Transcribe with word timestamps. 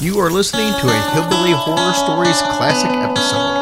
You 0.00 0.18
are 0.20 0.30
listening 0.30 0.72
to 0.80 0.88
a 0.88 1.00
Hillbilly 1.12 1.52
Horror 1.52 1.92
Stories 1.92 2.40
classic 2.40 2.88
episode. 2.88 3.60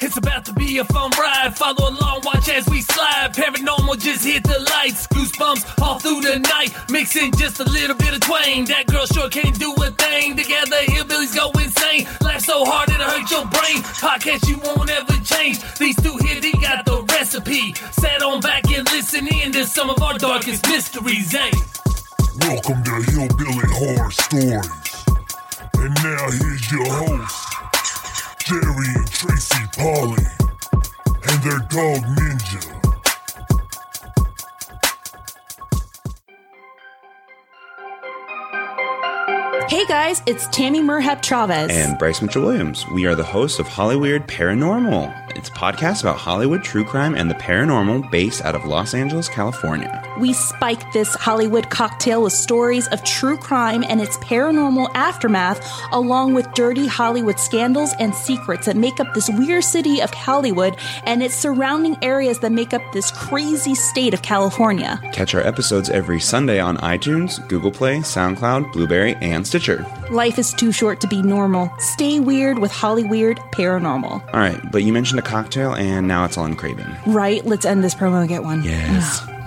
It's 0.00 0.16
about 0.16 0.46
to 0.46 0.54
be 0.54 0.78
a 0.78 0.84
fun 0.84 1.10
ride. 1.18 1.54
Follow 1.54 1.90
along, 1.90 2.22
watch 2.24 2.48
as 2.48 2.66
we 2.70 2.80
slide. 2.80 3.34
Paranormal 3.34 4.00
just 4.00 4.24
hit 4.24 4.42
the 4.42 4.58
lights. 4.70 5.06
Goosebumps 5.08 5.82
all 5.82 5.98
through 5.98 6.22
the 6.22 6.38
night. 6.38 6.74
Mixing 6.90 7.32
just 7.32 7.60
a 7.60 7.64
little 7.64 7.94
bit 7.94 8.01
brain. 13.72 13.82
Podcast 13.82 14.48
you 14.48 14.58
won't 14.58 14.90
ever 14.90 15.12
change. 15.24 15.60
These 15.78 15.96
two 15.96 16.16
here, 16.24 16.40
they 16.40 16.52
got 16.52 16.84
the 16.84 17.02
recipe. 17.10 17.74
Sat 17.92 18.22
on 18.22 18.40
back 18.40 18.64
and 18.70 18.86
listen 18.90 19.26
in 19.28 19.52
to 19.52 19.66
some 19.66 19.90
of 19.90 20.02
our 20.02 20.18
darkest 20.18 20.66
mysteries, 20.68 21.34
eh? 21.34 21.50
Welcome 22.40 22.82
to 22.84 23.02
Hillbilly 23.10 23.68
Horror 23.68 24.10
Stories. 24.10 25.04
And 25.74 25.94
now 26.02 26.30
here's 26.30 26.70
your 26.70 26.86
host, 26.86 27.54
Jerry 28.44 28.88
and 28.94 29.10
Tracy 29.10 29.64
Polly, 29.76 30.24
and 31.28 31.42
their 31.42 31.58
dog 31.68 32.02
Ninja. 32.16 32.81
Hey 39.82 39.88
guys, 39.88 40.22
it's 40.26 40.46
Tammy 40.46 40.80
Merhep 40.80 41.22
Chavez. 41.24 41.68
and 41.68 41.98
Bryce 41.98 42.22
Mitchell 42.22 42.42
Williams. 42.42 42.86
We 42.94 43.04
are 43.06 43.16
the 43.16 43.24
hosts 43.24 43.58
of 43.58 43.66
Hollyweird 43.66 44.28
Paranormal. 44.28 45.21
It's 45.34 45.48
a 45.48 45.52
podcast 45.52 46.02
about 46.02 46.18
Hollywood 46.18 46.62
true 46.62 46.84
crime 46.84 47.14
and 47.14 47.30
the 47.30 47.34
paranormal 47.34 48.10
based 48.10 48.44
out 48.44 48.54
of 48.54 48.64
Los 48.66 48.92
Angeles, 48.94 49.28
California. 49.28 50.02
we 50.20 50.32
spike 50.34 50.92
this 50.92 51.14
Hollywood 51.14 51.70
cocktail 51.70 52.22
with 52.22 52.34
stories 52.34 52.86
of 52.88 53.02
true 53.02 53.36
crime 53.38 53.82
and 53.88 54.00
its 54.00 54.18
paranormal 54.18 54.90
aftermath, 54.94 55.66
along 55.90 56.34
with 56.34 56.52
dirty 56.52 56.86
Hollywood 56.86 57.40
scandals 57.40 57.94
and 57.98 58.14
secrets 58.14 58.66
that 58.66 58.76
make 58.76 59.00
up 59.00 59.14
this 59.14 59.30
weird 59.30 59.64
city 59.64 60.00
of 60.02 60.10
Hollywood 60.10 60.76
and 61.04 61.22
its 61.22 61.34
surrounding 61.34 61.96
areas 62.02 62.40
that 62.40 62.52
make 62.52 62.74
up 62.74 62.82
this 62.92 63.10
crazy 63.10 63.74
state 63.74 64.12
of 64.12 64.20
California. 64.22 65.00
Catch 65.12 65.34
our 65.34 65.40
episodes 65.40 65.88
every 65.88 66.20
Sunday 66.20 66.60
on 66.60 66.76
iTunes, 66.78 67.46
Google 67.48 67.70
Play, 67.72 67.98
SoundCloud, 67.98 68.72
Blubrry, 68.72 69.14
and 69.16 69.46
Stitcher. 69.46 69.86
Life 70.10 70.38
is 70.38 70.52
too 70.52 70.72
short 70.72 71.00
to 71.00 71.06
be 71.08 71.22
normal. 71.22 71.72
Stay 71.78 72.20
weird 72.20 72.58
with 72.58 72.70
Hollyweird 72.70 73.38
Paranormal. 73.52 74.12
All 74.12 74.40
right, 74.40 74.60
but 74.70 74.82
you 74.82 74.92
mentioned 74.92 75.21
a 75.22 75.28
cocktail, 75.28 75.74
and 75.74 76.08
now 76.08 76.24
it's 76.24 76.36
on 76.36 76.54
Craven. 76.56 76.96
Right, 77.06 77.44
let's 77.44 77.64
end 77.64 77.82
this 77.84 77.94
promo 77.94 78.20
and 78.20 78.28
get 78.28 78.42
one. 78.42 78.62
Yes. 78.62 79.20
Ah. 79.22 79.41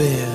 Bed. 0.00 0.29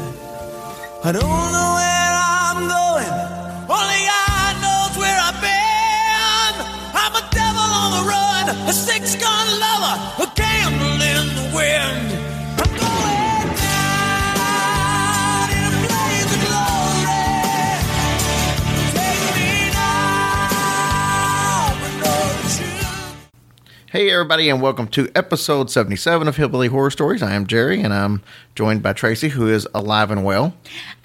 Everybody, 24.36 24.50
and 24.50 24.62
welcome 24.62 24.86
to 24.86 25.10
episode 25.16 25.72
77 25.72 26.28
of 26.28 26.36
Hillbilly 26.36 26.68
Horror 26.68 26.92
Stories. 26.92 27.24
I 27.24 27.32
am 27.36 27.48
Jerry, 27.48 27.80
and 27.80 27.94
I'm 27.94 28.22
joined 28.54 28.84
by 28.84 28.92
Tracy, 28.92 29.30
who 29.30 29.48
is 29.48 29.66
alive 29.74 30.12
and 30.12 30.26
well. 30.26 30.54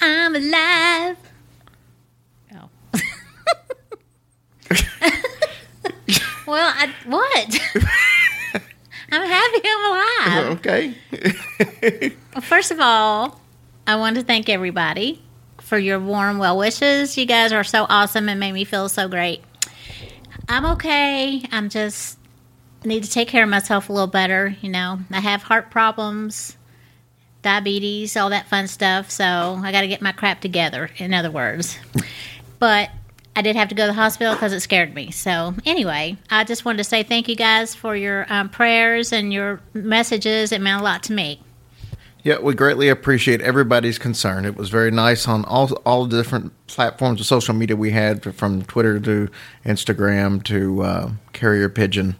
I'm 0.00 0.34
alive. 0.34 1.16
Oh. 2.52 2.68
well, 6.44 6.74
I, 6.76 6.92
what? 7.06 7.60
I'm 9.12 9.28
happy 9.28 9.60
I'm 9.64 9.84
alive. 9.92 10.58
Okay. 10.58 10.94
Well, 12.34 12.42
first 12.42 12.72
of 12.72 12.80
all, 12.80 13.40
I 13.86 13.94
want 13.94 14.16
to 14.16 14.24
thank 14.24 14.48
everybody 14.48 15.22
for 15.58 15.78
your 15.78 16.00
warm 16.00 16.38
well 16.38 16.58
wishes. 16.58 17.16
You 17.16 17.26
guys 17.26 17.52
are 17.52 17.62
so 17.62 17.86
awesome 17.88 18.28
and 18.28 18.40
made 18.40 18.50
me 18.50 18.64
feel 18.64 18.88
so 18.88 19.06
great. 19.06 19.44
I'm 20.48 20.66
okay. 20.66 21.44
I'm 21.52 21.68
just 21.68 22.18
need 22.84 23.04
to 23.04 23.10
take 23.10 23.28
care 23.28 23.44
of 23.44 23.50
myself 23.50 23.88
a 23.88 23.92
little 23.92 24.06
better. 24.06 24.56
You 24.60 24.70
know, 24.70 25.00
I 25.10 25.20
have 25.20 25.42
heart 25.42 25.70
problems, 25.70 26.56
diabetes, 27.42 28.16
all 28.16 28.30
that 28.30 28.48
fun 28.48 28.68
stuff. 28.68 29.10
So 29.10 29.60
I 29.62 29.72
got 29.72 29.82
to 29.82 29.88
get 29.88 30.02
my 30.02 30.12
crap 30.12 30.40
together. 30.40 30.90
In 30.96 31.14
other 31.14 31.30
words, 31.30 31.78
but 32.58 32.90
I 33.36 33.42
did 33.42 33.56
have 33.56 33.68
to 33.68 33.74
go 33.74 33.84
to 33.84 33.88
the 33.88 33.94
hospital 33.94 34.34
because 34.34 34.52
it 34.52 34.60
scared 34.60 34.94
me. 34.94 35.10
So 35.10 35.54
anyway, 35.64 36.16
I 36.30 36.44
just 36.44 36.64
wanted 36.64 36.78
to 36.78 36.84
say 36.84 37.02
thank 37.02 37.28
you 37.28 37.36
guys 37.36 37.74
for 37.74 37.94
your 37.94 38.26
um, 38.28 38.48
prayers 38.48 39.12
and 39.12 39.32
your 39.32 39.60
messages. 39.72 40.52
It 40.52 40.60
meant 40.60 40.80
a 40.80 40.84
lot 40.84 41.02
to 41.04 41.12
me. 41.12 41.40
Yeah, 42.22 42.38
we 42.38 42.54
greatly 42.54 42.90
appreciate 42.90 43.40
everybody's 43.40 43.98
concern. 43.98 44.44
It 44.44 44.54
was 44.56 44.68
very 44.68 44.90
nice 44.90 45.26
on 45.26 45.44
all 45.46 45.72
all 45.86 46.04
the 46.04 46.18
different 46.18 46.52
platforms 46.66 47.18
of 47.20 47.26
social 47.26 47.54
media 47.54 47.76
we 47.76 47.92
had, 47.92 48.34
from 48.34 48.62
Twitter 48.62 49.00
to 49.00 49.30
Instagram 49.64 50.42
to 50.44 50.82
uh, 50.82 51.10
Carrier 51.32 51.70
Pigeon. 51.70 52.16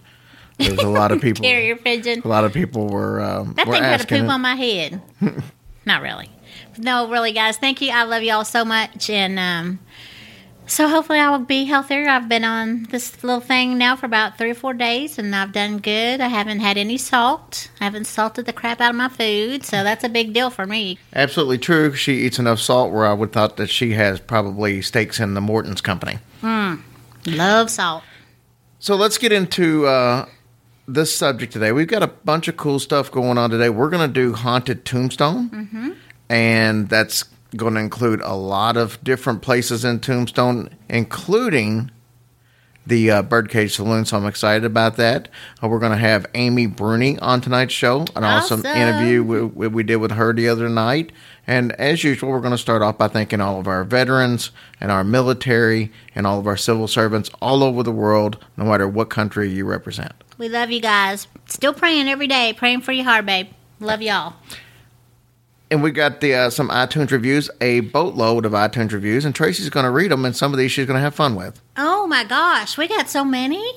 There's 0.60 0.78
a 0.78 0.88
lot 0.88 1.12
of 1.12 1.21
people. 1.22 1.43
Carrier 1.43 1.76
pigeon. 1.76 2.22
A 2.25 2.28
lot 2.28 2.44
of 2.44 2.53
people 2.53 2.88
were 2.88 3.21
um, 3.21 3.54
That 3.54 3.66
were 3.66 3.75
thing 3.75 3.82
had 3.82 4.03
a 4.03 4.06
poop 4.06 4.28
on 4.28 4.41
my 4.41 4.54
head. 4.54 5.00
Not 5.87 6.03
really. 6.03 6.31
No, 6.78 7.09
really, 7.09 7.32
guys. 7.32 7.56
Thank 7.56 7.81
you. 7.81 7.91
I 7.91 8.04
love 8.04 8.22
you 8.22 8.32
all 8.32 8.44
so 8.44 8.65
much. 8.65 9.10
And 9.10 9.38
um, 9.38 9.81
so 10.66 10.88
hopefully 10.88 11.19
I 11.19 11.31
will 11.31 11.41
be 11.44 11.65
healthier. 11.65 12.09
I've 12.09 12.28
been 12.28 12.44
on 12.44 12.84
this 12.91 13.25
little 13.25 13.41
thing 13.41 13.76
now 13.76 13.97
for 13.97 14.06
about 14.06 14.38
three 14.38 14.50
or 14.50 14.54
four 14.54 14.72
days, 14.72 15.19
and 15.19 15.34
I've 15.34 15.53
done 15.53 15.78
good. 15.78 16.21
I 16.21 16.28
haven't 16.28 16.60
had 16.60 16.78
any 16.78 16.97
salt. 16.97 17.71
I 17.81 17.84
haven't 17.84 18.06
salted 18.06 18.47
the 18.47 18.53
crap 18.53 18.81
out 18.81 18.91
of 18.91 18.97
my 18.97 19.09
food, 19.09 19.65
so 19.65 19.82
that's 19.82 20.04
a 20.04 20.09
big 20.09 20.32
deal 20.32 20.48
for 20.48 20.66
me. 20.66 20.98
Absolutely 21.12 21.59
true. 21.59 21.94
She 21.94 22.19
eats 22.19 22.38
enough 22.38 22.60
salt 22.60 22.92
where 22.92 23.04
I 23.06 23.12
would 23.12 23.32
thought 23.32 23.56
that 23.56 23.69
she 23.69 23.94
has 23.94 24.21
probably 24.21 24.81
stakes 24.81 25.19
in 25.19 25.34
the 25.34 25.41
Morton's 25.41 25.81
company. 25.81 26.19
Hmm. 26.41 26.77
Love 27.27 27.69
salt. 27.69 28.04
So 28.78 28.94
let's 28.94 29.19
get 29.19 29.32
into 29.32 29.87
uh, 29.87 30.27
this 30.93 31.15
subject 31.15 31.53
today. 31.53 31.73
We've 31.73 31.87
got 31.87 32.03
a 32.03 32.09
bunch 32.09 32.49
of 32.49 32.56
cool 32.56 32.78
stuff 32.78 33.11
going 33.11 33.39
on 33.39 33.51
today. 33.51 33.69
We're 33.71 33.91
going 33.91 34.06
to 34.06 34.12
do 34.12 34.33
haunted 34.34 34.84
tombstone, 34.84 35.97
and 36.28 36.89
that's 36.89 37.25
going 37.56 37.75
to 37.75 37.81
include 37.81 38.21
a 38.23 38.34
lot 38.34 38.77
of 38.77 39.03
different 39.03 39.43
places 39.43 39.84
in 39.84 39.99
Tombstone, 40.01 40.71
including 40.89 41.91
the 42.87 43.11
uh, 43.11 43.23
Birdcage 43.23 43.75
Saloon. 43.75 44.04
So 44.04 44.16
I'm 44.16 44.27
excited 44.27 44.65
about 44.65 44.97
that. 44.97 45.28
Uh, 45.63 45.69
we're 45.69 45.81
going 45.81 45.92
to 45.92 45.98
have 45.98 46.27
Amy 46.34 46.66
Bruni 46.66 47.19
on 47.19 47.41
tonight's 47.41 47.75
show, 47.75 48.03
an 48.16 48.25
awesome, 48.25 48.60
Awesome. 48.60 48.77
interview 48.77 49.22
we 49.22 49.66
we 49.69 49.83
did 49.83 49.97
with 49.97 50.13
her 50.13 50.33
the 50.33 50.48
other 50.48 50.69
night. 50.69 51.13
And 51.47 51.72
as 51.72 52.04
usual, 52.04 52.31
we're 52.31 52.41
going 52.41 52.53
to 52.53 52.59
start 52.59 52.83
off 52.83 52.98
by 52.98 53.09
thanking 53.09 53.41
all 53.41 53.59
of 53.59 53.66
our 53.66 53.83
veterans 53.84 54.53
and 54.81 54.93
our 54.93 55.03
military 55.03 55.91
and 56.15 56.27
all 56.27 56.39
of 56.39 56.47
our 56.47 56.57
civil 56.57 56.86
servants 56.86 57.31
all 57.43 57.65
over 57.65 57.83
the 57.83 57.91
world, 57.93 58.39
no 58.57 58.65
matter 58.65 58.86
what 58.86 59.10
country 59.10 59.51
you 59.51 59.65
represent. 59.66 60.13
We 60.41 60.48
love 60.48 60.71
you 60.71 60.81
guys. 60.81 61.28
Still 61.45 61.75
praying 61.75 62.09
every 62.09 62.27
day. 62.27 62.54
Praying 62.54 62.81
for 62.81 62.92
your 62.92 63.04
heart, 63.04 63.27
babe. 63.27 63.48
Love 63.78 64.01
y'all. 64.01 64.37
And 65.71 65.83
we 65.83 65.91
got 65.91 66.22
the 66.22 66.34
uh, 66.34 66.48
some 66.48 66.71
iTunes 66.71 67.10
reviews, 67.10 67.51
a 67.60 67.81
boatload 67.81 68.47
of 68.47 68.53
iTunes 68.53 68.92
reviews, 68.92 69.27
and 69.27 69.34
Tracy's 69.34 69.69
going 69.69 69.84
to 69.84 69.91
read 69.91 70.10
them, 70.10 70.25
and 70.25 70.34
some 70.34 70.54
of 70.54 70.59
these 70.59 70.72
she's 70.72 70.87
going 70.87 70.97
to 70.97 71.03
have 71.03 71.15
fun 71.15 71.34
with. 71.34 71.60
Oh 71.77 72.07
my 72.07 72.25
gosh, 72.25 72.78
we 72.78 72.89
got 72.89 73.10
so 73.10 73.22
many. 73.22 73.71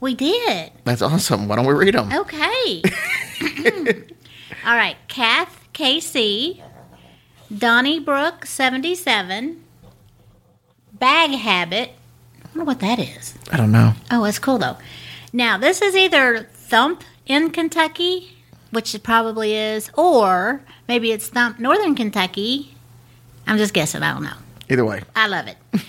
We 0.00 0.16
did. 0.16 0.72
That's 0.82 1.02
awesome. 1.02 1.46
Why 1.46 1.54
don't 1.54 1.66
we 1.66 1.74
read 1.74 1.94
them? 1.94 2.12
Okay. 2.12 2.82
All 4.66 4.74
right. 4.74 4.96
Kath 5.06 5.68
KC, 5.72 6.60
Donnybrook 7.56 8.44
77, 8.44 9.62
Bag 10.94 11.30
Habit, 11.30 11.92
I 12.42 12.48
wonder 12.48 12.64
what 12.64 12.80
that 12.80 12.98
is. 12.98 13.34
I 13.52 13.56
don't 13.56 13.70
know. 13.70 13.92
Oh, 14.10 14.24
it's 14.24 14.40
cool 14.40 14.58
though. 14.58 14.78
Now, 15.34 15.58
this 15.58 15.82
is 15.82 15.96
either 15.96 16.44
Thump 16.52 17.02
in 17.26 17.50
Kentucky, 17.50 18.36
which 18.70 18.94
it 18.94 19.02
probably 19.02 19.56
is, 19.56 19.90
or 19.96 20.62
maybe 20.86 21.10
it's 21.10 21.26
Thump 21.26 21.58
Northern 21.58 21.96
Kentucky. 21.96 22.76
I'm 23.44 23.58
just 23.58 23.74
guessing. 23.74 24.04
I 24.04 24.12
don't 24.14 24.22
know. 24.22 24.36
Either 24.70 24.84
way, 24.84 25.02
I 25.16 25.26
love 25.26 25.48
it. 25.48 25.56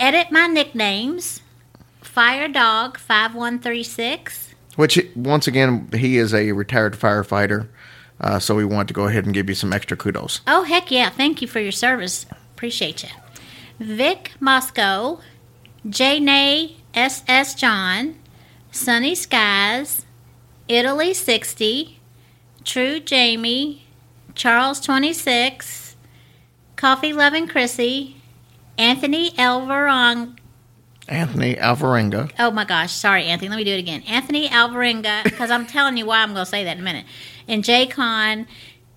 Edit 0.00 0.32
my 0.32 0.48
nicknames. 0.48 1.40
Fire 2.00 2.48
Dog 2.48 2.98
5136. 2.98 4.54
which 4.74 4.98
once 5.14 5.46
again, 5.46 5.88
he 5.94 6.16
is 6.18 6.34
a 6.34 6.50
retired 6.50 6.94
firefighter, 6.94 7.68
uh, 8.20 8.40
so 8.40 8.56
we 8.56 8.64
want 8.64 8.88
to 8.88 8.94
go 8.94 9.06
ahead 9.06 9.24
and 9.24 9.32
give 9.32 9.48
you 9.48 9.54
some 9.54 9.72
extra 9.72 9.96
kudos. 9.96 10.40
Oh, 10.48 10.64
heck 10.64 10.90
yeah. 10.90 11.10
Thank 11.10 11.42
you 11.42 11.46
for 11.46 11.60
your 11.60 11.70
service. 11.70 12.26
Appreciate 12.54 13.04
you. 13.04 13.08
Vic 13.78 14.32
Moscow, 14.40 15.20
J. 15.88 16.18
Nay 16.18 16.76
S.S. 16.92 17.54
John, 17.54 18.16
Sunny 18.72 19.14
Skies, 19.14 20.06
Italy 20.66 21.12
60, 21.12 22.00
True 22.64 23.00
Jamie, 23.00 23.86
Charles 24.34 24.80
26, 24.80 25.94
Coffee 26.76 27.12
Loving 27.12 27.46
Chrissy, 27.46 28.16
Anthony 28.78 29.32
Elverong. 29.32 30.38
Anthony 31.06 31.56
Alvarenga. 31.56 32.32
Oh 32.38 32.50
my 32.50 32.64
gosh, 32.64 32.92
sorry, 32.92 33.24
Anthony. 33.24 33.50
Let 33.50 33.56
me 33.56 33.64
do 33.64 33.72
it 33.74 33.78
again. 33.78 34.02
Anthony 34.08 34.48
Alvarenga, 34.48 35.24
because 35.24 35.50
I'm 35.50 35.66
telling 35.76 35.98
you 35.98 36.06
why 36.06 36.22
I'm 36.22 36.32
going 36.32 36.46
to 36.46 36.50
say 36.50 36.64
that 36.64 36.72
in 36.76 36.80
a 36.80 36.84
minute. 36.84 37.04
And 37.46 37.62
Jay 37.62 37.86
Con. 37.86 38.46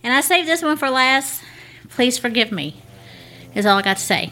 And 0.03 0.13
I 0.13 0.21
saved 0.21 0.47
this 0.47 0.61
one 0.61 0.77
for 0.77 0.89
last. 0.89 1.43
Please 1.89 2.17
forgive 2.17 2.51
me, 2.51 2.81
is 3.53 3.65
all 3.65 3.77
I 3.77 3.81
got 3.81 3.97
to 3.97 4.03
say. 4.03 4.31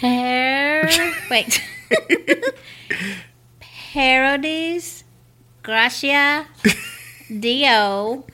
Par- 0.00 1.12
wait. 1.30 1.62
Parodies, 3.92 5.04
Gracia, 5.62 6.46
Dio, 7.40 8.24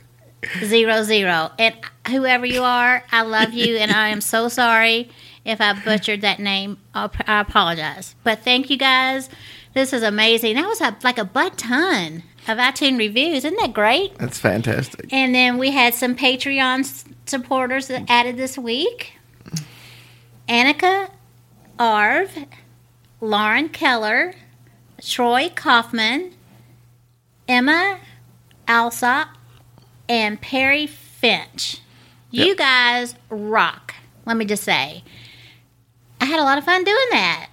zero 0.64 1.02
zero. 1.02 1.50
And 1.58 1.74
whoever 2.08 2.46
you 2.46 2.62
are, 2.62 3.04
I 3.10 3.22
love 3.22 3.52
you, 3.52 3.76
and 3.76 3.90
I 3.90 4.08
am 4.08 4.20
so 4.20 4.48
sorry 4.48 5.10
if 5.44 5.60
I 5.60 5.72
butchered 5.72 6.20
that 6.22 6.38
name. 6.38 6.78
I'll, 6.94 7.10
I 7.26 7.40
apologize. 7.40 8.14
But 8.24 8.40
thank 8.40 8.70
you 8.70 8.76
guys. 8.76 9.28
This 9.74 9.92
is 9.92 10.02
amazing. 10.02 10.54
That 10.56 10.66
was 10.66 10.80
a, 10.80 10.96
like 11.02 11.18
a 11.18 11.24
butt 11.24 11.58
ton 11.58 12.22
of 12.46 12.58
iTunes 12.58 12.98
reviews. 12.98 13.44
Isn't 13.44 13.58
that 13.58 13.72
great? 13.72 14.16
That's 14.18 14.38
fantastic. 14.38 15.12
And 15.12 15.34
then 15.34 15.58
we 15.58 15.70
had 15.70 15.94
some 15.94 16.14
Patreon 16.14 17.04
supporters 17.26 17.88
that 17.88 18.04
added 18.08 18.36
this 18.36 18.56
week. 18.56 19.14
Annika 20.48 21.10
Arv, 21.78 22.36
Lauren 23.20 23.68
Keller, 23.68 24.34
Troy 25.02 25.50
Kaufman, 25.54 26.32
Emma 27.48 27.98
Alsop, 28.68 29.28
and 30.08 30.40
Perry 30.40 30.86
Finch. 30.86 31.78
You 32.30 32.46
Yep. 32.46 32.56
guys 32.58 33.14
rock. 33.30 33.94
Let 34.26 34.36
me 34.36 34.44
just 34.44 34.64
say. 34.64 35.02
I 36.20 36.24
had 36.26 36.40
a 36.40 36.42
lot 36.42 36.58
of 36.58 36.64
fun 36.64 36.84
doing 36.84 37.06
that. 37.10 37.48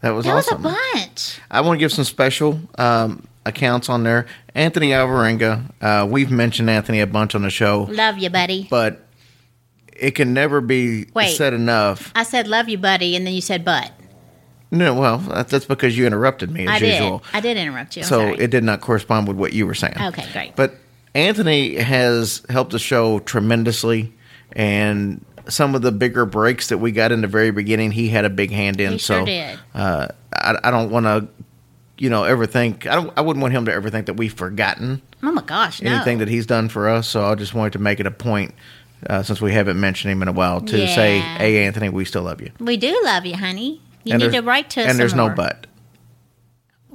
That 0.00 0.10
was 0.10 0.26
awesome. 0.26 0.62
That 0.62 0.68
awesome. 0.68 0.72
was 0.72 0.72
a 0.94 0.96
bunch. 0.98 1.40
I 1.50 1.60
want 1.60 1.76
to 1.76 1.80
give 1.80 1.92
some 1.92 2.04
special 2.04 2.60
um, 2.78 3.26
accounts 3.44 3.88
on 3.88 4.04
there. 4.04 4.26
Anthony 4.54 4.90
Alvarenga. 4.90 5.72
Uh, 5.80 6.06
we've 6.08 6.30
mentioned 6.30 6.70
Anthony 6.70 7.00
a 7.00 7.06
bunch 7.06 7.34
on 7.34 7.42
the 7.42 7.50
show, 7.50 7.82
Love 7.90 8.18
you, 8.18 8.30
buddy. 8.30 8.66
but 8.70 9.04
it 9.96 10.12
can 10.12 10.32
never 10.32 10.60
be 10.60 11.06
Wait. 11.14 11.36
said 11.36 11.52
enough. 11.52 12.12
I 12.14 12.22
said 12.22 12.46
love 12.46 12.68
you, 12.68 12.78
buddy, 12.78 13.16
and 13.16 13.26
then 13.26 13.34
you 13.34 13.40
said 13.40 13.64
but. 13.64 13.90
No, 14.70 14.94
well, 14.94 15.18
that's, 15.18 15.50
that's 15.50 15.64
because 15.64 15.96
you 15.96 16.06
interrupted 16.06 16.50
me 16.50 16.64
as 16.64 16.68
I 16.68 16.78
did. 16.78 16.92
usual. 17.00 17.22
I 17.32 17.40
did 17.40 17.56
interrupt 17.56 17.96
you. 17.96 18.02
I'm 18.02 18.08
so 18.08 18.18
sorry. 18.20 18.38
it 18.38 18.50
did 18.50 18.64
not 18.64 18.80
correspond 18.80 19.26
with 19.26 19.36
what 19.36 19.52
you 19.52 19.66
were 19.66 19.74
saying. 19.74 19.94
Okay, 19.98 20.26
great. 20.32 20.56
But 20.56 20.74
Anthony 21.14 21.76
has 21.76 22.42
helped 22.50 22.72
the 22.72 22.78
show 22.78 23.18
tremendously, 23.20 24.12
and 24.52 25.24
some 25.48 25.74
of 25.74 25.82
the 25.82 25.92
bigger 25.92 26.26
breaks 26.26 26.68
that 26.68 26.78
we 26.78 26.92
got 26.92 27.12
in 27.12 27.22
the 27.22 27.28
very 27.28 27.50
beginning, 27.50 27.92
he 27.92 28.08
had 28.08 28.24
a 28.24 28.30
big 28.30 28.50
hand 28.50 28.80
in. 28.80 28.92
He 28.92 28.98
so 28.98 29.18
sure 29.18 29.26
did. 29.26 29.58
Uh, 29.74 30.08
I, 30.34 30.56
I 30.64 30.70
don't 30.70 30.90
want 30.90 31.06
to, 31.06 31.28
you 31.96 32.10
know, 32.10 32.24
ever 32.24 32.46
think. 32.46 32.86
I 32.86 32.94
don't. 32.94 33.12
I 33.16 33.22
wouldn't 33.22 33.42
want 33.42 33.54
him 33.54 33.64
to 33.64 33.72
ever 33.72 33.88
think 33.88 34.06
that 34.06 34.14
we've 34.14 34.34
forgotten 34.34 35.00
oh 35.22 35.32
my 35.32 35.42
gosh, 35.42 35.82
no. 35.82 35.92
anything 35.92 36.18
that 36.18 36.28
he's 36.28 36.46
done 36.46 36.68
for 36.68 36.88
us. 36.88 37.08
So 37.08 37.24
I 37.24 37.34
just 37.34 37.54
wanted 37.54 37.72
to 37.74 37.78
make 37.78 38.00
it 38.00 38.06
a 38.06 38.10
point. 38.10 38.54
Uh, 39.08 39.22
since 39.22 39.40
we 39.40 39.52
haven't 39.52 39.78
mentioned 39.78 40.10
him 40.10 40.22
in 40.22 40.28
a 40.28 40.32
while, 40.32 40.60
to 40.60 40.88
say, 40.88 41.20
"Hey, 41.20 41.64
Anthony, 41.64 41.88
we 41.88 42.04
still 42.04 42.22
love 42.22 42.40
you." 42.40 42.50
We 42.58 42.76
do 42.76 43.00
love 43.04 43.24
you, 43.24 43.36
honey. 43.36 43.80
You 44.08 44.14
and 44.14 44.22
need 44.22 44.32
to 44.32 44.40
write 44.40 44.70
to 44.70 44.82
us. 44.82 44.90
And 44.90 44.98
there's 44.98 45.14
no 45.14 45.26
more. 45.26 45.34
but, 45.34 45.66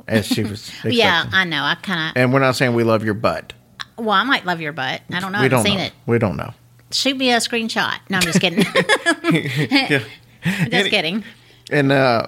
as 0.07 0.25
she 0.27 0.43
was. 0.43 0.71
Yeah, 0.83 1.25
I 1.31 1.45
know. 1.45 1.63
I 1.63 1.75
kind 1.75 2.15
of. 2.15 2.21
and 2.21 2.33
we're 2.33 2.39
not 2.39 2.55
saying 2.55 2.73
we 2.73 2.83
love 2.83 3.03
your 3.05 3.13
butt. 3.13 3.53
Well, 3.97 4.11
I 4.11 4.23
might 4.23 4.45
love 4.45 4.59
your 4.59 4.73
butt. 4.73 5.01
I 5.11 5.19
don't 5.19 5.31
know. 5.31 5.37
I 5.37 5.41
we 5.41 5.45
haven't 5.45 5.57
don't 5.59 5.65
seen 5.65 5.77
know. 5.77 5.83
it. 5.85 5.93
We 6.05 6.19
don't 6.19 6.35
know. 6.37 6.53
Shoot 6.91 7.17
me 7.17 7.31
a 7.31 7.37
screenshot. 7.37 7.97
No, 8.09 8.17
I'm 8.17 8.23
just 8.23 8.41
kidding. 8.41 8.63
just 10.69 10.89
kidding. 10.89 11.23
And 11.71 11.91
uh, 11.91 12.27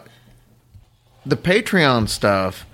the 1.25 1.35
Patreon 1.35 2.09
stuff, 2.09 2.65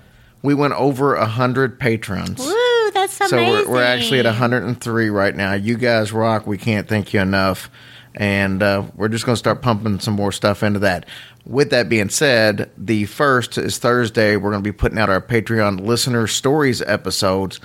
we 0.42 0.54
went 0.54 0.74
over 0.74 1.14
a 1.14 1.26
hundred 1.26 1.78
patrons. 1.78 2.38
Woo, 2.38 2.90
that's 2.92 3.14
So 3.14 3.26
amazing. 3.38 3.68
we're, 3.70 3.76
we're 3.76 3.82
actually 3.82 4.20
at 4.20 4.26
103 4.26 5.10
right 5.10 5.34
now. 5.34 5.54
You 5.54 5.76
guys 5.76 6.12
rock. 6.12 6.46
We 6.46 6.58
can't 6.58 6.88
thank 6.88 7.12
you 7.12 7.20
enough. 7.20 7.70
And 8.14 8.62
uh, 8.62 8.84
we're 8.94 9.08
just 9.08 9.24
going 9.24 9.34
to 9.34 9.38
start 9.38 9.62
pumping 9.62 9.98
some 10.00 10.14
more 10.14 10.32
stuff 10.32 10.62
into 10.62 10.78
that. 10.80 11.06
With 11.44 11.70
that 11.70 11.88
being 11.88 12.10
said, 12.10 12.70
the 12.78 13.06
first 13.06 13.58
is 13.58 13.78
Thursday. 13.78 14.36
We're 14.36 14.50
going 14.50 14.62
to 14.62 14.68
be 14.68 14.76
putting 14.76 14.98
out 14.98 15.10
our 15.10 15.20
Patreon 15.20 15.80
listener 15.80 16.26
stories 16.26 16.82
episodes. 16.82 17.58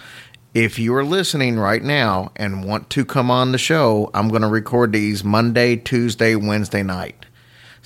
If 0.54 0.80
you 0.80 0.96
are 0.96 1.04
listening 1.04 1.60
right 1.60 1.84
now 1.84 2.32
and 2.36 2.64
want 2.64 2.90
to 2.92 3.06
come 3.06 3.30
on 3.30 3.52
the 3.52 3.60
show, 3.60 4.10
I'm 4.16 4.30
going 4.30 4.42
to 4.42 4.48
record 4.48 4.94
these 4.94 5.24
Monday, 5.24 5.76
Tuesday, 5.76 6.36
Wednesday 6.36 6.82
night. 6.82 7.27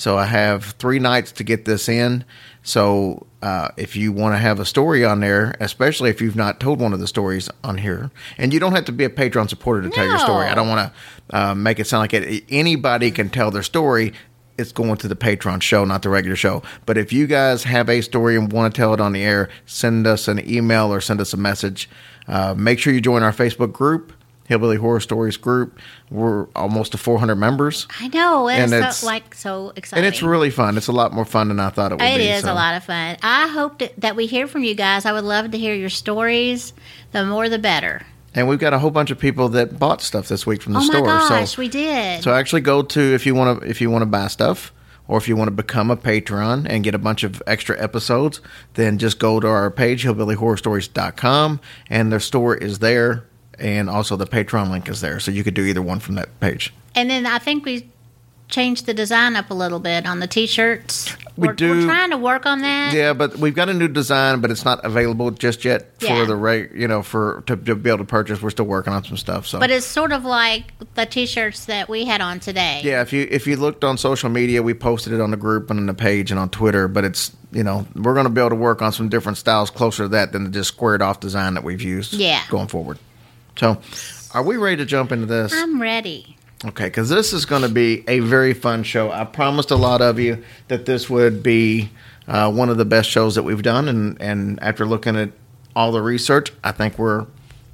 So 0.02 0.18
I 0.18 0.26
have 0.26 0.66
three 0.80 0.98
nights 0.98 1.32
to 1.34 1.44
get 1.44 1.66
this 1.66 1.88
in. 1.88 2.26
So 2.64 3.28
uh, 3.44 3.68
if 3.78 3.96
you 3.96 4.12
want 4.12 4.34
to 4.34 4.40
have 4.40 4.60
a 4.60 4.66
story 4.66 5.06
on 5.06 5.20
there, 5.20 5.56
especially 5.60 6.10
if 6.10 6.20
you've 6.20 6.36
not 6.36 6.60
told 6.60 6.82
one 6.82 6.92
of 6.92 7.00
the 7.00 7.06
stories 7.06 7.52
on 7.64 7.78
here, 7.78 8.10
and 8.40 8.52
you 8.52 8.60
don't 8.60 8.72
have 8.72 8.86
to 8.86 8.92
be 8.92 9.04
a 9.04 9.12
Patreon 9.12 9.48
supporter 9.48 9.84
to 9.84 9.92
tell 9.92 10.08
your 10.08 10.18
story. 10.18 10.48
I 10.48 10.56
don't 10.56 10.68
want 10.68 10.92
to 11.30 11.38
uh, 11.38 11.54
make 11.54 11.80
it 11.80 11.86
sound 11.86 12.02
like 12.02 12.16
it. 12.16 12.44
Anybody 12.50 13.12
can 13.12 13.30
tell 13.30 13.52
their 13.52 13.62
story. 13.62 14.14
It's 14.58 14.72
going 14.72 14.98
to 14.98 15.08
the 15.08 15.16
Patreon 15.16 15.62
show, 15.62 15.86
not 15.86 16.02
the 16.02 16.10
regular 16.10 16.36
show. 16.36 16.64
But 16.88 16.98
if 16.98 17.14
you 17.14 17.28
guys 17.28 17.64
have 17.66 17.88
a 17.88 18.02
story 18.02 18.36
and 18.36 18.52
want 18.52 18.74
to 18.74 18.82
tell 18.82 18.96
it 18.96 19.00
on 19.00 19.14
the 19.14 19.22
air, 19.22 19.50
send 19.68 20.08
us 20.08 20.28
an 20.28 20.50
email 20.50 20.92
or 20.92 21.00
send 21.00 21.22
us 21.22 21.32
a 21.32 21.38
message. 21.38 21.88
Uh, 22.28 22.56
make 22.58 22.80
sure 22.80 22.92
you 22.92 23.02
join 23.02 23.22
our 23.22 23.34
Facebook 23.34 23.72
group, 23.72 24.14
Hillbilly 24.52 24.76
Horror 24.76 25.00
Stories 25.00 25.38
group. 25.38 25.80
We're 26.10 26.48
almost 26.58 26.92
to 26.92 26.98
400 26.98 27.36
members. 27.36 27.88
I 28.02 28.10
know. 28.10 28.50
It's, 28.50 28.60
And 28.60 28.70
so, 28.70 28.78
it's- 28.78 29.04
like 29.04 29.34
so 29.34 29.72
exciting. 29.78 30.04
And 30.06 30.14
it's 30.14 30.22
really 30.22 30.50
fun. 30.50 30.76
It's 30.76 30.88
a 30.88 30.92
lot 30.92 31.14
more 31.14 31.24
fun 31.24 31.48
than 31.48 31.60
I 31.62 31.70
thought 31.70 31.94
it 31.94 31.96
would 32.00 32.04
It 32.04 32.18
be. 32.18 32.28
is 32.28 32.44
so. 32.44 32.52
a 32.52 32.54
lot 32.54 32.76
of 32.76 32.84
fun. 32.84 33.16
I 33.24 33.48
hope 33.48 33.80
that, 33.80 33.94
that 34.02 34.18
we 34.18 34.26
hear 34.26 34.48
from 34.48 34.64
you 34.66 34.76
guys. 34.76 35.06
I 35.06 35.14
would 35.14 35.24
love 35.24 35.52
to 35.52 35.58
hear 35.58 35.74
your 35.74 35.88
stories. 35.90 36.74
The 37.14 37.24
more, 37.26 37.48
the 37.48 37.60
better. 37.60 38.02
And 38.36 38.50
we've 38.50 38.60
got 38.60 38.74
a 38.74 38.80
whole 38.80 38.92
bunch 38.92 39.10
of 39.12 39.20
people 39.20 39.48
that 39.50 39.80
bought 39.80 40.02
stuff 40.02 40.28
this 40.28 40.46
week 40.46 40.62
from 40.62 40.74
the 40.74 40.80
oh 40.80 40.84
store. 40.84 40.98
oh 40.98 41.04
store. 41.04 41.20
my 41.20 41.40
gosh, 41.42 41.52
so 41.56 41.62
we 41.62 41.70
did. 41.70 42.24
so 42.24 42.34
actually 42.34 42.62
go 42.62 42.82
to 42.82 43.00
if 43.14 43.26
you 43.26 43.34
want 43.36 43.62
to 43.62 43.70
if 43.70 43.80
you 43.82 43.90
want 43.90 44.02
to 44.04 44.06
buy 44.06 44.28
stuff 44.28 44.72
or 45.08 45.18
if 45.18 45.28
you 45.28 45.36
want 45.36 45.48
to 45.48 45.52
become 45.56 45.90
a 45.92 45.98
patron 45.98 46.66
and 46.68 46.84
get 46.84 46.94
a 46.96 46.98
bunch 46.98 47.24
of 47.24 47.42
extra 47.48 47.82
episodes, 47.82 48.40
then 48.76 48.98
just 48.98 49.18
go 49.20 49.40
to 49.40 49.48
our 49.48 49.70
page 49.72 50.04
hillbillyhorrorstories.com 50.06 51.60
and 51.90 52.12
their 52.12 52.20
store 52.20 52.56
is 52.56 52.80
there 52.80 53.26
and 53.60 53.90
also 53.90 54.16
the 54.16 54.26
Patreon 54.28 54.72
link 54.72 54.88
is 54.90 55.02
there. 55.02 55.20
So 55.20 55.32
you 55.32 55.44
could 55.44 55.54
do 55.54 55.66
either 55.66 55.82
one 55.82 56.00
from 56.00 56.16
that 56.16 56.40
page. 56.40 56.74
and 56.96 57.10
then 57.10 57.26
I 57.26 57.40
think 57.40 57.66
we 57.66 57.90
changed 58.50 58.86
the 58.86 58.94
design 58.94 59.38
up 59.38 59.50
a 59.50 59.54
little 59.54 59.80
bit 59.80 60.06
on 60.06 60.20
the 60.20 60.28
t-shirts. 60.28 61.16
We 61.38 61.48
we're, 61.48 61.54
do- 61.54 61.70
We're 61.72 61.86
trying 61.86 62.10
to 62.10 62.18
work 62.18 62.46
on 62.46 62.60
that. 62.64 62.94
Yeah, 62.94 63.14
but 63.14 63.38
we've 63.38 63.56
got 63.56 63.70
a 63.70 63.74
new 63.74 63.88
design, 63.88 64.42
but 64.42 64.52
it's 64.52 64.66
not 64.66 64.84
available 64.84 65.32
just 65.32 65.64
yet 65.64 65.98
for 66.02 66.08
Yeah. 66.08 66.26
the 66.26 66.36
reg, 66.36 66.72
you 66.76 66.86
know, 66.86 67.02
for 67.02 67.44
to, 67.48 67.56
to 67.56 67.76
be 67.76 67.90
able 67.90 68.00
to 68.00 68.04
purchase. 68.04 68.42
We're 68.42 68.50
still 68.50 68.66
working 68.66 68.92
on 68.92 69.06
some 69.06 69.16
stuff. 69.16 69.48
So 69.48 69.58
But 69.58 69.72
it's 69.72 69.86
sort 69.86 70.12
of 70.12 70.26
like 70.26 70.66
the 70.96 71.06
t-shirts 71.06 71.64
that 71.66 71.88
we 71.88 72.04
had 72.04 72.20
on 72.20 72.42
today. 72.42 72.82
Yeah, 72.84 73.02
if 73.02 73.14
you 73.14 73.26
if 73.32 73.48
you 73.48 73.56
looked 73.56 73.86
on 73.86 73.98
social 73.98 74.30
media, 74.30 74.62
we 74.62 74.74
posted 74.74 75.14
it 75.14 75.22
on 75.22 75.32
the 75.32 75.38
group 75.38 75.70
and 75.70 75.80
on 75.80 75.86
the 75.86 75.94
page 75.94 76.30
and 76.30 76.38
on 76.40 76.50
Twitter. 76.50 76.90
But 76.90 77.06
it's 77.06 77.32
you 77.54 77.64
know 77.64 77.88
we're 77.96 78.14
going 78.14 78.26
to 78.26 78.30
be 78.30 78.42
able 78.42 78.50
to 78.50 78.56
work 78.58 78.82
on 78.82 78.92
some 78.92 79.08
different 79.08 79.38
styles 79.38 79.70
closer 79.70 80.04
to 80.04 80.10
that 80.10 80.34
than 80.34 80.44
the 80.44 80.50
just 80.50 80.68
squared 80.68 81.02
off 81.02 81.22
design 81.22 81.54
that 81.54 81.64
we've 81.64 81.82
used. 81.82 82.12
Yeah. 82.14 82.42
going 82.50 82.68
forward. 82.68 83.00
So, 83.58 83.80
are 84.34 84.44
we 84.44 84.58
ready 84.58 84.78
to 84.78 84.86
jump 84.86 85.12
into 85.12 85.26
this? 85.26 85.54
I'm 85.54 85.82
ready. 85.82 86.38
Okay, 86.64 86.86
because 86.86 87.10
this 87.10 87.34
is 87.34 87.46
going 87.46 87.64
to 87.64 87.70
be 87.70 88.04
a 88.08 88.20
very 88.20 88.54
fun 88.54 88.84
show. 88.84 89.12
I 89.12 89.24
promised 89.26 89.72
a 89.72 89.76
lot 89.76 90.02
of 90.02 90.20
you 90.20 90.44
that 90.68 90.86
this 90.86 91.10
would 91.10 91.42
be 91.42 91.90
uh, 92.28 92.52
one 92.52 92.70
of 92.70 92.78
the 92.78 92.86
best 92.86 93.10
shows 93.10 93.36
that 93.36 93.44
we've 93.44 93.64
done, 93.64 93.88
and 93.88 94.22
and 94.22 94.62
after 94.62 94.86
looking 94.86 95.16
at 95.16 95.32
all 95.76 95.92
the 95.92 96.02
research, 96.02 96.52
I 96.64 96.72
think 96.72 96.98
we're 97.00 97.26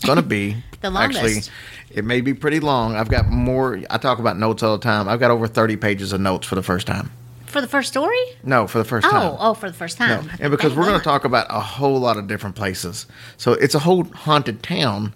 going 0.05 0.15
to 0.17 0.21
be 0.21 0.63
The 0.81 0.89
longest. 0.91 1.19
Actually, 1.23 1.41
it 1.89 2.05
may 2.05 2.21
be 2.21 2.33
pretty 2.35 2.59
long. 2.59 2.95
I've 2.95 3.09
got 3.09 3.27
more. 3.27 3.81
I 3.89 3.97
talk 3.97 4.19
about 4.19 4.37
notes 4.37 4.61
all 4.63 4.77
the 4.77 4.83
time. 4.83 5.09
I've 5.09 5.19
got 5.19 5.31
over 5.31 5.47
thirty 5.47 5.75
pages 5.75 6.13
of 6.13 6.21
notes 6.21 6.45
for 6.47 6.55
the 6.55 6.61
first 6.63 6.85
time. 6.87 7.11
For 7.47 7.61
the 7.61 7.67
first 7.67 7.87
story? 7.89 8.19
No, 8.43 8.67
for 8.67 8.77
the 8.77 8.83
first 8.83 9.09
time. 9.09 9.31
Oh, 9.31 9.37
oh, 9.39 9.53
for 9.53 9.69
the 9.69 9.75
first 9.75 9.99
No, 9.99 10.05
time. 10.07 10.29
and 10.39 10.51
because 10.51 10.73
Thank 10.73 10.79
we're 10.79 10.85
going 10.85 10.99
to 10.99 11.03
talk 11.03 11.23
about 11.25 11.47
a 11.49 11.59
whole 11.61 11.99
lot 11.99 12.17
of 12.17 12.27
different 12.27 12.55
places, 12.55 13.05
so 13.37 13.53
it's 13.53 13.73
a 13.73 13.79
whole 13.79 14.03
haunted 14.03 14.61
town. 14.61 15.13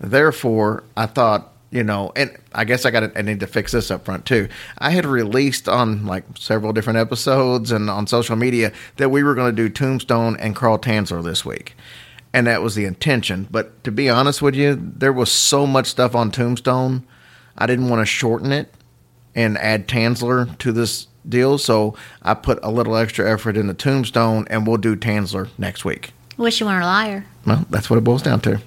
Therefore, 0.00 0.84
I 0.96 1.06
thought, 1.06 1.52
you 1.70 1.82
know, 1.82 2.12
and 2.14 2.36
I 2.52 2.64
guess 2.64 2.84
I 2.84 2.90
got 2.90 3.00
to, 3.00 3.18
I 3.18 3.22
need 3.22 3.40
to 3.40 3.46
fix 3.46 3.72
this 3.72 3.90
up 3.90 4.04
front 4.04 4.26
too. 4.26 4.48
I 4.78 4.90
had 4.90 5.04
released 5.04 5.68
on 5.68 6.06
like 6.06 6.24
several 6.38 6.72
different 6.72 6.98
episodes 6.98 7.72
and 7.72 7.90
on 7.90 8.06
social 8.06 8.36
media 8.36 8.72
that 8.96 9.10
we 9.10 9.22
were 9.22 9.34
going 9.34 9.54
to 9.54 9.62
do 9.62 9.68
Tombstone 9.68 10.36
and 10.36 10.54
Carl 10.54 10.78
Tanzler 10.78 11.22
this 11.24 11.44
week, 11.44 11.74
and 12.32 12.46
that 12.46 12.62
was 12.62 12.74
the 12.74 12.84
intention. 12.84 13.48
But 13.50 13.82
to 13.84 13.90
be 13.90 14.08
honest 14.08 14.40
with 14.40 14.54
you, 14.54 14.78
there 14.80 15.12
was 15.12 15.32
so 15.32 15.66
much 15.66 15.86
stuff 15.86 16.14
on 16.14 16.30
Tombstone, 16.30 17.04
I 17.56 17.66
didn't 17.66 17.88
want 17.88 18.00
to 18.00 18.06
shorten 18.06 18.52
it 18.52 18.72
and 19.34 19.58
add 19.58 19.88
Tanzler 19.88 20.56
to 20.58 20.72
this 20.72 21.08
deal. 21.28 21.58
So 21.58 21.96
I 22.22 22.34
put 22.34 22.58
a 22.62 22.70
little 22.70 22.96
extra 22.96 23.30
effort 23.30 23.56
into 23.56 23.74
Tombstone, 23.74 24.46
and 24.48 24.66
we'll 24.66 24.76
do 24.76 24.96
Tanzler 24.96 25.48
next 25.58 25.84
week. 25.84 26.12
Wish 26.36 26.60
you 26.60 26.66
weren't 26.66 26.82
a 26.82 26.86
liar. 26.86 27.24
Well, 27.46 27.64
that's 27.70 27.88
what 27.90 27.96
it 27.96 28.04
boils 28.04 28.22
down 28.22 28.40
to. 28.42 28.60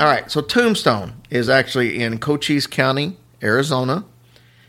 All 0.00 0.06
right, 0.06 0.30
so 0.30 0.40
Tombstone 0.40 1.14
is 1.30 1.48
actually 1.48 2.02
in 2.02 2.18
Cochise 2.18 2.66
County, 2.66 3.16
Arizona, 3.42 4.04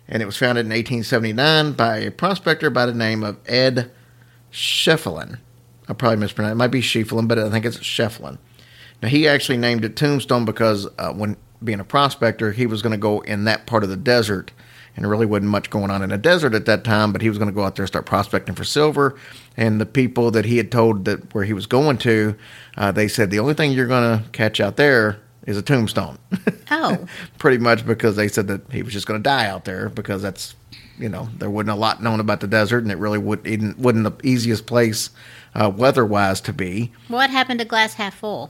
and 0.08 0.22
it 0.22 0.25
was 0.25 0.38
founded 0.38 0.65
in 0.65 0.72
1879 0.72 1.74
by 1.74 1.98
a 1.98 2.12
prospector 2.12 2.70
by 2.70 2.86
the 2.86 2.94
name 2.94 3.24
of 3.24 3.38
Ed 3.48 3.91
Schieffelin. 4.51 5.39
I 5.88 5.94
probably 5.94 6.17
mispronounced. 6.17 6.51
It 6.51 6.55
it. 6.55 6.58
might 6.58 6.67
be 6.67 6.82
Sheffelin, 6.82 7.27
but 7.27 7.38
I 7.38 7.50
think 7.50 7.65
it's 7.65 7.77
Shefflin. 7.77 8.38
Now 9.01 9.10
he 9.10 9.27
actually 9.27 9.58
named 9.58 9.86
it 9.86 9.96
Tombstone 9.96 10.46
because 10.46 10.88
uh, 10.98 11.13
when 11.13 11.38
being 11.63 11.79
a 11.79 11.86
prospector, 11.86 12.51
he 12.51 12.65
was 12.65 12.82
going 12.82 12.91
to 12.91 12.98
go 12.98 13.22
in 13.22 13.44
that 13.46 13.65
part 13.65 13.84
of 13.84 13.89
the 13.89 13.98
desert, 13.98 14.51
and 14.95 15.09
really 15.09 15.25
wasn't 15.25 15.51
much 15.51 15.69
going 15.69 15.91
on 15.91 16.01
in 16.01 16.09
the 16.09 16.17
desert 16.17 16.53
at 16.53 16.65
that 16.65 16.83
time. 16.83 17.11
But 17.11 17.21
he 17.21 17.29
was 17.29 17.37
going 17.37 17.49
to 17.49 17.55
go 17.55 17.63
out 17.63 17.75
there 17.75 17.83
and 17.83 17.89
start 17.89 18.05
prospecting 18.05 18.55
for 18.55 18.63
silver. 18.63 19.15
And 19.57 19.79
the 19.81 19.85
people 19.85 20.31
that 20.31 20.45
he 20.45 20.57
had 20.57 20.71
told 20.71 21.05
that 21.05 21.33
where 21.33 21.43
he 21.43 21.53
was 21.53 21.65
going 21.65 21.97
to, 21.99 22.35
uh, 22.77 22.91
they 22.91 23.07
said 23.07 23.31
the 23.31 23.39
only 23.39 23.53
thing 23.53 23.71
you're 23.71 23.87
going 23.87 24.19
to 24.23 24.29
catch 24.31 24.59
out 24.59 24.77
there 24.77 25.19
is 25.45 25.57
a 25.57 25.61
tombstone. 25.61 26.17
Oh, 26.71 27.05
Pretty 27.37 27.59
much 27.59 27.85
because 27.85 28.15
they 28.15 28.27
said 28.27 28.47
that 28.47 28.61
he 28.71 28.81
was 28.81 28.91
just 28.91 29.05
going 29.05 29.19
to 29.19 29.23
die 29.23 29.45
out 29.45 29.65
there 29.65 29.87
because 29.89 30.23
that's 30.23 30.55
you 30.97 31.07
know 31.07 31.29
there 31.37 31.49
wasn't 31.49 31.69
a 31.69 31.75
lot 31.75 32.01
known 32.01 32.19
about 32.19 32.39
the 32.39 32.47
desert, 32.47 32.79
and 32.79 32.91
it 32.91 32.97
really 32.97 33.19
would, 33.19 33.45
it 33.45 33.77
wasn't 33.77 34.03
the 34.03 34.27
easiest 34.27 34.65
place 34.65 35.11
uh, 35.53 35.69
weather-wise 35.69 36.41
to 36.41 36.53
be. 36.53 36.91
what 37.07 37.29
happened 37.29 37.59
to 37.59 37.65
glass 37.65 37.93
half 37.93 38.15
full? 38.15 38.49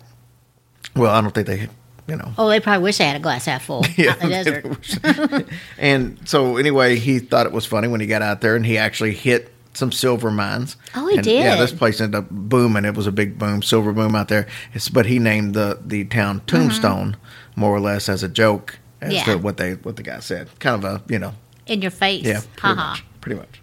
Well, 0.95 1.13
I 1.13 1.19
don't 1.19 1.33
think 1.35 1.47
they, 1.47 1.67
you 2.07 2.15
know, 2.15 2.33
Oh, 2.37 2.47
they 2.49 2.59
probably 2.59 2.83
wish 2.83 2.97
they 2.99 3.05
had 3.05 3.15
a 3.15 3.19
glass 3.19 3.45
half 3.45 3.65
full 3.65 3.83
out 3.85 3.97
in 3.97 4.29
the 4.29 4.29
desert. 4.29 5.45
and 5.77 6.19
so 6.27 6.57
anyway, 6.57 6.97
he 6.97 7.19
thought 7.19 7.45
it 7.45 7.51
was 7.51 7.65
funny 7.65 7.87
when 7.87 7.99
he 8.01 8.07
got 8.07 8.21
out 8.21 8.41
there 8.41 8.55
and 8.55 8.65
he 8.65 8.77
actually 8.77 9.13
hit 9.13 9.51
some 9.73 9.91
silver 9.91 10.31
mines. 10.31 10.77
Oh, 10.95 11.07
he 11.07 11.17
And, 11.17 11.25
Yeah, 11.25 11.55
this 11.57 11.73
place 11.73 11.99
ended 11.99 12.17
up 12.19 12.29
booming. 12.29 12.85
It 12.85 12.95
was 12.95 13.07
a 13.07 13.11
big 13.11 13.37
boom, 13.37 13.61
silver 13.61 13.91
boom 13.91 14.15
out 14.15 14.27
there. 14.29 14.47
It's, 14.73 14.87
but 14.89 15.05
he 15.05 15.19
named 15.19 15.53
the 15.53 15.79
the 15.83 16.05
town 16.05 16.41
Tombstone 16.47 17.17
more 17.55 17.75
or 17.75 17.79
less 17.79 18.07
as 18.09 18.23
a 18.23 18.29
joke 18.29 18.77
as 19.01 19.09
Mm-hmm. 19.13 19.15
Yeah. 19.15 19.23
to 19.25 19.37
what 19.37 19.57
they 19.57 19.73
what 19.73 19.97
the 19.97 20.03
guy 20.03 20.19
said. 20.19 20.47
Kind 20.59 20.83
of 20.83 20.89
a 21.07 21.11
you 21.11 21.19
know 21.19 21.33
In 21.67 21.81
your 21.81 21.91
face. 21.91 22.23
yeah, 22.25 22.41
pretty 22.55 22.75
much, 22.75 23.03
pretty 23.21 23.37
much. 23.39 23.61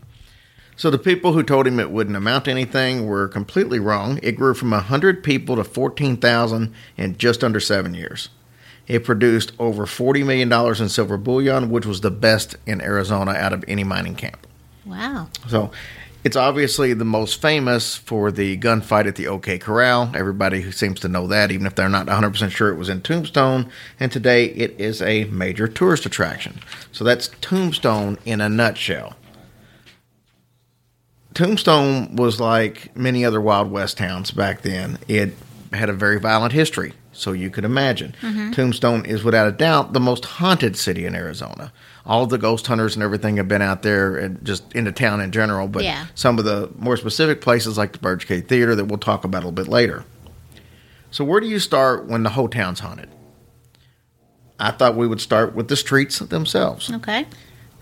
So 0.76 0.90
the 0.90 0.98
people 0.98 1.32
who 1.32 1.42
told 1.42 1.66
him 1.66 1.78
it 1.78 1.90
wouldn't 1.90 2.16
amount 2.16 2.46
to 2.46 2.50
anything 2.50 3.06
were 3.06 3.28
completely 3.28 3.78
wrong. 3.78 4.18
It 4.22 4.32
grew 4.32 4.54
from 4.54 4.70
100 4.70 5.22
people 5.22 5.56
to 5.56 5.64
14,000 5.64 6.74
in 6.96 7.16
just 7.18 7.44
under 7.44 7.60
seven 7.60 7.94
years. 7.94 8.30
It 8.88 9.04
produced 9.04 9.52
over 9.58 9.86
$40 9.86 10.26
million 10.26 10.52
in 10.82 10.88
silver 10.88 11.16
bullion, 11.16 11.70
which 11.70 11.86
was 11.86 12.00
the 12.00 12.10
best 12.10 12.56
in 12.66 12.80
Arizona 12.80 13.32
out 13.32 13.52
of 13.52 13.64
any 13.68 13.84
mining 13.84 14.16
camp. 14.16 14.46
Wow. 14.84 15.28
So 15.48 15.70
it's 16.24 16.36
obviously 16.36 16.92
the 16.92 17.04
most 17.04 17.40
famous 17.40 17.96
for 17.96 18.30
the 18.30 18.56
gunfight 18.58 19.06
at 19.06 19.16
the 19.16 19.28
OK 19.28 19.58
Corral. 19.58 20.10
Everybody 20.14 20.60
who 20.62 20.72
seems 20.72 21.00
to 21.00 21.08
know 21.08 21.26
that, 21.28 21.50
even 21.50 21.66
if 21.66 21.74
they're 21.74 21.88
not 21.88 22.06
100% 22.06 22.50
sure 22.50 22.70
it 22.70 22.76
was 22.76 22.88
in 22.88 23.02
Tombstone. 23.02 23.70
And 24.00 24.10
today 24.10 24.46
it 24.46 24.74
is 24.78 25.02
a 25.02 25.24
major 25.24 25.68
tourist 25.68 26.06
attraction. 26.06 26.60
So 26.90 27.04
that's 27.04 27.28
Tombstone 27.40 28.18
in 28.24 28.40
a 28.40 28.48
nutshell. 28.48 29.16
Tombstone 31.34 32.16
was 32.16 32.40
like 32.40 32.94
many 32.96 33.24
other 33.24 33.40
Wild 33.40 33.70
West 33.70 33.96
towns 33.98 34.30
back 34.30 34.62
then. 34.62 34.98
It 35.08 35.34
had 35.72 35.88
a 35.88 35.92
very 35.94 36.18
violent 36.20 36.52
history, 36.52 36.92
so 37.12 37.32
you 37.32 37.48
could 37.50 37.64
imagine. 37.64 38.14
Mm-hmm. 38.20 38.50
Tombstone 38.52 39.06
is 39.06 39.24
without 39.24 39.48
a 39.48 39.52
doubt 39.52 39.92
the 39.92 40.00
most 40.00 40.24
haunted 40.24 40.76
city 40.76 41.06
in 41.06 41.14
Arizona. 41.14 41.72
All 42.04 42.24
of 42.24 42.30
the 42.30 42.38
ghost 42.38 42.66
hunters 42.66 42.94
and 42.94 43.02
everything 43.02 43.36
have 43.36 43.48
been 43.48 43.62
out 43.62 43.82
there 43.82 44.16
and 44.16 44.44
just 44.44 44.70
into 44.74 44.92
town 44.92 45.20
in 45.20 45.30
general, 45.32 45.68
but 45.68 45.84
Yeah. 45.84 46.06
some 46.14 46.38
of 46.38 46.44
the 46.44 46.70
more 46.76 46.96
specific 46.96 47.40
places 47.40 47.78
like 47.78 47.92
the 47.92 47.98
Birdcage 47.98 48.46
Theater 48.48 48.74
that 48.74 48.86
we'll 48.86 48.98
talk 48.98 49.24
about 49.24 49.38
a 49.38 49.46
little 49.46 49.52
bit 49.52 49.68
later. 49.68 50.04
So 51.10 51.24
where 51.24 51.40
do 51.40 51.46
you 51.46 51.58
start 51.60 52.06
when 52.06 52.22
the 52.24 52.30
whole 52.30 52.48
town's 52.48 52.80
haunted? 52.80 53.08
I 54.58 54.70
thought 54.70 54.96
we 54.96 55.06
would 55.06 55.20
start 55.20 55.54
with 55.54 55.68
the 55.68 55.76
streets 55.76 56.18
themselves. 56.18 56.90
Okay. 56.90 57.26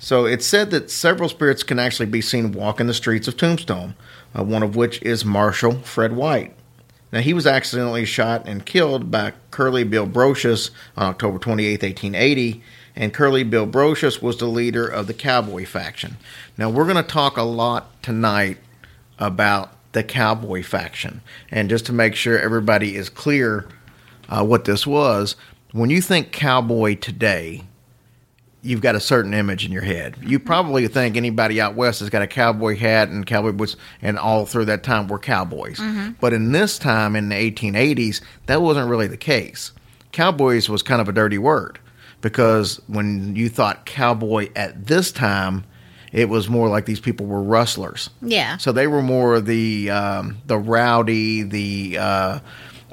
So 0.02 0.24
it's 0.24 0.46
said 0.46 0.70
that 0.70 0.90
several 0.90 1.28
spirits 1.28 1.62
can 1.62 1.78
actually 1.78 2.06
be 2.06 2.22
seen 2.22 2.52
walking 2.52 2.86
the 2.86 2.94
streets 2.94 3.28
of 3.28 3.36
Tombstone, 3.36 3.94
uh, 4.36 4.42
one 4.42 4.62
of 4.62 4.74
which 4.74 5.00
is 5.02 5.26
Marshal 5.26 5.80
Fred 5.82 6.16
White. 6.16 6.56
Now, 7.12 7.20
he 7.20 7.34
was 7.34 7.46
accidentally 7.46 8.06
shot 8.06 8.48
and 8.48 8.64
killed 8.64 9.10
by 9.10 9.34
Curly 9.50 9.84
Bill 9.84 10.06
Brocious 10.06 10.70
on 10.96 11.08
October 11.08 11.38
28, 11.38 11.82
1880, 11.82 12.62
and 12.96 13.12
Curly 13.12 13.44
Bill 13.44 13.66
Brocious 13.66 14.22
was 14.22 14.38
the 14.38 14.46
leader 14.46 14.86
of 14.86 15.06
the 15.06 15.12
cowboy 15.12 15.66
faction. 15.66 16.16
Now, 16.56 16.70
we're 16.70 16.84
going 16.84 16.96
to 16.96 17.02
talk 17.02 17.36
a 17.36 17.42
lot 17.42 18.02
tonight 18.02 18.56
about 19.18 19.76
the 19.92 20.02
cowboy 20.02 20.62
faction. 20.62 21.20
And 21.50 21.68
just 21.68 21.84
to 21.86 21.92
make 21.92 22.14
sure 22.14 22.38
everybody 22.38 22.96
is 22.96 23.10
clear 23.10 23.68
uh, 24.30 24.44
what 24.44 24.64
this 24.64 24.86
was, 24.86 25.36
when 25.72 25.90
you 25.90 26.00
think 26.00 26.32
cowboy 26.32 26.94
today, 26.94 27.64
you've 28.62 28.80
got 28.80 28.94
a 28.94 29.00
certain 29.00 29.32
image 29.34 29.64
in 29.64 29.72
your 29.72 29.82
head. 29.82 30.16
You 30.22 30.38
probably 30.38 30.86
think 30.88 31.16
anybody 31.16 31.60
out 31.60 31.74
west 31.74 32.00
has 32.00 32.10
got 32.10 32.22
a 32.22 32.26
cowboy 32.26 32.76
hat 32.76 33.08
and 33.08 33.26
cowboy 33.26 33.52
boots, 33.52 33.76
and 34.02 34.18
all 34.18 34.46
through 34.46 34.66
that 34.66 34.82
time 34.82 35.08
were 35.08 35.18
cowboys. 35.18 35.80
But 36.20 36.32
in 36.32 36.52
this 36.52 36.78
time, 36.78 37.16
in 37.16 37.28
the 37.30 37.50
1880s, 37.50 38.20
that 38.46 38.62
wasn't 38.62 38.88
really 38.88 39.06
the 39.06 39.16
case. 39.16 39.72
Cowboys 40.12 40.68
was 40.68 40.82
kind 40.82 41.00
of 41.00 41.08
a 41.08 41.12
dirty 41.12 41.38
word 41.38 41.78
because 42.20 42.80
when 42.86 43.34
you 43.36 43.48
thought 43.48 43.86
cowboy 43.86 44.50
at 44.56 44.86
this 44.86 45.12
time, 45.12 45.64
it 46.12 46.28
was 46.28 46.48
more 46.48 46.68
like 46.68 46.86
these 46.86 47.00
people 47.00 47.26
were 47.26 47.42
rustlers. 47.42 48.10
Yeah. 48.20 48.56
So 48.56 48.72
they 48.72 48.86
were 48.86 49.02
more 49.02 49.40
the 49.40 49.90
um, 49.90 50.38
the 50.46 50.58
rowdy, 50.58 51.42
the 51.44 51.98
uh, 51.98 52.40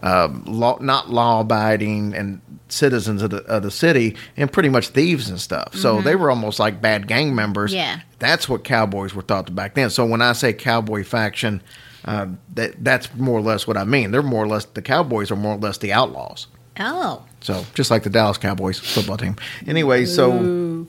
uh, 0.03 0.29
law, 0.45 0.77
not 0.79 1.09
law 1.09 1.41
abiding 1.41 2.13
and 2.13 2.41
citizens 2.69 3.21
of 3.21 3.29
the, 3.29 3.43
of 3.45 3.63
the 3.63 3.71
city, 3.71 4.15
and 4.35 4.51
pretty 4.51 4.69
much 4.69 4.89
thieves 4.89 5.29
and 5.29 5.39
stuff. 5.39 5.75
So 5.75 6.01
they 6.01 6.15
were 6.15 6.29
almost 6.29 6.59
like 6.59 6.81
bad 6.81 7.07
gang 7.07 7.35
members. 7.35 7.73
Yeah. 7.73 8.01
that's 8.19 8.49
what 8.49 8.63
cowboys 8.63 9.13
were 9.13 9.21
thought 9.21 9.47
to 9.47 9.53
back 9.53 9.75
then. 9.75 9.89
So 9.89 10.05
when 10.05 10.21
I 10.21 10.33
say 10.33 10.53
cowboy 10.53 11.03
faction, 11.03 11.61
uh, 12.05 12.27
that 12.55 12.83
that's 12.83 13.13
more 13.15 13.37
or 13.39 13.41
less 13.41 13.67
what 13.67 13.77
I 13.77 13.83
mean. 13.83 14.11
They're 14.11 14.23
more 14.23 14.43
or 14.43 14.47
less 14.47 14.65
the 14.65 14.81
cowboys 14.81 15.31
are 15.31 15.35
more 15.35 15.55
or 15.55 15.59
less 15.59 15.77
the 15.77 15.93
outlaws. 15.93 16.47
Oh. 16.79 17.23
So 17.41 17.65
just 17.73 17.91
like 17.91 18.03
the 18.03 18.09
Dallas 18.09 18.37
Cowboys 18.37 18.79
football 18.79 19.17
team. 19.17 19.35
Anyway, 19.65 20.05
so 20.05 20.85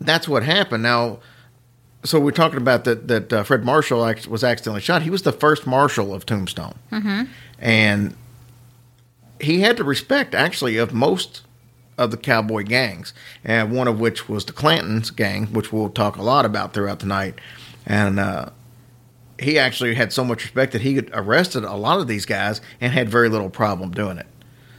that's 0.00 0.28
what 0.28 0.42
happened. 0.42 0.82
Now, 0.82 1.20
so 2.04 2.18
we're 2.18 2.30
talking 2.30 2.58
about 2.58 2.84
that 2.84 3.08
that 3.08 3.32
uh, 3.32 3.42
Fred 3.42 3.64
Marshall 3.64 4.00
was 4.28 4.42
accidentally 4.44 4.80
shot. 4.80 5.02
He 5.02 5.10
was 5.10 5.22
the 5.22 5.32
first 5.32 5.66
marshal 5.66 6.14
of 6.14 6.26
Tombstone, 6.26 6.74
mm-hmm. 6.90 7.24
and 7.58 8.16
he 9.40 9.60
had 9.60 9.76
the 9.76 9.84
respect 9.84 10.34
actually 10.34 10.76
of 10.76 10.92
most 10.92 11.42
of 11.98 12.10
the 12.10 12.16
cowboy 12.16 12.62
gangs, 12.64 13.12
and 13.44 13.72
one 13.72 13.86
of 13.88 14.00
which 14.00 14.28
was 14.28 14.44
the 14.44 14.52
Clantons 14.52 15.14
gang, 15.14 15.46
which 15.48 15.72
we'll 15.72 15.90
talk 15.90 16.16
a 16.16 16.22
lot 16.22 16.44
about 16.46 16.72
throughout 16.72 17.00
the 17.00 17.06
night. 17.06 17.34
And 17.86 18.18
uh, 18.18 18.46
he 19.38 19.58
actually 19.58 19.94
had 19.94 20.12
so 20.12 20.24
much 20.24 20.44
respect 20.44 20.72
that 20.72 20.82
he 20.82 21.00
arrested 21.12 21.64
a 21.64 21.74
lot 21.74 22.00
of 22.00 22.08
these 22.08 22.24
guys 22.26 22.60
and 22.80 22.92
had 22.92 23.08
very 23.08 23.28
little 23.28 23.50
problem 23.50 23.90
doing 23.90 24.18
it. 24.18 24.26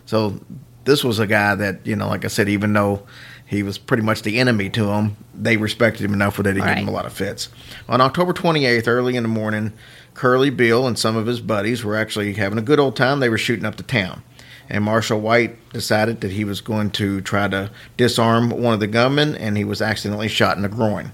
So 0.06 0.40
this 0.86 1.04
was 1.04 1.20
a 1.20 1.28
guy 1.28 1.56
that 1.56 1.86
you 1.86 1.96
know, 1.96 2.08
like 2.08 2.26
I 2.26 2.28
said, 2.28 2.50
even 2.50 2.74
though 2.74 3.04
he 3.46 3.64
was 3.64 3.78
pretty 3.78 4.04
much 4.04 4.22
the 4.24 4.40
enemy 4.40 4.70
to 4.70 4.86
them, 4.86 5.18
they 5.36 5.58
respected 5.58 6.04
him 6.06 6.14
enough 6.14 6.38
that 6.38 6.46
he 6.48 6.54
gave 6.54 6.64
Right. 6.64 6.78
him 6.78 6.88
a 6.88 6.92
lot 6.92 7.06
of 7.06 7.14
fits. 7.14 7.50
On 7.90 8.00
October 8.02 8.34
28th, 8.34 8.88
early 8.88 9.16
in 9.18 9.24
the 9.24 9.30
morning, 9.30 9.74
Curly 10.14 10.50
Bill 10.50 10.88
and 10.88 10.98
some 10.98 11.16
of 11.18 11.26
his 11.28 11.40
buddies 11.42 11.84
were 11.84 11.96
actually 11.98 12.34
having 12.34 12.58
a 12.58 12.62
good 12.62 12.80
old 12.80 12.96
time. 12.96 13.20
They 13.20 13.30
were 13.30 13.38
shooting 13.38 13.66
up 13.66 13.76
the 13.76 13.84
town. 13.84 14.24
And 14.72 14.86
Marshall 14.86 15.20
White 15.20 15.58
decided 15.74 16.22
that 16.22 16.32
he 16.32 16.46
was 16.46 16.62
going 16.62 16.92
to 16.92 17.20
try 17.22 17.48
to 17.50 17.70
disarm 17.98 18.50
one 18.50 18.74
of 18.74 18.80
the 18.80 18.88
gunmen, 18.88 19.36
and 19.36 19.58
he 19.58 19.66
was 19.66 19.82
accidentally 19.82 20.30
shot 20.30 20.56
in 20.56 20.64
the 20.64 20.70
groin. 20.70 21.12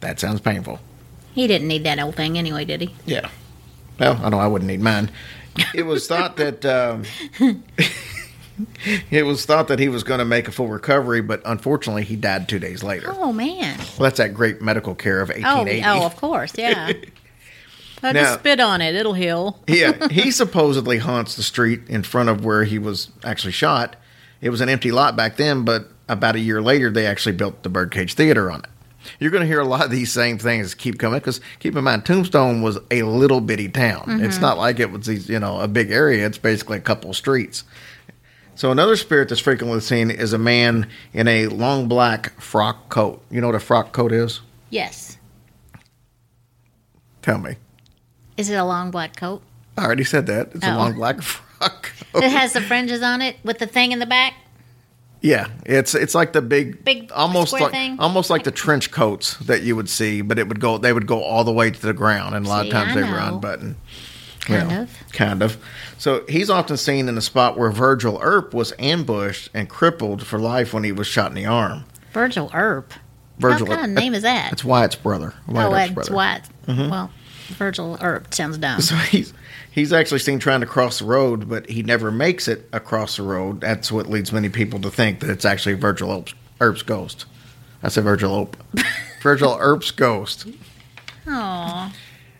That 0.00 0.18
sounds 0.18 0.40
painful. 0.40 0.80
He 1.34 1.46
didn't 1.46 1.68
need 1.68 1.84
that 1.84 2.00
old 2.00 2.16
thing 2.16 2.36
anyway, 2.36 2.64
did 2.64 2.80
he? 2.80 2.94
Yeah. 3.06 3.30
Well, 4.00 4.20
I 4.22 4.28
know 4.28 4.40
I 4.40 4.48
wouldn't 4.48 4.68
need 4.68 4.80
mine. 4.80 5.10
It 5.72 5.84
was 5.84 6.08
thought 6.08 6.36
that 6.38 6.64
um, 6.66 7.04
it 9.10 9.24
was 9.24 9.46
thought 9.46 9.68
that 9.68 9.78
he 9.78 9.88
was 9.88 10.02
going 10.02 10.18
to 10.18 10.24
make 10.24 10.48
a 10.48 10.52
full 10.52 10.66
recovery, 10.68 11.20
but 11.20 11.42
unfortunately, 11.44 12.02
he 12.04 12.16
died 12.16 12.48
two 12.48 12.58
days 12.58 12.82
later. 12.82 13.14
Oh 13.16 13.32
man. 13.32 13.78
Well, 13.78 14.10
that's 14.10 14.18
that 14.18 14.34
great 14.34 14.60
medical 14.60 14.94
care 14.94 15.20
of 15.20 15.30
Oh, 15.30 15.34
1880. 15.34 15.84
oh, 15.86 16.06
of 16.06 16.16
course, 16.16 16.52
yeah. 16.58 16.92
I 18.02 18.12
Now- 18.12 18.22
just 18.22 18.40
spit 18.40 18.60
on 18.60 18.80
it; 18.80 18.94
it'll 18.94 19.14
heal. 19.14 19.60
yeah, 19.68 20.08
he 20.08 20.30
supposedly 20.32 20.98
haunts 20.98 21.36
the 21.36 21.42
street 21.42 21.82
in 21.88 22.02
front 22.02 22.28
of 22.28 22.44
where 22.44 22.64
he 22.64 22.78
was 22.78 23.10
actually 23.24 23.52
shot. 23.52 23.96
It 24.40 24.50
was 24.50 24.60
an 24.60 24.68
empty 24.68 24.90
lot 24.90 25.14
back 25.16 25.36
then, 25.36 25.64
but 25.64 25.88
about 26.08 26.34
a 26.34 26.40
year 26.40 26.60
later, 26.60 26.90
they 26.90 27.06
actually 27.06 27.36
built 27.36 27.62
the 27.62 27.68
Birdcage 27.68 28.14
Theater 28.14 28.50
on 28.50 28.60
it. 28.60 28.66
You're 29.18 29.30
going 29.30 29.42
to 29.42 29.46
hear 29.46 29.60
a 29.60 29.64
lot 29.64 29.84
of 29.84 29.90
these 29.90 30.12
same 30.12 30.38
things 30.38 30.74
keep 30.74 30.98
coming 30.98 31.18
because 31.18 31.40
keep 31.58 31.76
in 31.76 31.84
mind, 31.84 32.04
Tombstone 32.04 32.62
was 32.62 32.78
a 32.90 33.02
little 33.02 33.40
bitty 33.40 33.68
town. 33.68 34.02
Mm-hmm. 34.02 34.24
It's 34.24 34.38
not 34.38 34.58
like 34.58 34.78
it 34.78 34.90
was 34.90 35.06
these, 35.06 35.28
you 35.28 35.38
know, 35.40 35.60
a 35.60 35.68
big 35.68 35.90
area. 35.90 36.26
It's 36.26 36.38
basically 36.38 36.78
a 36.78 36.80
couple 36.80 37.12
streets. 37.14 37.64
So 38.54 38.70
another 38.70 38.96
spirit 38.96 39.28
that's 39.28 39.40
frequently 39.40 39.80
seen 39.80 40.10
is 40.10 40.32
a 40.32 40.38
man 40.38 40.88
in 41.12 41.26
a 41.26 41.46
long 41.48 41.88
black 41.88 42.38
frock 42.40 42.90
coat. 42.90 43.22
You 43.30 43.40
know 43.40 43.48
what 43.48 43.56
a 43.56 43.60
frock 43.60 43.92
coat 43.92 44.12
is? 44.12 44.40
Yes. 44.70 45.16
Tell 47.22 47.38
me. 47.38 47.56
Is 48.42 48.50
it 48.50 48.56
a 48.56 48.64
long 48.64 48.90
black 48.90 49.14
coat? 49.16 49.40
I 49.78 49.84
already 49.84 50.04
said 50.04 50.26
that. 50.26 50.50
It's 50.54 50.64
a 50.64 50.72
Oh. 50.74 50.76
long 50.78 50.94
black 50.94 51.22
frock 51.22 51.90
coat. 52.12 52.22
It 52.24 52.30
has 52.30 52.52
the 52.52 52.60
fringes 52.60 53.02
on 53.02 53.22
it 53.22 53.36
with 53.44 53.58
the 53.58 53.66
thing 53.66 53.92
in 53.92 53.98
the 54.00 54.06
back. 54.06 54.34
Yeah, 55.20 55.46
it's 55.64 55.94
it's 55.94 56.14
like 56.16 56.32
the 56.32 56.42
big, 56.42 56.84
Big 56.84 57.12
almost 57.14 57.52
like 57.52 57.70
thing? 57.70 57.96
almost 58.00 58.28
like 58.28 58.42
the 58.42 58.50
trench 58.50 58.90
coats 58.90 59.36
that 59.36 59.62
you 59.62 59.76
would 59.76 59.88
see, 59.88 60.20
but 60.20 60.36
it 60.40 60.48
would 60.48 60.58
go 60.58 60.78
they 60.78 60.92
would 60.92 61.06
go 61.06 61.22
all 61.22 61.44
the 61.44 61.52
way 61.52 61.70
to 61.70 61.80
the 61.80 61.92
ground, 61.92 62.34
and 62.34 62.44
a 62.44 62.48
lot 62.48 62.62
See, 62.62 62.68
of 62.68 62.72
times 62.74 62.94
they 62.96 63.02
were 63.02 63.20
know. 63.20 63.34
unbuttoned. 63.34 63.76
Kind 64.40 64.70
Yeah, 64.72 64.80
of. 64.82 64.90
kind 65.12 65.40
of. 65.40 65.56
So 65.98 66.24
he's 66.28 66.50
often 66.50 66.76
seen 66.76 67.08
in 67.08 67.14
the 67.14 67.22
spot 67.22 67.56
where 67.56 67.70
Virgil 67.70 68.18
Earp 68.20 68.52
was 68.52 68.72
ambushed 68.80 69.48
and 69.54 69.68
crippled 69.68 70.26
for 70.26 70.40
life 70.40 70.74
when 70.74 70.82
he 70.82 70.90
was 70.90 71.06
shot 71.06 71.28
in 71.30 71.36
the 71.36 71.46
arm. 71.46 71.84
Virgil 72.12 72.50
Earp. 72.52 72.92
Virgil, 73.38 73.68
what 73.68 73.78
kind 73.78 73.96
of 73.96 74.02
name 74.02 74.14
is 74.14 74.22
that? 74.24 74.50
That's 74.50 74.64
Wyatt's 74.64 74.96
brother. 74.96 75.32
Wyatt 75.46 75.72
oh, 75.72 75.74
it's 75.76 75.92
brother. 75.92 76.14
White. 76.14 76.42
Mm-hmm. 76.66 76.90
Well, 76.90 77.10
Virgil 77.48 77.98
Earp 78.00 78.32
sounds 78.34 78.58
dumb. 78.58 78.80
So 78.80 78.94
he's 78.96 79.32
he's 79.70 79.92
actually 79.92 80.20
seen 80.20 80.38
trying 80.38 80.60
to 80.60 80.66
cross 80.66 80.98
the 81.00 81.04
road, 81.04 81.48
but 81.48 81.68
he 81.68 81.82
never 81.82 82.10
makes 82.10 82.48
it 82.48 82.68
across 82.72 83.16
the 83.16 83.22
road. 83.22 83.60
That's 83.60 83.90
what 83.92 84.08
leads 84.08 84.32
many 84.32 84.48
people 84.48 84.80
to 84.80 84.90
think 84.90 85.20
that 85.20 85.30
it's 85.30 85.44
actually 85.44 85.74
Virgil 85.74 86.24
Earp's, 86.60 86.82
ghost. 86.82 87.24
I 87.82 87.88
said 87.88 88.04
Virgil 88.04 88.34
Earp. 88.40 88.56
Virgil 89.22 89.56
Earp's 89.60 89.90
ghost. 89.90 90.46
Aw. 91.26 91.92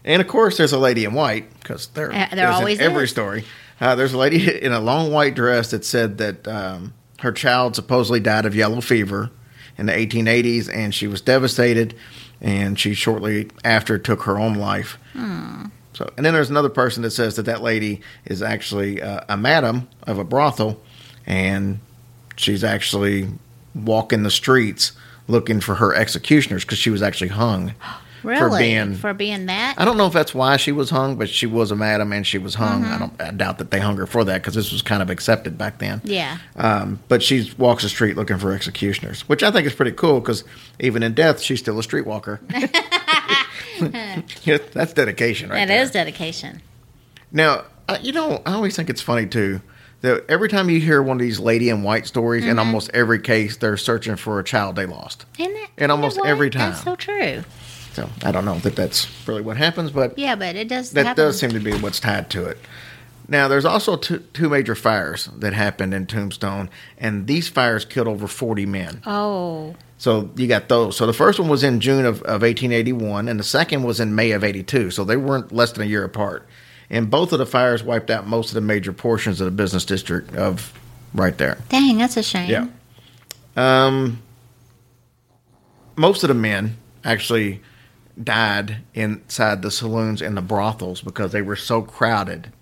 And 0.04 0.20
of 0.20 0.28
course, 0.28 0.56
there's 0.56 0.72
a 0.72 0.78
lady 0.78 1.04
in 1.04 1.12
white 1.14 1.52
because 1.60 1.88
there, 1.88 2.10
Uh, 2.10 2.14
there 2.14 2.28
there's 2.32 2.48
in 2.48 2.54
always 2.54 2.80
every 2.80 3.04
is. 3.04 3.10
story. 3.10 3.44
Uh, 3.80 3.94
there's 3.94 4.12
a 4.12 4.18
lady 4.18 4.48
in 4.62 4.72
a 4.72 4.80
long 4.80 5.12
white 5.12 5.34
dress 5.34 5.70
that 5.70 5.84
said 5.84 6.18
that 6.18 6.46
um, 6.48 6.92
her 7.20 7.32
child 7.32 7.76
supposedly 7.76 8.20
died 8.20 8.46
of 8.46 8.54
yellow 8.54 8.80
fever 8.80 9.30
in 9.78 9.86
the 9.86 9.92
1880s, 9.92 10.68
and 10.72 10.94
she 10.94 11.06
was 11.06 11.20
devastated. 11.20 11.94
And 12.42 12.78
she 12.78 12.92
shortly 12.92 13.48
after 13.64 13.96
took 13.98 14.24
her 14.24 14.38
own 14.38 14.54
life. 14.54 14.98
Hmm. 15.14 15.66
So, 15.94 16.12
and 16.16 16.26
then 16.26 16.34
there's 16.34 16.50
another 16.50 16.68
person 16.68 17.02
that 17.02 17.12
says 17.12 17.36
that 17.36 17.44
that 17.44 17.62
lady 17.62 18.00
is 18.24 18.42
actually 18.42 19.00
uh, 19.00 19.20
a 19.28 19.36
madam 19.36 19.88
of 20.04 20.18
a 20.18 20.24
brothel, 20.24 20.80
and 21.26 21.80
she's 22.36 22.64
actually 22.64 23.28
walking 23.74 24.22
the 24.22 24.30
streets 24.30 24.92
looking 25.28 25.60
for 25.60 25.76
her 25.76 25.94
executioners 25.94 26.64
because 26.64 26.78
she 26.78 26.90
was 26.90 27.02
actually 27.02 27.28
hung 27.28 27.74
Really? 28.22 28.50
for 28.50 28.58
being 28.58 28.94
For 28.94 29.14
being 29.14 29.46
that? 29.46 29.74
I 29.78 29.84
don't 29.84 29.96
know 29.96 30.06
if 30.06 30.12
that's 30.12 30.34
why 30.34 30.56
she 30.56 30.72
was 30.72 30.90
hung, 30.90 31.16
but 31.16 31.28
she 31.28 31.46
was 31.46 31.70
a 31.70 31.76
madam 31.76 32.12
and 32.12 32.26
she 32.26 32.38
was 32.38 32.54
hung. 32.54 32.84
I 32.84 32.98
don't. 32.98 33.20
I 33.20 33.30
doubt 33.30 33.58
that 33.58 33.70
they 33.70 33.80
hung 33.80 33.96
her 33.96 34.06
for 34.06 34.24
that 34.24 34.40
because 34.42 34.54
this 34.54 34.72
was 34.72 34.82
kind 34.82 35.02
of 35.02 35.10
accepted 35.10 35.58
back 35.58 35.78
then. 35.78 36.00
Yeah. 36.04 36.38
Um, 36.56 37.00
but 37.08 37.22
she 37.22 37.52
walks 37.58 37.82
the 37.82 37.88
street 37.88 38.16
looking 38.16 38.38
for 38.38 38.52
executioners, 38.52 39.22
which 39.28 39.42
I 39.42 39.50
think 39.50 39.66
is 39.66 39.74
pretty 39.74 39.92
cool 39.92 40.20
because 40.20 40.44
even 40.80 41.02
in 41.02 41.14
death, 41.14 41.40
she's 41.40 41.60
still 41.60 41.78
a 41.78 41.82
streetwalker. 41.82 42.38
yeah, 44.44 44.58
that's 44.72 44.92
dedication, 44.92 45.50
right 45.50 45.66
That 45.66 45.80
is 45.82 45.90
there. 45.90 46.04
dedication. 46.04 46.62
Now, 47.32 47.64
uh, 47.88 47.98
you 48.00 48.12
know, 48.12 48.42
I 48.46 48.52
always 48.54 48.76
think 48.76 48.90
it's 48.90 49.00
funny 49.02 49.26
too 49.26 49.60
that 50.02 50.24
every 50.28 50.48
time 50.48 50.68
you 50.68 50.80
hear 50.80 51.00
one 51.02 51.16
of 51.16 51.20
these 51.20 51.38
lady 51.38 51.68
in 51.68 51.82
white 51.84 52.06
stories, 52.06 52.44
in 52.44 52.58
almost 52.58 52.90
every 52.92 53.20
case, 53.20 53.56
they're 53.56 53.76
searching 53.76 54.16
for 54.16 54.40
a 54.40 54.44
child 54.44 54.74
they 54.76 54.84
lost. 54.86 55.26
Isn't 55.38 55.54
that? 55.54 55.68
And 55.78 55.92
almost 55.92 56.16
you 56.16 56.22
know 56.22 56.26
what? 56.26 56.30
every 56.32 56.48
That's 56.50 56.82
time. 56.82 56.84
so 56.84 56.96
true. 56.96 57.44
So 57.92 58.08
I 58.24 58.32
don't 58.32 58.44
know 58.44 58.58
that 58.60 58.74
that's 58.76 59.06
really 59.28 59.42
what 59.42 59.56
happens, 59.56 59.90
but 59.90 60.18
Yeah, 60.18 60.34
but 60.34 60.56
it 60.56 60.68
does 60.68 60.92
that 60.92 61.06
happen. 61.06 61.24
does 61.24 61.38
seem 61.38 61.50
to 61.50 61.60
be 61.60 61.72
what's 61.74 62.00
tied 62.00 62.30
to 62.30 62.46
it. 62.46 62.58
Now, 63.28 63.48
there's 63.48 63.64
also 63.64 63.96
two, 63.96 64.18
two 64.34 64.48
major 64.48 64.74
fires 64.74 65.26
that 65.38 65.52
happened 65.52 65.94
in 65.94 66.06
Tombstone, 66.06 66.68
and 66.98 67.26
these 67.26 67.48
fires 67.48 67.84
killed 67.84 68.08
over 68.08 68.26
40 68.26 68.66
men. 68.66 69.00
Oh. 69.06 69.74
So 69.96 70.30
you 70.36 70.48
got 70.48 70.68
those. 70.68 70.96
So 70.96 71.06
the 71.06 71.12
first 71.12 71.38
one 71.38 71.48
was 71.48 71.62
in 71.62 71.80
June 71.80 72.04
of, 72.04 72.16
of 72.22 72.42
1881, 72.42 73.28
and 73.28 73.38
the 73.38 73.44
second 73.44 73.84
was 73.84 74.00
in 74.00 74.14
May 74.14 74.32
of 74.32 74.42
82. 74.42 74.90
So 74.90 75.04
they 75.04 75.16
weren't 75.16 75.52
less 75.52 75.72
than 75.72 75.82
a 75.82 75.86
year 75.86 76.02
apart. 76.04 76.46
And 76.90 77.08
both 77.10 77.32
of 77.32 77.38
the 77.38 77.46
fires 77.46 77.82
wiped 77.84 78.10
out 78.10 78.26
most 78.26 78.48
of 78.48 78.54
the 78.54 78.60
major 78.60 78.92
portions 78.92 79.40
of 79.40 79.44
the 79.44 79.50
business 79.52 79.84
district 79.84 80.34
of 80.34 80.72
right 81.14 81.38
there. 81.38 81.58
Dang, 81.68 81.98
that's 81.98 82.16
a 82.16 82.22
shame. 82.22 82.50
Yeah. 82.50 82.66
Um, 83.56 84.20
most 85.96 86.24
of 86.24 86.28
the 86.28 86.34
men 86.34 86.76
actually 87.04 87.60
died 88.22 88.78
inside 88.94 89.62
the 89.62 89.70
saloons 89.70 90.20
and 90.22 90.36
the 90.36 90.42
brothels 90.42 91.00
because 91.00 91.32
they 91.32 91.42
were 91.42 91.56
so 91.56 91.82
crowded. 91.82 92.52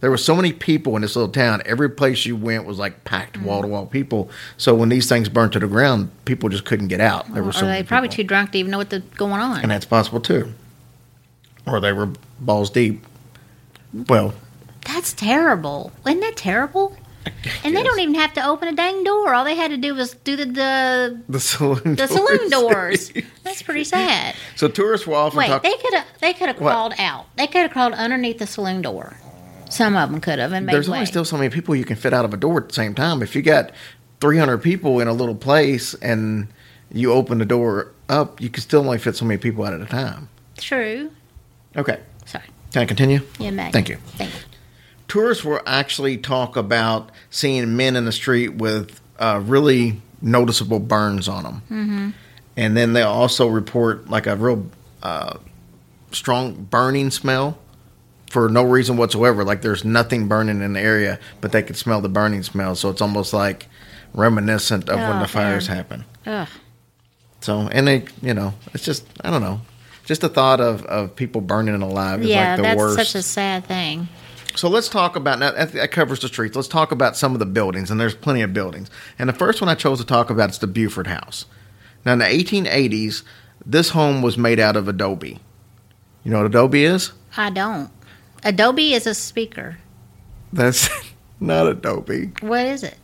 There 0.00 0.10
were 0.10 0.18
so 0.18 0.34
many 0.34 0.52
people 0.52 0.96
in 0.96 1.02
this 1.02 1.14
little 1.14 1.30
town. 1.30 1.62
Every 1.64 1.88
place 1.88 2.26
you 2.26 2.34
went 2.34 2.64
was 2.66 2.76
like 2.78 3.04
packed 3.04 3.38
wall 3.40 3.62
to 3.62 3.68
wall 3.68 3.86
people. 3.86 4.28
So 4.56 4.74
when 4.74 4.88
these 4.88 5.08
things 5.08 5.28
burned 5.28 5.52
to 5.52 5.60
the 5.60 5.68
ground, 5.68 6.10
people 6.24 6.48
just 6.48 6.64
couldn't 6.64 6.88
get 6.88 7.00
out. 7.00 7.32
There 7.32 7.42
Or 7.42 7.46
were 7.46 7.52
so 7.52 7.66
many 7.66 7.82
they 7.82 7.86
probably 7.86 8.08
people. 8.08 8.24
too 8.24 8.28
drunk 8.28 8.50
to 8.52 8.58
even 8.58 8.72
know 8.72 8.78
what 8.78 8.90
the 8.90 8.98
going 9.16 9.40
on? 9.40 9.60
and 9.62 9.70
that's 9.70 9.84
possible 9.86 10.20
too. 10.20 10.52
Or 11.66 11.78
they 11.80 11.92
were 11.92 12.10
balls 12.40 12.68
deep. 12.70 13.06
Well, 14.08 14.34
That's 14.84 15.12
terrible. 15.12 15.92
Isn't 16.04 16.18
that 16.20 16.36
terrible? 16.36 16.96
And 17.64 17.76
they 17.76 17.82
don't 17.82 17.98
even 18.00 18.14
have 18.14 18.32
to 18.34 18.46
open 18.46 18.68
a 18.68 18.72
dang 18.72 19.04
door. 19.04 19.34
All 19.34 19.44
they 19.44 19.54
had 19.54 19.70
to 19.70 19.76
do 19.76 19.94
was 19.94 20.14
do 20.14 20.36
the 20.36 20.46
the, 20.46 21.22
the 21.28 21.40
saloon 21.40 21.96
the 21.96 22.06
saloon 22.06 22.50
doors. 22.50 23.12
That's 23.42 23.62
pretty 23.62 23.84
sad. 23.84 24.34
so 24.56 24.68
tourists 24.68 25.06
will 25.06 25.14
often 25.16 25.38
Wait, 25.38 25.48
talk. 25.48 25.62
they 25.62 25.76
could 25.76 25.94
have 25.94 26.06
they 26.20 26.32
could 26.32 26.48
have 26.48 26.56
crawled 26.56 26.94
out. 26.98 27.26
They 27.36 27.46
could 27.46 27.62
have 27.62 27.70
crawled 27.72 27.94
underneath 27.94 28.38
the 28.38 28.46
saloon 28.46 28.82
door. 28.82 29.16
Some 29.70 29.96
of 29.96 30.10
them 30.10 30.20
could 30.20 30.38
have 30.38 30.52
and 30.52 30.66
made 30.66 30.74
There's 30.74 30.88
way. 30.88 30.98
only 30.98 31.06
still 31.06 31.24
so 31.24 31.36
many 31.36 31.48
people 31.48 31.74
you 31.74 31.84
can 31.84 31.96
fit 31.96 32.12
out 32.12 32.24
of 32.24 32.34
a 32.34 32.36
door 32.36 32.58
at 32.58 32.68
the 32.68 32.74
same 32.74 32.94
time. 32.94 33.22
If 33.22 33.34
you 33.34 33.42
got 33.42 33.72
300 34.20 34.58
people 34.58 35.00
in 35.00 35.08
a 35.08 35.12
little 35.14 35.34
place 35.34 35.94
and 35.94 36.48
you 36.92 37.12
open 37.12 37.38
the 37.38 37.46
door 37.46 37.92
up, 38.08 38.40
you 38.40 38.50
can 38.50 38.62
still 38.62 38.80
only 38.80 38.98
fit 38.98 39.16
so 39.16 39.24
many 39.24 39.38
people 39.38 39.64
out 39.64 39.72
at 39.72 39.80
a 39.80 39.86
time. 39.86 40.28
True. 40.58 41.10
Okay. 41.76 41.98
Sorry. 42.26 42.44
Can 42.72 42.82
I 42.82 42.84
continue? 42.84 43.20
Yeah. 43.38 43.70
Thank 43.70 43.88
you. 43.88 43.96
Thank 44.16 44.32
you. 44.34 44.40
Tourists 45.12 45.44
will 45.44 45.60
actually 45.66 46.16
talk 46.16 46.56
about 46.56 47.10
seeing 47.28 47.76
men 47.76 47.96
in 47.96 48.06
the 48.06 48.12
street 48.12 48.54
with 48.54 48.98
uh, 49.18 49.42
really 49.44 50.00
noticeable 50.22 50.78
burns 50.78 51.28
on 51.28 51.42
them. 51.44 51.62
Mm-hmm. 51.70 52.10
And 52.56 52.74
then 52.78 52.94
they 52.94 53.02
also 53.02 53.46
report 53.46 54.08
like 54.08 54.26
a 54.26 54.36
real 54.36 54.66
uh, 55.02 55.36
strong 56.12 56.54
burning 56.64 57.10
smell 57.10 57.58
for 58.30 58.48
no 58.48 58.62
reason 58.62 58.96
whatsoever. 58.96 59.44
Like 59.44 59.60
there's 59.60 59.84
nothing 59.84 60.28
burning 60.28 60.62
in 60.62 60.72
the 60.72 60.80
area, 60.80 61.18
but 61.42 61.52
they 61.52 61.62
could 61.62 61.76
smell 61.76 62.00
the 62.00 62.08
burning 62.08 62.42
smell. 62.42 62.74
So 62.74 62.88
it's 62.88 63.02
almost 63.02 63.34
like 63.34 63.66
reminiscent 64.14 64.88
of 64.88 64.96
when 64.98 65.18
Oh, 65.18 65.20
the 65.20 65.28
fires 65.28 65.68
man. 65.68 65.76
happen. 65.76 66.04
Ugh. 66.24 66.48
So, 67.42 67.68
and 67.70 67.86
they, 67.86 68.04
you 68.22 68.32
know, 68.32 68.54
it's 68.72 68.82
just, 68.86 69.04
I 69.22 69.30
don't 69.30 69.42
know. 69.42 69.60
Just 70.06 70.22
the 70.22 70.30
thought 70.30 70.62
of, 70.62 70.86
of 70.86 71.14
people 71.16 71.42
burning 71.42 71.82
alive 71.82 72.22
is 72.22 72.28
Yeah, 72.28 72.52
like 72.52 72.56
the 72.56 72.62
that's 72.62 72.78
worst. 72.78 72.96
such 72.96 73.14
a 73.14 73.22
sad 73.22 73.66
thing. 73.66 74.08
So 74.54 74.68
let's 74.68 74.88
talk 74.88 75.16
about 75.16 75.38
now. 75.38 75.52
That, 75.52 75.72
that 75.72 75.90
covers 75.92 76.20
the 76.20 76.28
streets. 76.28 76.56
Let's 76.56 76.68
talk 76.68 76.92
about 76.92 77.16
some 77.16 77.32
of 77.32 77.38
the 77.38 77.46
buildings, 77.46 77.90
and 77.90 78.00
there's 78.00 78.14
plenty 78.14 78.42
of 78.42 78.52
buildings. 78.52 78.90
And 79.18 79.28
the 79.28 79.32
first 79.32 79.60
one 79.60 79.68
I 79.68 79.74
chose 79.74 79.98
to 79.98 80.06
talk 80.06 80.30
about 80.30 80.50
is 80.50 80.58
the 80.58 80.66
Buford 80.66 81.06
House. 81.06 81.46
Now, 82.04 82.14
in 82.14 82.18
the 82.18 82.24
1880s, 82.24 83.22
this 83.64 83.90
home 83.90 84.22
was 84.22 84.36
made 84.36 84.58
out 84.58 84.76
of 84.76 84.88
adobe. 84.88 85.38
You 86.24 86.30
know 86.30 86.38
what 86.38 86.46
adobe 86.46 86.84
is? 86.84 87.12
I 87.36 87.50
don't. 87.50 87.90
Adobe 88.44 88.94
is 88.94 89.06
a 89.06 89.14
speaker. 89.14 89.78
That's 90.52 90.88
not 91.40 91.66
adobe. 91.66 92.32
What 92.40 92.66
is 92.66 92.82
it? 92.82 92.96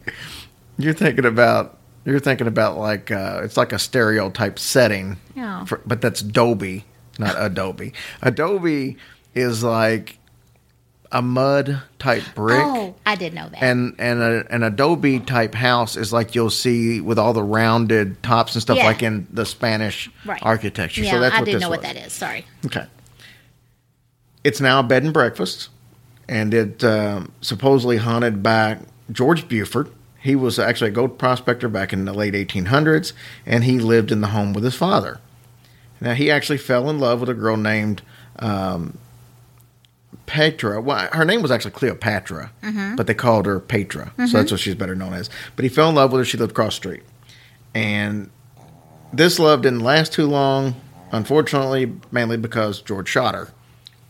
You're 0.78 0.94
thinking 0.94 1.24
about 1.24 1.78
you're 2.04 2.20
thinking 2.20 2.46
about 2.46 2.78
like 2.78 3.10
uh, 3.10 3.40
it's 3.42 3.56
like 3.56 3.72
a 3.72 3.78
stereotype 3.78 4.58
setting, 4.58 5.18
for, 5.66 5.82
but 5.84 6.00
that's 6.00 6.22
Adobe, 6.22 6.84
not 7.18 7.34
Adobe. 7.38 7.92
Adobe 8.22 8.96
is 9.34 9.62
like 9.62 10.17
a 11.10 11.22
mud 11.22 11.80
type 11.98 12.22
brick. 12.34 12.60
Oh, 12.62 12.94
I 13.06 13.14
did 13.16 13.32
know 13.34 13.48
that. 13.48 13.62
and 13.62 13.94
and 13.98 14.20
a, 14.20 14.54
an 14.54 14.62
adobe 14.62 15.20
type 15.20 15.54
house 15.54 15.96
is 15.96 16.12
like 16.12 16.34
you'll 16.34 16.50
see 16.50 17.00
with 17.00 17.18
all 17.18 17.32
the 17.32 17.42
rounded 17.42 18.22
tops 18.22 18.54
and 18.54 18.60
stuff 18.62 18.76
Yeah. 18.76 18.84
like 18.86 19.02
in 19.02 19.26
the 19.32 19.46
Spanish 19.46 20.10
right. 20.26 20.42
architecture. 20.42 21.02
Yeah, 21.02 21.12
so 21.12 21.20
that's 21.20 21.34
I 21.34 21.38
what 21.40 21.44
didn't 21.46 21.60
know 21.62 21.70
what 21.70 21.82
that 21.82 21.96
is. 21.96 22.12
Sorry. 22.12 22.44
Okay. 22.66 22.86
It's 24.44 24.60
now 24.60 24.80
a 24.80 24.82
bed 24.82 25.02
and 25.02 25.12
breakfast, 25.12 25.68
and 26.28 26.54
it 26.54 26.84
um, 26.84 27.32
supposedly 27.40 27.96
haunted 27.96 28.42
by 28.42 28.78
George 29.10 29.48
Buford. 29.48 29.90
He 30.20 30.34
was 30.36 30.58
actually 30.58 30.90
a 30.90 30.94
gold 30.94 31.18
prospector 31.18 31.68
back 31.68 31.92
in 31.92 32.04
the 32.04 32.12
late 32.12 32.34
1800s, 32.34 33.12
and 33.46 33.64
he 33.64 33.78
lived 33.78 34.10
in 34.12 34.20
the 34.20 34.28
home 34.28 34.52
with 34.52 34.64
his 34.64 34.74
father. 34.74 35.20
Now, 36.00 36.14
he 36.14 36.30
actually 36.30 36.58
fell 36.58 36.88
in 36.90 36.98
love 36.98 37.20
with 37.20 37.28
a 37.28 37.34
girl 37.34 37.56
named 37.56 38.02
um, 38.38 38.98
Petra. 40.26 40.80
Well, 40.80 41.08
her 41.12 41.24
name 41.24 41.42
was 41.42 41.50
actually 41.50 41.70
Cleopatra, 41.72 42.52
mm-hmm. 42.62 42.96
but 42.96 43.06
they 43.06 43.14
called 43.14 43.46
her 43.46 43.60
Petra, 43.60 44.12
so 44.16 44.22
that's 44.22 44.32
mm-hmm. 44.32 44.54
what 44.54 44.60
she's 44.60 44.74
better 44.74 44.94
known 44.94 45.14
as. 45.14 45.30
But 45.56 45.64
he 45.64 45.68
fell 45.68 45.88
in 45.88 45.94
love 45.94 46.12
with 46.12 46.20
her. 46.20 46.24
She 46.24 46.36
lived 46.36 46.52
across 46.52 46.74
street, 46.74 47.02
and 47.74 48.30
this 49.12 49.38
love 49.38 49.62
didn't 49.62 49.80
last 49.80 50.12
too 50.12 50.26
long. 50.26 50.74
Unfortunately, 51.10 51.92
mainly 52.10 52.36
because 52.36 52.82
George 52.82 53.08
shot 53.08 53.34
her. 53.34 53.48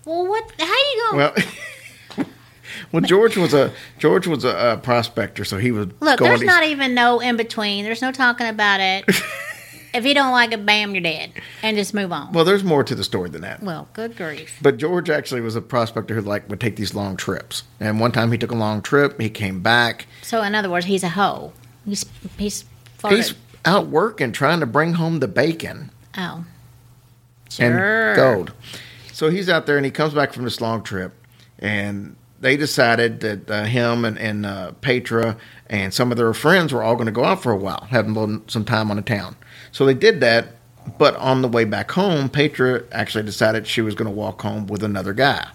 Well, 0.04 0.26
what? 0.26 0.52
How 0.58 0.66
you 0.66 1.06
going? 1.10 1.16
Well, 1.18 2.26
well, 2.92 3.02
George 3.02 3.36
was 3.36 3.54
a 3.54 3.72
George 3.98 4.26
was 4.26 4.44
a, 4.44 4.72
a 4.72 4.76
prospector, 4.76 5.44
so 5.44 5.58
he 5.58 5.70
was 5.70 5.88
Look, 6.00 6.18
there's 6.18 6.40
to- 6.40 6.46
not 6.46 6.64
even 6.64 6.94
no 6.94 7.20
in 7.20 7.36
between. 7.36 7.84
There's 7.84 8.02
no 8.02 8.10
talking 8.10 8.48
about 8.48 8.80
it. 8.80 9.04
if 9.94 10.04
you 10.04 10.14
don't 10.14 10.32
like 10.32 10.52
it, 10.52 10.64
bam, 10.66 10.94
you're 10.94 11.02
dead, 11.02 11.32
and 11.62 11.76
just 11.76 11.94
move 11.94 12.12
on. 12.12 12.32
well, 12.32 12.44
there's 12.44 12.64
more 12.64 12.84
to 12.84 12.94
the 12.94 13.04
story 13.04 13.30
than 13.30 13.42
that. 13.42 13.62
Well, 13.62 13.88
good 13.92 14.16
grief. 14.16 14.58
But 14.62 14.76
George 14.76 15.10
actually 15.10 15.40
was 15.40 15.56
a 15.56 15.60
prospector 15.60 16.14
who 16.14 16.20
like 16.22 16.48
would 16.48 16.60
take 16.60 16.76
these 16.76 16.94
long 16.94 17.16
trips. 17.16 17.64
And 17.80 18.00
one 18.00 18.12
time 18.12 18.32
he 18.32 18.38
took 18.38 18.50
a 18.50 18.56
long 18.56 18.82
trip. 18.82 19.20
He 19.20 19.30
came 19.30 19.60
back. 19.60 20.06
So, 20.22 20.42
in 20.42 20.54
other 20.54 20.70
words, 20.70 20.86
he's 20.86 21.02
a 21.02 21.10
hoe. 21.10 21.52
He's 21.84 22.04
he's 22.36 22.64
He's 23.08 23.34
out 23.64 23.86
working, 23.86 24.32
trying 24.32 24.60
to 24.60 24.66
bring 24.66 24.94
home 24.94 25.20
the 25.20 25.28
bacon 25.28 25.90
oh, 26.16 26.44
Sure. 27.48 28.12
and 28.12 28.16
gold. 28.16 28.52
So 29.12 29.30
he's 29.30 29.48
out 29.48 29.66
there, 29.66 29.76
and 29.76 29.84
he 29.84 29.90
comes 29.92 30.14
back 30.14 30.32
from 30.32 30.44
this 30.44 30.60
long 30.60 30.82
trip, 30.82 31.12
and 31.58 32.16
they 32.40 32.56
decided 32.56 33.20
that 33.20 33.50
uh, 33.50 33.64
him 33.64 34.04
and, 34.04 34.18
and 34.18 34.46
uh, 34.46 34.72
Petra 34.80 35.36
and 35.68 35.92
some 35.92 36.10
of 36.10 36.18
their 36.18 36.32
friends 36.34 36.72
were 36.72 36.82
all 36.82 36.94
going 36.94 37.06
to 37.06 37.12
go 37.12 37.24
out 37.24 37.42
for 37.42 37.52
a 37.52 37.56
while, 37.56 37.86
having 37.90 38.42
some 38.48 38.64
time 38.64 38.90
on 38.90 38.96
the 38.96 39.02
town. 39.02 39.36
So 39.78 39.86
they 39.86 39.94
did 39.94 40.18
that, 40.22 40.56
but 40.98 41.14
on 41.18 41.40
the 41.40 41.46
way 41.46 41.62
back 41.62 41.92
home, 41.92 42.28
Petra 42.28 42.82
actually 42.90 43.22
decided 43.22 43.64
she 43.64 43.80
was 43.80 43.94
going 43.94 44.10
to 44.10 44.12
walk 44.12 44.42
home 44.42 44.66
with 44.66 44.82
another 44.82 45.12
guy. 45.12 45.46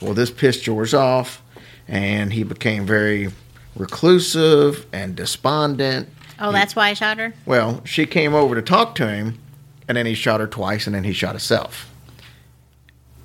Well, 0.00 0.12
this 0.12 0.28
pissed 0.28 0.64
George 0.64 0.92
off, 0.92 1.40
and 1.86 2.32
he 2.32 2.42
became 2.42 2.84
very 2.84 3.28
reclusive 3.76 4.86
and 4.92 5.14
despondent. 5.14 6.08
oh, 6.40 6.50
that's 6.50 6.74
why 6.74 6.88
I 6.88 6.94
shot 6.94 7.18
her. 7.18 7.32
Well, 7.46 7.80
she 7.84 8.06
came 8.06 8.34
over 8.34 8.56
to 8.56 8.62
talk 8.62 8.96
to 8.96 9.06
him, 9.06 9.38
and 9.86 9.96
then 9.96 10.06
he 10.06 10.14
shot 10.14 10.40
her 10.40 10.48
twice, 10.48 10.88
and 10.88 10.96
then 10.96 11.04
he 11.04 11.12
shot 11.12 11.34
himself. 11.34 11.88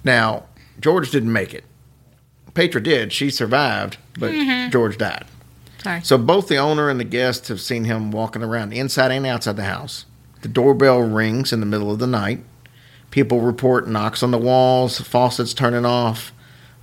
Now, 0.04 0.43
George 0.80 1.10
didn't 1.10 1.34
make 1.34 1.56
it. 1.56 1.63
Petra 2.54 2.84
did. 2.84 3.12
She 3.12 3.32
survived, 3.32 3.97
but 4.19 4.32
mm-hmm. 4.32 4.69
George 4.69 4.99
died. 4.99 5.26
Sorry. 5.84 6.02
So 6.02 6.17
both 6.17 6.48
the 6.48 6.58
owner 6.58 6.89
and 6.89 7.00
the 7.00 7.06
guest 7.06 7.50
have 7.50 7.60
seen 7.60 7.84
him 7.84 8.12
walking 8.12 8.43
around 8.43 8.74
inside 8.74 9.12
and 9.12 9.26
outside 9.26 9.58
the 9.58 9.65
house. 9.65 10.06
The 10.41 10.48
doorbell 10.48 11.02
rings 11.02 11.54
in 11.54 11.60
the 11.60 11.65
middle 11.65 11.91
of 11.91 12.00
the 12.00 12.08
night. 12.08 12.39
People 13.12 13.41
report 13.41 13.88
knocks 13.88 14.24
on 14.24 14.32
the 14.32 14.38
walls, 14.38 15.00
faucets 15.00 15.54
turning 15.54 15.86
off, 15.86 16.32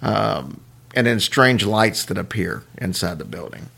um, 0.00 0.60
and 0.94 1.06
then 1.06 1.18
strange 1.18 1.64
lights 1.64 2.04
that 2.04 2.18
appear 2.18 2.62
inside 2.78 3.18
the 3.18 3.24
building. 3.24 3.68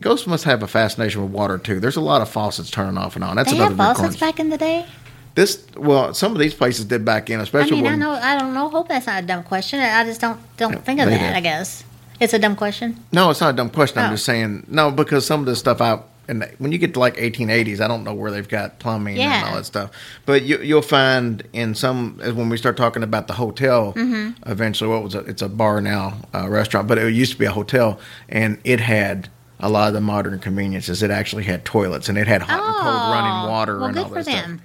Ghosts 0.00 0.26
must 0.26 0.44
have 0.44 0.62
a 0.62 0.68
fascination 0.68 1.22
with 1.22 1.32
water 1.32 1.58
too. 1.58 1.80
There's 1.80 1.96
a 1.96 2.00
lot 2.00 2.22
of 2.22 2.28
faucets 2.28 2.70
turning 2.70 2.98
off 2.98 3.16
and 3.16 3.24
on. 3.24 3.36
That's 3.36 3.50
they 3.50 3.56
another 3.56 3.74
have 3.74 3.96
faucets 3.96 4.16
back 4.20 4.38
in 4.38 4.50
the 4.50 4.58
day. 4.58 4.86
This 5.34 5.64
well, 5.76 6.14
some 6.14 6.32
of 6.32 6.38
these 6.38 6.54
places 6.54 6.84
did 6.84 7.04
back 7.04 7.30
in, 7.30 7.40
especially. 7.40 7.78
I 7.78 7.82
mean, 7.82 7.86
I 7.86 7.90
when 7.90 7.98
know, 8.00 8.10
I 8.12 8.38
don't 8.38 8.54
know. 8.54 8.68
Hope 8.68 8.88
that's 8.88 9.06
not 9.06 9.22
a 9.22 9.26
dumb 9.26 9.42
question. 9.44 9.80
I 9.80 10.04
just 10.04 10.20
don't 10.20 10.40
don't 10.56 10.84
think 10.84 11.00
of 11.00 11.08
that. 11.08 11.18
did. 11.18 11.36
I 11.36 11.40
guess 11.40 11.84
it's 12.20 12.32
a 12.34 12.38
dumb 12.38 12.56
question. 12.56 12.96
No, 13.12 13.30
it's 13.30 13.40
not 13.40 13.54
a 13.54 13.56
dumb 13.56 13.70
question. 13.70 13.98
I'm 13.98 14.10
Oh. 14.10 14.14
just 14.14 14.24
saying 14.24 14.64
no 14.68 14.90
because 14.90 15.26
some 15.26 15.40
of 15.40 15.46
this 15.46 15.58
stuff 15.58 15.80
out 15.80 16.08
and 16.30 16.46
when 16.58 16.72
you 16.72 16.76
get 16.78 16.92
to 16.92 17.00
like 17.00 17.16
1880s, 17.16 17.80
I 17.80 17.88
don't 17.88 18.04
know 18.04 18.12
where 18.12 18.30
they've 18.30 18.46
got 18.46 18.78
plumbing 18.80 19.18
and 19.18 19.22
Yeah. 19.32 19.48
all 19.48 19.54
that 19.56 19.64
stuff. 19.64 19.90
But 20.26 20.42
you, 20.42 20.58
you'll 20.58 20.82
find 20.82 21.42
in 21.54 21.74
some 21.74 22.20
as 22.22 22.34
when 22.34 22.50
we 22.50 22.58
start 22.58 22.76
talking 22.76 23.02
about 23.02 23.28
the 23.28 23.32
hotel, 23.32 23.94
Mm-hmm. 23.94 24.42
eventually 24.50 24.90
what 24.90 25.02
was 25.02 25.14
it? 25.14 25.26
It's 25.26 25.40
a 25.40 25.48
bar 25.48 25.80
now, 25.80 26.18
a 26.34 26.50
restaurant, 26.50 26.86
but 26.86 26.98
it 26.98 27.14
used 27.14 27.32
to 27.32 27.38
be 27.38 27.46
a 27.46 27.50
hotel, 27.50 27.98
and 28.28 28.58
it 28.62 28.78
had 28.80 29.30
a 29.58 29.70
lot 29.70 29.88
of 29.88 29.94
the 29.94 30.02
modern 30.02 30.38
conveniences. 30.38 31.02
It 31.02 31.10
actually 31.10 31.44
had 31.44 31.64
toilets 31.64 32.10
and 32.10 32.18
it 32.18 32.26
had 32.28 32.42
hot 32.42 32.60
and 32.62 32.74
cold 32.76 33.10
running 33.10 33.50
water 33.50 33.76
Oh, 33.76 33.78
well, 33.78 33.84
and 33.86 33.94
good 33.94 34.02
all 34.02 34.08
for 34.10 34.14
that 34.16 34.24
stuff. 34.24 34.42
them. 34.42 34.60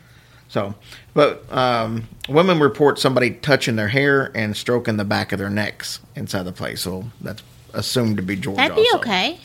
So, 0.54 0.76
but 1.16 1.52
um, 1.52 2.08
women 2.30 2.60
report 2.60 3.00
somebody 3.00 3.32
touching 3.32 3.76
their 3.76 3.88
hair 3.88 4.32
and 4.36 4.56
stroking 4.56 4.98
the 4.98 5.04
back 5.04 5.32
of 5.32 5.40
their 5.40 5.50
necks 5.50 6.00
inside 6.16 6.44
the 6.44 6.52
place. 6.52 6.82
So 6.82 7.06
that's 7.22 7.42
assumed 7.74 8.18
to 8.18 8.24
be 8.24 8.36
George. 8.36 8.58
That'd 8.58 8.76
be 8.76 8.88
also, 8.94 8.98
okay. 9.00 9.40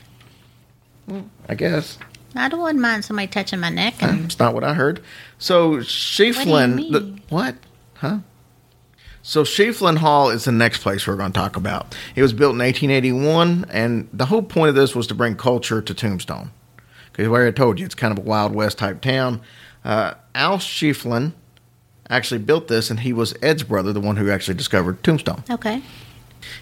I 1.48 1.54
guess. 1.54 1.96
I 2.34 2.50
don't 2.50 2.60
wouldn't 2.60 2.82
mind 2.82 3.06
somebody 3.06 3.26
touching 3.26 3.58
my 3.58 3.70
neck. 3.70 4.02
And 4.02 4.26
It's 4.26 4.38
not 4.38 4.52
what 4.52 4.64
I 4.64 4.74
heard. 4.74 5.00
So 5.38 5.76
Schieffelin, 5.76 6.74
mean? 6.74 6.92
the- 6.92 7.18
what? 7.30 7.54
Huh? 7.94 8.18
So 9.22 9.44
Schieffelin 9.44 9.96
Hall 9.96 10.28
is 10.28 10.44
the 10.44 10.52
next 10.52 10.82
place 10.82 11.06
we're 11.06 11.16
going 11.16 11.32
to 11.32 11.38
talk 11.38 11.56
about. 11.56 11.96
It 12.16 12.20
was 12.20 12.34
built 12.34 12.52
in 12.52 12.58
1881, 12.58 13.64
and 13.70 14.10
the 14.12 14.26
whole 14.26 14.42
point 14.42 14.68
of 14.68 14.74
this 14.74 14.94
was 14.94 15.06
to 15.06 15.14
bring 15.14 15.36
culture 15.36 15.80
to 15.80 15.94
Tombstone. 15.94 16.50
Because 17.12 17.28
where 17.28 17.46
I 17.46 17.50
told 17.50 17.80
you, 17.80 17.86
it's 17.86 17.94
kind 17.94 18.12
of 18.12 18.22
a 18.22 18.28
Wild 18.28 18.54
West 18.54 18.76
type 18.76 19.00
town. 19.00 19.40
Uh, 19.88 20.14
Al 20.34 20.58
Schieffelin 20.58 21.32
actually 22.10 22.38
built 22.38 22.68
this, 22.68 22.90
and 22.90 23.00
he 23.00 23.12
was 23.12 23.34
Ed's 23.42 23.62
brother, 23.62 23.92
the 23.92 24.00
one 24.00 24.16
who 24.16 24.30
actually 24.30 24.54
discovered 24.54 25.02
Tombstone. 25.02 25.42
okay. 25.50 25.82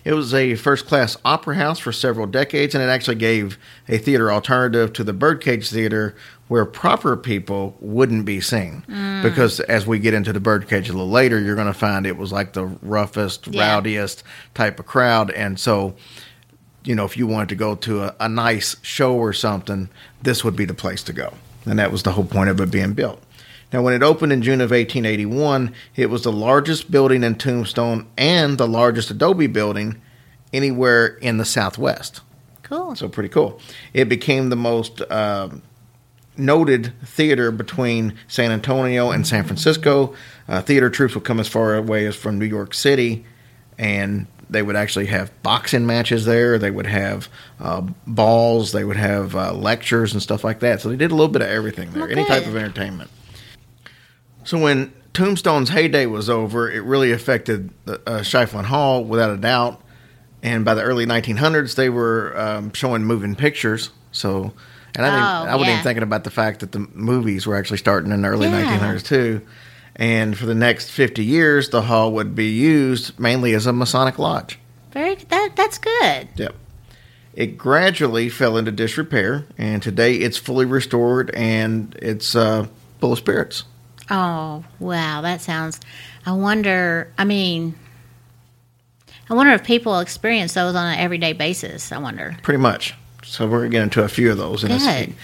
It 0.04 0.14
was 0.14 0.32
a 0.32 0.54
first 0.54 0.86
class 0.86 1.16
opera 1.24 1.56
house 1.56 1.78
for 1.78 1.92
several 1.92 2.26
decades, 2.26 2.74
and 2.74 2.82
it 2.82 2.86
actually 2.88 3.16
gave 3.16 3.58
a 3.88 3.98
theater 3.98 4.32
alternative 4.32 4.92
to 4.94 5.04
the 5.04 5.12
Birdcage 5.12 5.68
Theater 5.70 6.14
where 6.48 6.64
proper 6.64 7.16
people 7.16 7.76
wouldn't 7.80 8.24
be 8.24 8.40
seen. 8.40 8.84
Because 9.22 9.60
as 9.60 9.86
we 9.86 9.98
get 9.98 10.14
into 10.14 10.32
the 10.32 10.40
Birdcage 10.40 10.88
a 10.88 10.92
little 10.92 11.10
later, 11.10 11.38
you're 11.40 11.54
going 11.56 11.66
to 11.66 11.74
find 11.74 12.06
it 12.06 12.16
was 12.16 12.32
like 12.32 12.52
the 12.54 12.64
roughest, 12.82 13.48
Yeah. 13.48 13.68
rowdiest 13.74 14.22
type 14.54 14.80
of 14.80 14.86
crowd. 14.86 15.30
And 15.32 15.58
so, 15.60 15.94
you 16.84 16.94
know, 16.94 17.04
if 17.04 17.16
you 17.16 17.26
wanted 17.26 17.48
to 17.50 17.56
go 17.56 17.74
to 17.74 18.04
a, 18.04 18.14
a 18.20 18.28
nice 18.28 18.76
show 18.82 19.14
or 19.14 19.32
something, 19.32 19.88
this 20.22 20.42
would 20.42 20.56
be 20.56 20.64
the 20.64 20.74
place 20.74 21.02
to 21.04 21.12
go. 21.12 21.34
And 21.66 21.78
that 21.78 21.92
was 21.92 22.02
the 22.02 22.12
whole 22.12 22.24
point 22.24 22.48
of 22.48 22.60
it 22.60 22.70
being 22.70 22.94
built. 22.94 23.22
Now, 23.72 23.82
when 23.82 23.94
it 23.94 24.02
opened 24.02 24.32
in 24.32 24.42
June 24.42 24.60
of 24.60 24.70
1881, 24.70 25.74
it 25.96 26.08
was 26.08 26.22
the 26.22 26.32
largest 26.32 26.90
building 26.90 27.24
in 27.24 27.34
Tombstone 27.34 28.06
and 28.16 28.58
the 28.58 28.68
largest 28.68 29.10
Adobe 29.10 29.48
building 29.48 30.00
anywhere 30.52 31.06
in 31.06 31.38
the 31.38 31.44
Southwest. 31.44 32.20
Cool. 32.62 32.94
So, 32.94 33.08
pretty 33.08 33.28
cool. 33.28 33.60
It 33.92 34.08
became 34.08 34.48
the 34.48 34.56
most 34.56 35.02
um 35.10 35.62
noted 36.38 36.92
theater 37.04 37.50
between 37.50 38.14
San 38.28 38.50
Antonio 38.50 39.10
and 39.10 39.26
San 39.26 39.44
Francisco. 39.44 40.14
Uh, 40.48 40.60
theater 40.60 40.90
troops 40.90 41.14
would 41.14 41.24
come 41.24 41.40
as 41.40 41.48
far 41.48 41.74
away 41.74 42.06
as 42.06 42.14
from 42.14 42.38
New 42.38 42.46
York 42.46 42.74
City, 42.74 43.24
and 43.78 44.26
they 44.48 44.62
would 44.62 44.76
actually 44.76 45.06
have 45.06 45.30
boxing 45.42 45.86
matches 45.86 46.24
there. 46.24 46.58
They 46.58 46.70
would 46.70 46.86
have 46.86 47.28
uh, 47.60 47.82
balls. 48.06 48.72
They 48.72 48.84
would 48.84 48.96
have 48.96 49.34
uh, 49.34 49.52
lectures 49.52 50.12
and 50.12 50.22
stuff 50.22 50.44
like 50.44 50.60
that. 50.60 50.80
So 50.80 50.88
they 50.88 50.96
did 50.96 51.10
a 51.10 51.14
little 51.14 51.32
bit 51.32 51.42
of 51.42 51.48
everything 51.48 51.90
there, 51.92 52.02
Well, 52.02 52.10
any 52.12 52.24
type 52.24 52.46
of 52.46 52.56
entertainment. 52.56 53.10
So 54.44 54.58
when 54.58 54.92
Tombstone's 55.12 55.70
heyday 55.70 56.06
was 56.06 56.30
over, 56.30 56.70
it 56.70 56.82
really 56.84 57.10
affected 57.12 57.70
the, 57.84 57.94
uh, 58.06 58.20
Schieffelin 58.20 58.64
Hall 58.66 59.04
without 59.04 59.30
a 59.30 59.36
doubt. 59.36 59.80
And 60.42 60.64
by 60.64 60.74
the 60.74 60.82
early 60.82 61.06
1900s, 61.06 61.74
they 61.74 61.88
were 61.90 62.38
um, 62.38 62.72
showing 62.72 63.02
moving 63.04 63.34
pictures. 63.34 63.90
So, 64.12 64.52
and 64.94 65.04
I, 65.04 65.10
Oh, 65.18 65.46
I 65.46 65.54
wasn't 65.56 65.66
yeah. 65.68 65.72
even 65.74 65.82
thinking 65.82 66.02
about 66.04 66.22
the 66.24 66.30
fact 66.30 66.60
that 66.60 66.70
the 66.72 66.86
movies 66.94 67.46
were 67.46 67.56
actually 67.56 67.78
starting 67.78 68.12
in 68.12 68.22
the 68.22 68.28
early 68.28 68.46
Yeah. 68.48 68.78
1900s 68.78 69.04
too. 69.04 69.40
And 69.96 70.36
for 70.36 70.44
the 70.44 70.54
next 70.54 70.90
50 70.90 71.24
years, 71.24 71.70
the 71.70 71.82
hall 71.82 72.12
would 72.12 72.34
be 72.34 72.50
used 72.50 73.18
mainly 73.18 73.54
as 73.54 73.66
a 73.66 73.72
Masonic 73.72 74.18
lodge. 74.18 74.58
Very 74.92 75.14
that 75.14 75.50
that's 75.56 75.78
good. 75.78 76.28
Yep. 76.36 76.54
It 77.34 77.58
gradually 77.58 78.30
fell 78.30 78.56
into 78.56 78.72
disrepair, 78.72 79.44
and 79.58 79.82
today 79.82 80.16
it's 80.16 80.38
fully 80.38 80.64
restored 80.64 81.30
and 81.34 81.94
it's 82.00 82.34
uh, 82.34 82.66
full 82.98 83.12
of 83.12 83.18
spirits. 83.18 83.64
Oh 84.10 84.64
wow, 84.78 85.20
that 85.22 85.40
sounds. 85.40 85.80
I 86.24 86.32
wonder. 86.32 87.12
I 87.18 87.24
mean, 87.24 87.74
I 89.28 89.34
wonder 89.34 89.52
if 89.52 89.64
people 89.64 89.98
experience 89.98 90.54
those 90.54 90.74
on 90.74 90.86
an 90.92 90.98
everyday 90.98 91.32
basis. 91.32 91.90
I 91.92 91.98
wonder. 91.98 92.36
Pretty 92.42 92.58
much. 92.58 92.94
So 93.22 93.46
we're 93.46 93.58
going 93.60 93.70
to 93.70 93.76
get 93.76 93.82
into 93.82 94.02
a 94.02 94.08
few 94.08 94.30
of 94.30 94.38
those 94.38 94.62
in 94.62 94.70
a 94.70 94.78
Good. 94.78 95.14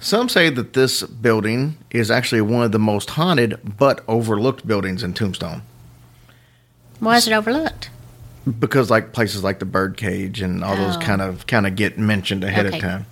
Some 0.00 0.28
say 0.30 0.48
that 0.50 0.72
this 0.72 1.02
building 1.02 1.76
is 1.90 2.10
actually 2.10 2.40
one 2.40 2.64
of 2.64 2.72
the 2.72 2.78
most 2.78 3.10
haunted 3.10 3.58
but 3.78 4.02
overlooked 4.08 4.66
buildings 4.66 5.02
in 5.02 5.12
Tombstone. 5.12 5.62
Why 7.00 7.16
is 7.16 7.26
it 7.28 7.32
overlooked? 7.32 7.90
because 8.58 8.88
like 8.90 9.12
places 9.12 9.44
like 9.44 9.58
the 9.58 9.66
birdcage 9.66 10.40
and 10.40 10.64
all 10.64 10.74
those 10.74 10.96
Oh. 10.96 11.00
kind 11.00 11.20
of 11.20 11.46
kind 11.46 11.66
of 11.66 11.76
get 11.76 11.98
mentioned 11.98 12.42
ahead 12.42 12.64
Okay. 12.66 12.78
of 12.78 12.82
time. 12.82 13.06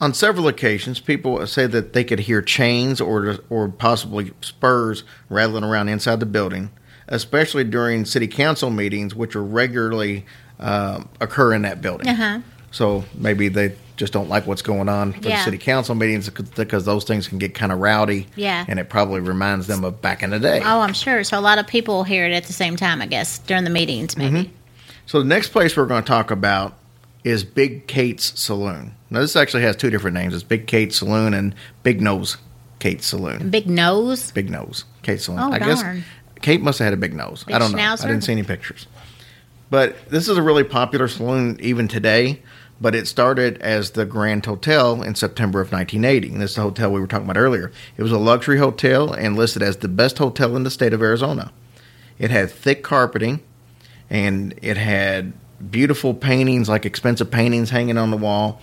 On 0.00 0.14
several 0.14 0.46
occasions, 0.46 1.00
people 1.00 1.44
say 1.48 1.66
that 1.66 1.92
they 1.94 2.04
could 2.04 2.20
hear 2.20 2.40
chains 2.40 3.00
or 3.00 3.38
or 3.50 3.68
possibly 3.68 4.30
spurs 4.40 5.02
rattling 5.28 5.64
around 5.64 5.88
inside 5.88 6.20
the 6.20 6.26
building, 6.26 6.70
especially 7.08 7.64
during 7.64 8.04
city 8.04 8.28
council 8.28 8.70
meetings, 8.70 9.16
which 9.16 9.34
are 9.34 9.42
regularly 9.42 10.24
um 10.60 11.08
occur 11.20 11.52
in 11.52 11.62
that 11.62 11.82
building. 11.82 12.08
Uh 12.08 12.14
huh. 12.14 12.38
So 12.70 13.04
maybe 13.16 13.48
they 13.48 13.74
just 13.96 14.12
don't 14.12 14.28
like 14.28 14.46
what's 14.46 14.62
going 14.62 14.88
on 14.88 15.12
for 15.14 15.20
the 15.20 15.36
city 15.42 15.58
council 15.58 15.94
meetings 15.94 16.28
because- 16.28 16.84
those 16.84 17.04
things 17.04 17.28
can 17.28 17.38
get 17.38 17.54
kind 17.54 17.72
of 17.72 17.78
rowdy. 17.78 18.26
Yeah. 18.36 18.64
And 18.68 18.78
it 18.78 18.88
probably 18.88 19.20
reminds 19.20 19.66
them 19.66 19.84
of 19.84 20.00
back 20.02 20.22
in 20.22 20.30
the 20.30 20.38
day. 20.38 20.60
Oh, 20.64 20.80
I'm 20.80 20.92
sure. 20.92 21.24
So 21.24 21.38
a 21.38 21.40
lot 21.40 21.58
of 21.58 21.66
people 21.66 22.04
hear 22.04 22.26
it 22.26 22.32
at 22.32 22.44
the 22.44 22.52
same 22.52 22.76
time, 22.76 23.00
I 23.00 23.06
guess, 23.06 23.38
during 23.38 23.64
the 23.64 23.70
meetings, 23.70 24.16
maybe. 24.16 24.44
Mm-hmm. 24.44 24.52
So 25.06 25.18
the 25.20 25.24
next 25.24 25.48
place 25.48 25.76
we're 25.76 25.86
going 25.86 26.02
to 26.02 26.08
talk 26.08 26.30
about 26.30 26.76
is 27.24 27.42
Big 27.42 27.86
Kate's 27.86 28.38
Saloon. 28.38 28.94
Now 29.10 29.20
this 29.20 29.34
actually 29.36 29.62
has 29.62 29.76
two 29.76 29.90
different 29.90 30.14
names. 30.14 30.34
It's 30.34 30.42
Big 30.44 30.66
Kate's 30.66 30.96
Saloon 30.96 31.32
and 31.34 31.54
Big 31.82 32.00
Nose 32.00 32.36
Kate's 32.78 33.06
Saloon. 33.06 33.50
Big 33.50 33.68
nose. 33.68 34.30
Big 34.32 34.50
Nose 34.50 34.84
Kate's 35.02 35.24
Saloon. 35.24 35.40
Oh, 35.40 35.52
I 35.52 35.58
guess 35.58 35.80
darn. 35.80 36.04
Kate 36.42 36.60
must 36.60 36.78
have 36.78 36.86
had 36.86 36.94
a 36.94 36.98
big 36.98 37.14
nose. 37.14 37.44
Big 37.44 37.56
I 37.56 37.58
don't 37.58 37.72
know. 37.72 37.78
schnauzer? 37.78 38.04
I 38.04 38.08
didn't 38.08 38.24
see 38.24 38.32
any 38.32 38.42
pictures. 38.42 38.86
But 39.70 40.08
this 40.10 40.28
is 40.28 40.36
a 40.36 40.42
really 40.42 40.64
popular 40.64 41.08
saloon 41.08 41.58
even 41.60 41.88
today. 41.88 42.42
But 42.80 42.94
it 42.94 43.08
started 43.08 43.58
as 43.62 43.92
the 43.92 44.04
Grand 44.04 44.44
Hotel 44.44 45.02
in 45.02 45.14
September 45.14 45.60
of 45.60 45.72
1980. 45.72 46.32
And 46.32 46.42
this 46.42 46.50
is 46.50 46.56
the 46.56 46.62
hotel 46.62 46.92
we 46.92 47.00
were 47.00 47.06
talking 47.06 47.24
about 47.24 47.40
earlier. 47.40 47.72
It 47.96 48.02
was 48.02 48.12
a 48.12 48.18
luxury 48.18 48.58
hotel 48.58 49.12
and 49.12 49.34
listed 49.34 49.62
as 49.62 49.78
the 49.78 49.88
best 49.88 50.18
hotel 50.18 50.54
in 50.56 50.62
the 50.62 50.70
state 50.70 50.92
of 50.92 51.00
Arizona. 51.00 51.52
It 52.18 52.30
had 52.30 52.50
thick 52.50 52.82
carpeting 52.82 53.40
and 54.10 54.54
it 54.62 54.76
had 54.76 55.32
beautiful 55.70 56.14
paintings, 56.14 56.68
like 56.68 56.84
expensive 56.84 57.30
paintings 57.30 57.70
hanging 57.70 57.98
on 57.98 58.10
the 58.10 58.16
wall. 58.16 58.60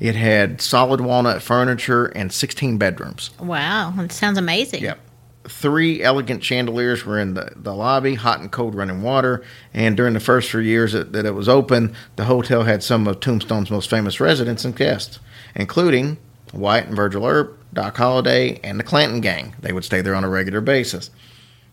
It 0.00 0.14
had 0.14 0.60
solid 0.60 1.00
walnut 1.00 1.42
furniture 1.42 2.06
and 2.06 2.32
16 2.32 2.78
bedrooms. 2.78 3.30
Wow, 3.40 3.92
that 3.96 4.12
sounds 4.12 4.38
amazing. 4.38 4.82
Yep. 4.82 4.98
Three 5.46 6.02
elegant 6.02 6.42
chandeliers 6.42 7.04
were 7.04 7.18
in 7.18 7.34
the, 7.34 7.52
the 7.54 7.74
lobby, 7.74 8.14
hot 8.14 8.40
and 8.40 8.50
cold 8.50 8.74
running 8.74 9.02
water. 9.02 9.44
And 9.74 9.96
during 9.96 10.14
the 10.14 10.20
first 10.20 10.50
few 10.50 10.60
years 10.60 10.92
that, 10.92 11.12
that 11.12 11.26
it 11.26 11.32
was 11.32 11.48
open, 11.48 11.94
the 12.16 12.24
hotel 12.24 12.62
had 12.62 12.82
some 12.82 13.06
of 13.06 13.20
Tombstone's 13.20 13.70
most 13.70 13.90
famous 13.90 14.20
residents 14.20 14.64
and 14.64 14.74
guests, 14.74 15.18
including 15.54 16.16
Wyatt 16.52 16.86
and 16.86 16.96
Virgil 16.96 17.26
Earp, 17.26 17.58
Doc 17.74 17.96
Holliday, 17.96 18.58
and 18.64 18.80
the 18.80 18.84
Clanton 18.84 19.20
gang. 19.20 19.54
They 19.60 19.72
would 19.72 19.84
stay 19.84 20.00
there 20.00 20.14
on 20.14 20.24
a 20.24 20.28
regular 20.28 20.60
basis. 20.60 21.10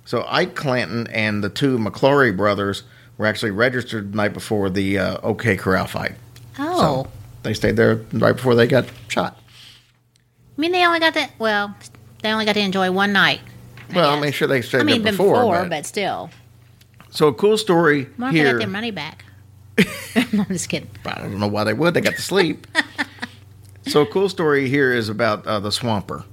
So 0.03 0.25
Ike 0.27 0.55
Clanton 0.55 1.07
and 1.07 1.43
the 1.43 1.49
two 1.49 1.77
McLaury 1.77 2.35
brothers 2.35 2.83
were 3.17 3.27
actually 3.27 3.51
registered 3.51 4.11
the 4.11 4.17
night 4.17 4.33
before 4.33 4.69
the 4.69 4.97
uh, 4.97 5.17
OK 5.21 5.55
Corral 5.55 5.85
fight. 5.87 6.13
Oh, 6.59 7.03
So 7.03 7.11
they 7.43 7.53
stayed 7.53 7.75
there 7.75 8.01
right 8.13 8.35
before 8.35 8.55
they 8.55 8.67
got 8.67 8.85
shot. 9.07 9.37
I 10.57 10.61
mean, 10.61 10.71
they 10.71 10.85
only 10.85 10.99
got 10.99 11.13
to, 11.13 11.29
well, 11.39 11.75
they 12.21 12.31
only 12.31 12.45
got 12.45 12.53
to 12.53 12.59
enjoy 12.59 12.91
one 12.91 13.13
night. 13.13 13.41
Well, 13.93 14.09
I 14.09 14.15
guess. 14.15 14.23
mean, 14.23 14.31
sure 14.31 14.47
they 14.47 14.61
stayed 14.61 14.81
I 14.81 14.83
mean, 14.83 15.03
there 15.03 15.13
before, 15.13 15.45
but- 15.45 15.69
but, 15.69 15.85
still. 15.85 16.29
So 17.09 17.27
a 17.27 17.33
cool 17.33 17.57
story 17.57 18.05
Why 18.17 18.27
don't 18.27 18.33
they 18.33 18.39
here. 18.39 18.51
get 18.53 18.59
their 18.59 18.67
money 18.69 18.91
back? 18.91 19.25
I'm 20.15 20.45
just 20.47 20.69
kidding. 20.69 20.89
I 21.05 21.15
don't 21.21 21.39
know 21.39 21.47
why 21.47 21.63
they 21.65 21.73
would. 21.73 21.93
They 21.93 22.01
got 22.01 22.15
to 22.15 22.21
sleep. 22.21 22.67
so 23.87 24.01
a 24.01 24.05
cool 24.05 24.29
story 24.29 24.69
here 24.69 24.93
is 24.93 25.09
about 25.09 25.45
uh, 25.45 25.59
the 25.59 25.71
Swamper, 25.71 26.23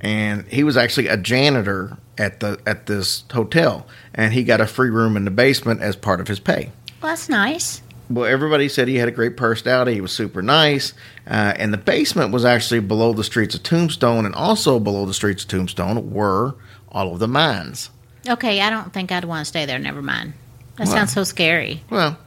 and 0.00 0.46
he 0.46 0.62
was 0.64 0.76
actually 0.76 1.08
a 1.08 1.16
janitor 1.16 1.96
at 2.18 2.40
the 2.40 2.60
at 2.66 2.86
this 2.86 3.24
hotel, 3.32 3.86
and 4.14 4.32
he 4.32 4.44
got 4.44 4.60
a 4.60 4.66
free 4.66 4.90
room 4.90 5.16
in 5.16 5.24
the 5.24 5.30
basement 5.30 5.80
as 5.80 5.96
part 5.96 6.20
of 6.20 6.28
his 6.28 6.38
pay. 6.38 6.70
Well, 7.00 7.12
that's 7.12 7.28
nice. 7.28 7.82
Well, 8.10 8.26
everybody 8.26 8.68
said 8.68 8.88
he 8.88 8.96
had 8.96 9.08
a 9.08 9.12
great 9.12 9.36
personality. 9.36 9.94
He 9.94 10.00
was 10.00 10.12
super 10.12 10.42
nice, 10.42 10.92
uh, 11.26 11.54
and 11.56 11.72
the 11.72 11.78
basement 11.78 12.30
was 12.32 12.44
actually 12.44 12.80
below 12.80 13.12
the 13.12 13.24
streets 13.24 13.54
of 13.54 13.62
Tombstone, 13.62 14.26
and 14.26 14.34
also 14.34 14.78
below 14.78 15.06
the 15.06 15.14
streets 15.14 15.42
of 15.44 15.48
Tombstone 15.48 16.12
were 16.12 16.54
all 16.92 17.12
of 17.12 17.18
the 17.18 17.28
mines. 17.28 17.90
Okay, 18.28 18.60
I 18.60 18.70
don't 18.70 18.92
think 18.92 19.10
I'd 19.10 19.24
want 19.24 19.40
to 19.40 19.44
stay 19.48 19.66
there. 19.66 19.78
Never 19.78 20.02
mind. 20.02 20.34
That 20.76 20.86
Well. 20.86 20.96
sounds 20.96 21.12
so 21.12 21.24
scary. 21.24 21.82
Well, 21.90 22.18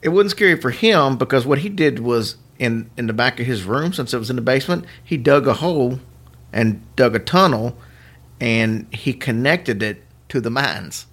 it 0.00 0.08
wasn't 0.08 0.30
scary 0.30 0.58
for 0.60 0.70
him 0.70 1.18
because 1.18 1.44
what 1.44 1.58
he 1.58 1.68
did 1.68 1.98
was 1.98 2.36
in 2.58 2.90
in 2.96 3.06
the 3.06 3.12
back 3.12 3.38
of 3.38 3.46
his 3.46 3.64
room, 3.64 3.92
since 3.92 4.14
it 4.14 4.18
was 4.18 4.30
in 4.30 4.36
the 4.36 4.42
basement, 4.42 4.86
he 5.04 5.16
dug 5.16 5.46
a 5.46 5.54
hole 5.54 6.00
and 6.52 6.80
dug 6.96 7.14
a 7.14 7.18
tunnel, 7.18 7.76
and 8.40 8.86
he 8.94 9.12
connected 9.12 9.82
it 9.82 10.02
to 10.30 10.40
the 10.40 10.50
mines. 10.50 11.06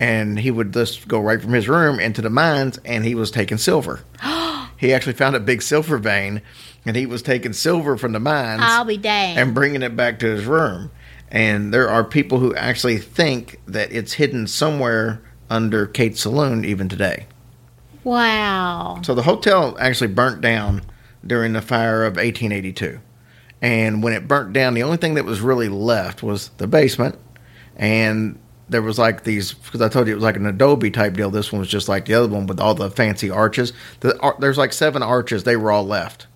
And 0.00 0.38
he 0.38 0.50
would 0.50 0.72
just 0.72 1.08
go 1.08 1.20
right 1.20 1.42
from 1.42 1.52
his 1.52 1.68
room 1.68 1.98
into 2.00 2.22
the 2.22 2.30
mines, 2.30 2.78
and 2.84 3.04
he 3.04 3.14
was 3.14 3.30
taking 3.30 3.58
silver. 3.58 4.00
he 4.78 4.94
actually 4.94 5.12
found 5.12 5.36
a 5.36 5.40
big 5.40 5.60
silver 5.60 5.98
vein, 5.98 6.40
and 6.86 6.96
he 6.96 7.04
was 7.04 7.20
taking 7.20 7.52
silver 7.52 7.96
from 7.96 8.12
the 8.12 8.20
mines 8.20 8.62
I'll 8.64 8.84
be 8.84 8.98
and 9.04 9.54
bringing 9.54 9.82
it 9.82 9.96
back 9.96 10.18
to 10.20 10.26
his 10.26 10.46
room. 10.46 10.90
And 11.30 11.74
there 11.74 11.90
are 11.90 12.04
people 12.04 12.38
who 12.38 12.54
actually 12.54 12.96
think 12.98 13.60
that 13.66 13.92
it's 13.92 14.14
hidden 14.14 14.46
somewhere 14.46 15.20
under 15.50 15.86
Kate's 15.86 16.20
Saloon 16.20 16.64
even 16.64 16.88
today. 16.88 17.26
wow. 18.04 19.00
So 19.02 19.14
the 19.14 19.22
hotel 19.22 19.76
actually 19.78 20.08
burnt 20.08 20.40
down 20.40 20.82
during 21.26 21.52
the 21.52 21.60
fire 21.60 22.04
of 22.04 22.16
1882. 22.16 23.00
And 23.60 24.02
when 24.02 24.12
it 24.12 24.28
burnt 24.28 24.52
down, 24.52 24.74
the 24.74 24.84
only 24.84 24.96
thing 24.96 25.14
that 25.14 25.24
was 25.24 25.40
really 25.40 25.68
left 25.68 26.22
was 26.22 26.50
the 26.58 26.66
basement. 26.66 27.18
And 27.76 28.38
there 28.68 28.82
was 28.82 28.98
like 28.98 29.24
these, 29.24 29.54
because 29.54 29.80
I 29.80 29.88
told 29.88 30.06
you 30.06 30.12
it 30.12 30.16
was 30.16 30.24
like 30.24 30.36
an 30.36 30.46
adobe 30.46 30.90
type 30.90 31.14
deal. 31.14 31.30
This 31.30 31.52
one 31.52 31.60
was 31.60 31.68
just 31.68 31.88
like 31.88 32.04
the 32.06 32.14
other 32.14 32.28
one 32.28 32.46
with 32.46 32.60
all 32.60 32.74
the 32.74 32.90
fancy 32.90 33.30
arches. 33.30 33.72
The, 34.00 34.18
ar- 34.20 34.36
there's 34.38 34.58
like 34.58 34.72
seven 34.72 35.02
arches, 35.02 35.44
they 35.44 35.56
were 35.56 35.70
all 35.72 35.84
left. 35.86 36.26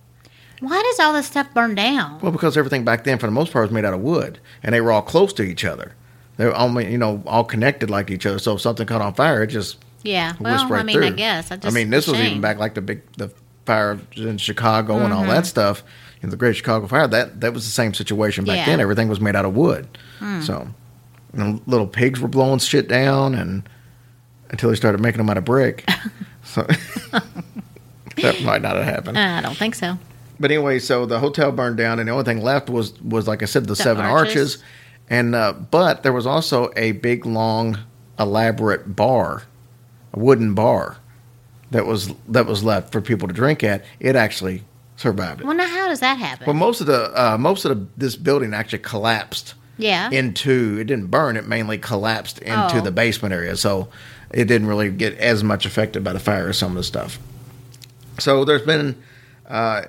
Why 0.60 0.80
does 0.82 1.00
all 1.00 1.12
this 1.12 1.26
stuff 1.26 1.52
burn 1.54 1.74
down? 1.74 2.20
Well, 2.20 2.30
because 2.32 2.56
everything 2.56 2.84
back 2.84 3.04
then, 3.04 3.18
for 3.18 3.26
the 3.26 3.32
most 3.32 3.52
part, 3.52 3.64
was 3.64 3.72
made 3.72 3.84
out 3.84 3.94
of 3.94 4.00
wood, 4.00 4.38
and 4.62 4.74
they 4.74 4.80
were 4.80 4.92
all 4.92 5.02
close 5.02 5.32
to 5.34 5.42
each 5.42 5.64
other. 5.64 5.94
They 6.36 6.46
were 6.46 6.54
all, 6.54 6.80
you 6.80 6.96
know, 6.98 7.22
all 7.26 7.44
connected 7.44 7.90
like 7.90 8.10
each 8.10 8.24
other. 8.26 8.38
So 8.38 8.54
if 8.54 8.60
something 8.60 8.86
caught 8.86 9.02
on 9.02 9.12
fire, 9.14 9.42
it 9.42 9.48
just 9.48 9.78
Yeah. 10.02 10.34
Well, 10.40 10.68
right 10.68 10.80
I 10.80 10.82
mean, 10.84 11.02
I 11.02 11.10
guess. 11.10 11.50
I, 11.50 11.56
just, 11.56 11.66
I 11.66 11.70
mean, 11.76 11.90
this 11.90 12.06
was 12.06 12.18
even 12.20 12.40
back 12.40 12.58
like 12.58 12.74
the 12.74 12.80
big 12.80 13.02
the 13.18 13.30
fire 13.66 13.98
in 14.16 14.38
Chicago 14.38 15.00
and 15.00 15.12
all 15.12 15.22
Mm-hmm. 15.22 15.30
that 15.32 15.46
stuff. 15.46 15.82
In 16.22 16.30
the 16.30 16.36
Great 16.36 16.54
Chicago 16.54 16.86
Fire, 16.86 17.08
that 17.08 17.40
that 17.40 17.52
was 17.52 17.64
the 17.64 17.70
same 17.72 17.92
situation 17.92 18.44
back 18.44 18.58
Yeah. 18.58 18.66
then. 18.66 18.80
Everything 18.80 19.08
was 19.08 19.20
made 19.20 19.34
out 19.34 19.44
of 19.44 19.56
wood. 19.56 19.86
Hmm. 20.20 20.40
So, 20.40 20.68
and 21.32 21.60
little 21.66 21.86
pigs 21.86 22.20
were 22.20 22.28
blowing 22.28 22.58
shit 22.58 22.88
down, 22.88 23.34
and 23.34 23.68
until 24.50 24.70
they 24.70 24.76
started 24.76 25.00
making 25.00 25.18
them 25.18 25.30
out 25.30 25.38
of 25.38 25.44
brick. 25.44 25.88
so 26.44 26.62
that 28.22 28.42
might 28.42 28.62
not 28.62 28.76
have 28.76 28.84
happened. 28.84 29.18
I 29.18 29.40
don't 29.40 29.56
think 29.56 29.74
so. 29.74 29.98
But 30.38 30.50
anyway, 30.50 30.78
so 30.78 31.06
the 31.06 31.18
hotel 31.18 31.52
burned 31.52 31.76
down, 31.76 31.98
and 31.98 32.08
the 32.08 32.12
only 32.12 32.24
thing 32.24 32.42
left 32.42 32.68
was 32.68 33.00
was 33.00 33.26
like 33.28 33.42
I 33.42 33.46
said, 33.46 33.66
the, 33.66 33.76
seven 33.76 34.04
arches. 34.04 34.56
arches. 34.56 34.64
and 35.08 35.34
uh, 35.34 35.52
but 35.52 36.02
there 36.02 36.12
was 36.12 36.26
also 36.26 36.70
a 36.76 36.92
big, 36.92 37.24
long, 37.26 37.78
elaborate 38.18 38.96
bar, 38.96 39.44
a 40.12 40.18
wooden 40.18 40.54
bar 40.54 40.98
that 41.70 41.86
was 41.86 42.12
that 42.28 42.46
was 42.46 42.64
left 42.64 42.92
for 42.92 43.00
people 43.00 43.28
to 43.28 43.34
drink 43.34 43.62
at. 43.62 43.84
It 44.00 44.16
actually 44.16 44.64
survived 44.96 45.40
it. 45.40 45.46
Well, 45.46 45.56
now 45.56 45.66
how 45.66 45.88
does 45.88 46.00
that 46.00 46.18
happen? 46.18 46.46
Well, 46.46 46.56
most 46.56 46.80
of 46.80 46.86
the 46.86 47.12
uh, 47.14 47.38
most 47.38 47.64
of 47.64 47.78
the, 47.78 47.86
this 47.96 48.16
building 48.16 48.52
actually 48.52 48.80
collapsed 48.80 49.54
yeah. 49.78 50.10
into 50.10 50.78
it 50.80 50.84
didn't 50.84 51.06
burn 51.10 51.36
it 51.36 51.46
mainly 51.46 51.78
collapsed 51.78 52.38
into 52.40 52.78
Oh. 52.78 52.80
the 52.80 52.90
basement 52.92 53.32
area 53.34 53.56
so 53.56 53.88
it 54.32 54.44
didn't 54.46 54.66
really 54.68 54.90
get 54.90 55.16
as 55.18 55.42
much 55.44 55.66
affected 55.66 56.02
by 56.04 56.12
the 56.12 56.20
fire 56.20 56.48
as 56.48 56.58
some 56.58 56.70
of 56.72 56.76
the 56.76 56.82
stuff 56.84 57.18
so 58.18 58.44
there's 58.44 58.62
been 58.62 59.00
uh, 59.48 59.82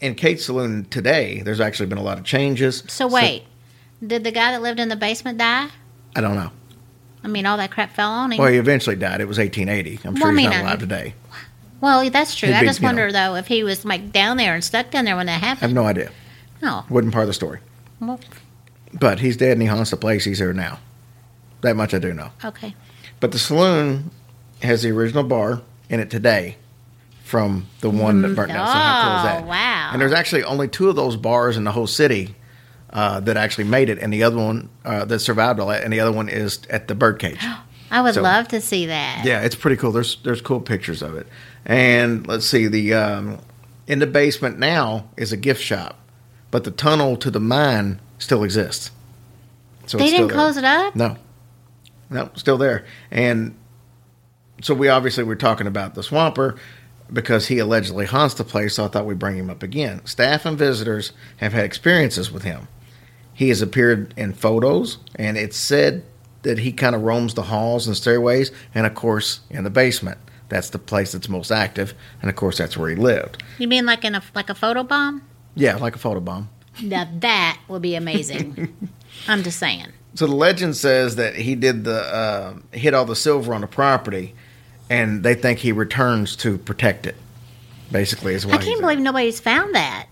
in 0.00 0.14
kate's 0.14 0.44
saloon 0.46 0.84
today 0.86 1.40
there's 1.42 1.60
actually 1.60 1.86
been 1.86 1.98
a 1.98 2.02
lot 2.02 2.18
of 2.18 2.24
changes 2.24 2.82
so 2.88 3.06
wait, 3.06 3.44
did 4.06 4.24
the 4.24 4.30
guy 4.32 4.52
that 4.52 4.62
lived 4.62 4.80
in 4.80 4.88
the 4.88 4.96
basement 4.96 5.38
die? 5.38 5.68
i 6.16 6.20
don't 6.20 6.34
know 6.34 6.50
I 7.24 7.26
mean, 7.26 7.46
all 7.46 7.56
that 7.56 7.72
crap 7.72 7.92
fell 7.92 8.10
on 8.10 8.32
him. 8.32 8.38
well 8.38 8.50
he 8.50 8.58
eventually 8.58 8.96
died 8.96 9.20
it 9.20 9.26
was 9.28 9.38
1880 9.38 10.00
i'm 10.08 10.14
Well, 10.14 10.20
sure 10.22 10.28
I 10.28 10.30
he's 10.30 10.36
mean, 10.36 10.44
not 10.50 10.54
I- 10.56 10.60
alive 10.60 10.78
today 10.78 11.14
Well, 11.80 12.10
that's 12.10 12.34
true. 12.34 12.48
He'd 12.48 12.54
I 12.54 12.60
be, 12.62 12.66
just 12.66 12.80
you 12.80 12.82
know- 12.84 12.88
wonder 12.88 13.12
though 13.12 13.34
if 13.36 13.46
he 13.46 13.62
was 13.64 13.84
like 13.84 14.10
down 14.12 14.36
there 14.36 14.54
and 14.54 14.64
stuck 14.64 14.90
down 14.90 15.04
there 15.04 15.16
when 15.16 15.26
that 15.26 15.40
happened 15.40 15.64
i 15.64 15.66
have 15.66 15.74
no 15.74 15.84
idea 15.86 16.10
No. 16.62 16.84
wasn't 16.88 17.12
part 17.12 17.22
of 17.24 17.28
the 17.28 17.34
story 17.34 17.60
Well, 18.00 18.18
but 18.92 19.20
he's 19.20 19.36
dead 19.36 19.52
and 19.52 19.62
he 19.62 19.68
haunts 19.68 19.90
the 19.90 19.96
place 19.96 20.24
he's 20.24 20.38
here 20.38 20.52
now 20.52 20.78
that 21.62 21.76
much 21.76 21.92
i 21.94 21.98
do 21.98 22.12
know 22.14 22.30
okay. 22.44 22.74
But 23.20 23.32
the 23.32 23.38
saloon 23.38 24.12
has 24.62 24.82
the 24.82 24.90
original 24.92 25.24
bar 25.24 25.60
in 25.90 25.98
it 25.98 26.08
today 26.08 26.56
from 27.24 27.66
the 27.80 27.90
one 27.90 28.22
that 28.22 28.34
burnt 28.36 28.48
down. 28.52 28.64
So 28.66 28.72
how 28.72 29.02
cool 29.02 29.16
is 29.18 29.22
that? 29.24 29.42
Oh, 29.44 29.46
wow. 29.48 29.90
And 29.92 30.00
there's 30.00 30.12
actually 30.12 30.44
only 30.44 30.68
two 30.68 30.88
of 30.88 30.94
those 30.94 31.16
bars 31.16 31.56
in 31.56 31.64
the 31.64 31.72
whole 31.72 31.88
city 31.88 32.36
uh, 32.90 33.18
that 33.20 33.36
actually 33.36 33.64
made 33.64 33.90
it, 33.90 33.98
and 33.98 34.12
the 34.12 34.22
other 34.22 34.36
one 34.36 34.68
uh, 34.84 35.04
that 35.06 35.18
survived 35.18 35.58
all 35.58 35.66
that, 35.66 35.82
and 35.82 35.92
the 35.92 35.98
other 35.98 36.12
one 36.12 36.28
is 36.28 36.60
at 36.70 36.86
the 36.86 36.94
birdcage. 36.94 37.44
I 37.90 38.02
would 38.02 38.14
So- 38.14 38.22
love 38.22 38.46
to 38.48 38.60
see 38.60 38.86
that. 38.86 39.22
yeah, 39.24 39.40
it's 39.40 39.56
pretty 39.56 39.76
cool. 39.76 39.90
There's 39.90 40.16
there's 40.22 40.40
cool 40.40 40.60
pictures 40.60 41.02
of 41.02 41.16
it. 41.16 41.26
And 41.66 42.24
let's 42.28 42.46
see, 42.46 42.68
the 42.68 42.94
um, 42.94 43.40
in 43.88 43.98
the 43.98 44.06
basement 44.06 44.60
now 44.60 45.08
is 45.16 45.32
a 45.32 45.36
gift 45.36 45.60
shop, 45.60 45.98
but 46.52 46.62
the 46.62 46.70
tunnel 46.70 47.16
to 47.16 47.32
the 47.32 47.40
mine 47.40 47.98
still 48.18 48.44
exists. 48.44 48.90
So 49.86 49.96
They 49.98 50.10
didn't 50.10 50.28
close 50.28 50.56
it 50.56 50.64
up? 50.64 50.94
No, 50.94 51.16
no, 52.10 52.30
still 52.34 52.58
there. 52.58 52.84
And 53.10 53.56
so 54.60 54.74
we 54.74 54.88
obviously 54.88 55.24
were 55.24 55.36
talking 55.36 55.66
about 55.66 55.94
the 55.94 56.02
Swamper 56.02 56.56
because 57.12 57.46
he 57.48 57.58
allegedly 57.58 58.04
haunts 58.04 58.34
the 58.34 58.44
place. 58.44 58.74
So 58.74 58.84
I 58.84 58.88
thought 58.88 59.06
we'd 59.06 59.18
bring 59.18 59.36
him 59.36 59.48
up 59.48 59.62
again. 59.62 60.04
Staff 60.04 60.44
and 60.44 60.58
visitors 60.58 61.12
have 61.38 61.52
had 61.52 61.64
experiences 61.64 62.30
with 62.30 62.42
him. 62.42 62.68
He 63.32 63.48
has 63.48 63.62
appeared 63.62 64.12
in 64.16 64.32
photos, 64.34 64.98
and 65.14 65.38
it's 65.38 65.56
said 65.56 66.04
that 66.42 66.58
he 66.58 66.72
kind 66.72 66.94
of 66.94 67.02
roams 67.02 67.34
the 67.34 67.44
halls 67.44 67.86
and 67.86 67.96
stairways, 67.96 68.50
and 68.74 68.84
of 68.86 68.94
course 68.94 69.40
in 69.48 69.64
the 69.64 69.70
basement. 69.70 70.18
that's 70.48 70.70
the 70.70 70.78
place 70.78 71.12
that's 71.12 71.28
most 71.28 71.50
active, 71.50 71.94
and 72.20 72.30
of 72.30 72.36
course 72.36 72.58
that's 72.58 72.76
where 72.76 72.88
he 72.90 72.96
lived. 72.96 73.42
You 73.58 73.68
mean 73.68 73.86
like 73.86 74.04
in 74.04 74.14
a 74.14 74.22
like 74.34 74.50
a 74.50 74.54
photo 74.54 74.82
bomb? 74.82 75.22
Yeah, 75.54 75.76
like 75.76 75.94
a 75.94 75.98
photobomb. 75.98 76.48
Now 76.82 77.08
that 77.20 77.60
will 77.68 77.80
be 77.80 77.94
amazing. 77.94 78.76
I'm 79.28 79.42
just 79.42 79.58
saying. 79.58 79.86
So 80.14 80.26
the 80.26 80.34
legend 80.34 80.76
says 80.76 81.16
that 81.16 81.34
he 81.36 81.54
did 81.54 81.84
the 81.84 82.00
uh, 82.00 82.54
hit 82.72 82.94
all 82.94 83.04
the 83.04 83.16
silver 83.16 83.54
on 83.54 83.60
the 83.60 83.66
property, 83.66 84.34
and 84.90 85.22
they 85.22 85.34
think 85.34 85.58
he 85.58 85.72
returns 85.72 86.36
to 86.36 86.58
protect 86.58 87.06
it. 87.06 87.16
Basically, 87.90 88.34
is 88.34 88.44
why 88.44 88.54
I 88.54 88.58
can't 88.58 88.80
believe 88.80 88.98
nobody's 88.98 89.40
found 89.40 89.74
that. 89.74 90.08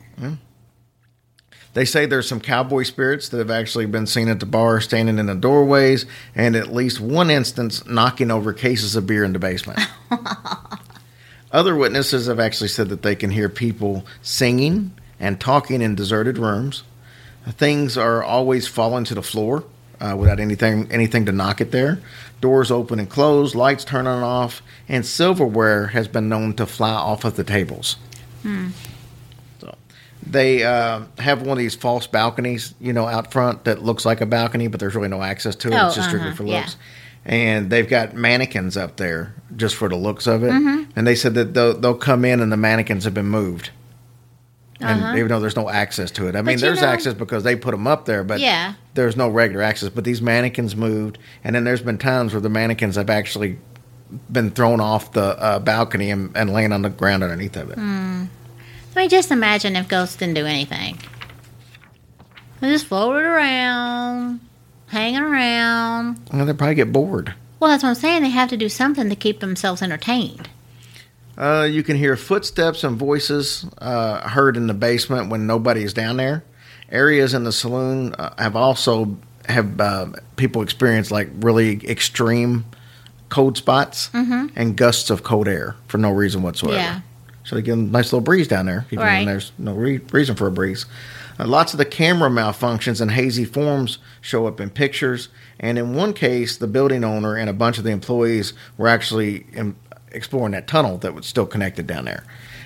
They 1.76 1.84
say 1.84 2.06
there's 2.06 2.26
some 2.26 2.40
cowboy 2.40 2.84
spirits 2.84 3.28
that 3.28 3.36
have 3.36 3.50
actually 3.50 3.84
been 3.84 4.06
seen 4.06 4.28
at 4.28 4.40
the 4.40 4.46
bar, 4.46 4.80
standing 4.80 5.18
in 5.18 5.26
the 5.26 5.34
doorways, 5.34 6.06
and 6.34 6.56
at 6.56 6.72
least 6.72 7.00
one 7.00 7.28
instance 7.28 7.84
knocking 7.84 8.30
over 8.30 8.54
cases 8.54 8.96
of 8.96 9.06
beer 9.06 9.24
in 9.24 9.34
the 9.34 9.38
basement. 9.38 9.80
Other 11.52 11.76
witnesses 11.76 12.28
have 12.28 12.40
actually 12.40 12.68
said 12.68 12.88
that 12.88 13.02
they 13.02 13.14
can 13.14 13.28
hear 13.28 13.50
people 13.50 14.06
singing 14.22 14.92
and 15.18 15.40
talking 15.40 15.82
in 15.82 15.94
deserted 15.94 16.38
rooms. 16.38 16.82
Things 17.48 17.96
are 17.96 18.22
always 18.22 18.66
falling 18.66 19.04
to 19.04 19.14
the 19.14 19.22
floor 19.22 19.64
uh, 20.00 20.16
without 20.18 20.40
anything 20.40 20.90
anything 20.90 21.26
to 21.26 21.32
knock 21.32 21.60
it 21.60 21.70
there. 21.70 22.00
Doors 22.40 22.70
open 22.70 22.98
and 22.98 23.08
close, 23.08 23.54
lights 23.54 23.84
turn 23.84 24.06
on 24.06 24.16
and 24.16 24.24
off, 24.24 24.62
and 24.88 25.06
silverware 25.06 25.88
has 25.88 26.08
been 26.08 26.28
known 26.28 26.54
to 26.54 26.66
fly 26.66 26.90
off 26.90 27.24
of 27.24 27.36
the 27.36 27.44
tables. 27.44 27.96
So 29.60 29.74
they 30.24 30.64
uh, 30.64 31.02
have 31.18 31.40
one 31.40 31.52
of 31.52 31.58
these 31.58 31.74
false 31.74 32.06
balconies, 32.06 32.74
you 32.80 32.92
know, 32.92 33.06
out 33.06 33.32
front 33.32 33.64
that 33.64 33.82
looks 33.82 34.04
like 34.04 34.20
a 34.20 34.26
balcony, 34.26 34.66
but 34.68 34.80
there's 34.80 34.94
really 34.94 35.08
no 35.08 35.22
access 35.22 35.56
to 35.56 35.68
it. 35.68 35.74
Oh, 35.74 35.86
it's 35.86 35.96
just 35.96 36.08
strictly 36.08 36.28
uh-huh, 36.28 36.36
for 36.36 36.44
yeah. 36.44 36.60
looks. 36.60 36.76
And 37.24 37.70
they've 37.70 37.88
got 37.88 38.14
mannequins 38.14 38.76
up 38.76 38.96
there 38.96 39.34
just 39.56 39.74
for 39.74 39.88
the 39.88 39.96
looks 39.96 40.26
of 40.28 40.44
it. 40.44 40.50
Mm-hmm. 40.52 40.90
And 40.94 41.06
they 41.06 41.16
said 41.16 41.34
that 41.34 41.54
they'll, 41.54 41.76
they'll 41.76 41.94
come 41.94 42.24
in 42.24 42.40
and 42.40 42.52
the 42.52 42.56
mannequins 42.56 43.04
have 43.04 43.14
been 43.14 43.26
moved. 43.26 43.70
And 44.80 45.02
Uh-huh. 45.02 45.16
even 45.16 45.28
though 45.28 45.40
there's 45.40 45.56
no 45.56 45.70
access 45.70 46.10
to 46.12 46.28
it, 46.28 46.36
I 46.36 46.42
mean, 46.42 46.58
there's 46.58 46.82
know- 46.82 46.88
access 46.88 47.14
because 47.14 47.42
they 47.44 47.56
put 47.56 47.70
them 47.70 47.86
up 47.86 48.04
there, 48.04 48.22
but 48.22 48.40
Yeah. 48.40 48.74
there's 48.94 49.16
no 49.16 49.28
regular 49.28 49.62
access. 49.62 49.88
But 49.88 50.04
these 50.04 50.20
mannequins 50.20 50.76
moved, 50.76 51.16
and 51.42 51.56
then 51.56 51.64
there's 51.64 51.80
been 51.80 51.96
times 51.98 52.34
where 52.34 52.42
the 52.42 52.50
mannequins 52.50 52.96
have 52.96 53.08
actually 53.08 53.58
been 54.30 54.50
thrown 54.50 54.80
off 54.80 55.12
the 55.12 55.22
uh, 55.42 55.58
balcony 55.60 56.10
and, 56.10 56.30
and 56.36 56.52
laying 56.52 56.72
on 56.72 56.82
the 56.82 56.90
ground 56.90 57.22
underneath 57.22 57.56
of 57.56 57.70
it. 57.70 57.78
I 57.78 59.00
mean, 59.00 59.08
just 59.08 59.30
imagine 59.30 59.76
if 59.76 59.88
ghosts 59.88 60.16
didn't 60.16 60.34
do 60.34 60.46
anything. 60.46 60.98
They 62.60 62.68
just 62.70 62.86
floated 62.86 63.24
around, 63.26 64.40
hanging 64.88 65.20
around. 65.20 66.18
Well, 66.32 66.46
they'd 66.46 66.56
probably 66.56 66.74
get 66.76 66.92
bored. 66.92 67.34
Well, 67.60 67.70
that's 67.70 67.82
what 67.82 67.90
I'm 67.90 67.94
saying. 67.94 68.22
They 68.22 68.30
have 68.30 68.48
to 68.50 68.56
do 68.56 68.68
something 68.68 69.08
to 69.08 69.16
keep 69.16 69.40
themselves 69.40 69.82
entertained. 69.82 70.48
Uh, 71.36 71.68
you 71.70 71.82
can 71.82 71.96
hear 71.96 72.16
footsteps 72.16 72.82
and 72.84 72.96
voices 72.96 73.66
uh, 73.78 74.26
heard 74.28 74.56
in 74.56 74.66
the 74.66 74.74
basement 74.74 75.28
when 75.28 75.46
nobody 75.46 75.82
is 75.82 75.92
down 75.92 76.16
there. 76.16 76.44
Areas 76.90 77.34
in 77.34 77.44
the 77.44 77.52
saloon 77.52 78.14
uh, 78.14 78.34
have 78.38 78.56
also 78.56 79.16
have 79.48 79.80
uh, 79.80 80.06
people 80.36 80.62
experience 80.62 81.10
like 81.10 81.28
really 81.40 81.84
extreme 81.88 82.64
cold 83.28 83.56
spots 83.56 84.08
and 84.14 84.76
gusts 84.76 85.10
of 85.10 85.22
cold 85.24 85.46
air 85.48 85.74
for 85.88 85.98
no 85.98 86.10
reason 86.10 86.42
whatsoever. 86.42 86.76
Yeah. 86.78 87.00
So 87.44 87.54
they 87.56 87.62
get 87.62 87.74
a 87.74 87.76
nice 87.76 88.06
little 88.06 88.20
breeze 88.22 88.48
down 88.48 88.66
there, 88.66 88.86
even 88.90 89.04
Right. 89.04 89.18
when 89.18 89.26
there's 89.26 89.52
no 89.58 89.74
re- 89.74 90.00
reason 90.10 90.34
for 90.36 90.46
a 90.46 90.50
breeze. 90.50 90.86
Uh, 91.38 91.46
lots 91.46 91.72
of 91.74 91.78
the 91.78 91.84
camera 91.84 92.28
malfunctions 92.30 93.00
and 93.00 93.10
hazy 93.12 93.44
forms 93.44 93.98
show 94.20 94.46
up 94.46 94.60
in 94.60 94.70
pictures. 94.70 95.28
And 95.60 95.78
in 95.78 95.94
one 95.94 96.12
case, 96.12 96.56
the 96.56 96.66
building 96.66 97.04
owner 97.04 97.36
and 97.36 97.48
a 97.50 97.52
bunch 97.52 97.78
of 97.78 97.84
the 97.84 97.90
employees 97.90 98.52
were 98.78 98.88
actually 98.88 99.46
in, 99.52 99.76
exploring 100.16 100.52
that 100.52 100.66
tunnel 100.66 100.98
that 100.98 101.14
was 101.14 101.26
still 101.26 101.46
connected 101.46 101.86
down 101.86 102.06
there. 102.06 102.24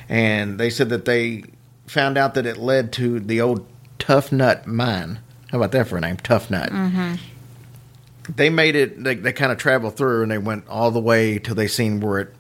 And 0.08 0.58
they 0.58 0.70
said 0.70 0.88
that 0.88 1.04
they 1.04 1.44
found 1.86 2.16
out 2.16 2.34
that 2.34 2.46
it 2.46 2.56
led 2.56 2.92
to 2.94 3.20
the 3.20 3.40
old 3.40 3.66
Tough 3.98 4.32
Nut 4.32 4.66
mine. 4.66 5.18
How 5.50 5.58
about 5.58 5.72
that 5.72 5.88
for 5.88 5.98
a 5.98 6.00
name? 6.00 6.16
Tough 6.16 6.50
Nut. 6.50 6.70
Mm-hmm. 6.70 7.14
They 8.34 8.48
made 8.48 8.76
it, 8.76 9.02
they, 9.02 9.16
they 9.16 9.32
kind 9.32 9.52
of 9.52 9.58
traveled 9.58 9.96
through 9.96 10.22
and 10.22 10.30
they 10.30 10.38
went 10.38 10.68
all 10.68 10.90
the 10.90 11.00
way 11.00 11.38
till 11.38 11.54
they 11.54 11.66
seen 11.66 12.00
where 12.00 12.20
it 12.20 12.34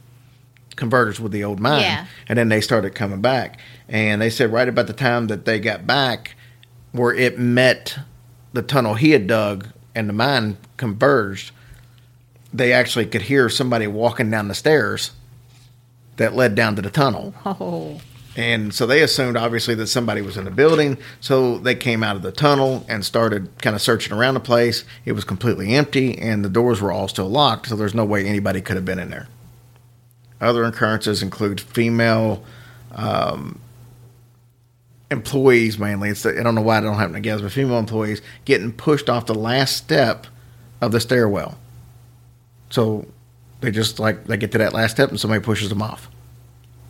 converters 0.76 1.20
with 1.20 1.32
the 1.32 1.44
old 1.44 1.60
mine. 1.60 1.82
Yeah. 1.82 2.06
And 2.28 2.38
then 2.38 2.48
they 2.48 2.60
started 2.60 2.94
coming 2.94 3.20
back. 3.20 3.60
And 3.88 4.22
they 4.22 4.30
said 4.30 4.52
right 4.52 4.68
about 4.68 4.86
the 4.86 4.92
time 4.92 5.26
that 5.26 5.44
they 5.44 5.58
got 5.58 5.86
back, 5.86 6.34
where 6.92 7.12
it 7.12 7.38
met 7.38 7.98
the 8.52 8.62
tunnel 8.62 8.94
he 8.94 9.10
had 9.10 9.26
dug 9.26 9.68
and 9.94 10.08
the 10.08 10.12
mine 10.12 10.56
converged, 10.76 11.52
they 12.52 12.72
actually 12.72 13.06
could 13.06 13.22
hear 13.22 13.48
somebody 13.48 13.86
walking 13.86 14.30
down 14.30 14.48
the 14.48 14.54
stairs 14.54 15.12
that 16.16 16.34
led 16.34 16.54
down 16.54 16.76
to 16.76 16.82
the 16.82 16.90
tunnel. 16.90 17.34
Oh, 17.46 18.00
And 18.36 18.72
so 18.72 18.86
they 18.86 19.02
assumed, 19.02 19.36
obviously, 19.36 19.74
that 19.76 19.88
somebody 19.88 20.22
was 20.22 20.36
in 20.36 20.44
the 20.44 20.50
building. 20.50 20.98
So 21.20 21.58
they 21.58 21.74
came 21.74 22.02
out 22.02 22.16
of 22.16 22.22
the 22.22 22.32
tunnel 22.32 22.84
and 22.88 23.04
started 23.04 23.50
kind 23.60 23.74
of 23.74 23.82
searching 23.82 24.12
around 24.12 24.34
the 24.34 24.40
place. 24.40 24.84
It 25.04 25.12
was 25.12 25.24
completely 25.24 25.74
empty, 25.74 26.16
and 26.18 26.44
the 26.44 26.48
doors 26.48 26.80
were 26.80 26.92
all 26.92 27.08
still 27.08 27.28
locked. 27.28 27.68
So 27.68 27.76
there's 27.76 27.94
no 27.94 28.04
way 28.04 28.24
anybody 28.24 28.60
could 28.60 28.76
have 28.76 28.84
been 28.84 28.98
in 28.98 29.10
there. 29.10 29.28
Other 30.40 30.64
occurrences 30.64 31.22
include 31.22 31.60
female 31.60 32.44
um, 32.92 33.60
employees, 35.10 35.78
mainly. 35.78 36.10
It's 36.10 36.24
I 36.24 36.42
don't 36.42 36.54
know 36.54 36.62
why 36.62 36.78
I 36.78 36.80
don't 36.80 36.96
have 36.96 37.10
it 37.10 37.14
together, 37.14 37.42
but 37.42 37.52
female 37.52 37.78
employees 37.78 38.22
getting 38.44 38.72
pushed 38.72 39.10
off 39.10 39.26
the 39.26 39.34
last 39.34 39.76
step 39.76 40.26
of 40.80 40.92
the 40.92 41.00
stairwell. 41.00 41.58
So 42.70 43.06
they 43.60 43.70
just 43.70 43.98
like 43.98 44.24
they 44.26 44.36
get 44.36 44.52
to 44.52 44.58
that 44.58 44.72
last 44.72 44.92
step, 44.92 45.10
and 45.10 45.20
somebody 45.20 45.42
pushes 45.42 45.68
them 45.68 45.82
off. 45.82 46.08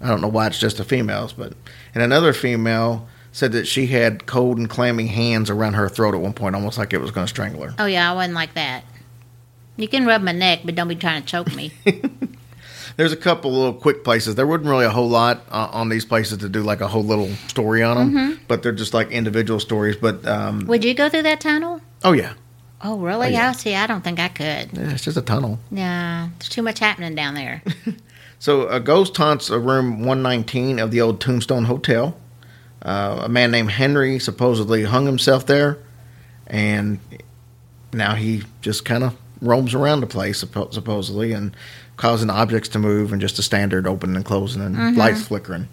I 0.00 0.08
don't 0.08 0.20
know 0.20 0.28
why 0.28 0.46
it's 0.46 0.58
just 0.58 0.76
the 0.78 0.84
females, 0.84 1.32
but 1.32 1.52
and 1.94 2.02
another 2.02 2.32
female 2.32 3.06
said 3.32 3.52
that 3.52 3.66
she 3.66 3.86
had 3.88 4.26
cold 4.26 4.58
and 4.58 4.68
clammy 4.68 5.06
hands 5.06 5.50
around 5.50 5.74
her 5.74 5.88
throat 5.88 6.14
at 6.14 6.20
one 6.20 6.32
point, 6.32 6.54
almost 6.54 6.78
like 6.78 6.92
it 6.92 6.98
was 7.00 7.10
going 7.10 7.24
to 7.26 7.28
strangle 7.28 7.62
her. 7.62 7.74
oh 7.78 7.86
yeah, 7.86 8.10
I 8.10 8.14
wasn't 8.14 8.34
like 8.34 8.54
that. 8.54 8.84
You 9.76 9.88
can 9.88 10.04
rub 10.06 10.20
my 10.22 10.32
neck, 10.32 10.60
but 10.64 10.74
don't 10.74 10.88
be 10.88 10.94
trying 10.96 11.22
to 11.22 11.26
choke 11.28 11.54
me. 11.54 11.72
There's 12.96 13.12
a 13.12 13.16
couple 13.16 13.52
little 13.52 13.72
quick 13.72 14.04
places. 14.04 14.34
There 14.34 14.46
wasn't 14.46 14.68
really 14.68 14.84
a 14.84 14.90
whole 14.90 15.08
lot 15.08 15.42
uh, 15.50 15.68
on 15.72 15.88
these 15.88 16.04
places 16.04 16.38
to 16.38 16.48
do 16.48 16.62
like 16.62 16.80
a 16.80 16.88
whole 16.88 17.04
little 17.04 17.28
story 17.48 17.82
on 17.82 17.96
them, 17.96 18.10
Mm-hmm. 18.12 18.42
but 18.48 18.62
they're 18.62 18.72
just 18.72 18.92
like 18.92 19.10
individual 19.10 19.60
stories. 19.60 19.96
But 19.96 20.26
um, 20.26 20.66
Would 20.66 20.84
you 20.84 20.92
go 20.92 21.08
through 21.08 21.22
that 21.22 21.40
tunnel? 21.40 21.80
oh 22.04 22.12
yeah, 22.12 22.34
Oh, 22.82 22.98
really? 22.98 23.28
Oh, 23.28 23.30
yeah. 23.30 23.48
I 23.50 23.52
see. 23.52 23.74
I 23.74 23.86
don't 23.86 24.02
think 24.02 24.18
I 24.18 24.28
could. 24.28 24.72
yeah, 24.72 24.92
it's 24.92 25.04
just 25.04 25.16
a 25.16 25.22
tunnel. 25.22 25.58
Yeah, 25.70 26.28
there's 26.38 26.48
too 26.48 26.62
much 26.62 26.78
happening 26.78 27.14
down 27.14 27.34
there. 27.34 27.62
So 28.42 28.68
a 28.68 28.80
ghost 28.80 29.14
haunts 29.18 29.50
a 29.50 29.58
room 29.58 29.98
119 29.98 30.78
of 30.78 30.90
the 30.90 31.02
old 31.02 31.20
Tombstone 31.20 31.66
Hotel. 31.66 32.16
Uh, 32.80 33.20
a 33.24 33.28
man 33.28 33.50
named 33.50 33.70
Henry 33.70 34.18
supposedly 34.18 34.82
hung 34.84 35.04
himself 35.04 35.44
there, 35.44 35.76
and 36.46 36.98
now 37.92 38.14
he 38.14 38.42
just 38.62 38.86
kind 38.86 39.04
of 39.04 39.14
roams 39.42 39.74
around 39.74 40.00
the 40.00 40.06
place 40.06 40.42
suppo- 40.42 40.72
supposedly 40.72 41.32
and 41.34 41.54
causing 41.98 42.30
objects 42.30 42.70
to 42.70 42.78
move 42.78 43.12
and 43.12 43.20
just 43.20 43.38
a 43.38 43.42
standard 43.42 43.86
opening 43.86 44.16
and 44.16 44.24
closing 44.24 44.62
and 44.62 44.96
lights 44.96 45.26
flickering. 45.26 45.68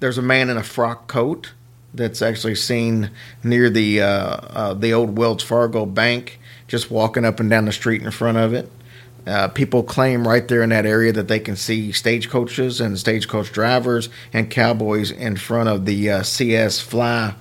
There's 0.00 0.18
a 0.18 0.22
man 0.22 0.50
in 0.50 0.58
a 0.58 0.62
frock 0.62 1.08
coat 1.08 1.52
that's 1.94 2.22
actually 2.22 2.54
seen 2.54 3.10
near 3.44 3.70
the 3.70 4.02
uh, 4.02 4.06
uh, 4.06 4.74
the 4.74 4.92
old 4.92 5.16
Wells 5.18 5.42
Fargo 5.42 5.86
Bank, 5.86 6.38
just 6.68 6.90
walking 6.90 7.24
up 7.24 7.40
and 7.40 7.50
down 7.50 7.66
the 7.66 7.72
street 7.72 8.02
in 8.02 8.10
front 8.10 8.38
of 8.38 8.54
it. 8.54 8.70
Uh, 9.26 9.46
people 9.48 9.84
claim 9.84 10.26
right 10.26 10.48
there 10.48 10.62
in 10.62 10.70
that 10.70 10.84
area 10.84 11.12
that 11.12 11.28
they 11.28 11.38
can 11.38 11.54
see 11.54 11.92
stagecoaches 11.92 12.80
and 12.80 12.98
stagecoach 12.98 13.52
drivers 13.52 14.08
and 14.32 14.50
cowboys 14.50 15.12
in 15.12 15.36
front 15.36 15.68
of 15.68 15.84
the 15.84 16.10
uh, 16.10 16.22
CS 16.24 16.80
Fly 16.80 17.32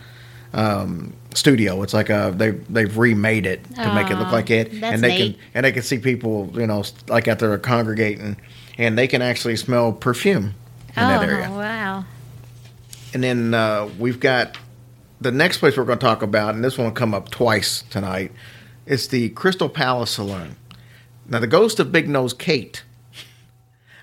um, 0.54 1.14
studio. 1.34 1.82
It's 1.82 1.94
like 1.94 2.10
a 2.10 2.34
they 2.36 2.52
they've 2.52 2.98
remade 2.98 3.46
it 3.46 3.64
to 3.76 3.94
make 3.96 4.12
it 4.12 4.18
look 4.18 4.32
like 4.32 4.50
it, 4.50 4.74
and 4.84 5.02
they 5.02 5.18
neat. 5.18 5.34
can 5.34 5.42
and 5.56 5.66
they 5.66 5.72
can 5.72 5.84
see 5.84 5.98
people 5.98 6.52
you 6.54 6.68
know 6.68 6.84
like 7.08 7.28
out 7.28 7.40
there 7.40 7.58
congregating, 7.58 8.38
and 8.78 8.98
they 8.98 9.08
can 9.08 9.22
actually 9.22 9.56
smell 9.56 9.92
perfume 9.92 10.54
in 10.96 11.04
oh, 11.04 11.08
that 11.08 11.28
area. 11.28 11.50
wow. 11.50 12.06
And 13.14 13.24
then 13.24 13.54
uh, 13.54 13.90
we've 14.00 14.20
got 14.20 14.58
the 15.20 15.32
next 15.32 15.58
place 15.58 15.78
we're 15.78 15.86
going 15.86 16.00
to 16.00 16.06
talk 16.06 16.22
about, 16.22 16.56
and 16.56 16.64
this 16.64 16.78
one 16.78 16.86
will 16.86 16.94
come 16.94 17.14
up 17.14 17.30
twice 17.30 17.84
tonight. 17.90 18.32
It's 18.86 19.08
the 19.08 19.30
Crystal 19.30 19.70
Palace 19.70 20.12
Saloon. 20.12 20.56
Now, 21.28 21.40
the 21.40 21.48
ghost 21.48 21.80
of 21.80 21.92
Big 21.92 22.10
Nose 22.10 22.34
Kate. 22.34 22.84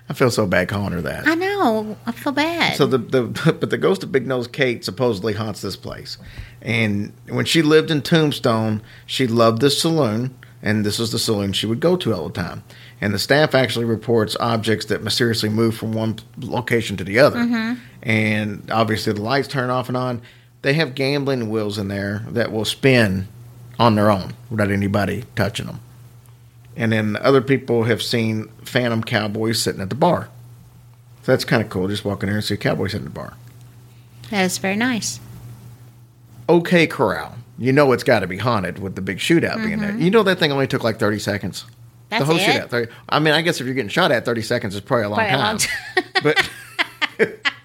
I 0.07 0.13
feel 0.13 0.31
so 0.31 0.47
bad 0.47 0.69
calling 0.69 0.93
her 0.93 1.01
that. 1.01 1.27
I 1.27 1.35
know. 1.35 1.95
I 2.07 2.11
feel 2.11 2.31
bad. 2.31 2.75
So 2.75 2.87
the, 2.87 2.97
the 2.97 3.53
but 3.59 3.69
the 3.69 3.77
ghost 3.77 4.01
of 4.01 4.11
Big 4.11 4.25
Nose 4.25 4.47
Kate 4.47 4.83
supposedly 4.83 5.33
haunts 5.33 5.61
this 5.61 5.75
place, 5.75 6.17
and 6.61 7.13
when 7.27 7.45
she 7.45 7.61
lived 7.61 7.91
in 7.91 8.01
Tombstone, 8.01 8.81
she 9.05 9.27
loved 9.27 9.61
this 9.61 9.79
saloon, 9.79 10.35
and 10.63 10.83
this 10.83 10.97
was 10.97 11.11
the 11.11 11.19
saloon 11.19 11.53
she 11.53 11.67
would 11.67 11.79
go 11.79 11.95
to 11.97 12.13
all 12.13 12.27
the 12.29 12.33
time. 12.33 12.63
And 13.01 13.13
the 13.13 13.19
staff 13.19 13.53
actually 13.53 13.85
reports 13.85 14.35
objects 14.39 14.85
that 14.87 15.03
mysteriously 15.03 15.49
move 15.49 15.75
from 15.75 15.93
one 15.93 16.17
location 16.39 16.97
to 16.97 17.03
the 17.03 17.19
other, 17.19 17.77
and 18.03 18.69
obviously 18.71 19.13
the 19.13 19.21
lights 19.21 19.47
turn 19.47 19.69
off 19.69 19.87
and 19.87 19.97
on. 19.97 20.21
They 20.61 20.73
have 20.73 20.95
gambling 20.95 21.49
wheels 21.49 21.77
in 21.77 21.87
there 21.87 22.25
that 22.29 22.51
will 22.51 22.65
spin 22.65 23.27
on 23.77 23.95
their 23.95 24.11
own 24.11 24.33
without 24.49 24.71
anybody 24.71 25.23
touching 25.35 25.67
them. 25.67 25.79
And 26.75 26.91
then 26.91 27.17
other 27.21 27.41
people 27.41 27.83
have 27.83 28.01
seen 28.01 28.47
phantom 28.63 29.03
cowboys 29.03 29.61
sitting 29.61 29.81
at 29.81 29.89
the 29.89 29.95
bar. 29.95 30.29
So 31.23 31.31
that's 31.31 31.45
kind 31.45 31.61
of 31.61 31.69
cool. 31.69 31.87
Just 31.87 32.05
walking 32.05 32.27
there 32.27 32.35
and 32.37 32.43
see 32.45 32.53
a 32.55 32.57
cowboy 32.57 32.87
sitting 32.87 33.07
at 33.07 33.13
the 33.13 33.19
bar. 33.19 33.33
That 34.31 34.43
is 34.45 34.57
very 34.57 34.75
nice. 34.75 35.19
OK 36.47 36.87
Corral. 36.87 37.35
You 37.57 37.73
know 37.73 37.91
it's 37.91 38.03
got 38.03 38.19
to 38.19 38.27
be 38.27 38.37
haunted 38.37 38.79
with 38.79 38.95
the 38.95 39.01
big 39.01 39.17
shootout 39.17 39.63
being 39.63 39.79
there. 39.79 39.95
You 39.95 40.09
know 40.09 40.23
that 40.23 40.39
thing 40.39 40.51
only 40.51 40.67
took 40.67 40.83
like 40.83 40.97
30 40.99 41.19
seconds. 41.19 41.63
Mm-hmm. 41.63 41.73
That's 42.09 42.21
the 42.21 42.25
whole 42.25 42.37
it? 42.37 42.41
shootout. 42.41 42.69
30, 42.69 42.91
I 43.09 43.19
mean, 43.19 43.33
I 43.33 43.41
guess 43.41 43.59
if 43.61 43.65
you're 43.67 43.75
getting 43.75 43.89
shot 43.89 44.11
at, 44.11 44.25
30 44.25 44.41
seconds 44.41 44.75
is 44.75 44.81
probably 44.81 45.05
a 45.05 45.09
long 45.09 45.17
Probably 45.19 45.33
a 45.33 45.37
time. 45.37 45.45
long 45.45 45.57
time. 45.57 46.49
but 47.17 47.39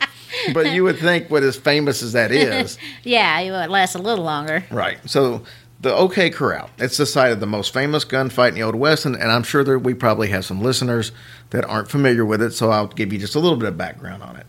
but 0.52 0.72
you 0.72 0.84
would 0.84 0.98
think, 0.98 1.30
what 1.30 1.42
as 1.42 1.56
famous 1.56 2.02
as 2.02 2.12
that 2.12 2.30
is, 2.30 2.78
Yeah, 3.04 3.38
it 3.40 3.50
would 3.50 3.70
last 3.70 3.94
a 3.94 3.98
little 3.98 4.24
longer. 4.24 4.64
right? 4.70 4.98
So 5.08 5.42
the 5.80 5.94
OK 5.94 6.30
Corral, 6.30 6.70
it's 6.78 6.96
the 6.96 7.06
site 7.06 7.32
of 7.32 7.40
the 7.40 7.46
most 7.46 7.72
famous 7.72 8.04
gunfight 8.04 8.48
in 8.50 8.54
the 8.54 8.62
Old 8.62 8.74
West, 8.74 9.04
and, 9.06 9.14
and 9.16 9.30
I'm 9.30 9.42
sure 9.42 9.62
that 9.64 9.80
we 9.80 9.94
probably 9.94 10.28
have 10.28 10.44
some 10.44 10.62
listeners 10.62 11.12
that 11.50 11.64
aren't 11.64 11.90
familiar 11.90 12.24
with 12.24 12.40
it. 12.42 12.52
So 12.52 12.70
I'll 12.70 12.86
give 12.88 13.12
you 13.12 13.18
just 13.18 13.34
a 13.34 13.40
little 13.40 13.58
bit 13.58 13.68
of 13.68 13.76
background 13.78 14.22
on 14.22 14.36
it. 14.36 14.46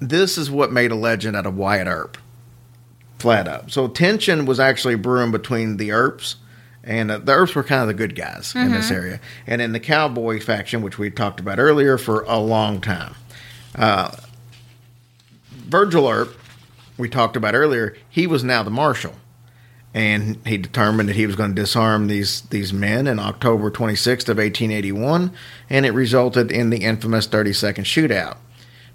This 0.00 0.36
is 0.38 0.50
what 0.50 0.72
made 0.72 0.90
a 0.90 0.96
legend 0.96 1.36
out 1.36 1.46
of 1.46 1.56
Wyatt 1.56 1.86
Earp, 1.86 2.18
flat 3.18 3.46
up. 3.46 3.70
So 3.70 3.86
tension 3.88 4.46
was 4.46 4.58
actually 4.58 4.96
brewing 4.96 5.30
between 5.30 5.76
the 5.76 5.92
Earps. 5.92 6.36
And 6.84 7.12
uh, 7.12 7.18
the 7.18 7.30
Earps 7.32 7.54
were 7.54 7.62
kind 7.62 7.82
of 7.82 7.86
the 7.86 7.94
good 7.94 8.16
guys 8.16 8.52
in 8.56 8.72
this 8.72 8.90
area. 8.90 9.20
And 9.46 9.62
in 9.62 9.70
the 9.70 9.78
Cowboy 9.78 10.40
faction, 10.40 10.82
which 10.82 10.98
we 10.98 11.10
talked 11.10 11.38
about 11.38 11.60
earlier, 11.60 11.96
for 11.96 12.22
a 12.26 12.38
long 12.40 12.80
time. 12.80 13.14
Virgil 15.72 16.06
Earp, 16.06 16.36
we 16.98 17.08
talked 17.08 17.34
about 17.34 17.54
earlier, 17.54 17.96
he 18.10 18.26
was 18.26 18.44
now 18.44 18.62
the 18.62 18.70
marshal. 18.70 19.14
And 19.94 20.38
he 20.46 20.56
determined 20.58 21.08
that 21.08 21.16
he 21.16 21.26
was 21.26 21.34
going 21.36 21.54
to 21.54 21.60
disarm 21.62 22.08
these, 22.08 22.42
these 22.42 22.72
men 22.74 23.06
in 23.06 23.18
October 23.18 23.70
26th 23.70 24.28
of 24.28 24.36
1881, 24.38 25.32
and 25.70 25.84
it 25.86 25.90
resulted 25.92 26.50
in 26.52 26.68
the 26.70 26.78
infamous 26.84 27.26
30-second 27.26 27.84
shootout. 27.84 28.36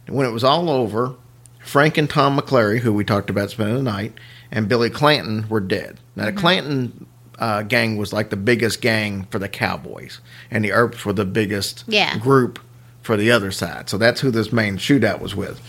When 0.07 0.25
it 0.27 0.31
was 0.31 0.43
all 0.43 0.69
over, 0.69 1.15
Frank 1.63 1.97
and 1.97 2.09
Tom 2.09 2.37
McLaury, 2.39 2.79
who 2.79 2.93
we 2.93 3.03
talked 3.03 3.29
about 3.31 3.49
spending 3.51 3.75
the 3.75 3.81
night, 3.83 4.13
and 4.51 4.69
Billy 4.69 4.89
Clanton 4.91 5.49
were 5.49 5.59
dead. 5.59 5.97
Now, 6.15 6.25
the 6.25 6.31
Clanton 6.31 7.05
uh, 7.39 7.63
gang 7.63 7.97
was 7.97 8.13
like 8.13 8.29
the 8.29 8.37
biggest 8.37 8.81
gang 8.81 9.27
for 9.31 9.37
the 9.39 9.49
Cowboys, 9.49 10.19
and 10.51 10.63
the 10.63 10.71
Earps 10.71 11.05
were 11.05 11.13
the 11.13 11.25
biggest 11.25 11.83
Yeah. 11.87 12.17
group 12.19 12.59
for 13.03 13.17
the 13.17 13.29
other 13.31 13.51
side. 13.51 13.89
So 13.89 13.97
that's 13.97 14.21
who 14.21 14.31
this 14.31 14.51
main 14.51 14.77
shootout 14.77 15.19
was 15.21 15.35
with. 15.35 15.59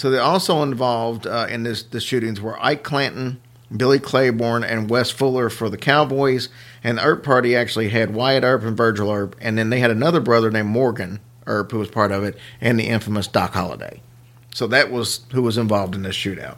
So 0.00 0.08
they 0.08 0.16
also 0.16 0.62
involved 0.62 1.26
uh, 1.26 1.46
in 1.50 1.62
this 1.62 1.82
the 1.82 2.00
shootings 2.00 2.40
were 2.40 2.58
Ike 2.58 2.82
Clanton, 2.82 3.38
Billy 3.76 3.98
Claiborne, 3.98 4.64
and 4.64 4.88
Wes 4.88 5.10
Fuller 5.10 5.50
for 5.50 5.68
the 5.68 5.76
Cowboys. 5.76 6.48
And 6.82 6.96
the 6.96 7.04
Earp 7.04 7.22
party 7.22 7.54
actually 7.54 7.90
had 7.90 8.14
Wyatt 8.14 8.42
Earp 8.42 8.62
and 8.62 8.74
Virgil 8.74 9.10
Earp, 9.10 9.36
and 9.42 9.58
then 9.58 9.68
they 9.68 9.78
had 9.78 9.90
another 9.90 10.18
brother 10.18 10.50
named 10.50 10.70
Morgan 10.70 11.20
Earp 11.46 11.70
who 11.70 11.78
was 11.78 11.90
part 11.90 12.12
of 12.12 12.24
it, 12.24 12.38
and 12.62 12.80
the 12.80 12.86
infamous 12.86 13.26
Doc 13.26 13.52
Holliday. 13.52 14.00
So 14.54 14.66
that 14.68 14.90
was 14.90 15.20
who 15.32 15.42
was 15.42 15.58
involved 15.58 15.94
in 15.94 16.00
this 16.00 16.16
shootout. 16.16 16.56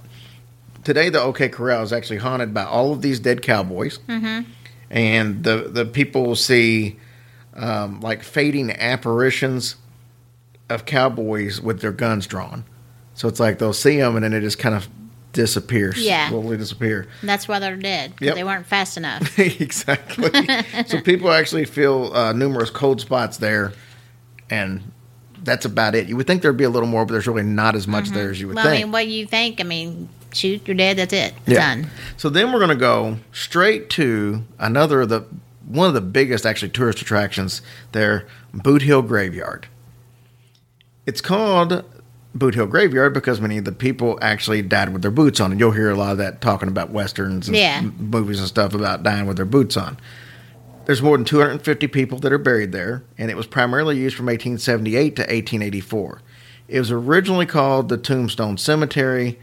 Today, 0.85 1.09
the 1.09 1.21
OK 1.21 1.49
Corral 1.49 1.83
is 1.83 1.93
actually 1.93 2.19
haunted 2.19 2.55
by 2.55 2.63
all 2.63 2.93
of 2.93 3.03
these 3.03 3.19
dead 3.19 3.43
cowboys, 3.43 3.99
and 4.89 5.43
the 5.43 5.69
the 5.69 5.85
people 5.85 6.37
see 6.37 6.97
um, 7.57 8.01
like 8.03 8.23
fading 8.23 8.71
apparitions 8.71 9.75
of 10.71 10.85
cowboys 10.87 11.61
with 11.61 11.81
their 11.81 11.91
guns 11.91 12.29
drawn. 12.29 12.67
So 13.23 13.29
it's 13.29 13.39
like 13.39 13.61
they'll 13.61 13.73
see 13.73 13.99
them 13.99 14.17
and 14.17 14.25
then 14.25 14.33
it 14.33 14.41
just 14.41 14.59
kind 14.59 14.75
of 14.75 14.89
disappears, 15.33 15.97
Yeah. 16.05 16.29
slowly 16.29 16.57
disappear. 16.57 17.07
And 17.21 17.31
that's 17.31 17.47
why 17.47 17.61
they're 17.61 17.77
dead. 17.77 18.15
Yep. 18.21 18.35
They 18.35 18.43
weren't 18.43 18.67
fast 18.67 18.97
enough. 18.97 19.39
exactly. 19.39 20.29
so 20.89 21.01
people 21.03 21.31
actually 21.31 21.65
feel 21.67 22.13
uh, 22.15 22.33
numerous 22.33 22.69
cold 22.69 23.01
spots 23.01 23.37
there, 23.37 23.75
and 24.51 24.91
that's 25.45 25.65
about 25.65 25.95
it. 25.95 26.09
You 26.09 26.17
would 26.17 26.27
think 26.27 26.43
there'd 26.43 26.57
be 26.57 26.65
a 26.65 26.69
little 26.69 26.89
more, 26.89 27.07
but 27.07 27.13
there's 27.13 27.29
really 27.29 27.45
not 27.45 27.77
as 27.77 27.87
much 27.87 28.09
there 28.09 28.29
as 28.29 28.41
you 28.41 28.49
would 28.49 28.57
Mm-hmm. 28.57 28.65
well, 28.67 28.75
I 28.75 28.77
think. 28.77 28.87
mean, 28.87 28.93
what 28.93 29.07
you 29.07 29.25
think? 29.29 29.61
I 29.61 29.63
mean, 29.63 30.09
shoot, 30.33 30.67
you're 30.67 30.77
dead. 30.77 30.97
That's 30.97 31.13
it. 31.13 31.33
Yeah. 31.47 31.77
Done. 31.77 31.91
So 32.17 32.29
then 32.29 32.51
we're 32.51 32.59
going 32.59 32.71
to 32.71 32.75
go 32.75 33.19
straight 33.31 33.89
to 33.91 34.43
another 34.59 35.03
of 35.03 35.11
the 35.11 35.27
one 35.69 35.87
of 35.87 35.95
the 35.95 36.01
biggest 36.01 36.45
actually 36.45 36.71
tourist 36.71 37.01
attractions 37.01 37.63
there, 37.93 38.27
Boot 38.53 38.83
Hill 38.83 39.03
Graveyard. 39.03 39.69
It's 41.07 41.21
called 41.21 41.85
Boot 42.35 42.55
Hill 42.55 42.67
Graveyard 42.67 43.13
because 43.13 43.41
many 43.41 43.59
of 43.59 43.65
the 43.65 43.73
people 43.73 44.19
actually 44.23 44.63
died 44.63 44.93
with 44.93 45.03
their 45.03 45.11
boots 45.11 45.39
on, 45.41 45.51
and 45.53 45.61
you'll 45.61 45.73
hear 45.73 45.91
a 45.91 45.95
lot 45.97 46.13
of 46.13 46.19
that 46.19 46.41
talking 46.41 46.69
about 46.69 46.91
westerns 46.91 47.47
and 47.49 47.57
Yeah. 47.57 47.83
movies 47.99 48.39
and 48.39 48.49
stuff 48.49 48.75
about 48.75 49.03
dying 49.03 49.27
with 49.27 49.37
their 49.37 49.45
boots 49.47 49.77
on. 49.77 49.99
There's 50.87 51.03
more 51.03 51.17
than 51.17 51.25
250 51.25 51.87
people 51.89 52.19
that 52.21 52.33
are 52.33 52.39
buried 52.39 52.73
there, 52.73 53.03
and 53.19 53.31
it 53.31 53.37
was 53.37 53.47
primarily 53.47 53.99
used 53.99 54.17
from 54.17 54.27
1878 54.29 55.15
to 55.17 55.23
1884. 55.31 56.21
It 56.69 56.79
was 56.79 56.91
originally 56.91 57.47
called 57.47 57.89
the 57.89 57.99
Tombstone 57.99 58.57
Cemetery 58.59 59.39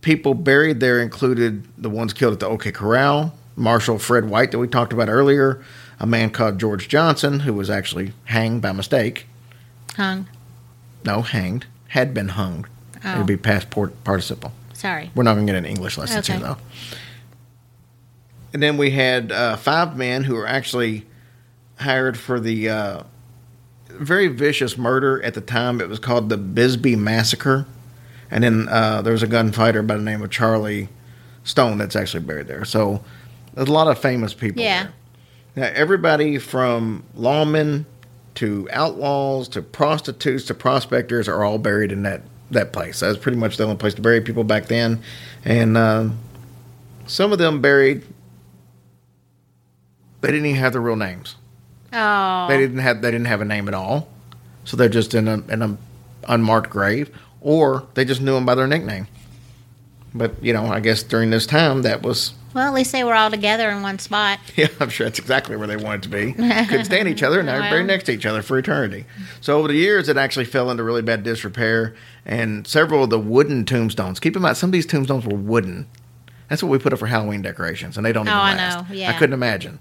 people 0.00 0.32
buried 0.32 0.80
there 0.80 0.98
included 1.00 1.64
the 1.76 1.90
ones 1.90 2.12
killed 2.14 2.32
at 2.32 2.40
the 2.40 2.46
OK 2.48 2.72
Corral, 2.72 3.34
Marshal 3.56 3.98
Fred 3.98 4.30
White 4.30 4.50
that 4.50 4.58
we 4.58 4.66
talked 4.66 4.94
about 4.94 5.10
earlier, 5.10 5.62
a 5.98 6.06
man 6.06 6.30
called 6.30 6.58
George 6.58 6.88
Johnson 6.88 7.40
who 7.40 7.52
was 7.52 7.68
actually 7.68 8.12
hanged 8.24 8.62
by 8.62 8.72
mistake. 8.72 9.26
Hung. 9.96 10.26
No, 11.04 11.22
hanged. 11.22 11.66
Had 11.88 12.12
been 12.14 12.28
hung. 12.28 12.66
It 12.96 13.00
Oh. 13.04 13.18
would 13.18 13.26
be 13.26 13.36
past 13.36 13.70
port- 13.70 14.02
participle. 14.04 14.52
Sorry. 14.74 15.10
We're 15.14 15.22
not 15.24 15.34
going 15.34 15.46
to 15.46 15.52
get 15.52 15.58
an 15.58 15.64
English 15.66 15.96
lesson 15.98 16.18
Okay. 16.18 16.34
here, 16.34 16.42
though. 16.42 16.56
And 18.52 18.62
then 18.62 18.76
we 18.76 18.90
had 18.90 19.30
uh, 19.32 19.56
five 19.56 19.96
men 19.96 20.24
who 20.24 20.34
were 20.34 20.46
actually 20.46 21.06
hired 21.78 22.18
for 22.18 22.40
the 22.40 22.68
uh, 22.68 23.02
very 23.88 24.26
vicious 24.28 24.76
murder 24.76 25.22
at 25.22 25.34
the 25.34 25.40
time. 25.40 25.80
It 25.80 25.88
was 25.88 25.98
called 25.98 26.28
the 26.28 26.36
Bisbee 26.36 26.96
Massacre. 26.96 27.66
And 28.30 28.44
then 28.44 28.68
uh, 28.68 29.02
there 29.02 29.12
was 29.12 29.22
a 29.22 29.26
gunfighter 29.26 29.82
by 29.82 29.96
the 29.96 30.02
name 30.02 30.22
of 30.22 30.30
Charlie 30.30 30.88
Stone 31.44 31.78
that's 31.78 31.96
actually 31.96 32.24
buried 32.24 32.46
there. 32.48 32.64
So 32.64 33.02
there's 33.54 33.68
a 33.68 33.72
lot 33.72 33.88
of 33.88 33.98
famous 33.98 34.34
people 34.34 34.62
Yeah. 34.62 34.84
there. 34.84 34.92
Now, 35.70 35.72
everybody 35.74 36.38
from 36.38 37.02
lawmen 37.16 37.84
to 38.40 38.66
outlaws 38.72 39.48
to 39.48 39.60
prostitutes 39.60 40.46
to 40.46 40.54
prospectors 40.54 41.28
are 41.28 41.44
all 41.44 41.58
buried 41.58 41.92
in 41.92 42.04
that, 42.04 42.22
that 42.50 42.72
place. 42.72 43.00
That 43.00 43.08
was 43.08 43.18
pretty 43.18 43.36
much 43.36 43.58
the 43.58 43.64
only 43.64 43.76
place 43.76 43.92
to 43.94 44.00
bury 44.00 44.22
people 44.22 44.44
back 44.44 44.64
then. 44.64 45.02
And 45.44 45.76
uh, 45.76 46.08
some 47.06 47.32
of 47.32 47.38
them 47.38 47.60
buried, 47.60 48.02
they 50.22 50.28
didn't 50.28 50.46
even 50.46 50.58
have 50.58 50.72
their 50.72 50.80
real 50.80 50.96
names. 50.96 51.36
Oh. 51.92 52.46
They 52.48 52.56
didn't 52.56 52.78
have 52.78 53.02
they 53.02 53.10
didn't 53.10 53.26
have 53.26 53.42
a 53.42 53.44
name 53.44 53.68
at 53.68 53.74
all, 53.74 54.08
so 54.64 54.76
they're 54.76 54.88
just 54.88 55.12
in 55.12 55.28
a 55.28 55.42
in 55.52 55.60
a 55.60 55.76
unmarked 56.26 56.70
grave, 56.70 57.10
or 57.40 57.88
they 57.94 58.06
just 58.06 58.22
knew 58.22 58.34
them 58.34 58.46
by 58.46 58.54
their 58.54 58.68
nickname. 58.68 59.06
But 60.14 60.42
you 60.42 60.54
know, 60.54 60.66
I 60.66 60.80
guess 60.80 61.02
during 61.02 61.30
this 61.30 61.46
time, 61.46 61.82
that 61.82 62.02
was 62.02 62.32
Well, 62.52 62.66
at 62.66 62.74
least 62.74 62.90
they 62.92 63.04
were 63.04 63.14
all 63.14 63.30
together 63.30 63.70
in 63.70 63.82
one 63.82 63.98
spot. 63.98 64.40
yeah, 64.56 64.66
I'm 64.80 64.88
sure 64.90 65.06
that's 65.06 65.18
exactly 65.18 65.56
where 65.56 65.68
they 65.68 65.76
wanted 65.76 66.02
to 66.04 66.08
be. 66.08 66.32
Couldn't 66.32 66.84
stand 66.84 67.08
each 67.08 67.22
other, 67.22 67.38
and 67.40 67.46
now 67.46 67.60
they're 67.60 67.78
Well. 67.78 67.84
next 67.86 68.04
to 68.04 68.12
each 68.12 68.26
other 68.26 68.42
for 68.42 68.58
eternity. 68.58 69.04
So 69.40 69.58
over 69.58 69.68
the 69.68 69.74
years, 69.74 70.08
it 70.08 70.16
actually 70.16 70.46
fell 70.46 70.70
into 70.70 70.82
really 70.82 71.02
bad 71.02 71.22
disrepair, 71.22 71.94
and 72.26 72.66
several 72.66 73.04
of 73.04 73.10
the 73.10 73.18
wooden 73.20 73.64
tombstones. 73.64 74.18
Keep 74.18 74.34
in 74.36 74.42
mind, 74.42 74.56
some 74.56 74.68
of 74.70 74.72
these 74.72 74.86
tombstones 74.86 75.24
were 75.26 75.36
wooden. 75.36 75.86
That's 76.48 76.62
what 76.62 76.70
we 76.70 76.78
put 76.78 76.92
up 76.92 76.98
for 76.98 77.06
Halloween 77.06 77.42
decorations, 77.42 77.96
and 77.96 78.04
they 78.04 78.12
don't 78.12 78.26
Oh, 78.26 78.30
even 78.32 78.40
I 78.40 78.54
last. 78.56 78.88
know, 78.90 78.94
yeah. 78.96 79.10
I 79.10 79.12
couldn't 79.12 79.34
imagine. 79.34 79.78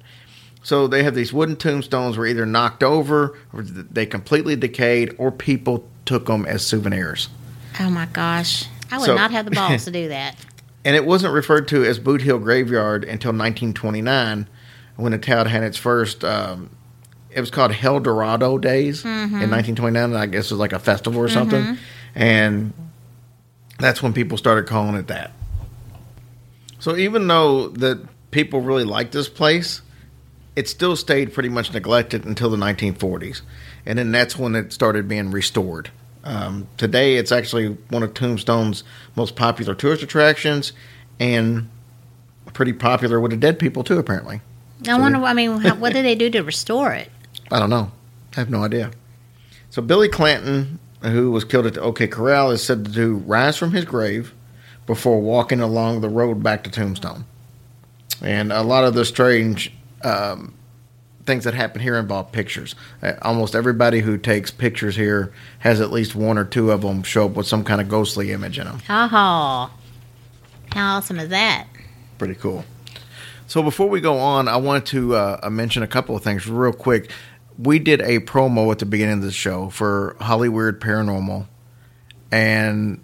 So 0.62 0.88
they 0.88 1.02
have 1.04 1.16
these 1.16 1.34
wooden 1.34 1.56
tombstones 1.56 2.18
were 2.18 2.28
either 2.28 2.46
knocked 2.46 2.84
over, 2.84 3.36
or 3.54 3.64
they 3.64 4.06
completely 4.06 4.56
decayed, 4.56 5.16
or 5.18 5.32
people 5.32 5.90
took 6.06 6.28
them 6.28 6.46
as 6.46 6.64
souvenirs. 6.64 7.30
Oh 7.80 7.90
my 7.90 8.06
gosh. 8.08 8.66
I 8.92 8.98
would 8.98 9.06
So- 9.06 9.16
not 9.16 9.32
have 9.32 9.46
the 9.46 9.52
balls 9.52 9.86
to 9.86 9.92
do 9.92 10.08
that. 10.10 10.36
And 10.86 10.96
it 10.96 11.06
wasn't 11.06 11.34
referred 11.34 11.68
to 11.70 11.84
as 11.84 12.00
Boot 12.00 12.22
Hill 12.22 12.40
Graveyard 12.40 13.04
until 13.04 13.30
1929, 13.32 14.48
when 14.96 15.12
the 15.12 15.18
town 15.18 15.46
had 15.46 15.64
its 15.64 15.78
first. 15.78 16.24
Um, 16.24 16.70
it 17.30 17.40
was 17.40 17.52
called 17.52 17.72
Helldorado 17.72 18.60
Days 18.60 19.04
in 19.06 19.12
1929. 19.52 20.04
and 20.04 20.18
I 20.18 20.26
guess 20.26 20.46
it 20.46 20.54
was 20.54 20.60
like 20.60 20.74
a 20.74 20.80
festival 20.80 21.22
or 21.22 21.28
something, 21.30 21.78
and 22.16 22.74
that's 23.78 24.02
when 24.02 24.14
people 24.14 24.38
started 24.38 24.68
calling 24.68 24.96
it 24.96 25.08
that. 25.08 25.32
So 26.80 26.96
even 26.96 27.28
though 27.28 27.68
that 27.70 28.00
people 28.32 28.62
really 28.62 28.86
liked 28.86 29.12
this 29.12 29.30
place, 29.30 29.82
it 30.56 30.68
still 30.68 30.96
stayed 30.96 31.34
pretty 31.34 31.50
much 31.50 31.74
neglected 31.74 32.26
until 32.26 32.50
the 32.50 32.58
1940s, 32.58 33.42
and 33.86 34.00
then 34.00 34.12
that's 34.12 34.38
when 34.38 34.56
it 34.56 34.74
started 34.74 35.08
being 35.08 35.30
restored. 35.30 35.92
Um, 36.30 36.68
today, 36.78 37.16
it's 37.16 37.32
actually 37.32 37.70
one 37.90 38.04
of 38.04 38.14
Tombstone's 38.14 38.84
most 39.16 39.36
popular 39.36 39.74
tourist 39.74 40.04
attractions, 40.04 40.74
and 41.20 41.68
pretty 42.54 42.72
popular 42.72 43.20
with 43.20 43.32
the 43.32 43.38
dead 43.38 43.58
people 43.58 43.84
too. 43.84 43.98
Apparently, 43.98 44.40
I 44.88 45.00
wonder, 45.00 45.18
I 45.24 45.34
mean, 45.34 45.58
how, 45.58 45.74
what 45.74 45.92
did 45.92 46.06
they 46.06 46.14
do 46.14 46.30
to 46.30 46.42
restore 46.42 46.94
it? 46.94 47.10
I 47.52 47.58
don't 47.58 47.72
know. 47.72 47.92
I 48.38 48.42
have 48.42 48.52
no 48.52 48.64
idea. 48.64 48.92
So 49.72 49.82
Billy 49.82 50.08
Clanton, 50.08 50.78
who 51.02 51.32
was 51.32 51.44
killed 51.44 51.66
at 51.66 51.74
the 51.74 51.82
OK 51.82 52.06
Corral, 52.06 52.52
is 52.52 52.64
said 52.64 52.94
to 52.94 53.16
rise 53.16 53.58
from 53.58 53.72
his 53.72 53.86
grave 53.86 54.36
before 54.86 55.20
walking 55.20 55.62
along 55.62 56.02
the 56.02 56.10
road 56.10 56.44
back 56.44 56.64
to 56.66 56.70
Tombstone. 56.70 57.26
And 58.22 58.54
a 58.54 58.62
lot 58.62 58.84
of 58.84 58.94
the 58.94 59.04
strange 59.04 59.74
um, 60.04 60.54
things 61.26 61.44
that 61.44 61.54
happen 61.54 61.82
here 61.82 61.98
involve 61.98 62.32
pictures. 62.32 62.76
Uh, 63.02 63.14
almost 63.22 63.56
everybody 63.56 64.00
who 64.00 64.18
takes 64.18 64.52
pictures 64.52 64.96
here 64.96 65.32
has 65.60 65.82
at 65.82 65.92
least 65.92 66.16
one 66.16 66.38
or 66.38 66.46
two 66.46 66.72
of 66.72 66.82
them 66.82 67.04
show 67.04 67.26
up 67.26 67.32
with 67.32 67.48
some 67.48 67.64
kind 67.64 67.82
of 67.82 67.88
ghostly 67.88 68.32
image 68.32 68.58
in 68.58 68.66
them. 68.66 68.80
Oh, 68.90 69.08
how 69.08 70.98
awesome 70.98 71.20
is 71.20 71.30
that? 71.30 71.68
Pretty 72.18 72.36
cool. 72.36 72.66
So 73.48 73.64
before 73.64 73.90
we 73.90 74.00
go 74.02 74.18
on, 74.18 74.48
I 74.48 74.58
wanted 74.58 74.86
to 74.88 75.16
uh, 75.16 75.50
mention 75.52 75.82
a 75.82 75.88
couple 75.88 76.16
of 76.16 76.24
things 76.24 76.48
real 76.48 76.74
quick. 76.74 77.12
We 77.58 77.80
did 77.80 78.02
a 78.02 78.20
promo 78.20 78.72
at 78.72 78.80
the 78.80 78.86
beginning 78.86 79.16
of 79.16 79.24
the 79.24 79.32
show 79.32 79.70
for 79.70 80.16
Hollyweird 80.22 80.80
Paranormal, 80.80 81.48
and 82.32 83.04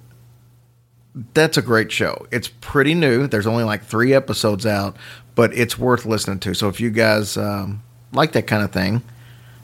that's 1.34 1.58
a 1.58 1.62
great 1.62 1.92
show. 1.92 2.28
It's 2.32 2.48
pretty 2.48 2.94
new. 2.94 3.28
There's 3.28 3.48
only 3.48 3.64
like 3.64 3.84
three 3.84 4.14
episodes 4.14 4.66
out, 4.66 4.98
but 5.34 5.54
it's 5.54 5.78
worth 5.78 6.06
listening 6.06 6.40
to. 6.40 6.54
So 6.54 6.70
if 6.70 6.80
you 6.80 6.92
guys 6.92 7.38
um, 7.38 7.82
like 8.16 8.32
that 8.34 8.48
kind 8.48 8.64
of 8.64 8.72
thing, 8.72 9.02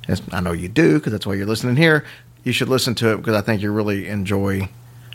as 0.08 0.22
I 0.32 0.40
know 0.42 0.52
you 0.52 0.68
do 0.70 0.96
because 1.00 1.12
that's 1.12 1.26
why 1.26 1.34
you're 1.36 1.46
listening 1.46 1.76
here, 1.76 2.06
you 2.44 2.52
should 2.52 2.70
listen 2.70 2.96
to 2.96 3.14
it 3.14 3.18
because 3.18 3.36
I 3.36 3.42
think 3.42 3.62
you 3.62 3.72
really 3.72 4.08
enjoy 4.08 4.70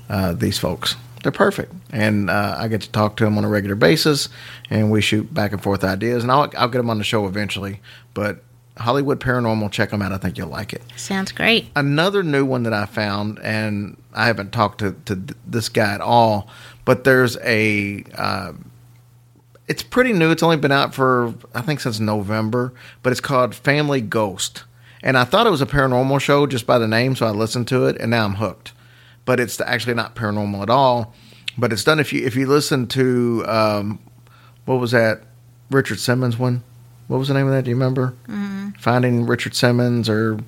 uh, 0.09 0.33
these 0.33 0.59
folks. 0.59 0.97
They're 1.23 1.33
perfect, 1.33 1.73
and 1.91 2.31
uh, 2.31 2.57
I 2.59 2.69
get 2.69 2.83
to 2.83 2.91
talk 2.91 3.17
to 3.17 3.25
them 3.25 3.37
on 3.37 3.45
a 3.45 3.49
regular 3.49 3.75
basis, 3.75 4.29
and 4.71 4.93
we 4.93 5.01
shoot 5.01 5.33
back 5.35 5.51
and 5.53 5.61
forth 5.61 5.83
ideas, 5.83 6.23
and 6.23 6.31
I'll, 6.31 6.49
I'll 6.57 6.69
get 6.69 6.79
them 6.79 6.89
on 6.91 6.99
the 6.99 7.05
show 7.05 7.27
eventually. 7.27 7.81
But 8.15 8.45
Hollywood 8.79 9.19
Paranormal, 9.19 9.73
check 9.73 9.91
them 9.91 10.03
out. 10.03 10.13
I 10.13 10.19
think 10.19 10.39
you'll 10.39 10.49
like 10.51 10.73
it 10.73 10.83
Sounds 10.95 11.33
great. 11.33 11.67
another 11.75 12.23
new 12.23 12.45
one 12.45 12.63
that 12.63 12.73
I 12.73 12.87
found, 12.87 13.41
and 13.41 13.97
I 14.15 14.27
haven't 14.27 14.53
talked 14.53 14.79
to, 14.81 14.93
to 15.07 15.17
th- 15.17 15.31
this 15.47 15.69
guy 15.69 15.95
at 15.95 16.01
all, 16.01 16.49
but 16.85 17.03
there's 17.05 17.37
a. 17.39 18.05
Uh, 18.15 18.53
it's 19.69 19.83
pretty 19.83 20.13
new. 20.13 20.31
It's 20.31 20.43
only 20.43 20.57
been 20.57 20.73
out 20.73 20.95
for 20.95 21.35
I 21.55 21.61
think 21.63 21.81
since 21.81 21.99
November, 22.01 22.73
but 23.03 23.11
it's 23.11 23.21
called 23.21 23.55
Family 23.55 24.01
Ghost. 24.01 24.65
And 25.03 25.17
I 25.17 25.25
thought 25.25 25.47
it 25.47 25.51
was 25.51 25.61
a 25.63 25.67
paranormal 25.67 26.21
show 26.21 26.47
just 26.47 26.67
by 26.67 26.79
the 26.79 26.89
name, 26.89 27.15
so 27.15 27.27
I 27.27 27.31
listened 27.31 27.69
to 27.69 27.87
it, 27.87 27.97
and 28.01 28.11
now 28.11 28.25
I'm 28.25 28.35
hooked. 28.37 28.73
But 29.25 29.39
it's 29.41 29.61
actually 29.61 29.95
not 29.95 30.17
paranormal 30.17 30.63
at 30.63 30.71
all. 30.71 31.15
But 31.59 31.73
it's 31.73 31.85
done 31.85 32.01
if 32.01 32.13
you 32.13 32.25
if 32.27 32.35
you 32.37 32.47
listen 32.47 32.87
to 32.89 33.45
um, 33.47 33.99
what 34.65 34.77
was 34.77 34.91
that 34.93 35.23
Richard 35.71 35.99
Simmons 36.01 36.37
one? 36.39 36.63
What 37.09 37.19
was 37.19 37.29
the 37.29 37.35
name 37.35 37.47
of 37.47 37.53
that? 37.53 37.63
Do 37.65 37.71
you 37.71 37.77
remember? 37.77 38.15
Finding 38.79 39.27
Richard 39.27 39.55
Simmons 39.55 40.09
or 40.09 40.39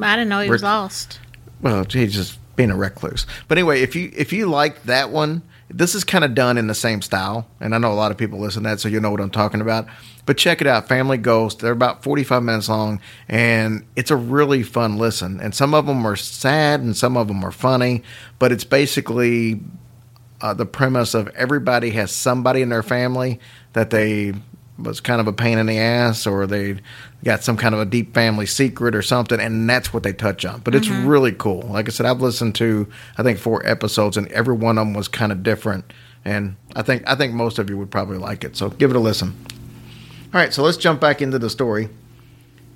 I 0.00 0.16
didn't 0.16 0.28
know 0.28 0.40
he 0.40 0.48
was 0.48 0.62
lost. 0.62 1.20
well, 1.60 1.84
he's 1.84 2.14
just 2.14 2.38
being 2.56 2.70
a 2.70 2.76
recluse. 2.76 3.26
But 3.46 3.58
anyway, 3.58 3.82
if 3.82 3.94
you 3.96 4.10
if 4.16 4.32
you 4.32 4.46
like 4.46 4.84
that 4.84 5.10
one, 5.10 5.42
this 5.70 5.94
is 5.94 6.02
kind 6.04 6.24
of 6.24 6.34
done 6.34 6.56
in 6.56 6.66
the 6.66 6.74
same 6.74 7.02
style, 7.02 7.46
and 7.60 7.74
I 7.74 7.78
know 7.78 7.92
a 7.92 7.94
lot 7.94 8.10
of 8.10 8.16
people 8.16 8.38
listen 8.38 8.62
to 8.62 8.70
that, 8.70 8.80
so 8.80 8.88
you 8.88 9.00
know 9.00 9.10
what 9.10 9.20
I'm 9.20 9.30
talking 9.30 9.60
about. 9.60 9.86
But 10.24 10.38
check 10.38 10.60
it 10.60 10.66
out, 10.66 10.88
Family 10.88 11.18
Ghost. 11.18 11.60
They're 11.60 11.72
about 11.72 12.02
45 12.02 12.42
minutes 12.42 12.68
long, 12.68 13.00
and 13.28 13.86
it's 13.96 14.10
a 14.10 14.16
really 14.16 14.62
fun 14.62 14.96
listen. 14.96 15.40
And 15.40 15.54
some 15.54 15.74
of 15.74 15.86
them 15.86 16.06
are 16.06 16.16
sad, 16.16 16.80
and 16.80 16.96
some 16.96 17.16
of 17.16 17.28
them 17.28 17.44
are 17.44 17.52
funny. 17.52 18.02
But 18.38 18.52
it's 18.52 18.64
basically 18.64 19.60
uh, 20.40 20.54
the 20.54 20.66
premise 20.66 21.14
of 21.14 21.28
everybody 21.28 21.90
has 21.90 22.12
somebody 22.12 22.62
in 22.62 22.70
their 22.70 22.82
family 22.82 23.40
that 23.74 23.90
they 23.90 24.34
was 24.78 25.00
kind 25.00 25.20
of 25.20 25.26
a 25.26 25.32
pain 25.32 25.58
in 25.58 25.66
the 25.66 25.78
ass 25.78 26.26
or 26.26 26.46
they 26.46 26.78
got 27.24 27.42
some 27.42 27.56
kind 27.56 27.74
of 27.74 27.80
a 27.80 27.84
deep 27.84 28.14
family 28.14 28.46
secret 28.46 28.94
or 28.94 29.02
something 29.02 29.40
and 29.40 29.68
that's 29.68 29.92
what 29.92 30.02
they 30.02 30.12
touch 30.12 30.44
on. 30.44 30.60
But 30.60 30.74
it's 30.74 30.88
mm-hmm. 30.88 31.06
really 31.06 31.32
cool. 31.32 31.62
Like 31.62 31.88
i 31.88 31.90
said 31.90 32.06
i've 32.06 32.20
listened 32.20 32.54
to 32.56 32.88
i 33.16 33.22
think 33.22 33.38
four 33.38 33.66
episodes 33.66 34.16
and 34.16 34.28
every 34.28 34.54
one 34.54 34.78
of 34.78 34.86
them 34.86 34.94
was 34.94 35.08
kind 35.08 35.32
of 35.32 35.42
different 35.42 35.92
and 36.24 36.56
i 36.76 36.82
think 36.82 37.02
i 37.06 37.14
think 37.14 37.34
most 37.34 37.58
of 37.58 37.68
you 37.68 37.76
would 37.78 37.90
probably 37.90 38.18
like 38.18 38.44
it 38.44 38.56
so 38.56 38.70
give 38.70 38.90
it 38.90 38.96
a 38.96 39.00
listen. 39.00 39.34
All 40.32 40.40
right 40.40 40.52
so 40.52 40.62
let's 40.62 40.76
jump 40.76 41.00
back 41.00 41.20
into 41.20 41.38
the 41.38 41.50
story 41.50 41.88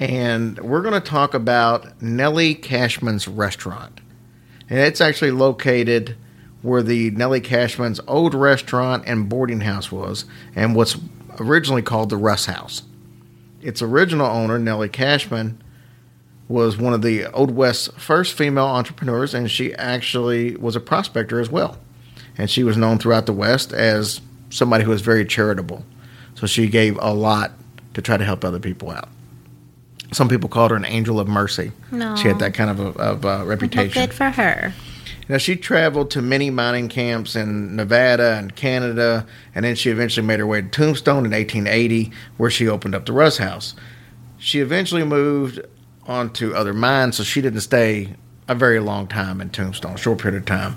and 0.00 0.58
we're 0.58 0.82
going 0.82 1.00
to 1.00 1.08
talk 1.08 1.34
about 1.34 2.02
nellie 2.02 2.54
cashman's 2.54 3.28
restaurant. 3.28 4.00
And 4.68 4.80
it's 4.80 5.00
actually 5.00 5.32
located 5.32 6.16
where 6.62 6.82
the 6.82 7.10
Nellie 7.10 7.40
Cashman's 7.40 8.00
old 8.06 8.34
restaurant 8.34 9.04
and 9.06 9.28
boarding 9.28 9.60
house 9.60 9.92
was, 9.92 10.24
and 10.54 10.74
what's 10.74 10.96
originally 11.42 11.82
called 11.82 12.08
the 12.10 12.16
Russ 12.16 12.46
House. 12.46 12.82
Its 13.60 13.82
original 13.82 14.26
owner, 14.26 14.58
Nellie 14.58 14.88
Cashman, 14.88 15.62
was 16.48 16.76
one 16.76 16.92
of 16.92 17.02
the 17.02 17.26
Old 17.32 17.50
West's 17.52 17.88
first 17.96 18.34
female 18.34 18.66
entrepreneurs, 18.66 19.34
and 19.34 19.50
she 19.50 19.74
actually 19.74 20.56
was 20.56 20.76
a 20.76 20.80
prospector 20.80 21.40
as 21.40 21.48
well. 21.50 21.78
And 22.36 22.50
she 22.50 22.64
was 22.64 22.76
known 22.76 22.98
throughout 22.98 23.26
the 23.26 23.32
West 23.32 23.72
as 23.72 24.20
somebody 24.50 24.84
who 24.84 24.90
was 24.90 25.00
very 25.02 25.24
charitable. 25.24 25.84
So 26.34 26.46
she 26.46 26.68
gave 26.68 26.98
a 27.00 27.12
lot 27.14 27.52
to 27.94 28.02
try 28.02 28.16
to 28.16 28.24
help 28.24 28.44
other 28.44 28.58
people 28.58 28.90
out. 28.90 29.08
Some 30.12 30.28
people 30.28 30.48
called 30.48 30.70
her 30.72 30.76
an 30.76 30.84
angel 30.84 31.20
of 31.20 31.28
mercy. 31.28 31.72
No. 31.90 32.16
She 32.16 32.28
had 32.28 32.38
that 32.40 32.52
kind 32.54 32.68
of 32.70 32.80
a, 32.80 33.00
of 33.00 33.24
a 33.24 33.26
Well, 33.28 33.46
reputation. 33.46 34.02
good 34.02 34.12
for 34.12 34.28
her. 34.30 34.74
Now, 35.32 35.38
she 35.38 35.56
traveled 35.56 36.10
to 36.10 36.20
many 36.20 36.50
mining 36.50 36.90
camps 36.90 37.36
in 37.36 37.74
Nevada 37.74 38.34
and 38.34 38.54
Canada, 38.54 39.26
and 39.54 39.64
then 39.64 39.76
she 39.76 39.88
eventually 39.88 40.26
made 40.26 40.40
her 40.40 40.46
way 40.46 40.60
to 40.60 40.68
Tombstone 40.68 41.24
in 41.24 41.30
1880, 41.30 42.12
where 42.36 42.50
she 42.50 42.68
opened 42.68 42.94
up 42.94 43.06
the 43.06 43.14
Russ 43.14 43.38
House. 43.38 43.74
She 44.36 44.60
eventually 44.60 45.04
moved 45.04 45.58
on 46.06 46.34
to 46.34 46.54
other 46.54 46.74
mines, 46.74 47.16
so 47.16 47.22
she 47.22 47.40
didn't 47.40 47.62
stay 47.62 48.14
a 48.46 48.54
very 48.54 48.78
long 48.78 49.06
time 49.06 49.40
in 49.40 49.48
Tombstone, 49.48 49.94
a 49.94 49.96
short 49.96 50.18
period 50.18 50.38
of 50.38 50.44
time. 50.44 50.76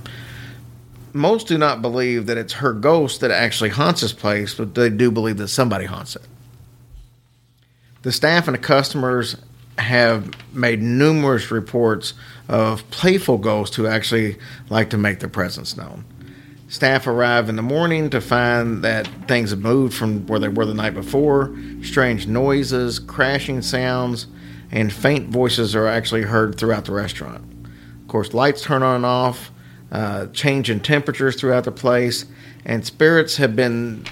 Most 1.11 1.47
do 1.47 1.57
not 1.57 1.81
believe 1.81 2.25
that 2.27 2.37
it's 2.37 2.53
her 2.53 2.71
ghost 2.71 3.19
that 3.19 3.31
actually 3.31 3.71
haunts 3.71 3.99
this 3.99 4.13
place, 4.13 4.53
but 4.53 4.73
they 4.73 4.89
do 4.89 5.11
believe 5.11 5.35
that 5.35 5.49
somebody 5.49 5.83
haunts 5.83 6.15
it. 6.15 6.25
The 8.03 8.13
staff 8.13 8.47
and 8.47 8.55
the 8.55 8.61
customers 8.61 9.35
have 9.77 10.31
made 10.53 10.81
numerous 10.81 11.51
reports 11.51 12.13
of 12.47 12.89
playful 12.91 13.37
ghosts 13.37 13.75
who 13.75 13.87
actually 13.87 14.37
like 14.69 14.89
to 14.91 14.97
make 14.97 15.19
their 15.19 15.29
presence 15.29 15.75
known. 15.75 16.05
Staff 16.67 17.05
arrive 17.05 17.47
in 17.47 17.55
the 17.55 17.61
morning 17.61 18.09
to 18.09 18.19
find 18.19 18.83
that 18.83 19.07
things 19.27 19.51
have 19.51 19.59
moved 19.59 19.93
from 19.93 20.25
where 20.25 20.39
they 20.39 20.47
were 20.47 20.65
the 20.65 20.73
night 20.73 20.95
before. 20.95 21.55
Strange 21.83 22.27
noises, 22.27 22.97
crashing 22.97 23.61
sounds, 23.61 24.27
and 24.71 24.91
faint 24.91 25.29
voices 25.29 25.75
are 25.75 25.87
actually 25.87 26.23
heard 26.23 26.57
throughout 26.57 26.85
the 26.85 26.91
restaurant. 26.91 27.43
Of 28.01 28.07
course, 28.07 28.33
lights 28.33 28.63
turn 28.63 28.81
on 28.81 28.97
and 28.97 29.05
off, 29.05 29.51
uh, 29.91 30.27
change 30.27 30.69
in 30.69 30.79
temperatures 30.79 31.35
throughout 31.35 31.65
the 31.65 31.71
place, 31.71 32.25
and 32.65 32.83
spirits 32.83 33.37
have 33.37 33.55
been 33.55 34.03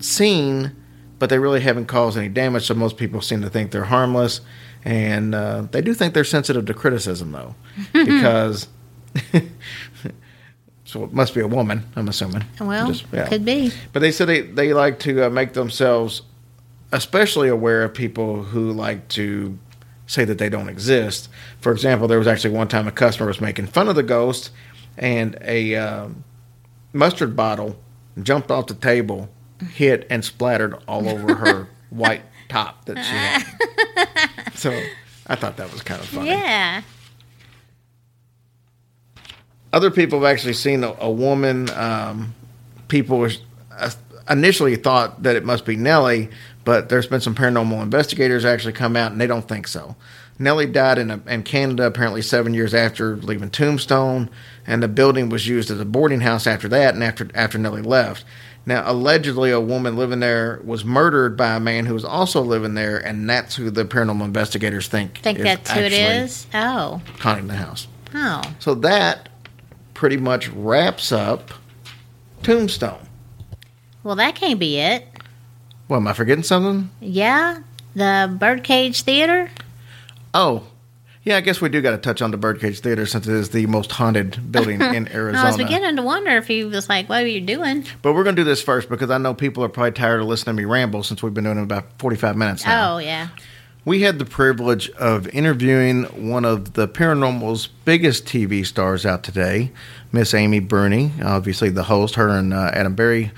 seen, 0.00 0.76
but 1.18 1.30
they 1.30 1.38
really 1.38 1.60
haven't 1.60 1.86
caused 1.86 2.18
any 2.18 2.28
damage. 2.28 2.66
So 2.66 2.74
most 2.74 2.98
people 2.98 3.22
seem 3.22 3.40
to 3.40 3.50
think 3.50 3.70
they're 3.70 3.84
harmless, 3.84 4.42
and 4.84 5.34
uh, 5.34 5.62
they 5.70 5.82
do 5.82 5.94
think 5.94 6.14
they're 6.14 6.24
sensitive 6.24 6.66
to 6.66 6.74
criticism, 6.74 7.32
though, 7.32 7.54
because 7.92 8.68
so 10.84 11.04
it 11.04 11.12
must 11.12 11.34
be 11.34 11.40
a 11.40 11.46
woman. 11.46 11.84
I'm 11.96 12.08
assuming. 12.08 12.44
Well, 12.60 12.88
Just- 12.88 13.04
yeah. 13.12 13.28
could 13.28 13.44
be. 13.44 13.72
But 13.92 14.00
they 14.00 14.12
said 14.12 14.28
they, 14.28 14.40
they 14.42 14.72
like 14.72 14.98
to 15.00 15.26
uh, 15.26 15.30
make 15.30 15.52
themselves 15.52 16.22
especially 16.92 17.48
aware 17.48 17.84
of 17.84 17.94
people 17.94 18.42
who 18.42 18.72
like 18.72 19.06
to 19.08 19.56
say 20.06 20.24
that 20.24 20.38
they 20.38 20.48
don't 20.48 20.68
exist. 20.68 21.28
For 21.60 21.70
example, 21.70 22.08
there 22.08 22.18
was 22.18 22.26
actually 22.26 22.54
one 22.54 22.66
time 22.68 22.88
a 22.88 22.92
customer 22.92 23.28
was 23.28 23.40
making 23.40 23.66
fun 23.68 23.88
of 23.88 23.94
the 23.94 24.02
ghost, 24.02 24.50
and 24.98 25.38
a 25.42 25.76
um, 25.76 26.24
mustard 26.92 27.36
bottle 27.36 27.76
jumped 28.20 28.50
off 28.50 28.66
the 28.66 28.74
table, 28.74 29.28
hit, 29.72 30.06
and 30.10 30.24
splattered 30.24 30.74
all 30.88 31.08
over 31.08 31.36
her 31.36 31.68
white 31.90 32.22
top 32.50 32.84
that 32.86 32.96
she 32.96 33.12
had. 33.12 34.52
so 34.54 34.70
I 35.26 35.36
thought 35.36 35.56
that 35.56 35.72
was 35.72 35.82
kind 35.82 36.00
of 36.00 36.08
funny. 36.08 36.28
Yeah. 36.28 36.82
other 39.72 39.90
people 39.90 40.20
have 40.20 40.32
actually 40.32 40.54
seen 40.54 40.84
a, 40.84 40.94
a 41.00 41.10
woman. 41.10 41.70
Um, 41.70 42.34
people 42.88 43.28
uh, 43.72 43.90
initially 44.28 44.76
thought 44.76 45.22
that 45.22 45.36
it 45.36 45.44
must 45.44 45.64
be 45.64 45.76
Nellie, 45.76 46.28
but 46.64 46.88
there's 46.88 47.06
been 47.06 47.20
some 47.20 47.34
paranormal 47.34 47.82
investigators 47.82 48.44
actually 48.44 48.72
come 48.72 48.96
out 48.96 49.12
and 49.12 49.20
they 49.20 49.26
don't 49.26 49.46
think 49.48 49.66
so. 49.66 49.96
Nellie 50.38 50.66
died 50.66 50.98
in, 50.98 51.10
a, 51.10 51.20
in 51.26 51.42
Canada 51.42 51.84
apparently 51.84 52.22
seven 52.22 52.54
years 52.54 52.72
after 52.72 53.16
leaving 53.16 53.50
Tombstone, 53.50 54.30
and 54.66 54.82
the 54.82 54.88
building 54.88 55.28
was 55.28 55.46
used 55.46 55.70
as 55.70 55.78
a 55.78 55.84
boarding 55.84 56.20
house 56.20 56.46
after 56.46 56.66
that 56.68 56.94
and 56.94 57.04
after 57.04 57.28
after 57.34 57.58
Nellie 57.58 57.82
left. 57.82 58.24
Now, 58.70 58.88
allegedly, 58.88 59.50
a 59.50 59.58
woman 59.58 59.96
living 59.96 60.20
there 60.20 60.60
was 60.62 60.84
murdered 60.84 61.36
by 61.36 61.56
a 61.56 61.60
man 61.60 61.86
who 61.86 61.94
was 61.94 62.04
also 62.04 62.40
living 62.40 62.74
there, 62.74 62.98
and 62.98 63.28
that's 63.28 63.56
who 63.56 63.68
the 63.68 63.84
paranormal 63.84 64.24
investigators 64.24 64.86
think. 64.86 65.18
Think 65.18 65.38
is 65.38 65.44
that's 65.44 65.72
who 65.72 65.80
it 65.80 65.92
is? 65.92 66.46
Oh. 66.54 67.02
Haunting 67.18 67.48
the 67.48 67.56
house. 67.56 67.88
Oh. 68.14 68.40
So 68.60 68.76
that 68.76 69.28
pretty 69.92 70.18
much 70.18 70.50
wraps 70.50 71.10
up 71.10 71.50
Tombstone. 72.44 73.08
Well, 74.04 74.14
that 74.14 74.36
can't 74.36 74.60
be 74.60 74.78
it. 74.78 75.04
Well, 75.88 75.98
am 75.98 76.06
I 76.06 76.12
forgetting 76.12 76.44
something? 76.44 76.90
Yeah. 77.00 77.62
The 77.96 78.32
Birdcage 78.38 79.02
Theater? 79.02 79.50
Oh, 80.32 80.68
yeah, 81.22 81.36
I 81.36 81.42
guess 81.42 81.60
we 81.60 81.68
do 81.68 81.82
got 81.82 81.90
to 81.90 81.98
touch 81.98 82.22
on 82.22 82.30
the 82.30 82.38
Birdcage 82.38 82.80
Theater 82.80 83.04
since 83.04 83.26
it 83.26 83.34
is 83.34 83.50
the 83.50 83.66
most 83.66 83.92
haunted 83.92 84.50
building 84.50 84.80
in 84.80 85.06
Arizona. 85.12 85.44
I 85.44 85.48
was 85.48 85.58
beginning 85.58 85.96
to 85.96 86.02
wonder 86.02 86.30
if 86.30 86.46
he 86.46 86.64
was 86.64 86.88
like, 86.88 87.10
what 87.10 87.22
are 87.22 87.26
you 87.26 87.42
doing? 87.42 87.84
But 88.00 88.14
we're 88.14 88.24
going 88.24 88.36
to 88.36 88.40
do 88.40 88.44
this 88.44 88.62
first 88.62 88.88
because 88.88 89.10
I 89.10 89.18
know 89.18 89.34
people 89.34 89.62
are 89.62 89.68
probably 89.68 89.92
tired 89.92 90.20
of 90.20 90.26
listening 90.28 90.56
to 90.56 90.62
me 90.62 90.64
ramble 90.64 91.02
since 91.02 91.22
we've 91.22 91.34
been 91.34 91.44
doing 91.44 91.58
it 91.58 91.62
about 91.62 91.84
45 91.98 92.36
minutes 92.36 92.64
now. 92.64 92.94
Oh, 92.94 92.98
yeah. 92.98 93.28
we 93.84 94.00
had 94.00 94.18
the 94.18 94.24
privilege 94.24 94.88
of 94.92 95.28
interviewing 95.28 96.04
one 96.28 96.46
of 96.46 96.72
the 96.72 96.88
paranormal's 96.88 97.66
biggest 97.66 98.24
TV 98.24 98.64
stars 98.64 99.04
out 99.04 99.22
today, 99.22 99.72
Miss 100.12 100.32
Amy 100.32 100.60
Bruni, 100.60 101.12
obviously 101.22 101.68
the 101.68 101.84
host. 101.84 102.14
Her 102.14 102.28
and 102.28 102.54
uh, 102.54 102.70
Adam 102.72 102.94
Berry 102.94 103.30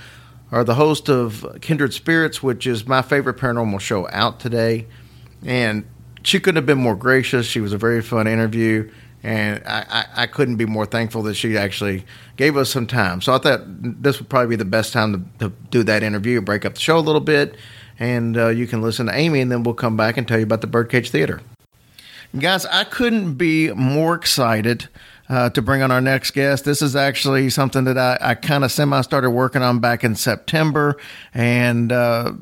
are 0.53 0.63
the 0.63 0.75
host 0.75 1.09
of 1.09 1.45
Kindred 1.59 1.93
Spirits, 1.93 2.41
which 2.41 2.65
is 2.65 2.87
my 2.87 3.01
favorite 3.01 3.37
paranormal 3.37 3.81
show 3.81 4.07
out 4.09 4.39
today. 4.39 4.87
And 5.45 5.83
she 6.23 6.39
couldn't 6.39 6.57
have 6.57 6.65
been 6.65 6.79
more 6.79 6.95
gracious. 6.95 7.45
She 7.45 7.61
was 7.61 7.73
a 7.73 7.77
very 7.77 8.01
fun 8.01 8.27
interview, 8.27 8.89
and 9.21 9.61
I, 9.65 9.85
I, 9.89 10.23
I 10.23 10.27
couldn't 10.27 10.55
be 10.55 10.65
more 10.65 10.85
thankful 10.85 11.21
that 11.23 11.35
she 11.35 11.57
actually 11.57 12.05
gave 12.37 12.57
us 12.57 12.69
some 12.69 12.87
time. 12.87 13.21
So 13.21 13.33
I 13.33 13.37
thought 13.37 13.61
this 13.65 14.19
would 14.19 14.29
probably 14.29 14.49
be 14.49 14.55
the 14.55 14.65
best 14.65 14.93
time 14.93 15.29
to, 15.39 15.49
to 15.49 15.55
do 15.69 15.83
that 15.83 16.03
interview, 16.03 16.41
break 16.41 16.65
up 16.65 16.75
the 16.75 16.79
show 16.79 16.97
a 16.97 16.99
little 16.99 17.21
bit 17.21 17.55
and 17.99 18.37
uh, 18.37 18.49
you 18.49 18.67
can 18.67 18.81
listen 18.81 19.07
to 19.07 19.15
Amy, 19.15 19.41
and 19.41 19.51
then 19.51 19.63
we'll 19.63 19.73
come 19.75 19.95
back 19.95 20.17
and 20.17 20.27
tell 20.27 20.37
you 20.37 20.43
about 20.43 20.61
the 20.61 20.67
Birdcage 20.67 21.09
Theater. 21.09 21.41
Guys, 22.37 22.65
I 22.65 22.83
couldn't 22.83 23.35
be 23.35 23.71
more 23.73 24.15
excited 24.15 24.89
uh, 25.29 25.51
to 25.51 25.61
bring 25.61 25.81
on 25.83 25.91
our 25.91 26.01
next 26.01 26.31
guest. 26.31 26.65
This 26.65 26.81
is 26.81 26.95
actually 26.95 27.49
something 27.49 27.83
that 27.83 27.97
I, 27.97 28.17
I 28.19 28.35
kind 28.35 28.63
of 28.63 28.71
semi 28.71 28.99
started 29.01 29.29
working 29.29 29.61
on 29.61 29.79
back 29.79 30.03
in 30.03 30.15
September, 30.15 30.97
and 31.33 31.91
uh, 31.91 32.33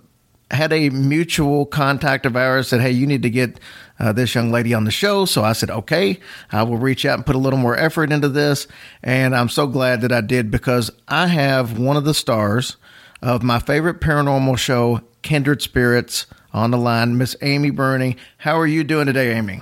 had 0.52 0.74
a 0.74 0.90
mutual 0.90 1.66
contact 1.66 2.26
of 2.26 2.36
ours 2.36 2.68
said, 2.68 2.82
"Hey, 2.82 2.92
you 2.92 3.08
need 3.08 3.24
to 3.24 3.30
get 3.30 3.60
uh, 4.00 4.12
this 4.12 4.36
young 4.36 4.52
lady 4.52 4.74
on 4.74 4.84
the 4.84 4.92
show." 4.92 5.26
So 5.26 5.44
I 5.44 5.54
said, 5.54 5.70
"Okay, 5.70 6.20
I 6.52 6.64
will 6.64 6.78
reach 6.78 7.06
out 7.06 7.18
and 7.18 7.26
put 7.26 7.36
a 7.36 7.40
little 7.40 7.60
more 7.60 7.78
effort 7.78 8.12
into 8.12 8.30
this." 8.30 8.68
And 9.02 9.36
I'm 9.36 9.50
so 9.50 9.68
glad 9.68 10.02
that 10.02 10.12
I 10.12 10.22
did 10.22 10.52
because 10.52 10.92
I 11.08 11.28
have 11.28 11.80
one 11.80 11.98
of 11.98 12.06
the 12.06 12.14
stars 12.14 12.78
of 13.22 13.44
my 13.44 13.60
favorite 13.60 14.02
paranormal 14.02 14.58
show, 14.58 15.02
Kindred 15.22 15.62
Spirits, 15.62 16.26
on 16.54 16.72
the 16.72 16.78
line, 16.78 17.18
Miss 17.18 17.36
Amy 17.42 17.70
Bruni. 17.70 18.18
How 18.38 18.60
are 18.60 18.68
you 18.68 18.84
doing 18.84 19.06
today, 19.06 19.34
Amy? 19.34 19.62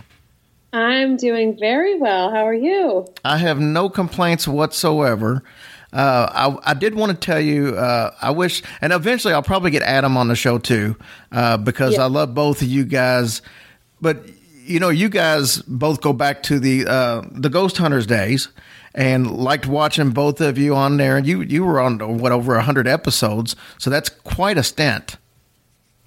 I'm 0.71 1.17
doing 1.17 1.57
very 1.59 1.97
well. 1.97 2.29
How 2.29 2.45
are 2.45 2.53
you? 2.53 3.07
I 3.25 3.37
have 3.37 3.59
no 3.59 3.89
complaints 3.89 4.47
whatsoever. 4.47 5.43
Uh, 5.91 6.57
I, 6.63 6.71
I, 6.71 6.73
did 6.75 6.93
want 6.93 7.11
to 7.11 7.17
tell 7.17 7.39
you, 7.39 7.75
uh, 7.75 8.13
I 8.21 8.29
wish, 8.29 8.61
and 8.79 8.93
eventually 8.93 9.33
I'll 9.33 9.41
probably 9.41 9.71
get 9.71 9.81
Adam 9.81 10.17
on 10.17 10.27
the 10.27 10.35
show 10.35 10.59
too, 10.59 10.95
uh, 11.31 11.57
because 11.57 11.95
yeah. 11.95 12.03
I 12.03 12.05
love 12.05 12.35
both 12.35 12.61
of 12.61 12.67
you 12.67 12.85
guys. 12.85 13.41
But 13.99 14.23
you 14.63 14.79
know, 14.79 14.89
you 14.89 15.09
guys 15.09 15.63
both 15.63 16.01
go 16.01 16.13
back 16.13 16.43
to 16.43 16.59
the 16.59 16.85
uh, 16.85 17.23
the 17.31 17.49
Ghost 17.49 17.77
Hunters 17.77 18.05
days, 18.05 18.49
and 18.93 19.31
liked 19.31 19.65
watching 19.65 20.11
both 20.11 20.41
of 20.41 20.59
you 20.59 20.75
on 20.75 20.97
there. 20.97 21.17
And 21.17 21.25
you 21.25 21.41
you 21.41 21.65
were 21.65 21.79
on 21.79 22.19
what 22.19 22.31
over 22.31 22.59
hundred 22.59 22.87
episodes, 22.87 23.55
so 23.79 23.89
that's 23.89 24.09
quite 24.09 24.59
a 24.59 24.63
stint. 24.63 25.17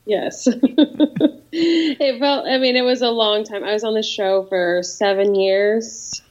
Yes, 0.05 0.47
it 1.53 2.19
felt. 2.21 2.47
I 2.47 2.59
mean, 2.59 2.77
it 2.77 2.83
was 2.83 3.03
a 3.03 3.11
long 3.11 3.43
time. 3.43 3.65
I 3.65 3.73
was 3.73 3.83
on 3.83 3.95
the 3.95 4.03
show 4.03 4.45
for 4.45 4.81
seven 4.85 5.35
years. 5.35 6.23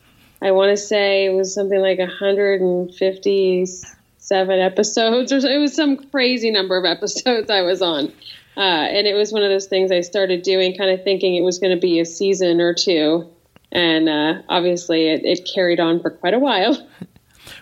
I 0.42 0.52
want 0.52 0.72
to 0.72 0.78
say 0.78 1.26
it 1.26 1.34
was 1.34 1.54
something 1.54 1.80
like 1.80 2.00
157 2.00 4.60
episodes, 4.60 5.32
or 5.32 5.38
it 5.38 5.58
was 5.58 5.76
some 5.76 5.98
crazy 6.10 6.52
number 6.52 6.78
of 6.78 6.86
episodes 6.86 7.50
I 7.50 7.62
was 7.62 7.82
on. 7.82 8.12
Uh, 8.58 8.60
and 8.60 9.08
it 9.08 9.14
was 9.14 9.32
one 9.32 9.44
of 9.44 9.50
those 9.50 9.68
things 9.68 9.92
I 9.92 10.02
started 10.02 10.42
doing, 10.42 10.76
kind 10.76 10.92
of 10.92 11.04
thinking 11.04 11.36
it 11.36 11.42
was 11.42 11.60
going 11.60 11.74
to 11.74 11.80
be 11.80 12.00
a 12.00 12.06
season 12.06 12.60
or 12.60 12.74
two 12.74 13.30
and 13.72 14.10
uh, 14.10 14.42
obviously 14.50 15.08
it, 15.08 15.24
it, 15.24 15.50
carried 15.54 15.80
on 15.80 16.02
for 16.02 16.10
quite 16.10 16.34
a 16.34 16.40
while. 16.40 16.88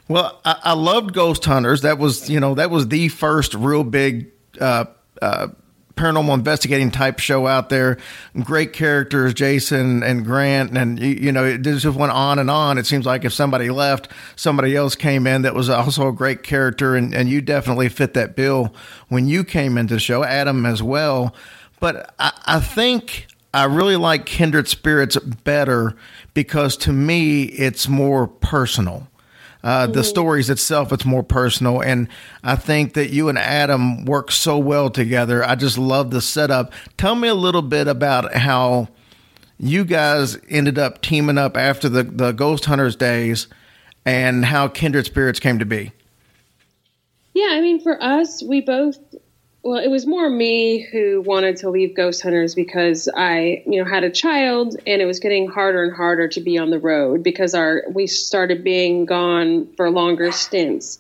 Well, 0.08 0.40
I, 0.44 0.56
I, 0.64 0.74
loved 0.74 1.14
Ghost 1.14 1.46
Hunters. 1.46 1.82
That 1.82 2.00
was 2.00 2.30
you 2.30 2.40
know 2.40 2.56
that 2.56 2.70
was 2.70 2.90
the 2.90 3.10
first 3.10 3.54
real 3.54 3.84
big. 3.84 4.32
Uh, 4.60 4.86
uh, 5.22 5.50
paranormal 6.00 6.34
investigating 6.34 6.92
type 6.92 7.20
show 7.20 7.46
out 7.46 7.68
there. 7.68 7.98
Great 8.42 8.72
characters, 8.72 9.34
Jason 9.34 10.02
and 10.02 10.24
Grant, 10.24 10.78
and 10.78 10.98
you, 10.98 11.32
know 11.34 11.44
it 11.44 11.62
just 11.62 11.86
went 11.86 12.14
on 12.14 12.40
and 12.40 12.50
on. 12.50 12.78
It 12.78 12.86
seems 12.86 13.06
like 13.06 13.26
if 13.26 13.34
somebody 13.34 13.70
left, 13.70 14.08
somebody 14.38 14.78
else 14.78 14.96
came 14.96 15.28
in 15.28 15.42
that 15.42 15.54
was 15.54 15.70
also 15.70 16.08
a 16.08 16.14
great 16.14 16.42
character, 16.42 16.96
and, 16.96 17.14
and 17.14 17.28
you 17.28 17.42
definitely 17.42 17.90
fit 17.90 18.14
that 18.14 18.38
bill 18.38 18.74
when 19.10 19.28
you 19.28 19.44
came 19.44 19.78
into 19.78 19.96
the 19.96 20.00
show. 20.00 20.24
Adam 20.24 20.66
as 20.66 20.82
well, 20.82 21.36
but 21.82 22.14
I, 22.18 22.32
I 22.46 22.60
think 22.62 23.28
I 23.54 23.66
really 23.66 23.98
like 23.98 24.26
Kindred 24.26 24.70
Spirits 24.70 25.18
better 25.18 25.98
because 26.34 26.78
to 26.78 26.94
me 26.94 27.44
it's 27.44 27.90
more 27.90 28.28
personal. 28.28 29.08
Uh, 29.62 29.88
the 29.88 29.94
mm-hmm. 29.94 30.04
stories 30.04 30.50
itself, 30.50 30.94
it's 30.94 31.04
more 31.04 31.24
personal, 31.24 31.82
and 31.82 32.08
I 32.44 32.56
think 32.56 32.94
that 32.94 33.10
you 33.10 33.28
and 33.28 33.38
Adam 33.38 34.06
work 34.06 34.32
so 34.32 34.58
well 34.58 34.90
together. 34.90 35.44
I 35.44 35.56
just 35.56 35.78
love 35.78 36.12
the 36.12 36.22
setup. 36.22 36.72
Tell 36.96 37.14
me 37.14 37.28
a 37.28 37.36
little 37.36 37.62
bit 37.62 37.90
about 37.90 38.34
how 38.36 38.88
you 39.58 39.84
guys 39.84 40.38
ended 40.50 40.80
up 40.80 41.02
teaming 41.02 41.38
up 41.38 41.58
after 41.58 41.90
the 41.90 42.04
the 42.04 42.32
Ghost 42.32 42.66
Hunters 42.66 42.96
days, 42.96 43.48
and 44.06 44.46
how 44.46 44.70
Kindred 44.70 45.06
Spirits 45.06 45.42
came 45.42 45.60
to 45.60 45.66
be. 45.66 45.92
Yeah, 47.34 47.50
I 47.52 47.62
mean, 47.62 47.82
for 47.82 48.02
us, 48.02 48.42
we 48.42 48.62
both 48.62 48.98
well, 49.62 49.80
it 49.80 49.90
was 49.90 50.06
more 50.06 50.30
me 50.30 50.80
who 50.80 51.22
wanted 51.22 51.58
to 51.58 51.70
leave 51.70 51.96
Ghost 51.96 52.22
Hunters 52.22 52.56
because 52.56 53.10
I, 53.14 53.64
you 53.66 53.84
know, 53.84 53.90
had 53.90 54.04
a 54.04 54.10
child 54.10 54.78
and 54.88 55.02
it 55.02 55.06
was 55.06 55.20
getting 55.20 55.50
harder 55.50 55.84
and 55.84 55.94
harder 55.94 56.30
to 56.30 56.42
be 56.42 56.58
on 56.58 56.70
the 56.70 56.80
road 56.80 57.24
because 57.24 57.54
our 57.54 57.84
we 57.92 58.08
started 58.08 58.64
being 58.64 59.06
gone 59.06 59.74
for 59.76 59.90
longer 59.90 60.32
stints. 60.32 61.00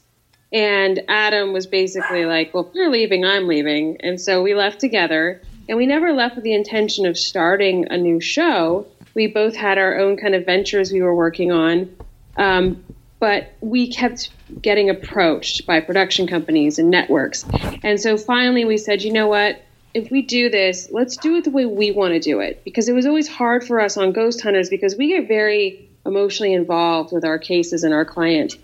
And 0.51 0.99
Adam 1.07 1.53
was 1.53 1.67
basically 1.67 2.25
like, 2.25 2.53
"Well, 2.53 2.67
if 2.67 2.75
you're 2.75 2.89
leaving, 2.89 3.23
I'm 3.23 3.47
leaving." 3.47 3.97
And 4.01 4.19
so 4.19 4.41
we 4.41 4.55
left 4.55 4.79
together, 4.79 5.41
and 5.69 5.77
we 5.77 5.85
never 5.85 6.11
left 6.11 6.35
with 6.35 6.43
the 6.43 6.53
intention 6.53 7.05
of 7.05 7.17
starting 7.17 7.87
a 7.91 7.97
new 7.97 8.19
show. 8.19 8.87
We 9.13 9.27
both 9.27 9.55
had 9.55 9.77
our 9.77 9.99
own 9.99 10.17
kind 10.17 10.33
of 10.33 10.45
ventures 10.45 10.91
we 10.91 11.01
were 11.01 11.15
working 11.15 11.51
on. 11.51 11.95
Um, 12.35 12.83
but 13.19 13.53
we 13.61 13.91
kept 13.91 14.31
getting 14.61 14.89
approached 14.89 15.65
by 15.65 15.79
production 15.79 16.27
companies 16.27 16.79
and 16.79 16.89
networks. 16.89 17.45
And 17.83 17.99
so 17.99 18.17
finally 18.17 18.65
we 18.65 18.77
said, 18.77 19.03
you 19.03 19.11
know 19.11 19.27
what? 19.27 19.61
If 19.93 20.11
we 20.11 20.21
do 20.21 20.49
this, 20.49 20.89
let's 20.91 21.17
do 21.17 21.35
it 21.35 21.43
the 21.43 21.49
way 21.49 21.65
we 21.65 21.91
want 21.91 22.13
to 22.13 22.19
do 22.19 22.39
it. 22.39 22.63
Because 22.63 22.87
it 22.87 22.93
was 22.93 23.05
always 23.05 23.27
hard 23.27 23.65
for 23.65 23.81
us 23.81 23.97
on 23.97 24.13
Ghost 24.13 24.41
Hunters 24.41 24.69
because 24.69 24.95
we 24.95 25.09
get 25.09 25.27
very 25.27 25.89
emotionally 26.05 26.53
involved 26.53 27.11
with 27.11 27.25
our 27.25 27.37
cases 27.37 27.83
and 27.83 27.93
our 27.93 28.05
client. 28.05 28.55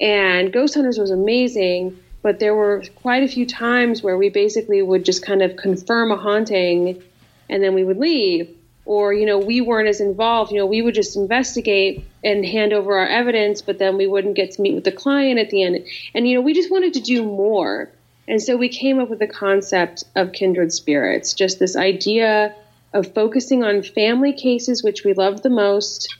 And 0.00 0.52
Ghost 0.52 0.74
Hunters 0.74 0.98
was 0.98 1.10
amazing, 1.10 1.98
but 2.22 2.40
there 2.40 2.54
were 2.54 2.82
quite 2.96 3.22
a 3.22 3.28
few 3.28 3.46
times 3.46 4.02
where 4.02 4.16
we 4.16 4.30
basically 4.30 4.82
would 4.82 5.04
just 5.04 5.24
kind 5.24 5.42
of 5.42 5.56
confirm 5.56 6.10
a 6.10 6.16
haunting 6.16 7.02
and 7.48 7.62
then 7.62 7.74
we 7.74 7.84
would 7.84 7.98
leave 7.98 8.56
or 8.84 9.12
you 9.12 9.26
know 9.26 9.38
we 9.38 9.60
weren't 9.60 9.88
as 9.88 10.00
involved 10.00 10.52
you 10.52 10.58
know 10.58 10.66
we 10.66 10.82
would 10.82 10.94
just 10.94 11.16
investigate 11.16 12.04
and 12.24 12.44
hand 12.44 12.72
over 12.72 12.98
our 12.98 13.06
evidence 13.06 13.62
but 13.62 13.78
then 13.78 13.96
we 13.96 14.06
wouldn't 14.06 14.36
get 14.36 14.52
to 14.52 14.62
meet 14.62 14.74
with 14.74 14.84
the 14.84 14.92
client 14.92 15.38
at 15.38 15.50
the 15.50 15.62
end. 15.62 15.84
And 16.14 16.28
you 16.28 16.36
know 16.36 16.42
we 16.42 16.54
just 16.54 16.70
wanted 16.70 16.94
to 16.94 17.00
do 17.00 17.24
more. 17.24 17.90
And 18.28 18.40
so 18.40 18.56
we 18.56 18.68
came 18.68 19.00
up 19.00 19.08
with 19.08 19.18
the 19.18 19.26
concept 19.26 20.04
of 20.14 20.32
kindred 20.32 20.72
spirits 20.72 21.34
just 21.34 21.58
this 21.58 21.76
idea 21.76 22.54
of 22.92 23.14
focusing 23.14 23.62
on 23.62 23.82
family 23.82 24.32
cases 24.32 24.82
which 24.82 25.04
we 25.04 25.14
loved 25.14 25.42
the 25.42 25.50
most 25.50 26.16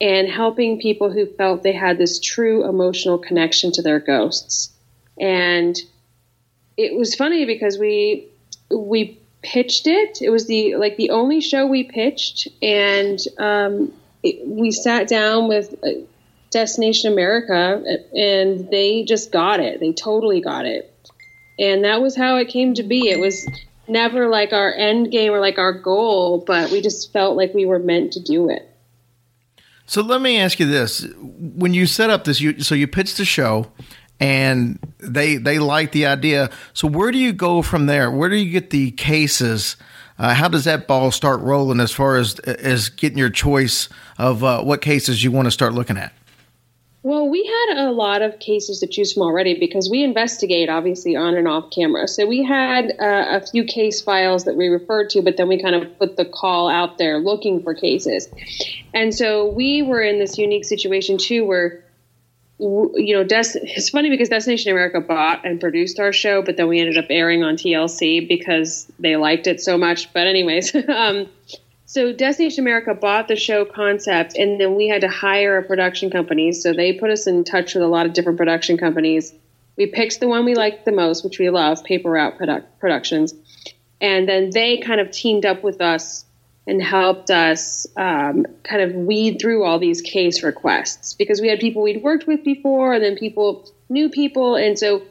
and 0.00 0.28
helping 0.28 0.80
people 0.80 1.10
who 1.10 1.26
felt 1.26 1.62
they 1.62 1.72
had 1.72 1.96
this 1.98 2.20
true 2.20 2.68
emotional 2.68 3.18
connection 3.18 3.72
to 3.72 3.82
their 3.82 4.00
ghosts. 4.00 4.72
And 5.18 5.76
it 6.76 6.96
was 6.96 7.14
funny 7.14 7.44
because 7.44 7.78
we 7.78 8.28
we 8.70 9.20
pitched 9.44 9.86
it. 9.86 10.20
It 10.20 10.30
was 10.30 10.46
the 10.46 10.76
like 10.76 10.96
the 10.96 11.10
only 11.10 11.40
show 11.40 11.66
we 11.66 11.84
pitched, 11.84 12.48
and 12.62 13.18
um, 13.38 13.92
it, 14.22 14.46
we 14.46 14.72
sat 14.72 15.06
down 15.06 15.46
with 15.48 15.74
uh, 15.84 15.90
Destination 16.50 17.12
America, 17.12 17.82
and 18.16 18.70
they 18.70 19.04
just 19.04 19.30
got 19.30 19.60
it. 19.60 19.78
They 19.80 19.92
totally 19.92 20.40
got 20.40 20.64
it, 20.66 20.92
and 21.58 21.84
that 21.84 22.00
was 22.00 22.16
how 22.16 22.36
it 22.36 22.48
came 22.48 22.74
to 22.74 22.82
be. 22.82 23.08
It 23.08 23.20
was 23.20 23.46
never 23.86 24.28
like 24.28 24.52
our 24.52 24.72
end 24.72 25.12
game 25.12 25.32
or 25.32 25.40
like 25.40 25.58
our 25.58 25.72
goal, 25.72 26.42
but 26.46 26.70
we 26.70 26.80
just 26.80 27.12
felt 27.12 27.36
like 27.36 27.52
we 27.54 27.66
were 27.66 27.78
meant 27.78 28.14
to 28.14 28.20
do 28.20 28.48
it. 28.48 28.68
So 29.86 30.00
let 30.00 30.20
me 30.20 30.38
ask 30.38 30.58
you 30.58 30.66
this: 30.66 31.06
When 31.18 31.74
you 31.74 31.86
set 31.86 32.10
up 32.10 32.24
this, 32.24 32.40
you 32.40 32.60
so 32.62 32.74
you 32.74 32.86
pitched 32.86 33.18
the 33.18 33.24
show, 33.24 33.70
and 34.20 34.78
they 34.98 35.36
they 35.36 35.58
like 35.58 35.92
the 35.92 36.06
idea. 36.06 36.50
So 36.72 36.88
where 36.88 37.10
do 37.10 37.18
you 37.18 37.32
go 37.32 37.62
from 37.62 37.86
there? 37.86 38.10
Where 38.10 38.28
do 38.28 38.36
you 38.36 38.50
get 38.50 38.70
the 38.70 38.90
cases? 38.92 39.76
Uh, 40.18 40.32
how 40.34 40.48
does 40.48 40.64
that 40.64 40.86
ball 40.86 41.10
start 41.10 41.40
rolling 41.40 41.80
as 41.80 41.90
far 41.90 42.16
as 42.16 42.38
as 42.38 42.88
getting 42.88 43.18
your 43.18 43.30
choice 43.30 43.88
of 44.18 44.44
uh, 44.44 44.62
what 44.62 44.80
cases 44.80 45.24
you 45.24 45.32
want 45.32 45.46
to 45.46 45.50
start 45.50 45.74
looking 45.74 45.96
at? 45.96 46.12
Well, 47.04 47.28
we 47.28 47.44
had 47.44 47.84
a 47.84 47.92
lot 47.92 48.22
of 48.22 48.38
cases 48.38 48.80
to 48.80 48.86
choose 48.86 49.12
from 49.12 49.24
already 49.24 49.58
because 49.60 49.90
we 49.90 50.02
investigate 50.02 50.70
obviously 50.70 51.16
on 51.16 51.36
and 51.36 51.46
off 51.46 51.70
camera. 51.70 52.08
So 52.08 52.26
we 52.26 52.42
had 52.42 52.92
uh, 52.98 53.42
a 53.42 53.46
few 53.46 53.64
case 53.64 54.00
files 54.00 54.44
that 54.46 54.56
we 54.56 54.68
referred 54.68 55.10
to, 55.10 55.20
but 55.20 55.36
then 55.36 55.46
we 55.46 55.60
kind 55.60 55.74
of 55.74 55.98
put 55.98 56.16
the 56.16 56.24
call 56.24 56.70
out 56.70 56.96
there 56.96 57.18
looking 57.18 57.62
for 57.62 57.74
cases. 57.74 58.26
And 58.94 59.14
so 59.14 59.46
we 59.46 59.82
were 59.82 60.00
in 60.00 60.18
this 60.18 60.38
unique 60.38 60.64
situation 60.64 61.18
too 61.18 61.44
where 61.44 61.83
you 62.58 63.16
know, 63.16 63.24
Des- 63.24 63.58
it's 63.62 63.90
funny 63.90 64.10
because 64.10 64.28
Destination 64.28 64.70
America 64.70 65.00
bought 65.00 65.44
and 65.44 65.60
produced 65.60 65.98
our 65.98 66.12
show, 66.12 66.42
but 66.42 66.56
then 66.56 66.68
we 66.68 66.80
ended 66.80 66.96
up 66.96 67.06
airing 67.10 67.42
on 67.42 67.56
TLC 67.56 68.26
because 68.28 68.90
they 68.98 69.16
liked 69.16 69.46
it 69.46 69.60
so 69.60 69.76
much. 69.76 70.12
But 70.12 70.26
anyways, 70.26 70.74
um, 70.88 71.28
so 71.86 72.12
Destination 72.12 72.62
America 72.62 72.94
bought 72.94 73.28
the 73.28 73.36
show 73.36 73.64
concept, 73.64 74.36
and 74.36 74.60
then 74.60 74.76
we 74.76 74.88
had 74.88 75.00
to 75.00 75.08
hire 75.08 75.58
a 75.58 75.62
production 75.64 76.10
company. 76.10 76.52
So 76.52 76.72
they 76.72 76.92
put 76.92 77.10
us 77.10 77.26
in 77.26 77.44
touch 77.44 77.74
with 77.74 77.82
a 77.82 77.88
lot 77.88 78.06
of 78.06 78.12
different 78.12 78.38
production 78.38 78.78
companies. 78.78 79.34
We 79.76 79.86
picked 79.86 80.20
the 80.20 80.28
one 80.28 80.44
we 80.44 80.54
liked 80.54 80.84
the 80.84 80.92
most, 80.92 81.24
which 81.24 81.40
we 81.40 81.50
love, 81.50 81.82
Paper 81.82 82.10
Route 82.10 82.38
Produ- 82.38 82.64
Productions, 82.78 83.34
and 84.00 84.28
then 84.28 84.50
they 84.50 84.78
kind 84.78 85.00
of 85.00 85.10
teamed 85.10 85.44
up 85.44 85.64
with 85.64 85.80
us 85.80 86.24
and 86.66 86.82
helped 86.82 87.30
us 87.30 87.86
um, 87.96 88.46
kind 88.62 88.82
of 88.82 88.94
weed 88.94 89.38
through 89.40 89.64
all 89.64 89.78
these 89.78 90.00
case 90.00 90.42
requests 90.42 91.12
because 91.14 91.40
we 91.40 91.48
had 91.48 91.60
people 91.60 91.82
we'd 91.82 92.02
worked 92.02 92.26
with 92.26 92.42
before, 92.44 92.94
and 92.94 93.04
then 93.04 93.16
people 93.16 93.70
new 93.88 94.08
people, 94.08 94.56
and 94.56 94.78
so 94.78 95.02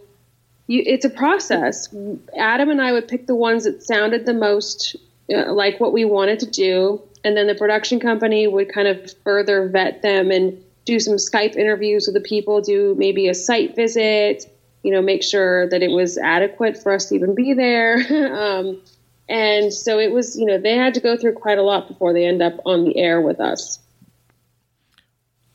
you, 0.68 0.84
it's 0.86 1.06
a 1.06 1.10
process. 1.10 1.94
Adam 2.38 2.70
and 2.70 2.82
I 2.82 2.92
would 2.92 3.08
pick 3.08 3.28
the 3.28 3.36
ones 3.36 3.66
that 3.66 3.84
sounded 3.84 4.26
the 4.26 4.34
most 4.34 4.96
uh, 5.34 5.54
like 5.54 5.80
what 5.80 5.94
we 5.94 6.06
wanted 6.06 6.40
to 6.40 6.50
do, 6.50 7.02
and 7.24 7.38
then 7.38 7.48
the 7.48 7.56
production 7.56 8.00
company 8.00 8.48
would 8.48 8.74
kind 8.74 8.88
of 8.88 9.14
further 9.24 9.68
vet 9.70 10.02
them 10.02 10.32
and 10.32 10.64
do 10.86 11.00
some 11.00 11.16
Skype 11.16 11.56
interviews 11.56 12.08
with 12.08 12.16
the 12.16 12.28
people, 12.28 12.62
do 12.62 12.96
maybe 12.98 13.28
a 13.30 13.34
site 13.34 13.76
visit, 13.76 14.46
you 14.84 14.92
know, 14.92 15.02
make 15.02 15.24
sure 15.24 15.70
that 15.70 15.82
it 15.82 15.92
was 15.92 16.18
adequate 16.18 16.82
for 16.82 16.92
us 16.92 17.08
to 17.08 17.16
even 17.16 17.36
be 17.36 17.54
there. 17.54 17.96
um, 18.36 18.82
and 19.30 19.74
so 19.74 20.00
it 20.00 20.12
was, 20.12 20.38
you 20.38 20.46
know, 20.46 20.58
they 20.58 20.76
had 20.76 20.94
to 20.96 21.00
go 21.00 21.18
through 21.18 21.34
quite 21.34 21.58
a 21.58 21.62
lot 21.62 21.88
before 21.88 22.14
they 22.14 22.26
end 22.26 22.42
up 22.42 22.56
on 22.66 22.84
the 22.84 22.98
air 22.98 23.22
with 23.22 23.40
us. 23.40 23.80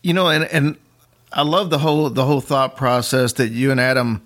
You 0.02 0.14
know, 0.14 0.28
and 0.28 0.44
and 0.44 0.76
I 1.32 1.42
love 1.42 1.70
the 1.70 1.78
whole 1.78 2.08
the 2.08 2.24
whole 2.24 2.40
thought 2.40 2.76
process 2.76 3.34
that 3.34 3.50
you 3.50 3.70
and 3.70 3.80
Adam 3.80 4.22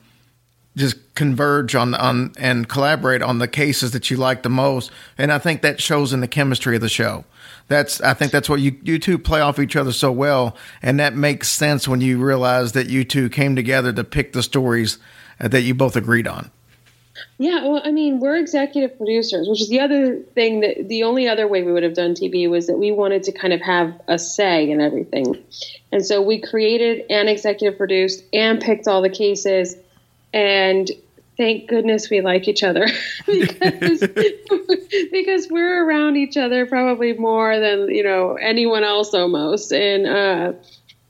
just 0.77 1.15
converge 1.15 1.75
on 1.75 1.95
on 1.95 2.33
and 2.39 2.69
collaborate 2.69 3.23
on 3.23 3.39
the 3.39 3.49
cases 3.49 3.91
that 3.93 4.11
you 4.11 4.17
like 4.17 4.43
the 4.43 4.51
most, 4.51 4.91
and 5.19 5.33
I 5.33 5.39
think 5.39 5.63
that 5.63 5.81
shows 5.81 6.13
in 6.13 6.21
the 6.21 6.29
chemistry 6.29 6.77
of 6.77 6.83
the 6.83 6.89
show. 6.89 7.25
That's 7.69 8.01
I 8.01 8.15
think 8.15 8.33
that's 8.33 8.49
what 8.49 8.61
you 8.61 8.77
you 8.83 8.99
two 8.99 9.19
play 9.19 9.41
off 9.41 9.59
each 9.59 9.77
other 9.77 9.93
so 9.93 10.13
well, 10.13 10.57
and 10.83 11.01
that 11.01 11.15
makes 11.17 11.51
sense 11.51 11.89
when 11.89 12.01
you 12.01 12.23
realize 12.23 12.73
that 12.73 12.89
you 12.89 13.05
two 13.05 13.29
came 13.29 13.57
together 13.57 13.93
to 13.93 14.05
pick 14.05 14.35
the 14.35 14.43
stories 14.43 14.99
that 15.39 15.63
you 15.63 15.75
both 15.75 15.97
agreed 15.97 16.29
on. 16.29 16.51
Yeah, 17.39 17.67
well, 17.67 17.83
I 17.85 17.91
mean, 17.91 18.21
we're 18.21 18.37
executive 18.37 18.97
producers, 18.97 19.49
which 19.49 19.61
is 19.61 19.69
the 19.69 19.81
other 19.81 20.21
thing 20.21 20.61
that 20.61 20.89
the 20.89 21.03
only 21.05 21.29
other 21.29 21.47
way 21.47 21.63
we 21.63 21.73
would 21.73 21.83
have 21.83 21.95
done 21.95 22.15
TV 22.15 22.49
was 22.49 22.69
that 22.69 22.79
we 22.79 22.93
wanted 22.93 23.25
to 23.25 23.33
kind 23.33 23.53
of 23.53 23.61
have 23.61 24.01
a 24.09 24.19
say 24.19 24.71
in 24.71 24.81
everything. 24.81 25.43
And 25.91 26.05
so 26.05 26.23
we 26.23 26.41
created 26.41 27.07
and 27.11 27.29
executive 27.29 27.77
produced 27.77 28.25
and 28.33 28.61
picked 28.61 28.89
all 28.89 29.03
the 29.03 29.11
cases. 29.11 29.77
And 30.33 30.91
thank 31.37 31.69
goodness 31.69 32.09
we 32.09 32.21
like 32.23 32.49
each 32.49 32.63
other 32.63 32.87
because, 33.27 34.01
because 35.13 35.49
we're 35.51 35.87
around 35.87 36.17
each 36.17 36.37
other 36.37 36.65
probably 36.65 37.13
more 37.13 37.59
than, 37.59 37.91
you 37.95 38.05
know, 38.05 38.35
anyone 38.35 38.85
else 38.85 39.13
almost. 39.13 39.73
And, 39.73 40.07
uh, 40.07 40.53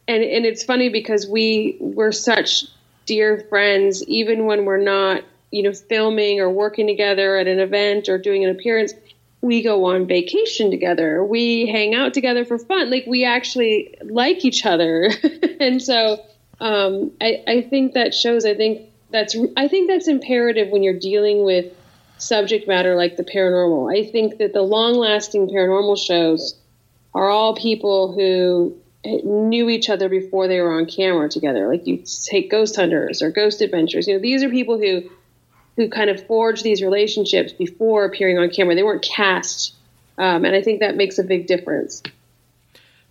and, 0.09 0.23
and 0.25 0.47
it's 0.47 0.65
funny 0.65 0.89
because 0.89 1.29
we, 1.29 1.77
we're 1.79 2.13
such 2.13 2.65
dear 3.07 3.47
friends, 3.49 4.03
even 4.09 4.47
when 4.47 4.65
we're 4.65 4.79
not 4.79 5.23
you 5.53 5.63
know, 5.63 5.73
filming 5.73 6.41
or 6.41 6.51
working 6.51 6.87
together 6.87 7.37
at 7.37 7.47
an 7.47 7.61
event 7.61 8.09
or 8.09 8.19
doing 8.19 8.43
an 8.45 8.51
appearance, 8.51 8.95
we 9.43 9.63
go 9.63 9.85
on 9.85 10.07
vacation 10.07 10.71
together. 10.71 11.23
We 11.23 11.67
hang 11.67 11.95
out 11.95 12.15
together 12.15 12.45
for 12.45 12.59
fun. 12.59 12.91
Like 12.91 13.05
we 13.07 13.25
actually 13.25 13.95
like 14.03 14.45
each 14.45 14.65
other. 14.65 15.11
and 15.61 15.81
so 15.83 16.25
um, 16.61 17.13
I, 17.21 17.43
I 17.47 17.61
think 17.63 17.95
that 17.95 18.15
shows, 18.15 18.47
I 18.47 18.55
think 18.55 18.89
that's, 19.11 19.37
I 19.57 19.69
think 19.69 19.91
that's 19.91 20.09
imperative 20.09 20.71
when 20.71 20.83
you're 20.83 20.99
dealing 20.99 21.45
with 21.45 21.73
subject 22.19 22.67
matter 22.67 22.95
like 22.95 23.17
the 23.17 23.25
paranormal. 23.25 23.93
I 23.93 24.11
think 24.11 24.39
that 24.39 24.55
the 24.55 24.63
long 24.63 24.95
lasting 24.95 25.49
paranormal 25.49 25.99
shows 25.99 26.57
are 27.15 27.29
all 27.29 27.55
people 27.57 28.13
who 28.15 28.77
knew 29.05 29.69
each 29.69 29.91
other 29.91 30.09
before 30.09 30.47
they 30.49 30.61
were 30.61 30.73
on 30.73 30.87
camera 30.87 31.29
together. 31.29 31.69
Like 31.69 31.87
you 31.87 32.05
take 32.25 32.51
Ghost 32.51 32.77
Hunters 32.77 33.21
or 33.21 33.31
Ghost 33.31 33.61
Adventures. 33.61 34.07
You 34.07 34.15
know, 34.15 34.21
these 34.21 34.43
are 34.45 34.49
people 34.49 34.79
who 34.79 35.11
who 35.77 35.89
kind 35.89 36.11
of 36.11 36.25
forged 36.27 36.65
these 36.65 36.83
relationships 36.83 37.53
before 37.53 38.05
appearing 38.05 38.39
on 38.39 38.51
camera. 38.51 38.75
They 38.75 38.83
weren't 38.83 39.03
cast, 39.03 39.75
um, 40.19 40.45
and 40.45 40.55
I 40.55 40.63
think 40.63 40.81
that 40.81 40.97
makes 40.97 41.19
a 41.19 41.25
big 41.25 41.47
difference. 41.47 42.03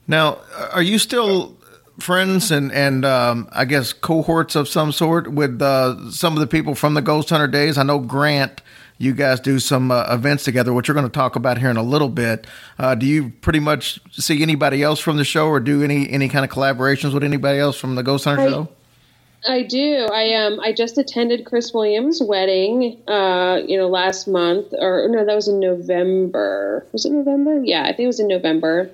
Now, 0.08 0.40
are 0.72 0.82
you 0.82 1.00
still 1.00 1.58
friends 2.00 2.52
and 2.52 2.72
and 2.72 3.06
um, 3.06 3.48
I 3.52 3.66
guess 3.66 3.94
cohorts 3.94 4.56
of 4.56 4.68
some 4.68 4.92
sort 4.92 5.32
with 5.32 5.62
uh, 5.62 6.12
some 6.12 6.34
of 6.34 6.40
the 6.40 6.48
people 6.48 6.76
from 6.76 6.94
the 6.94 7.02
Ghost 7.02 7.30
Hunter 7.30 7.48
days? 7.48 7.78
I 7.78 7.84
know 7.84 8.00
Grant. 8.00 8.62
You 8.98 9.14
guys 9.14 9.40
do 9.40 9.58
some 9.58 9.90
uh, 9.90 10.06
events 10.14 10.44
together, 10.44 10.74
which 10.74 10.88
we're 10.88 10.94
going 10.94 11.08
to 11.08 11.12
talk 11.12 11.36
about 11.36 11.58
here 11.58 11.72
in 11.72 11.78
a 11.78 11.82
little 11.82 12.10
bit. 12.10 12.46
Uh, 12.78 12.94
do 12.94 13.08
you 13.08 13.30
pretty 13.42 13.60
much 13.60 14.00
see 14.12 14.44
anybody 14.44 14.84
else 14.84 15.00
from 15.00 15.18
the 15.18 15.24
show, 15.24 15.48
or 15.48 15.60
do 15.60 15.82
any 15.84 16.08
any 16.10 16.30
kind 16.30 16.46
of 16.46 16.52
collaborations 16.52 17.12
with 17.14 17.24
anybody 17.24 17.58
else 17.58 17.80
from 17.80 17.96
the 17.96 18.04
Ghost 18.04 18.26
Hunter 18.26 18.42
I, 18.44 18.48
show? 18.48 18.70
I 19.48 19.64
do. 19.64 20.08
I 20.12 20.34
um 20.36 20.60
I 20.60 20.72
just 20.72 20.98
attended 20.98 21.46
Chris 21.46 21.74
Williams' 21.74 22.22
wedding 22.22 23.02
uh 23.08 23.60
you 23.66 23.78
know 23.78 23.88
last 23.88 24.28
month 24.28 24.74
or 24.78 25.08
no 25.10 25.26
that 25.26 25.36
was 25.36 25.48
in 25.48 25.60
November. 25.60 26.86
Was 26.92 27.06
it 27.06 27.12
November? 27.12 27.62
Yeah, 27.64 27.84
I 27.84 27.88
think 27.88 28.02
it 28.02 28.08
was 28.08 28.20
in 28.20 28.28
November. 28.28 28.92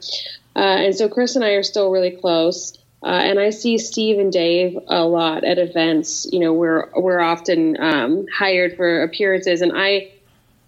Uh, 0.55 0.59
and 0.59 0.95
so 0.95 1.07
Chris 1.07 1.35
and 1.35 1.45
I 1.45 1.51
are 1.51 1.63
still 1.63 1.91
really 1.91 2.11
close. 2.11 2.77
Uh, 3.03 3.09
and 3.09 3.39
I 3.39 3.51
see 3.51 3.77
Steve 3.77 4.17
and 4.17 4.31
Dave 4.31 4.77
a 4.87 5.05
lot 5.05 5.43
at 5.43 5.59
events. 5.59 6.27
You 6.31 6.39
know, 6.39 6.53
we're 6.53 6.89
we're 6.95 7.19
often 7.19 7.79
um, 7.79 8.25
hired 8.35 8.75
for 8.75 9.03
appearances, 9.03 9.61
and 9.61 9.71
I 9.75 10.11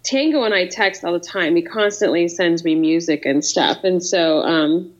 Tango 0.04 0.44
and 0.44 0.54
I 0.54 0.66
text 0.66 1.04
all 1.04 1.12
the 1.12 1.18
time. 1.18 1.56
He 1.56 1.62
constantly 1.62 2.28
sends 2.28 2.62
me 2.62 2.76
music 2.76 3.26
and 3.26 3.44
stuff, 3.44 3.82
and 3.82 4.02
so. 4.02 4.40
Um, 4.42 4.92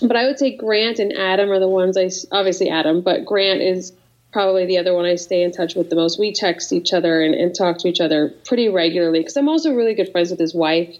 but 0.00 0.16
I 0.16 0.26
would 0.26 0.38
say 0.38 0.56
Grant 0.56 0.98
and 1.00 1.12
Adam 1.12 1.50
are 1.50 1.58
the 1.58 1.68
ones 1.68 1.96
I 1.96 2.08
obviously 2.30 2.70
Adam, 2.70 3.02
but 3.02 3.24
Grant 3.24 3.60
is 3.60 3.92
probably 4.36 4.66
the 4.66 4.76
other 4.76 4.92
one 4.92 5.06
I 5.06 5.14
stay 5.14 5.42
in 5.42 5.50
touch 5.50 5.74
with 5.74 5.88
the 5.88 5.96
most. 5.96 6.18
We 6.18 6.30
text 6.30 6.70
each 6.70 6.92
other 6.92 7.22
and, 7.22 7.34
and 7.34 7.54
talk 7.54 7.78
to 7.78 7.88
each 7.88 8.02
other 8.02 8.34
pretty 8.44 8.68
regularly 8.68 9.20
because 9.20 9.34
I'm 9.34 9.48
also 9.48 9.72
really 9.72 9.94
good 9.94 10.12
friends 10.12 10.28
with 10.28 10.38
his 10.38 10.54
wife, 10.54 10.94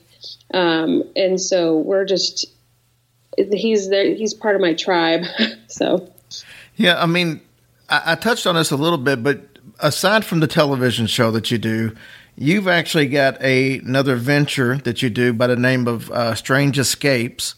um, 0.55 1.03
and 1.15 1.39
so 1.39 1.77
we're 1.77 2.07
just 2.07 2.47
he's 3.37 3.91
there. 3.91 4.15
He's 4.15 4.33
part 4.33 4.55
of 4.55 4.63
my 4.63 4.73
tribe. 4.73 5.25
so 5.69 6.11
yeah, 6.77 6.99
I 6.99 7.05
mean, 7.05 7.43
I, 7.91 8.13
I 8.13 8.15
touched 8.15 8.47
on 8.47 8.55
this 8.55 8.71
a 8.71 8.77
little 8.77 8.97
bit, 8.97 9.23
but 9.23 9.43
aside 9.81 10.25
from 10.25 10.41
the 10.41 10.47
television 10.47 11.07
show 11.07 11.31
that 11.33 11.51
you 11.51 11.59
do, 11.59 11.95
you've 12.37 12.69
actually 12.69 13.07
got 13.07 13.39
a, 13.43 13.81
another 13.81 14.17
venture 14.17 14.79
that 14.79 15.03
you 15.03 15.11
do 15.11 15.35
by 15.35 15.47
the 15.47 15.57
name 15.57 15.87
of 15.87 16.11
uh, 16.11 16.35
Strange 16.35 16.79
Escapes, 16.79 17.55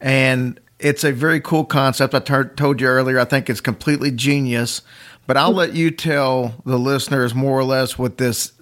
and 0.00 0.58
it's 0.78 1.04
a 1.04 1.12
very 1.12 1.42
cool 1.42 1.66
concept. 1.66 2.14
I 2.14 2.20
t- 2.20 2.48
told 2.56 2.80
you 2.80 2.86
earlier, 2.86 3.18
I 3.20 3.26
think 3.26 3.50
it's 3.50 3.60
completely 3.60 4.10
genius, 4.10 4.80
but 5.26 5.36
I'll 5.36 5.52
let 5.52 5.74
you 5.74 5.90
tell 5.90 6.54
the 6.64 6.78
listeners 6.78 7.34
more 7.34 7.58
or 7.58 7.64
less 7.64 7.98
what 7.98 8.18
this 8.18 8.52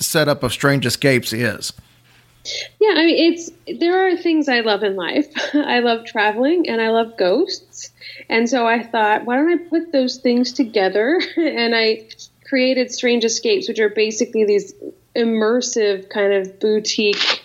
setup 0.00 0.42
of 0.42 0.52
Strange 0.52 0.86
Escapes 0.86 1.32
is. 1.32 1.72
Yeah, 2.80 2.92
I 2.96 3.06
mean, 3.06 3.32
it's 3.32 3.50
there 3.80 4.06
are 4.06 4.16
things 4.16 4.48
I 4.48 4.60
love 4.60 4.82
in 4.82 4.96
life. 4.96 5.32
I 5.54 5.80
love 5.80 6.04
traveling 6.04 6.68
and 6.68 6.80
I 6.80 6.90
love 6.90 7.16
ghosts. 7.16 7.90
And 8.28 8.48
so 8.48 8.66
I 8.66 8.82
thought, 8.82 9.24
why 9.24 9.36
don't 9.36 9.50
I 9.50 9.56
put 9.56 9.92
those 9.92 10.18
things 10.18 10.52
together? 10.52 11.20
and 11.36 11.74
I 11.74 12.08
created 12.44 12.90
Strange 12.90 13.24
Escapes, 13.24 13.68
which 13.68 13.78
are 13.78 13.88
basically 13.88 14.44
these 14.44 14.74
immersive 15.16 16.10
kind 16.10 16.32
of 16.32 16.60
boutique 16.60 17.42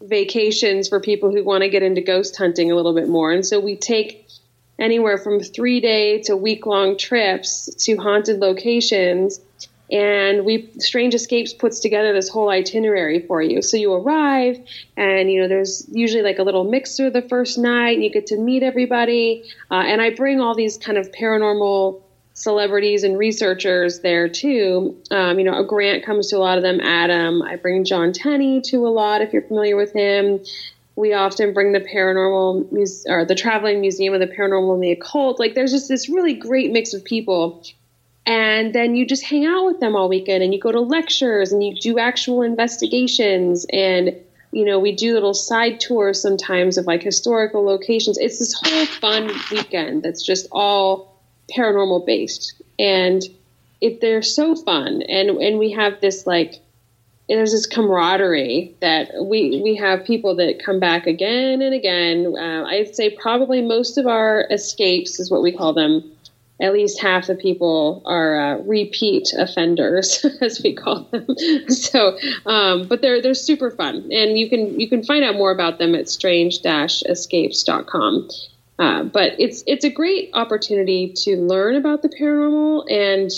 vacations 0.00 0.88
for 0.88 0.98
people 0.98 1.30
who 1.30 1.44
want 1.44 1.62
to 1.62 1.68
get 1.68 1.82
into 1.82 2.00
ghost 2.00 2.36
hunting 2.36 2.72
a 2.72 2.74
little 2.74 2.94
bit 2.94 3.08
more. 3.08 3.30
And 3.30 3.46
so 3.46 3.60
we 3.60 3.76
take 3.76 4.21
anywhere 4.78 5.18
from 5.18 5.40
three 5.40 5.80
day 5.80 6.22
to 6.22 6.36
week 6.36 6.66
long 6.66 6.96
trips 6.96 7.66
to 7.84 7.96
haunted 7.96 8.38
locations. 8.38 9.40
And 9.90 10.46
we 10.46 10.70
Strange 10.78 11.14
Escapes 11.14 11.52
puts 11.52 11.80
together 11.80 12.14
this 12.14 12.28
whole 12.28 12.48
itinerary 12.48 13.20
for 13.20 13.42
you. 13.42 13.60
So 13.60 13.76
you 13.76 13.92
arrive, 13.92 14.58
and 14.96 15.30
you 15.30 15.42
know 15.42 15.48
there's 15.48 15.86
usually 15.90 16.22
like 16.22 16.38
a 16.38 16.42
little 16.44 16.64
mixer 16.64 17.10
the 17.10 17.20
first 17.20 17.58
night, 17.58 17.96
and 17.96 18.04
you 18.04 18.10
get 18.10 18.28
to 18.28 18.38
meet 18.38 18.62
everybody. 18.62 19.44
Uh, 19.70 19.82
and 19.86 20.00
I 20.00 20.10
bring 20.10 20.40
all 20.40 20.54
these 20.54 20.78
kind 20.78 20.96
of 20.96 21.12
paranormal 21.12 22.00
celebrities 22.34 23.04
and 23.04 23.18
researchers 23.18 24.00
there 24.00 24.28
too. 24.28 24.96
Um, 25.10 25.38
you 25.38 25.44
know, 25.44 25.58
a 25.58 25.64
Grant 25.64 26.04
comes 26.04 26.28
to 26.28 26.36
a 26.36 26.38
lot 26.38 26.56
of 26.56 26.62
them. 26.62 26.80
Adam, 26.80 27.42
I 27.42 27.56
bring 27.56 27.84
John 27.84 28.12
Tenney 28.12 28.62
to 28.62 28.86
a 28.86 28.88
lot 28.88 29.20
if 29.20 29.32
you're 29.32 29.42
familiar 29.42 29.76
with 29.76 29.92
him. 29.92 30.40
We 30.94 31.14
often 31.14 31.52
bring 31.54 31.72
the 31.72 31.80
paranormal 31.80 32.70
muse- 32.72 33.06
or 33.08 33.24
the 33.24 33.34
traveling 33.34 33.80
museum 33.80 34.14
of 34.14 34.20
the 34.20 34.26
paranormal 34.26 34.74
and 34.74 34.82
the 34.82 34.92
occult. 34.92 35.40
Like, 35.40 35.54
there's 35.54 35.72
just 35.72 35.88
this 35.88 36.08
really 36.08 36.34
great 36.34 36.70
mix 36.70 36.92
of 36.94 37.04
people. 37.04 37.64
And 38.26 38.72
then 38.72 38.94
you 38.94 39.06
just 39.06 39.24
hang 39.24 39.46
out 39.46 39.66
with 39.66 39.80
them 39.80 39.96
all 39.96 40.08
weekend 40.08 40.44
and 40.44 40.54
you 40.54 40.60
go 40.60 40.70
to 40.70 40.80
lectures 40.80 41.52
and 41.52 41.64
you 41.64 41.74
do 41.74 41.98
actual 41.98 42.42
investigations 42.42 43.66
and 43.72 44.16
you 44.52 44.66
know, 44.66 44.78
we 44.78 44.92
do 44.92 45.14
little 45.14 45.34
side 45.34 45.80
tours 45.80 46.20
sometimes 46.20 46.76
of 46.76 46.86
like 46.86 47.02
historical 47.02 47.64
locations. 47.64 48.18
It's 48.18 48.38
this 48.38 48.52
whole 48.52 48.86
fun 48.86 49.30
weekend 49.50 50.02
that's 50.02 50.22
just 50.22 50.46
all 50.52 51.22
paranormal 51.50 52.06
based, 52.06 52.62
and 52.78 53.22
it 53.80 54.00
they're 54.00 54.22
so 54.22 54.54
fun, 54.54 55.02
and 55.02 55.30
and 55.30 55.58
we 55.58 55.72
have 55.72 56.00
this 56.00 56.26
like 56.26 56.60
there's 57.28 57.52
this 57.52 57.66
camaraderie 57.66 58.74
that 58.80 59.12
we 59.14 59.60
we 59.62 59.76
have 59.76 60.04
people 60.04 60.34
that 60.36 60.62
come 60.64 60.80
back 60.80 61.06
again 61.06 61.60
and 61.62 61.74
again. 61.74 62.34
Uh, 62.38 62.64
I'd 62.64 62.94
say 62.94 63.10
probably 63.10 63.62
most 63.62 63.98
of 63.98 64.06
our 64.06 64.46
escapes 64.50 65.18
is 65.20 65.30
what 65.30 65.42
we 65.42 65.52
call 65.52 65.72
them. 65.72 66.12
At 66.60 66.74
least 66.74 67.00
half 67.00 67.26
the 67.26 67.34
people 67.34 68.02
are 68.04 68.36
uh, 68.36 68.58
repeat 68.58 69.32
offenders, 69.36 70.24
as 70.40 70.62
we 70.62 70.74
call 70.74 71.08
them. 71.10 71.26
so, 71.68 72.16
um, 72.46 72.86
but 72.86 73.00
they're 73.00 73.22
they're 73.22 73.34
super 73.34 73.70
fun, 73.70 74.10
and 74.12 74.38
you 74.38 74.48
can 74.48 74.78
you 74.78 74.88
can 74.88 75.02
find 75.02 75.24
out 75.24 75.34
more 75.34 75.50
about 75.50 75.78
them 75.78 75.94
at 75.94 76.08
strange-escapes.com. 76.08 78.28
Uh, 78.78 79.02
but 79.04 79.34
it's 79.38 79.62
it's 79.66 79.84
a 79.84 79.90
great 79.90 80.30
opportunity 80.34 81.12
to 81.14 81.36
learn 81.36 81.76
about 81.76 82.02
the 82.02 82.08
paranormal 82.08 82.90
and 82.90 83.30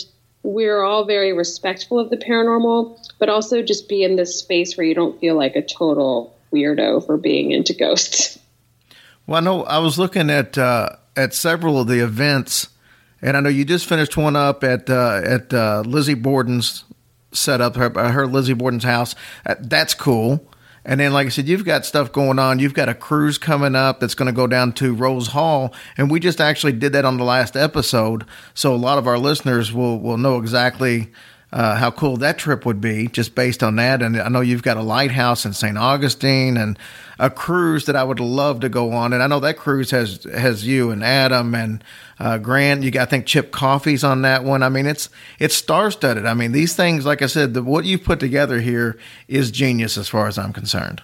we're 0.45 0.83
all 0.83 1.05
very 1.05 1.33
respectful 1.33 1.99
of 1.99 2.11
the 2.11 2.17
paranormal, 2.17 2.99
but 3.19 3.29
also 3.29 3.63
just 3.63 3.89
be 3.89 4.05
in 4.05 4.15
this 4.15 4.39
space 4.39 4.77
where 4.77 4.87
you 4.87 4.95
don't 4.95 5.19
feel 5.19 5.37
like 5.37 5.57
a 5.57 5.63
total 5.63 6.37
weirdo 6.53 7.05
for 7.05 7.17
being 7.17 7.51
into 7.51 7.75
ghosts. 7.75 8.39
Well, 9.27 9.39
I 9.39 9.41
know 9.41 9.65
I 9.65 9.79
was 9.79 9.99
looking 9.99 10.31
at 10.31 10.57
uh, 10.59 10.97
at 11.17 11.33
several 11.33 11.81
of 11.81 11.89
the 11.89 12.05
events, 12.05 12.69
and 13.23 13.37
I 13.37 13.41
know 13.41 13.49
you 13.49 13.65
just 13.65 13.87
finished 13.87 14.17
one 14.19 14.37
up 14.37 14.63
at 14.63 14.91
uh, 14.91 15.23
at 15.25 15.53
uh, 15.53 15.83
Lizzie 15.87 16.15
Borden's 16.15 16.85
setup, 17.33 17.77
her, 17.77 17.91
her 18.11 18.27
Lizzie 18.27 18.53
Borden's 18.53 18.85
house. 18.85 19.15
Uh, 19.47 19.55
that's 19.59 19.95
cool. 19.95 20.47
And 20.85 21.01
then, 21.01 21.13
like 21.13 21.27
I 21.27 21.31
said, 21.31 21.49
you've 21.49 21.65
got 21.65 21.87
stuff 21.87 22.13
going 22.13 22.39
on. 22.39 22.59
You've 22.59 22.75
got 22.75 22.89
a 22.89 22.95
cruise 22.95 23.39
coming 23.39 23.75
up 23.75 24.01
that's 24.01 24.15
going 24.15 24.27
to 24.27 24.33
go 24.33 24.47
down 24.47 24.73
to 24.75 24.95
Rose 24.95 25.29
Hall, 25.29 25.73
and 25.97 26.11
we 26.11 26.21
just 26.21 26.41
actually 26.41 26.73
did 26.73 26.93
that 26.93 27.05
on 27.05 27.17
the 27.17 27.25
last 27.25 27.57
episode. 27.57 28.25
So 28.53 28.75
a 28.75 28.77
lot 28.77 28.99
of 28.99 29.07
our 29.07 29.19
listeners 29.19 29.73
will 29.73 29.99
will 29.99 30.19
know 30.19 30.39
exactly 30.39 31.11
uh, 31.55 31.77
how 31.77 31.91
cool 31.91 32.17
that 32.17 32.37
trip 32.37 32.67
would 32.67 32.81
be 32.81 33.07
just 33.07 33.37
based 33.37 33.63
on 33.63 33.77
that. 33.77 34.03
And 34.03 34.21
I 34.21 34.29
know 34.29 34.41
you've 34.41 34.65
got 34.65 34.77
a 34.77 34.83
lighthouse 34.83 35.47
in 35.47 35.53
St. 35.53 35.79
Augustine 35.79 36.57
and 36.57 36.77
a 37.19 37.31
cruise 37.31 37.87
that 37.87 37.95
I 37.95 38.03
would 38.03 38.19
love 38.19 38.61
to 38.61 38.69
go 38.69 38.91
on. 38.91 39.13
And 39.13 39.23
I 39.23 39.29
know 39.29 39.39
that 39.41 39.57
cruise 39.57 39.93
has 39.93 40.25
has 40.25 40.67
you 40.67 40.91
and 40.91 41.05
Adam 41.05 41.55
and 41.55 41.83
uh, 42.19 42.39
Grant. 42.39 42.83
You 42.83 42.91
got 42.91 43.03
I 43.03 43.11
think 43.11 43.27
Chip 43.27 43.51
Coffey's 43.51 44.05
on 44.05 44.23
that 44.23 44.45
one. 44.45 44.63
I 44.63 44.69
mean, 44.69 44.87
it's 44.87 45.09
it's 45.39 45.55
star 45.55 45.91
studded. 45.91 46.27
I 46.27 46.35
mean, 46.35 46.53
these 46.53 46.75
things, 46.75 47.05
like 47.05 47.23
I 47.23 47.27
said, 47.27 47.55
the, 47.55 47.63
what 47.63 47.85
you've 47.85 48.05
put 48.05 48.21
together 48.21 48.61
here 48.61 48.99
is 49.29 49.51
genius 49.51 49.99
as 49.99 50.09
far 50.09 50.27
as 50.27 50.39
I'm 50.39 50.53
concerned. 50.53 51.03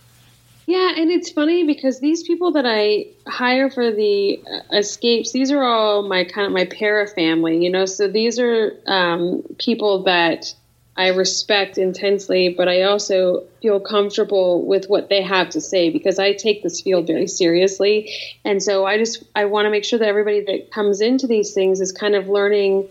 Yeah, 0.67 0.95
and 0.97 1.11
it's 1.11 1.33
funny 1.33 1.65
because 1.67 1.99
these 1.99 2.23
people 2.23 2.53
that 2.53 2.65
I 2.65 3.07
hire 3.27 3.71
for 3.71 3.91
the 3.91 4.41
uh, 4.47 4.77
escapes, 4.77 5.33
these 5.33 5.51
are 5.51 5.65
all 5.65 6.07
my 6.07 6.23
kind 6.23 6.47
of 6.47 6.53
my 6.53 6.65
para 6.65 7.09
family, 7.09 7.65
you 7.65 7.71
know. 7.71 7.87
So 7.87 8.07
these 8.07 8.39
are 8.39 8.79
um, 8.87 9.43
people 9.59 10.05
that 10.05 10.55
I 10.97 11.09
respect 11.09 11.79
intensely, 11.79 12.51
but 12.51 12.69
I 12.69 12.83
also 12.83 13.45
feel 13.63 13.81
comfortable 13.81 14.67
with 14.67 14.87
what 14.89 15.09
they 15.09 15.23
have 15.23 15.51
to 15.51 15.61
say 15.61 15.89
because 15.91 16.19
I 16.19 16.33
take 16.33 16.63
this 16.63 16.81
field 16.81 17.07
very 17.07 17.27
seriously, 17.27 18.13
and 18.45 18.63
so 18.63 18.85
I 18.85 18.99
just 18.99 19.23
I 19.35 19.47
want 19.47 19.67
to 19.67 19.71
make 19.71 19.85
sure 19.85 19.99
that 19.99 20.09
everybody 20.09 20.45
that 20.45 20.71
comes 20.73 21.01
into 21.01 21.27
these 21.27 21.55
things 21.55 21.81
is 21.81 21.93
kind 21.93 22.15
of 22.15 22.29
learning, 22.29 22.89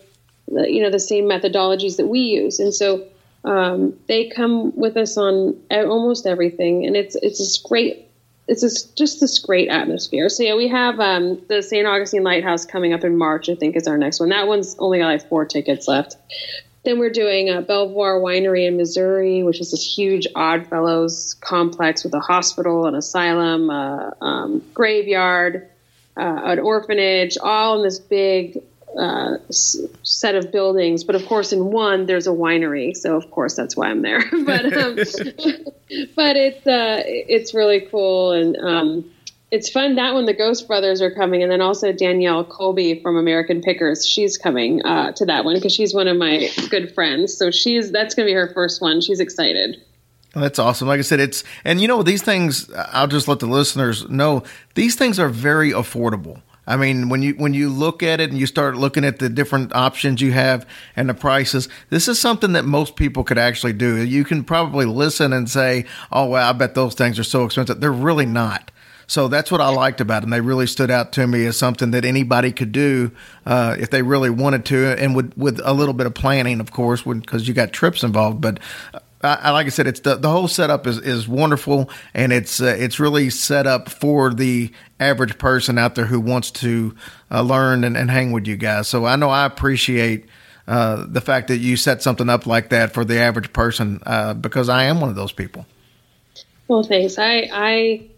you 0.48 0.82
know, 0.82 0.90
the 0.90 0.98
same 0.98 1.24
methodologies 1.24 1.98
that 1.98 2.06
we 2.06 2.20
use, 2.20 2.58
and 2.58 2.74
so 2.74 3.06
um, 3.44 3.98
they 4.08 4.28
come 4.28 4.76
with 4.76 4.96
us 4.96 5.16
on 5.16 5.60
almost 5.70 6.26
everything, 6.26 6.86
and 6.86 6.96
it's 6.96 7.16
it's 7.16 7.38
this 7.38 7.58
great. 7.58 8.06
It's 8.48 8.62
this, 8.62 8.82
just 8.82 9.20
this 9.20 9.38
great 9.38 9.68
atmosphere. 9.68 10.28
So 10.28 10.42
yeah, 10.42 10.56
we 10.56 10.66
have 10.66 10.98
um, 10.98 11.40
the 11.46 11.62
St. 11.62 11.86
Augustine 11.86 12.24
Lighthouse 12.24 12.66
coming 12.66 12.92
up 12.92 13.04
in 13.04 13.16
March. 13.16 13.48
I 13.48 13.54
think 13.54 13.76
is 13.76 13.86
our 13.86 13.96
next 13.96 14.18
one. 14.18 14.30
That 14.30 14.48
one's 14.48 14.74
only 14.80 14.98
got 14.98 15.06
like 15.06 15.28
four 15.28 15.44
tickets 15.44 15.86
left. 15.86 16.16
Then 16.82 16.98
we're 16.98 17.10
doing 17.10 17.50
a 17.50 17.60
Belvoir 17.60 18.20
Winery 18.20 18.66
in 18.66 18.76
Missouri, 18.76 19.42
which 19.42 19.60
is 19.60 19.70
this 19.70 19.84
huge 19.84 20.26
Oddfellows 20.34 21.34
complex 21.40 22.04
with 22.04 22.14
a 22.14 22.20
hospital, 22.20 22.86
an 22.86 22.94
asylum, 22.94 23.68
a 23.68 24.16
um, 24.20 24.64
graveyard, 24.72 25.68
uh, 26.16 26.40
an 26.44 26.58
orphanage, 26.58 27.36
all 27.38 27.78
in 27.78 27.82
this 27.84 27.98
big 27.98 28.62
uh, 28.98 29.36
set 29.50 30.34
of 30.34 30.50
buildings, 30.50 31.04
but 31.04 31.14
of 31.14 31.24
course, 31.26 31.52
in 31.52 31.66
one 31.66 32.06
there's 32.06 32.26
a 32.26 32.30
winery, 32.30 32.96
so 32.96 33.16
of 33.16 33.30
course 33.30 33.54
that's 33.54 33.76
why 33.76 33.88
I'm 33.88 34.02
there. 34.02 34.22
but 34.44 34.72
um, 34.72 34.94
but 36.16 36.36
it's 36.36 36.66
uh, 36.66 37.02
it's 37.06 37.54
really 37.54 37.82
cool. 37.82 38.32
And 38.32 38.56
um, 38.56 39.10
it's 39.50 39.68
fun. 39.68 39.96
That 39.96 40.14
when 40.14 40.26
the 40.26 40.34
Ghost 40.34 40.66
Brothers 40.66 41.02
are 41.02 41.10
coming, 41.10 41.42
and 41.42 41.50
then 41.50 41.60
also 41.60 41.92
Danielle 41.92 42.44
Colby 42.44 43.00
from 43.00 43.16
American 43.16 43.60
Pickers, 43.60 44.06
she's 44.06 44.38
coming 44.38 44.82
uh, 44.84 45.12
to 45.12 45.26
that 45.26 45.44
one 45.44 45.56
because 45.56 45.74
she's 45.74 45.92
one 45.92 46.08
of 46.08 46.16
my 46.16 46.48
good 46.68 46.94
friends. 46.94 47.36
So 47.36 47.50
she's 47.50 47.90
that's 47.90 48.14
going 48.14 48.26
to 48.26 48.30
be 48.30 48.34
her 48.34 48.52
first 48.52 48.80
one. 48.80 49.00
She's 49.00 49.20
excited. 49.20 49.82
That's 50.34 50.60
awesome. 50.60 50.86
Like 50.86 51.00
I 51.00 51.02
said, 51.02 51.18
it's 51.18 51.42
and 51.64 51.80
you 51.80 51.88
know 51.88 52.02
these 52.02 52.22
things. 52.22 52.70
I'll 52.74 53.08
just 53.08 53.26
let 53.26 53.40
the 53.40 53.46
listeners 53.46 54.08
know 54.08 54.44
these 54.74 54.94
things 54.94 55.18
are 55.18 55.28
very 55.28 55.72
affordable. 55.72 56.42
I 56.66 56.76
mean, 56.76 57.08
when 57.08 57.20
you 57.20 57.32
when 57.34 57.52
you 57.52 57.68
look 57.68 58.04
at 58.04 58.20
it 58.20 58.30
and 58.30 58.38
you 58.38 58.46
start 58.46 58.76
looking 58.76 59.04
at 59.04 59.18
the 59.18 59.28
different 59.28 59.74
options 59.74 60.20
you 60.20 60.30
have 60.30 60.64
and 60.94 61.08
the 61.08 61.14
prices, 61.14 61.68
this 61.88 62.06
is 62.06 62.20
something 62.20 62.52
that 62.52 62.64
most 62.64 62.94
people 62.94 63.24
could 63.24 63.38
actually 63.38 63.72
do. 63.72 63.96
You 63.96 64.22
can 64.22 64.44
probably 64.44 64.86
listen 64.86 65.32
and 65.32 65.50
say, 65.50 65.86
"Oh, 66.12 66.26
well, 66.28 66.48
I 66.48 66.52
bet 66.52 66.76
those 66.76 66.94
things 66.94 67.18
are 67.18 67.24
so 67.24 67.44
expensive." 67.44 67.80
They're 67.80 67.90
really 67.90 68.26
not. 68.26 68.70
So 69.10 69.26
that's 69.26 69.50
what 69.50 69.60
I 69.60 69.70
liked 69.70 70.00
about 70.00 70.20
them. 70.20 70.30
They 70.30 70.40
really 70.40 70.68
stood 70.68 70.88
out 70.88 71.10
to 71.14 71.26
me 71.26 71.44
as 71.46 71.58
something 71.58 71.90
that 71.90 72.04
anybody 72.04 72.52
could 72.52 72.70
do 72.70 73.10
uh, 73.44 73.74
if 73.76 73.90
they 73.90 74.02
really 74.02 74.30
wanted 74.30 74.64
to, 74.66 74.86
and 74.86 75.16
with 75.16 75.36
with 75.36 75.60
a 75.64 75.72
little 75.72 75.94
bit 75.94 76.06
of 76.06 76.14
planning, 76.14 76.60
of 76.60 76.70
course, 76.70 77.02
because 77.02 77.48
you 77.48 77.52
got 77.52 77.72
trips 77.72 78.04
involved. 78.04 78.40
But 78.40 78.60
I, 79.20 79.50
like 79.50 79.66
I 79.66 79.70
said, 79.70 79.88
it's 79.88 79.98
the, 79.98 80.14
the 80.14 80.30
whole 80.30 80.46
setup 80.46 80.86
is, 80.86 80.98
is 80.98 81.26
wonderful, 81.26 81.90
and 82.14 82.32
it's 82.32 82.60
uh, 82.60 82.76
it's 82.78 83.00
really 83.00 83.30
set 83.30 83.66
up 83.66 83.88
for 83.88 84.32
the 84.32 84.70
average 85.00 85.38
person 85.38 85.76
out 85.76 85.96
there 85.96 86.06
who 86.06 86.20
wants 86.20 86.52
to 86.52 86.94
uh, 87.32 87.42
learn 87.42 87.82
and, 87.82 87.96
and, 87.96 88.12
hang 88.12 88.30
with 88.30 88.46
you 88.46 88.56
guys. 88.56 88.86
So 88.86 89.06
I 89.06 89.16
know 89.16 89.30
I 89.30 89.44
appreciate 89.44 90.26
uh, 90.68 91.04
the 91.08 91.20
fact 91.20 91.48
that 91.48 91.58
you 91.58 91.76
set 91.76 92.00
something 92.00 92.28
up 92.28 92.46
like 92.46 92.68
that 92.68 92.94
for 92.94 93.04
the 93.04 93.18
average 93.18 93.52
person 93.52 94.00
uh, 94.06 94.34
because 94.34 94.68
I 94.68 94.84
am 94.84 95.00
one 95.00 95.10
of 95.10 95.16
those 95.16 95.32
people. 95.32 95.66
Well, 96.68 96.84
thanks. 96.84 97.18
I 97.18 97.50
I 97.52 98.10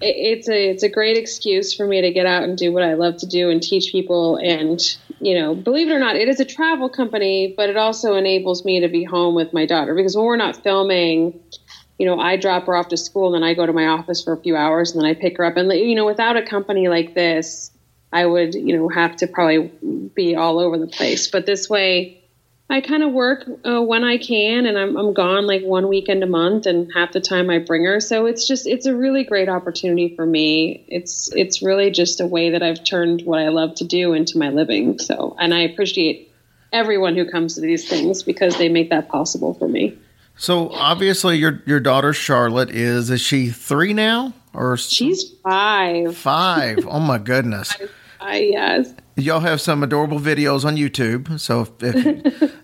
it's 0.00 0.48
a 0.48 0.70
it's 0.70 0.82
a 0.82 0.88
great 0.88 1.16
excuse 1.16 1.74
for 1.74 1.86
me 1.86 2.02
to 2.02 2.12
get 2.12 2.26
out 2.26 2.42
and 2.42 2.58
do 2.58 2.72
what 2.72 2.82
I 2.82 2.94
love 2.94 3.16
to 3.18 3.26
do 3.26 3.50
and 3.50 3.62
teach 3.62 3.92
people. 3.92 4.36
And 4.36 4.80
you 5.20 5.38
know 5.38 5.54
believe 5.54 5.88
it 5.88 5.92
or 5.92 5.98
not 5.98 6.16
it 6.16 6.28
is 6.28 6.40
a 6.40 6.44
travel 6.44 6.90
company 6.90 7.54
but 7.56 7.70
it 7.70 7.76
also 7.78 8.14
enables 8.16 8.66
me 8.66 8.80
to 8.80 8.88
be 8.88 9.04
home 9.04 9.34
with 9.34 9.52
my 9.52 9.66
daughter. 9.66 9.94
Because 9.94 10.16
when 10.16 10.26
we're 10.26 10.36
not 10.36 10.62
filming 10.62 11.40
you 11.98 12.06
know 12.06 12.20
I 12.20 12.36
drop 12.36 12.66
her 12.66 12.76
off 12.76 12.88
to 12.88 12.96
school 12.96 13.34
and 13.34 13.42
then 13.42 13.48
I 13.48 13.54
go 13.54 13.64
to 13.64 13.72
my 13.72 13.86
office 13.86 14.22
for 14.22 14.34
a 14.34 14.40
few 14.40 14.56
hours 14.56 14.92
and 14.92 15.02
then 15.02 15.10
I 15.10 15.14
pick 15.14 15.38
her 15.38 15.44
up. 15.44 15.56
And 15.56 15.72
you 15.72 15.94
know 15.94 16.06
without 16.06 16.36
a 16.36 16.42
company 16.42 16.88
like 16.88 17.14
this 17.14 17.70
I 18.12 18.26
would 18.26 18.54
you 18.54 18.76
know 18.76 18.88
have 18.88 19.16
to 19.16 19.26
probably 19.26 19.70
be 20.14 20.36
all 20.36 20.58
over 20.58 20.78
the 20.78 20.86
place. 20.86 21.28
But 21.28 21.46
this 21.46 21.70
way 21.70 22.22
I 22.68 22.80
kind 22.80 23.04
of 23.04 23.12
work 23.12 23.44
uh, 23.64 23.80
when 23.80 24.02
I 24.02 24.18
can, 24.18 24.66
and 24.66 24.76
I'm, 24.76 24.96
I'm 24.96 25.12
gone 25.14 25.46
like 25.46 25.62
one 25.62 25.88
weekend 25.88 26.24
a 26.24 26.26
month, 26.26 26.66
and 26.66 26.90
half 26.92 27.12
the 27.12 27.20
time 27.20 27.48
I 27.48 27.58
bring 27.58 27.84
her. 27.84 28.00
So 28.00 28.26
it's 28.26 28.46
just 28.46 28.66
it's 28.66 28.86
a 28.86 28.94
really 28.94 29.22
great 29.22 29.48
opportunity 29.48 30.16
for 30.16 30.26
me. 30.26 30.84
It's 30.88 31.32
it's 31.32 31.62
really 31.62 31.92
just 31.92 32.20
a 32.20 32.26
way 32.26 32.50
that 32.50 32.64
I've 32.64 32.82
turned 32.82 33.22
what 33.22 33.38
I 33.38 33.48
love 33.48 33.76
to 33.76 33.84
do 33.84 34.14
into 34.14 34.38
my 34.38 34.50
living. 34.50 34.98
So, 34.98 35.36
and 35.38 35.54
I 35.54 35.60
appreciate 35.60 36.32
everyone 36.72 37.14
who 37.14 37.30
comes 37.30 37.54
to 37.54 37.60
these 37.60 37.88
things 37.88 38.24
because 38.24 38.58
they 38.58 38.68
make 38.68 38.90
that 38.90 39.08
possible 39.08 39.54
for 39.54 39.68
me. 39.68 39.96
So 40.36 40.70
obviously, 40.70 41.36
your 41.36 41.62
your 41.66 41.80
daughter 41.80 42.12
Charlotte 42.12 42.70
is 42.70 43.10
is 43.10 43.20
she 43.20 43.50
three 43.50 43.92
now 43.92 44.34
or 44.52 44.76
she's 44.76 45.30
five? 45.44 46.16
Five. 46.16 46.86
Oh 46.86 46.98
my 47.00 47.18
goodness. 47.18 47.76
I, 48.20 48.38
yes 48.38 48.92
y'all 49.16 49.40
have 49.40 49.60
some 49.60 49.82
adorable 49.82 50.20
videos 50.20 50.64
on 50.64 50.76
YouTube. 50.76 51.40
So 51.40 51.62
if, 51.80 51.96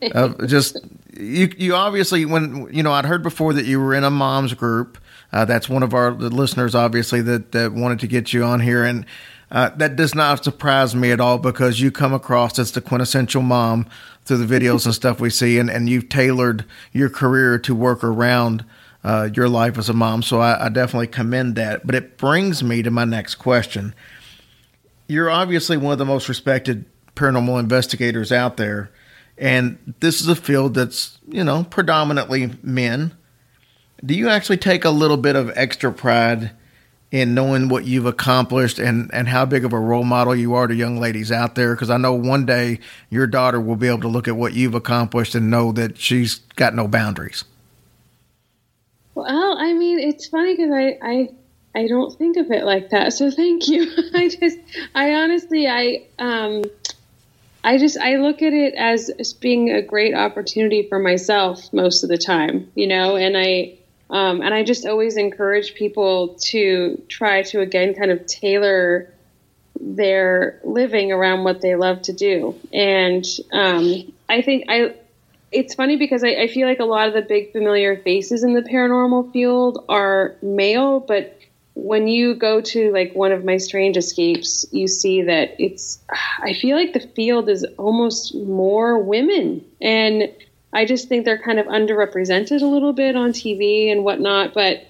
if 0.00 0.14
uh, 0.16 0.46
just 0.46 0.78
you, 1.18 1.53
you 1.57 1.74
obviously 1.74 2.24
when 2.24 2.68
you 2.72 2.82
know 2.82 2.92
I'd 2.92 3.07
heard 3.07 3.22
before 3.22 3.53
that 3.55 3.64
you 3.64 3.80
were 3.80 3.94
in 3.94 4.05
a 4.05 4.11
mom's 4.11 4.55
group. 4.55 4.98
Uh, 5.32 5.46
that's 5.46 5.66
one 5.66 5.82
of 5.82 5.94
our 5.94 6.12
listeners, 6.12 6.74
obviously, 6.74 7.22
that 7.22 7.53
that 7.53 7.72
wanted 7.72 8.00
to 8.00 8.07
get 8.07 8.34
you 8.34 8.44
on 8.44 8.61
here, 8.61 8.84
and 8.84 9.07
uh, 9.50 9.70
that 9.70 9.96
does 9.96 10.14
not 10.14 10.44
surprise 10.44 10.94
me 10.94 11.11
at 11.11 11.20
all 11.20 11.38
because 11.38 11.80
you 11.80 11.90
come 11.90 12.12
across 12.12 12.59
as 12.59 12.72
the 12.72 12.82
quintessential 12.82 13.40
mom 13.40 13.88
through 14.26 14.44
the 14.44 14.61
videos 14.61 14.84
and 14.84 14.94
stuff 14.94 15.20
we 15.20 15.30
see, 15.30 15.59
and 15.59 15.70
and 15.70 15.88
you've 15.88 16.11
tailored 16.11 16.66
your 16.92 17.09
career 17.09 17.59
to 17.59 17.74
work 17.74 18.05
around. 18.05 18.64
Uh, 19.05 19.28
your 19.34 19.48
life 19.48 19.78
as 19.78 19.88
a 19.88 19.92
mom, 19.92 20.22
so 20.22 20.38
I, 20.38 20.66
I 20.66 20.68
definitely 20.68 21.09
commend 21.09 21.57
that. 21.57 21.84
But 21.84 21.96
it 21.96 22.16
brings 22.18 22.62
me 22.62 22.84
to 22.84 22.90
my 22.92 23.05
next 23.05 23.34
question 23.34 23.96
you're 25.13 25.31
obviously 25.31 25.77
one 25.77 25.93
of 25.93 25.99
the 25.99 26.05
most 26.05 26.29
respected 26.29 26.85
paranormal 27.15 27.61
investigators 27.61 28.33
out 28.33 28.57
there, 28.57 28.91
and 29.37 29.95
this 30.01 30.21
is 30.21 30.29
a 30.29 30.37
field 30.37 30.75
that's 30.75 31.19
you 31.29 31.45
know 31.45 31.65
predominantly 31.65 32.53
men. 32.63 33.17
Do 34.05 34.15
you 34.15 34.29
actually 34.29 34.57
take 34.57 34.85
a 34.85 34.91
little 34.91 35.17
bit 35.17 35.37
of 35.37 35.53
extra 35.55 35.93
pride 35.93 36.51
in 37.13 37.35
knowing 37.35 37.69
what 37.69 37.85
you've 37.85 38.07
accomplished 38.07 38.79
and, 38.79 39.11
and 39.13 39.29
how 39.29 39.45
big 39.45 39.67
of 39.67 39.73
a 39.75 39.79
role 39.79 40.03
model 40.03 40.35
you 40.35 40.55
are 40.55 40.67
to 40.67 40.75
young 40.75 40.99
ladies 40.99 41.31
out 41.31 41.55
there. 41.55 41.75
Because 41.75 41.91
I 41.91 41.99
know 41.99 42.15
one 42.15 42.47
day 42.47 42.81
your 43.11 43.27
daughter 43.27 43.61
will 43.61 43.77
be 43.77 43.87
able 43.87 44.01
to 44.01 44.09
look 44.09 44.27
at 44.27 44.35
what 44.35 44.55
you've 44.55 44.75
accomplished 44.75 45.35
and 45.35 45.51
know 45.51 45.73
that 45.73 45.99
she's 45.99 46.37
got 46.57 46.75
no 46.75 46.89
boundaries. 46.89 47.45
Well, 49.15 49.59
I 49.59 49.75
mean, 49.75 49.99
it's 49.99 50.27
funny 50.27 50.57
because 50.57 50.73
I, 50.73 50.99
I 51.03 51.29
I 51.75 51.87
don't 51.87 52.16
think 52.16 52.37
of 52.37 52.51
it 52.51 52.64
like 52.64 52.91
that. 52.91 53.12
So 53.12 53.31
thank 53.31 53.68
you. 53.68 53.91
I 54.14 54.29
just 54.29 54.59
I 54.95 55.14
honestly 55.14 55.68
I 55.68 56.07
um 56.18 56.64
I 57.64 57.79
just 57.79 57.97
I 57.99 58.16
look 58.16 58.43
at 58.43 58.53
it 58.53 58.75
as, 58.75 59.33
being 59.35 59.70
a 59.70 59.83
great 59.83 60.14
opportunity 60.14 60.89
for 60.89 60.99
myself 60.99 61.73
most 61.73 62.03
of 62.03 62.09
the 62.09 62.18
time, 62.18 62.70
you 62.75 62.87
know, 62.87 63.16
and 63.16 63.37
I 63.37 63.79
um, 64.11 64.43
and 64.43 64.53
I 64.53 64.62
just 64.62 64.85
always 64.85 65.16
encourage 65.16 65.75
people 65.75 66.37
to 66.47 67.01
try 67.09 67.43
to 67.45 67.61
again 67.61 67.95
kind 67.95 68.11
of 68.11 68.27
tailor 68.27 69.12
their 69.81 70.61
living 70.64 71.12
around 71.12 71.45
what 71.45 71.61
they 71.61 71.77
love 71.77 72.03
to 72.03 72.12
do. 72.12 72.59
And 72.73 73.25
um, 73.53 74.12
I 74.29 74.43
think 74.43 74.64
I 74.68 74.95
it's 75.53 75.75
funny 75.75 75.97
because 75.97 76.25
I, 76.25 76.31
I 76.43 76.49
feel 76.49 76.66
like 76.66 76.81
a 76.81 76.85
lot 76.85 77.09
of 77.09 77.14
the 77.14 77.23
big 77.23 77.53
familiar 77.53 77.97
faces 77.97 78.43
in 78.43 78.55
the 78.55 78.62
paranormal 78.62 79.33
field 79.33 79.85
are 79.89 80.37
male, 80.43 80.99
but 80.99 81.39
when 81.75 82.07
you 82.07 82.35
go 82.35 82.61
to 82.61 82.93
like 82.93 83.14
one 83.14 83.33
of 83.33 83.45
my 83.45 83.57
strange 83.57 83.97
escapes, 83.97 84.66
you 84.73 84.87
see 84.87 85.23
that 85.23 85.57
it's, 85.59 85.99
I 86.41 86.53
feel 86.53 86.77
like 86.77 86.93
the 86.93 87.01
field 87.01 87.49
is 87.49 87.64
almost 87.79 88.35
more 88.35 88.99
women. 88.99 89.64
And 89.81 90.33
I 90.73 90.85
just 90.85 91.09
think 91.09 91.25
they're 91.25 91.43
kind 91.43 91.59
of 91.59 91.66
underrepresented 91.66 92.61
a 92.61 92.66
little 92.66 92.93
bit 92.93 93.16
on 93.16 93.31
TV 93.31 93.91
and 93.91 94.05
whatnot. 94.05 94.53
But, 94.53 94.87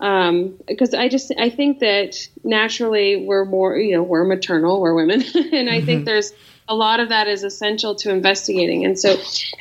um, 0.00 0.58
because 0.66 0.92
I 0.92 1.08
just, 1.08 1.32
I 1.38 1.50
think 1.50 1.78
that 1.78 2.16
naturally 2.42 3.24
we're 3.24 3.44
more, 3.44 3.76
you 3.76 3.94
know, 3.94 4.02
we're 4.02 4.24
maternal, 4.24 4.80
we're 4.80 4.94
women. 4.94 5.22
and 5.34 5.70
I 5.70 5.76
mm-hmm. 5.76 5.86
think 5.86 6.04
there's 6.04 6.32
a 6.68 6.74
lot 6.74 6.98
of 6.98 7.10
that 7.10 7.28
is 7.28 7.44
essential 7.44 7.94
to 7.96 8.10
investigating. 8.10 8.84
And 8.84 8.98
so, 8.98 9.16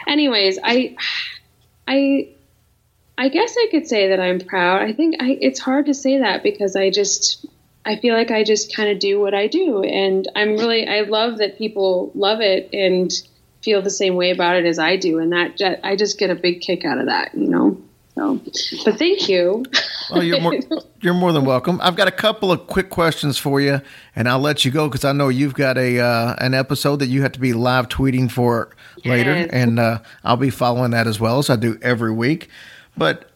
anyways, 0.07 0.57
I, 0.63 0.95
I, 1.88 2.32
I 3.18 3.30
guess 3.30 3.55
I 3.57 3.68
could 3.70 3.88
say 3.88 4.09
that 4.09 4.20
I'm 4.20 4.39
proud. 4.39 4.82
I 4.82 4.93
think 4.93 5.16
I, 5.20 5.38
it's 5.39 5.59
hard 5.59 5.86
to 5.86 5.93
say 5.93 6.20
that 6.20 6.43
because 6.43 6.76
I 6.76 6.89
just 6.89 7.45
I 7.86 7.97
feel 7.97 8.16
like 8.16 8.32
I 8.32 8.43
just 8.43 8.76
kind 8.76 8.89
of 8.89 8.99
do 8.99 9.20
what 9.20 9.34
I 9.34 9.47
do, 9.47 9.84
and 9.84 10.28
I'm 10.36 10.53
really 10.57 10.88
I 10.88 11.01
love 11.01 11.38
that 11.38 11.57
people 11.57 12.11
love 12.16 12.41
it 12.41 12.70
and 12.74 13.11
feel 13.61 13.82
the 13.82 13.89
same 13.89 14.16
way 14.16 14.32
about 14.32 14.55
it 14.55 14.66
as 14.66 14.80
I 14.80 14.97
do, 14.97 15.20
and 15.20 15.32
that 15.32 15.80
I 15.84 15.95
just 15.95 16.18
get 16.18 16.30
a 16.30 16.36
big 16.36 16.61
kick 16.61 16.86
out 16.86 16.97
of 16.97 17.05
that, 17.07 17.36
you 17.36 17.49
know. 17.49 17.82
So, 18.16 18.39
but 18.86 18.99
thank 18.99 19.28
you. 19.28 19.66
Well, 20.11 20.24
you're 20.24 20.39
more, 20.39 20.53
you're 21.01 21.16
more 21.16 21.32
than 21.32 21.45
welcome. 21.45 21.80
I've 21.82 21.95
got 21.95 22.07
a 22.07 22.11
couple 22.11 22.51
of 22.51 22.68
quick 22.68 22.91
questions 22.91 23.39
for 23.39 23.59
you, 23.59 23.82
and 24.16 24.30
I'll 24.30 24.39
let 24.39 24.66
you 24.66 24.72
go 24.72 24.88
because 24.88 25.03
I 25.03 25.14
know 25.14 25.30
you've 25.30 25.55
got 25.55 25.78
a 25.78 25.99
uh, 25.99 26.36
an 26.39 26.53
episode 26.53 26.97
that 26.97 27.07
you 27.07 27.24
have 27.24 27.32
to 27.34 27.39
be 27.39 27.53
live 27.53 27.89
tweeting 27.89 28.32
for 28.32 28.76
later, 29.03 29.47
and 29.51 29.80
uh, 29.80 29.99
I'll 30.24 30.38
be 30.38 30.51
following 30.51 30.91
that 30.91 31.07
as 31.07 31.20
well 31.20 31.39
as 31.39 31.49
I 31.49 31.55
do 31.55 31.80
every 31.82 32.11
week. 32.11 32.49
But 32.97 33.29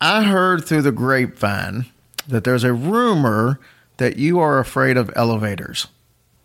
I 0.00 0.24
heard 0.24 0.64
through 0.64 0.82
the 0.82 0.92
grapevine 0.92 1.86
that 2.28 2.44
there's 2.44 2.64
a 2.64 2.72
rumor 2.72 3.60
that 3.96 4.16
you 4.16 4.40
are 4.40 4.58
afraid 4.58 4.96
of 4.96 5.10
elevators. 5.14 5.86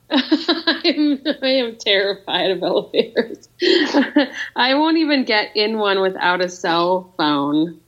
I'm, 0.10 1.22
I 1.42 1.48
am 1.48 1.76
terrified 1.78 2.52
of 2.52 2.64
elevators. 2.64 3.50
I 4.56 4.76
won't 4.76 4.98
even 4.98 5.24
get 5.26 5.56
in 5.56 5.78
one 5.78 6.02
without 6.02 6.42
a 6.42 6.50
cell 6.50 7.14
phone 7.18 7.80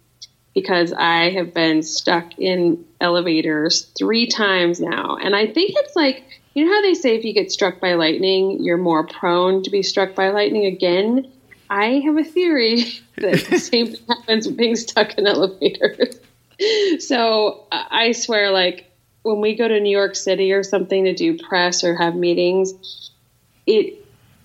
because 0.53 0.93
I 0.93 1.29
have 1.31 1.53
been 1.53 1.81
stuck 1.83 2.37
in 2.37 2.83
elevators 2.99 3.83
three 3.97 4.27
times 4.27 4.79
now. 4.79 5.17
And 5.21 5.35
I 5.35 5.47
think 5.47 5.71
it's 5.75 5.95
like, 5.95 6.23
you 6.53 6.65
know 6.65 6.73
how 6.73 6.81
they 6.81 6.93
say 6.93 7.15
if 7.15 7.23
you 7.23 7.33
get 7.33 7.51
struck 7.51 7.79
by 7.79 7.93
lightning, 7.93 8.61
you're 8.61 8.77
more 8.77 9.07
prone 9.07 9.63
to 9.63 9.69
be 9.69 9.83
struck 9.83 10.15
by 10.15 10.29
lightning 10.29 10.65
again? 10.65 11.31
I 11.71 12.01
have 12.03 12.17
a 12.17 12.23
theory 12.23 12.83
that 13.17 13.45
the 13.49 13.57
same 13.71 13.87
thing 13.87 14.05
happens 14.07 14.45
with 14.45 14.57
being 14.57 14.75
stuck 14.75 15.17
in 15.17 15.25
elevators. 15.25 16.19
so 16.99 17.65
I 17.71 18.11
swear, 18.11 18.51
like 18.51 18.91
when 19.23 19.39
we 19.39 19.55
go 19.55 19.67
to 19.67 19.79
New 19.79 19.95
York 19.95 20.15
City 20.15 20.51
or 20.51 20.63
something 20.63 21.05
to 21.05 21.15
do 21.15 21.37
press 21.37 21.83
or 21.83 21.95
have 21.95 22.15
meetings, 22.15 23.11
it 23.65 23.97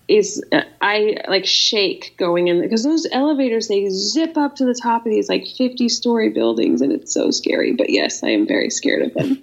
is 0.09 0.43
uh, 0.53 0.63
I 0.81 1.17
like 1.27 1.47
shake 1.47 2.15
going 2.17 2.47
in 2.47 2.61
because 2.61 2.85
those 2.85 3.09
elevators 3.11 3.67
they 3.67 3.89
zip 3.91 4.37
up 4.37 4.55
to 4.57 4.65
the 4.65 4.79
top 4.81 5.05
of 5.05 5.11
these 5.11 5.29
like 5.29 5.49
50 5.49 5.89
story 5.89 6.29
buildings 6.29 6.81
and 6.81 6.93
it's 6.93 7.13
so 7.13 7.33
scary. 7.33 7.73
But 7.73 7.91
yes, 7.91 8.23
I 8.23 8.29
am 8.29 8.47
very 8.47 8.71
scared 8.71 9.03
of 9.03 9.15
them. 9.15 9.41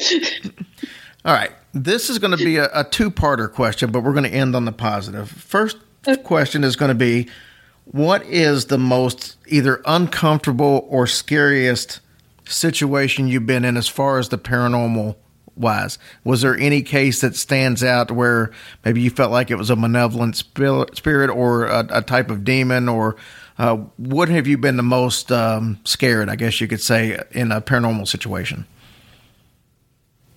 All 1.25 1.34
right. 1.34 1.51
This 1.73 2.09
is 2.09 2.19
going 2.19 2.38
to 2.38 2.43
be 2.43 2.57
a, 2.57 2.69
a 2.73 2.84
two 2.86 3.11
parter 3.11 3.51
question, 3.51 3.91
but 3.91 4.03
we're 4.03 4.13
going 4.13 4.29
to 4.29 4.34
end 4.34 4.55
on 4.55 4.63
the 4.63 4.71
positive. 4.71 5.29
First 5.29 5.77
question 6.23 6.63
is 6.63 6.75
going 6.75 6.89
to 6.89 6.95
be 6.95 7.27
what 7.86 8.25
is 8.25 8.65
the 8.65 8.77
most 8.77 9.38
either 9.47 9.81
uncomfortable 9.86 10.86
or 10.89 11.07
scariest 11.07 11.99
situation 12.45 13.27
you've 13.27 13.45
been 13.45 13.65
in 13.65 13.77
as 13.77 13.88
far 13.88 14.19
as 14.19 14.29
the 14.29 14.38
paranormal 14.38 15.15
wise? 15.55 15.97
Was 16.23 16.41
there 16.41 16.57
any 16.57 16.81
case 16.81 17.21
that 17.21 17.36
stands 17.36 17.84
out 17.84 18.11
where 18.11 18.51
maybe 18.86 19.01
you 19.01 19.09
felt 19.09 19.31
like 19.31 19.51
it 19.51 19.55
was 19.55 19.69
a 19.69 19.75
malevolent 19.75 20.36
spirit 20.36 21.29
or 21.29 21.65
a, 21.65 21.88
a 21.89 22.01
type 22.01 22.31
of 22.31 22.43
demon, 22.43 22.89
or 22.89 23.15
uh, 23.57 23.77
what 23.97 24.29
have 24.29 24.47
you 24.47 24.57
been 24.57 24.77
the 24.77 24.84
most 24.84 25.31
um, 25.31 25.79
scared, 25.84 26.29
I 26.29 26.36
guess 26.36 26.59
you 26.59 26.67
could 26.67 26.81
say, 26.81 27.19
in 27.31 27.51
a 27.51 27.61
paranormal 27.61 28.07
situation? 28.07 28.65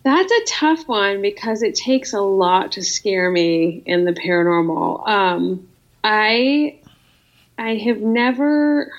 That's 0.03 0.31
a 0.31 0.45
tough 0.47 0.87
one 0.87 1.21
because 1.21 1.63
it 1.63 1.75
takes 1.75 2.13
a 2.13 2.21
lot 2.21 2.73
to 2.73 2.83
scare 2.83 3.29
me 3.31 3.83
in 3.87 4.05
the 4.05 4.13
paranormal. 4.13 5.09
Um, 5.09 5.69
I 6.05 6.79
I 7.59 7.77
have 7.77 8.01
never. 8.01 8.93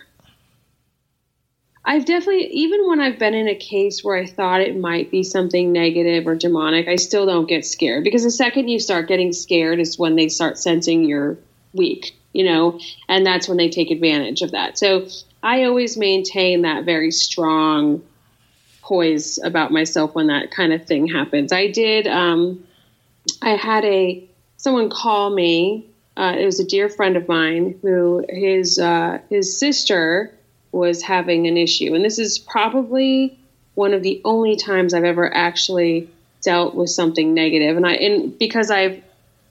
I've 1.86 2.06
definitely, 2.06 2.48
even 2.48 2.86
when 2.88 3.00
I've 3.00 3.18
been 3.18 3.34
in 3.34 3.48
a 3.48 3.56
case 3.56 4.04
where 4.04 4.18
I 4.18 4.26
thought 4.26 4.60
it 4.60 4.78
might 4.78 5.10
be 5.10 5.24
something 5.24 5.72
negative 5.72 6.28
or 6.28 6.36
demonic, 6.36 6.90
I 6.90 6.98
still 6.98 7.26
don't 7.26 7.48
get 7.48 7.66
scared 7.66 8.04
because 8.04 8.24
the 8.24 8.32
second 8.32 8.68
you 8.68 8.78
start 8.78 9.08
getting 9.08 9.32
scared 9.32 9.80
is 9.80 9.98
when 9.98 10.18
they 10.18 10.28
start 10.28 10.58
sensing 10.58 11.06
you're 11.06 11.38
weak, 11.74 12.18
you 12.34 12.44
know, 12.44 12.80
and 13.08 13.26
that's 13.26 13.48
when 13.48 13.56
they 13.56 13.70
take 13.70 13.90
advantage 13.90 14.42
of 14.42 14.52
that. 14.52 14.78
So 14.78 15.08
I 15.42 15.64
always 15.64 15.96
maintain 15.96 16.64
that 16.64 16.84
very 16.84 17.12
strong 17.12 18.04
poise 18.82 19.40
about 19.42 19.72
myself 19.72 20.14
when 20.14 20.28
that 20.28 20.52
kind 20.52 20.74
of 20.74 20.86
thing 20.86 21.08
happens. 21.08 21.54
I 21.54 21.68
did, 21.68 22.06
um, 22.06 22.68
I 23.42 23.52
had 23.52 23.86
a, 23.86 24.28
someone 24.58 24.90
call 24.90 25.30
me 25.30 25.86
uh, 26.18 26.36
it 26.38 26.46
was 26.46 26.60
a 26.60 26.66
dear 26.66 26.90
friend 26.90 27.16
of 27.16 27.28
mine 27.28 27.78
who 27.84 28.26
his 28.28 28.80
uh, 28.80 29.20
his 29.30 29.58
sister 29.58 30.34
was 30.72 31.04
having 31.04 31.48
an 31.48 31.58
issue, 31.58 31.94
and 31.94 32.04
this 32.04 32.18
is 32.18 32.40
probably 32.40 33.40
one 33.76 33.94
of 33.94 34.02
the 34.02 34.20
only 34.26 34.56
times 34.56 34.96
I've 34.96 35.04
ever 35.04 35.32
actually 35.32 36.10
dealt 36.42 36.74
with 36.74 36.90
something 36.90 37.36
negative. 37.36 37.78
And 37.78 37.86
I 37.86 37.94
and 37.94 38.38
because 38.38 38.72
I've 38.72 39.04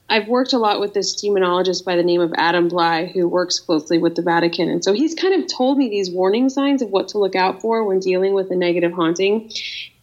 I've 0.09 0.28
worked 0.28 0.52
a 0.52 0.59
lot 0.59 0.78
with 0.78 0.94
this 0.94 1.20
demonologist 1.20 1.84
by 1.84 1.96
the 1.96 2.04
name 2.04 2.20
of 2.20 2.32
Adam 2.36 2.68
Blai, 2.68 3.11
who 3.11 3.26
works 3.26 3.59
closely 3.59 3.98
with 3.98 4.14
the 4.14 4.22
Vatican. 4.22 4.70
And 4.70 4.84
so 4.84 4.92
he's 4.92 5.16
kind 5.16 5.34
of 5.34 5.48
told 5.48 5.78
me 5.78 5.88
these 5.88 6.11
warning 6.11 6.48
signs 6.48 6.80
of 6.80 6.90
what 6.90 7.09
to 7.09 7.18
look 7.18 7.34
out 7.34 7.61
for 7.61 7.84
when 7.84 7.98
dealing 7.98 8.32
with 8.32 8.50
a 8.52 8.57
negative 8.57 8.92
haunting. 8.92 9.50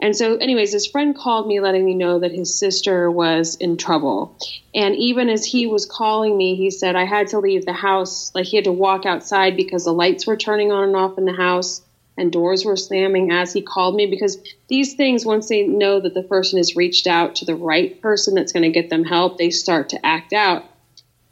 And 0.01 0.13
so, 0.13 0.35
anyways, 0.35 0.73
his 0.73 0.87
friend 0.87 1.15
called 1.15 1.47
me 1.47 1.61
letting 1.61 1.85
me 1.85 1.93
know 1.93 2.19
that 2.19 2.33
his 2.33 2.59
sister 2.59 3.09
was 3.09 3.55
in 3.55 3.77
trouble. 3.77 4.37
And 4.75 4.93
even 4.95 5.29
as 5.29 5.45
he 5.45 5.67
was 5.67 5.85
calling 5.85 6.35
me, 6.35 6.55
he 6.55 6.69
said, 6.69 6.97
I 6.97 7.05
had 7.05 7.27
to 7.27 7.39
leave 7.39 7.65
the 7.65 7.71
house. 7.71 8.29
Like 8.35 8.45
he 8.45 8.57
had 8.57 8.65
to 8.65 8.73
walk 8.73 9.05
outside 9.05 9.55
because 9.55 9.85
the 9.85 9.93
lights 9.93 10.27
were 10.27 10.35
turning 10.35 10.73
on 10.73 10.83
and 10.83 10.95
off 10.97 11.17
in 11.17 11.23
the 11.23 11.33
house 11.33 11.81
and 12.17 12.31
doors 12.31 12.63
were 12.63 12.75
slamming 12.75 13.31
as 13.31 13.53
he 13.53 13.61
called 13.61 13.95
me 13.95 14.05
because 14.05 14.37
these 14.67 14.93
things 14.93 15.25
once 15.25 15.49
they 15.49 15.63
know 15.63 15.99
that 15.99 16.13
the 16.13 16.23
person 16.23 16.57
has 16.57 16.75
reached 16.75 17.07
out 17.07 17.35
to 17.35 17.45
the 17.45 17.55
right 17.55 18.01
person 18.01 18.35
that's 18.35 18.51
going 18.51 18.63
to 18.63 18.69
get 18.69 18.89
them 18.89 19.03
help 19.03 19.37
they 19.37 19.49
start 19.49 19.89
to 19.89 20.05
act 20.05 20.33
out. 20.33 20.65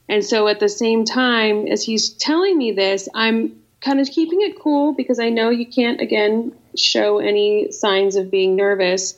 And 0.10 0.26
so 0.26 0.48
at 0.48 0.60
the 0.60 0.70
same 0.70 1.06
time 1.06 1.68
as 1.68 1.84
he's 1.84 2.10
telling 2.10 2.58
me 2.58 2.72
this 2.72 3.08
i'm 3.14 3.62
kind 3.80 4.00
of 4.00 4.10
keeping 4.10 4.42
it 4.42 4.60
cool 4.60 4.94
because 4.94 5.20
i 5.20 5.30
know 5.30 5.50
you 5.50 5.66
can't 5.66 6.02
again 6.02 6.54
show 6.76 7.20
any 7.20 7.72
signs 7.72 8.16
of 8.16 8.32
being 8.32 8.56
nervous. 8.56 9.18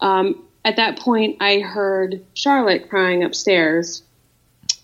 Um, 0.00 0.44
at 0.64 0.76
that 0.76 0.98
point 0.98 1.38
i 1.40 1.58
heard 1.58 2.24
charlotte 2.34 2.88
crying 2.88 3.24
upstairs. 3.24 4.02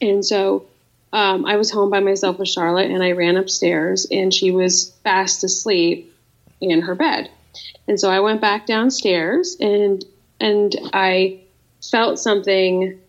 And 0.01 0.25
so 0.25 0.67
um, 1.13 1.47
I 1.47 1.57
was 1.57 1.71
home 1.71 1.91
by 1.91 2.01
myself 2.01 2.39
with 2.39 2.49
Charlotte, 2.49 2.91
and 2.91 3.03
I 3.03 3.13
ran 3.13 3.37
upstairs, 3.37 4.07
and 4.11 4.33
she 4.33 4.51
was 4.51 4.91
fast 5.05 5.43
asleep 5.45 6.15
in 6.61 6.83
her 6.83 6.95
bed. 6.95 7.31
And 7.87 7.99
so 7.99 8.11
I 8.11 8.21
went 8.21 8.41
back 8.41 8.67
downstairs, 8.67 9.57
and 9.61 10.05
and 10.41 10.75
I 10.93 11.41
felt 11.91 12.19
something 12.19 13.01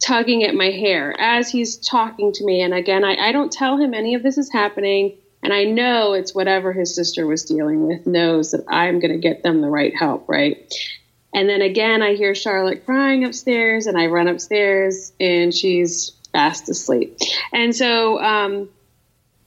tugging 0.00 0.44
at 0.44 0.54
my 0.54 0.70
hair 0.70 1.14
as 1.18 1.50
he's 1.50 1.76
talking 1.76 2.32
to 2.32 2.44
me. 2.44 2.62
And 2.62 2.74
again, 2.74 3.04
I, 3.04 3.16
I 3.16 3.32
don't 3.32 3.50
tell 3.50 3.76
him 3.76 3.94
any 3.94 4.14
of 4.14 4.22
this 4.22 4.38
is 4.38 4.52
happening, 4.52 5.16
and 5.42 5.52
I 5.52 5.64
know 5.64 6.14
it's 6.14 6.34
whatever 6.34 6.72
his 6.72 6.94
sister 6.94 7.26
was 7.26 7.44
dealing 7.44 7.86
with 7.86 8.06
knows 8.06 8.50
that 8.50 8.64
I'm 8.68 8.98
going 8.98 9.12
to 9.12 9.18
get 9.18 9.42
them 9.42 9.60
the 9.60 9.70
right 9.70 9.94
help, 9.96 10.28
right? 10.28 10.72
And 11.32 11.48
then 11.48 11.62
again, 11.62 12.02
I 12.02 12.14
hear 12.14 12.34
Charlotte 12.34 12.84
crying 12.84 13.24
upstairs, 13.24 13.86
and 13.86 13.96
I 13.96 14.06
run 14.06 14.28
upstairs, 14.28 15.12
and 15.20 15.54
she's 15.54 16.12
fast 16.32 16.68
asleep. 16.68 17.18
And 17.52 17.74
so, 17.74 18.20
um, 18.20 18.68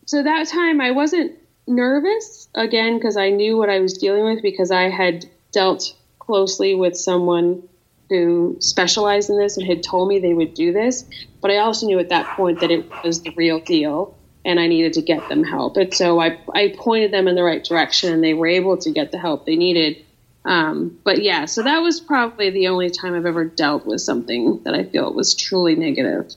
so 0.06 0.24
that 0.24 0.48
time 0.48 0.82
I 0.82 0.92
wasn't 0.92 1.38
nervous 1.68 2.50
again 2.56 2.98
because 2.98 3.18
I 3.18 3.30
knew 3.30 3.58
what 3.58 3.70
I 3.70 3.80
was 3.80 3.98
dealing 3.98 4.26
with 4.26 4.42
because 4.42 4.72
I 4.72 4.90
had 4.90 5.26
dealt 5.52 5.94
closely 6.20 6.76
with 6.76 6.96
someone 6.96 7.68
who 8.10 8.58
specialized 8.60 9.30
in 9.30 9.38
this 9.38 9.58
and 9.58 9.66
had 9.66 9.84
told 9.84 10.10
me 10.10 10.20
they 10.20 10.34
would 10.34 10.54
do 10.54 10.74
this. 10.74 11.06
But 11.42 11.52
I 11.52 11.58
also 11.58 11.88
knew 11.88 12.00
at 12.00 12.10
that 12.10 12.36
point 12.36 12.60
that 12.60 12.72
it 12.72 12.86
was 13.04 13.22
the 13.22 13.34
real 13.38 13.60
deal 13.60 14.18
and 14.44 14.60
I 14.60 14.68
needed 14.68 14.94
to 14.94 15.02
get 15.02 15.30
them 15.30 15.44
help. 15.44 15.78
And 15.78 15.94
so 15.94 16.20
I, 16.20 16.40
I 16.54 16.76
pointed 16.78 17.12
them 17.12 17.28
in 17.28 17.36
the 17.36 17.44
right 17.44 17.64
direction 17.64 18.14
and 18.14 18.24
they 18.24 18.34
were 18.34 18.48
able 18.48 18.78
to 18.78 18.92
get 18.92 19.12
the 19.12 19.18
help 19.18 19.46
they 19.46 19.56
needed. 19.56 20.04
Um, 20.44 21.00
but 21.04 21.22
yeah, 21.22 21.46
so 21.46 21.64
that 21.64 21.80
was 21.80 22.00
probably 22.00 22.50
the 22.50 22.68
only 22.68 22.90
time 22.90 23.14
I've 23.14 23.26
ever 23.26 23.46
dealt 23.46 23.86
with 23.86 24.02
something 24.02 24.62
that 24.64 24.74
I 24.74 24.84
feel 24.84 25.14
was 25.14 25.36
truly 25.36 25.76
negative. 25.76 26.34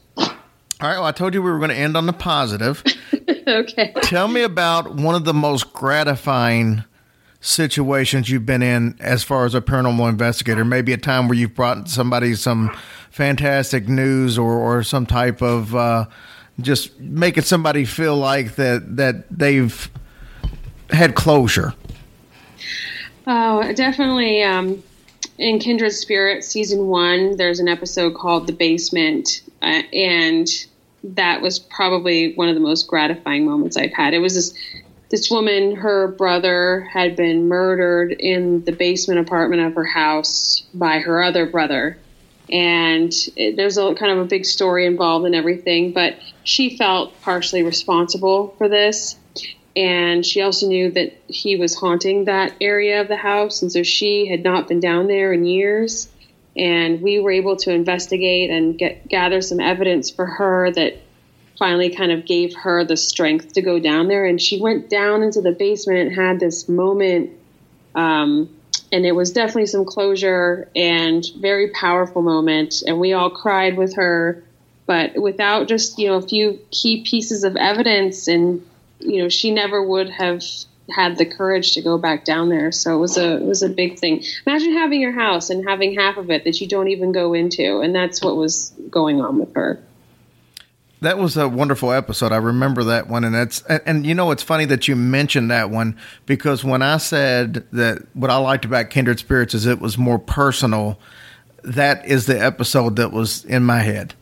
All 0.81 0.89
right. 0.89 0.99
Well, 0.99 1.07
I 1.07 1.13
told 1.13 1.35
you 1.35 1.43
we 1.43 1.51
were 1.51 1.59
going 1.59 1.71
to 1.71 1.77
end 1.77 1.97
on 1.97 2.07
the 2.07 2.13
positive. 2.13 2.83
okay. 3.47 3.93
Tell 4.03 4.29
me 4.29 4.43
about 4.43 4.95
one 4.95 5.15
of 5.15 5.25
the 5.25 5.35
most 5.35 5.73
gratifying 5.73 6.85
situations 7.41 8.31
you've 8.31 8.47
been 8.47 8.63
in 8.63 8.97
as 9.01 9.23
far 9.23 9.45
as 9.45 9.55
a 9.55 9.61
paranormal 9.61 10.09
investigator. 10.09 10.65
Maybe 10.65 10.93
a 10.93 10.97
time 10.97 11.29
where 11.29 11.37
you've 11.37 11.55
brought 11.55 11.89
somebody 11.89 12.35
some 12.35 12.75
fantastic 13.11 13.87
news 13.87 14.39
or, 14.39 14.55
or 14.55 14.83
some 14.83 15.07
type 15.07 15.43
of 15.43 15.75
uh, 15.75 16.07
just 16.61 16.99
making 16.99 17.45
somebody 17.45 17.85
feel 17.85 18.17
like 18.17 18.57
that 18.57 18.97
that 18.97 19.27
they've 19.31 19.91
had 20.91 21.15
closure. 21.15 21.75
Oh, 23.27 23.73
definitely. 23.73 24.43
Um, 24.43 24.83
in 25.39 25.59
Kindred 25.59 25.93
Spirit 25.93 26.45
season 26.45 26.87
one, 26.87 27.37
there's 27.37 27.61
an 27.61 27.69
episode 27.69 28.15
called 28.15 28.47
"The 28.47 28.53
Basement," 28.53 29.43
uh, 29.65 29.83
and 29.93 30.47
that 31.03 31.43
was 31.43 31.59
probably 31.59 32.35
one 32.35 32.49
of 32.49 32.55
the 32.55 32.61
most 32.61 32.87
gratifying 32.87 33.45
moments 33.45 33.77
I've 33.77 33.93
had. 33.93 34.15
It 34.15 34.21
was 34.21 34.35
this 34.35 34.55
this 35.11 35.31
woman, 35.31 35.77
her 35.77 36.09
brother 36.09 36.81
had 36.81 37.15
been 37.15 37.47
murdered 37.47 38.11
in 38.13 38.65
the 38.65 38.73
basement 38.73 39.21
apartment 39.21 39.63
of 39.63 39.75
her 39.75 39.85
house 39.85 40.65
by 40.75 40.99
her 40.99 41.23
other 41.23 41.47
brother. 41.47 41.99
And 42.51 43.13
it, 43.37 43.57
there's 43.57 43.79
a 43.79 43.95
kind 43.95 44.13
of 44.13 44.19
a 44.19 44.25
big 44.25 44.45
story 44.45 44.87
involved 44.87 45.25
in 45.25 45.35
everything, 45.35 45.93
but 45.93 46.19
she 46.43 46.77
felt 46.77 47.21
partially 47.23 47.63
responsible 47.63 48.55
for 48.59 48.69
this. 48.69 49.17
And 49.77 50.27
she 50.27 50.41
also 50.41 50.67
knew 50.67 50.91
that 50.93 51.17
he 51.29 51.57
was 51.57 51.77
haunting 51.77 52.25
that 52.25 52.55
area 52.61 53.01
of 53.01 53.09
the 53.09 53.17
house. 53.17 53.63
And 53.63 53.71
so 53.71 53.83
she 53.83 54.27
had 54.27 54.43
not 54.43 54.69
been 54.69 54.81
down 54.81 55.07
there 55.07 55.33
in 55.33 55.45
years. 55.45 56.09
And 56.57 57.03
we 57.03 57.19
were 57.19 57.33
able 57.33 57.57
to 57.57 57.73
investigate 57.73 58.51
and 58.51 58.79
get 58.79 59.09
gather 59.09 59.41
some 59.41 59.61
evidence 59.61 60.11
for 60.11 60.27
her 60.27 60.71
that 60.71 60.99
finally 61.59 61.91
kind 61.91 62.13
of 62.13 62.27
gave 62.27 62.55
her 62.55 62.85
the 62.85 62.97
strength 62.97 63.53
to 63.55 63.63
go 63.63 63.79
down 63.79 64.09
there. 64.09 64.27
And 64.27 64.41
she 64.41 64.61
went 64.61 64.91
down 64.91 65.23
into 65.23 65.41
the 65.41 65.53
basement 65.53 66.01
and 66.01 66.15
had 66.15 66.41
this 66.41 66.69
moment. 66.69 67.31
Um, 67.95 68.49
and 68.93 69.05
it 69.05 69.13
was 69.13 69.33
definitely 69.33 69.67
some 69.67 69.85
closure 69.85 70.69
and 70.75 71.25
very 71.39 71.71
powerful 71.71 72.23
moment. 72.23 72.83
And 72.87 72.99
we 72.99 73.13
all 73.13 73.31
cried 73.31 73.77
with 73.77 73.97
her. 73.97 74.43
But 74.87 75.21
without 75.21 75.67
just, 75.69 75.99
you 75.99 76.09
know, 76.09 76.17
a 76.17 76.23
few 76.23 76.61
key 76.71 77.03
pieces 77.03 77.43
of 77.43 77.57
evidence 77.57 78.29
and, 78.29 78.65
you 79.01 79.23
know, 79.23 79.29
she 79.29 79.51
never 79.51 79.83
would 79.83 80.11
have 80.11 80.43
had 80.91 81.17
the 81.17 81.25
courage 81.25 81.73
to 81.73 81.83
go 81.83 81.97
back 81.99 82.25
down 82.25 82.49
there. 82.49 82.71
So 82.71 82.95
it 82.95 82.99
was 82.99 83.17
a 83.17 83.37
it 83.37 83.45
was 83.45 83.63
a 83.63 83.69
big 83.69 83.99
thing. 83.99 84.23
Imagine 84.47 84.75
having 84.75 85.01
your 85.01 85.13
house 85.13 85.51
and 85.51 85.67
having 85.67 85.95
half 85.95 86.17
of 86.17 86.31
it 86.31 86.45
that 86.45 86.61
you 86.61 86.69
don't 86.69 86.89
even 86.89 87.13
go 87.13 87.33
into, 87.33 87.81
and 87.81 87.95
that's 87.95 88.23
what 88.23 88.37
was 88.37 88.73
going 88.91 89.21
on 89.21 89.39
with 89.39 89.55
her. 89.55 89.83
That 91.01 91.19
was 91.19 91.37
a 91.37 91.49
wonderful 91.49 91.93
episode. 91.93 92.33
I 92.33 92.37
remember 92.37 92.85
that 92.85 93.09
one, 93.09 93.25
and 93.25 93.35
that's 93.35 93.63
and, 93.63 93.81
and, 93.87 94.07
you 94.07 94.15
know 94.15 94.31
it's 94.31 94.43
funny 94.43 94.65
that 94.67 94.89
you 94.89 94.97
mentioned 94.97 95.51
that 95.51 95.71
one 95.71 95.99
because 96.27 96.65
when 96.65 96.83
I 96.83 96.97
said 96.99 97.67
that 97.73 98.07
what 98.15 98.31
I 98.31 98.37
liked 98.37 98.65
about 98.65 98.91
Kindred 98.91 99.19
Spirits 99.19 99.55
is 99.55 99.67
it 99.67 99.81
was 99.81 99.99
more 99.99 100.19
personal. 100.19 100.99
That 101.63 102.07
is 102.07 102.27
the 102.27 102.39
episode 102.43 102.97
that 102.97 103.11
was 103.11 103.45
in 103.47 103.65
my 103.65 103.81
head. 103.81 104.15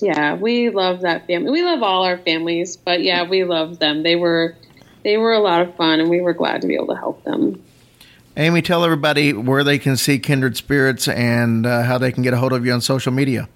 Yeah, 0.00 0.34
we 0.34 0.70
love 0.70 1.02
that 1.02 1.26
family. 1.26 1.50
We 1.50 1.62
love 1.62 1.82
all 1.82 2.04
our 2.04 2.18
families, 2.18 2.76
but 2.76 3.02
yeah, 3.02 3.28
we 3.28 3.44
love 3.44 3.78
them. 3.78 4.02
They 4.02 4.16
were 4.16 4.56
they 5.04 5.16
were 5.16 5.32
a 5.32 5.40
lot 5.40 5.62
of 5.62 5.74
fun, 5.76 6.00
and 6.00 6.08
we 6.08 6.20
were 6.20 6.32
glad 6.32 6.60
to 6.62 6.66
be 6.66 6.74
able 6.74 6.88
to 6.88 6.96
help 6.96 7.22
them. 7.24 7.62
Amy, 8.36 8.62
tell 8.62 8.84
everybody 8.84 9.32
where 9.32 9.62
they 9.62 9.78
can 9.78 9.96
see 9.96 10.18
Kindred 10.18 10.56
Spirits 10.56 11.06
and 11.06 11.66
uh, 11.66 11.82
how 11.82 11.98
they 11.98 12.10
can 12.12 12.22
get 12.22 12.32
a 12.32 12.38
hold 12.38 12.52
of 12.52 12.64
you 12.64 12.72
on 12.72 12.80
social 12.80 13.12
media. 13.12 13.48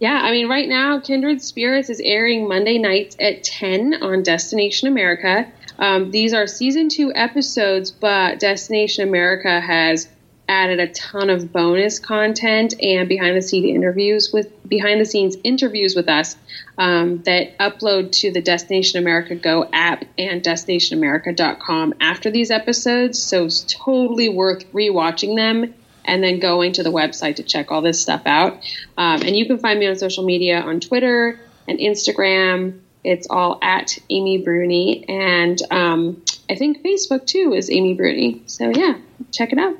Yeah, 0.00 0.20
I 0.20 0.32
mean, 0.32 0.48
right 0.48 0.68
now, 0.68 0.98
Kindred 0.98 1.40
Spirits 1.40 1.88
is 1.88 2.00
airing 2.00 2.48
Monday 2.48 2.78
nights 2.78 3.14
at 3.20 3.44
10 3.44 4.02
on 4.02 4.24
Destination 4.24 4.88
America. 4.88 5.46
Um, 5.78 6.10
these 6.10 6.34
are 6.34 6.48
season 6.48 6.88
two 6.88 7.12
episodes, 7.14 7.92
but 7.92 8.40
Destination 8.40 9.08
America 9.08 9.60
has 9.60 10.08
added 10.52 10.80
a 10.80 10.92
ton 10.92 11.30
of 11.30 11.50
bonus 11.50 11.98
content 11.98 12.74
and 12.80 13.08
behind 13.08 13.36
the 13.36 13.42
scene 13.42 13.64
interviews 13.64 14.32
with 14.32 14.68
behind 14.68 15.00
the 15.00 15.04
scenes 15.04 15.36
interviews 15.42 15.94
with 15.96 16.08
us 16.08 16.36
um, 16.76 17.22
that 17.22 17.56
upload 17.58 18.12
to 18.12 18.30
the 18.30 18.42
Destination 18.42 18.98
America 18.98 19.34
Go 19.34 19.68
app 19.72 20.04
and 20.18 20.42
destinationamerica.com 20.42 21.94
after 22.00 22.30
these 22.30 22.50
episodes. 22.50 23.20
So 23.20 23.46
it's 23.46 23.64
totally 23.68 24.28
worth 24.28 24.70
rewatching 24.72 25.36
them 25.36 25.74
and 26.04 26.22
then 26.22 26.38
going 26.38 26.72
to 26.74 26.82
the 26.82 26.92
website 26.92 27.36
to 27.36 27.42
check 27.42 27.72
all 27.72 27.80
this 27.80 28.00
stuff 28.00 28.22
out. 28.26 28.54
Um, 28.98 29.22
and 29.22 29.34
you 29.34 29.46
can 29.46 29.58
find 29.58 29.78
me 29.78 29.86
on 29.86 29.96
social 29.96 30.24
media 30.24 30.60
on 30.60 30.80
Twitter 30.80 31.40
and 31.66 31.78
Instagram. 31.78 32.80
It's 33.04 33.26
all 33.30 33.58
at 33.62 33.98
Amy 34.10 34.38
Bruni. 34.38 35.08
And 35.08 35.60
um, 35.70 36.22
I 36.50 36.56
think 36.56 36.82
Facebook 36.82 37.26
too 37.26 37.54
is 37.54 37.70
Amy 37.70 37.94
Bruni. 37.94 38.42
So 38.46 38.68
yeah, 38.68 38.98
check 39.30 39.52
it 39.52 39.58
out. 39.58 39.76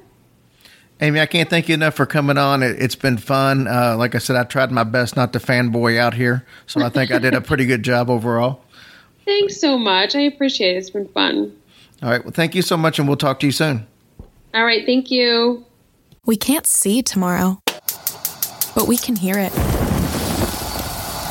Amy, 1.02 1.20
I 1.20 1.26
can't 1.26 1.50
thank 1.50 1.68
you 1.68 1.74
enough 1.74 1.94
for 1.94 2.06
coming 2.06 2.38
on. 2.38 2.62
It, 2.62 2.80
has 2.80 2.94
been 2.94 3.18
fun. 3.18 3.66
Uh, 3.66 3.96
like 3.98 4.14
I 4.14 4.18
said, 4.18 4.36
I 4.36 4.44
tried 4.44 4.70
my 4.70 4.84
best 4.84 5.16
not 5.16 5.32
to 5.32 5.40
fanboy 5.40 5.98
out 5.98 6.14
here, 6.14 6.46
so 6.68 6.80
I 6.80 6.90
think 6.90 7.10
I 7.10 7.18
did 7.18 7.34
a 7.34 7.40
pretty 7.40 7.66
good 7.66 7.82
job 7.82 8.08
overall. 8.08 8.62
Thanks 9.24 9.60
so 9.60 9.76
much. 9.76 10.14
I 10.14 10.20
appreciate 10.20 10.76
it. 10.76 10.78
It's 10.78 10.90
been 10.90 11.08
fun. 11.08 11.56
All 12.04 12.10
right. 12.10 12.22
Well, 12.22 12.30
thank 12.30 12.54
you 12.54 12.62
so 12.62 12.76
much, 12.76 13.00
and 13.00 13.08
we'll 13.08 13.16
talk 13.16 13.40
to 13.40 13.46
you 13.46 13.52
soon. 13.52 13.84
All 14.54 14.64
right. 14.64 14.86
Thank 14.86 15.10
you. 15.10 15.66
We 16.24 16.36
can't 16.36 16.68
see 16.68 17.02
tomorrow, 17.02 17.60
but 18.76 18.86
we 18.86 18.96
can 18.96 19.16
hear 19.16 19.34
it. 19.36 19.52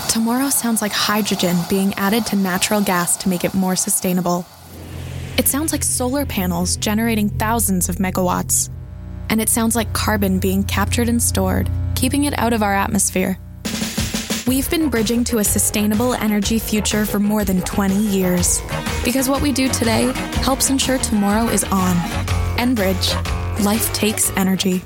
Tomorrow 0.09 0.49
sounds 0.49 0.82
like 0.82 0.91
hydrogen 0.91 1.55
being 1.69 1.93
added 1.93 2.26
to 2.26 2.36
natural 2.36 2.82
gas 2.82 3.15
to 3.17 3.30
make 3.30 3.45
it 3.45 3.53
more 3.53 3.78
sustainable. 3.78 4.45
It 5.38 5.47
sounds 5.47 5.72
like 5.72 5.86
solar 5.86 6.26
panels 6.26 6.76
generating 6.76 7.30
thousands 7.30 7.88
of 7.88 7.95
megawatts. 7.95 8.69
And 9.32 9.41
it 9.41 9.49
sounds 9.49 9.76
like 9.76 9.91
carbon 9.93 10.38
being 10.38 10.64
captured 10.64 11.10
and 11.10 11.23
stored, 11.23 11.68
keeping 11.95 12.26
it 12.26 12.38
out 12.38 12.53
of 12.53 12.61
our 12.61 12.76
atmosphere. 12.76 13.39
We've 14.45 14.69
been 14.69 14.89
bridging 14.89 15.23
to 15.23 15.39
a 15.39 15.43
sustainable 15.43 16.14
energy 16.14 16.60
future 16.60 17.06
for 17.06 17.18
more 17.18 17.43
than 17.43 17.61
20 17.61 17.95
years. 17.95 18.61
Because 19.03 19.30
what 19.30 19.41
we 19.41 19.51
do 19.51 19.69
today 19.69 20.11
helps 20.43 20.69
ensure 20.69 20.99
tomorrow 20.99 21.45
is 21.45 21.64
on. 21.64 21.95
Enbridge 22.57 23.15
Life 23.64 23.93
takes 23.93 24.31
energy. 24.31 24.84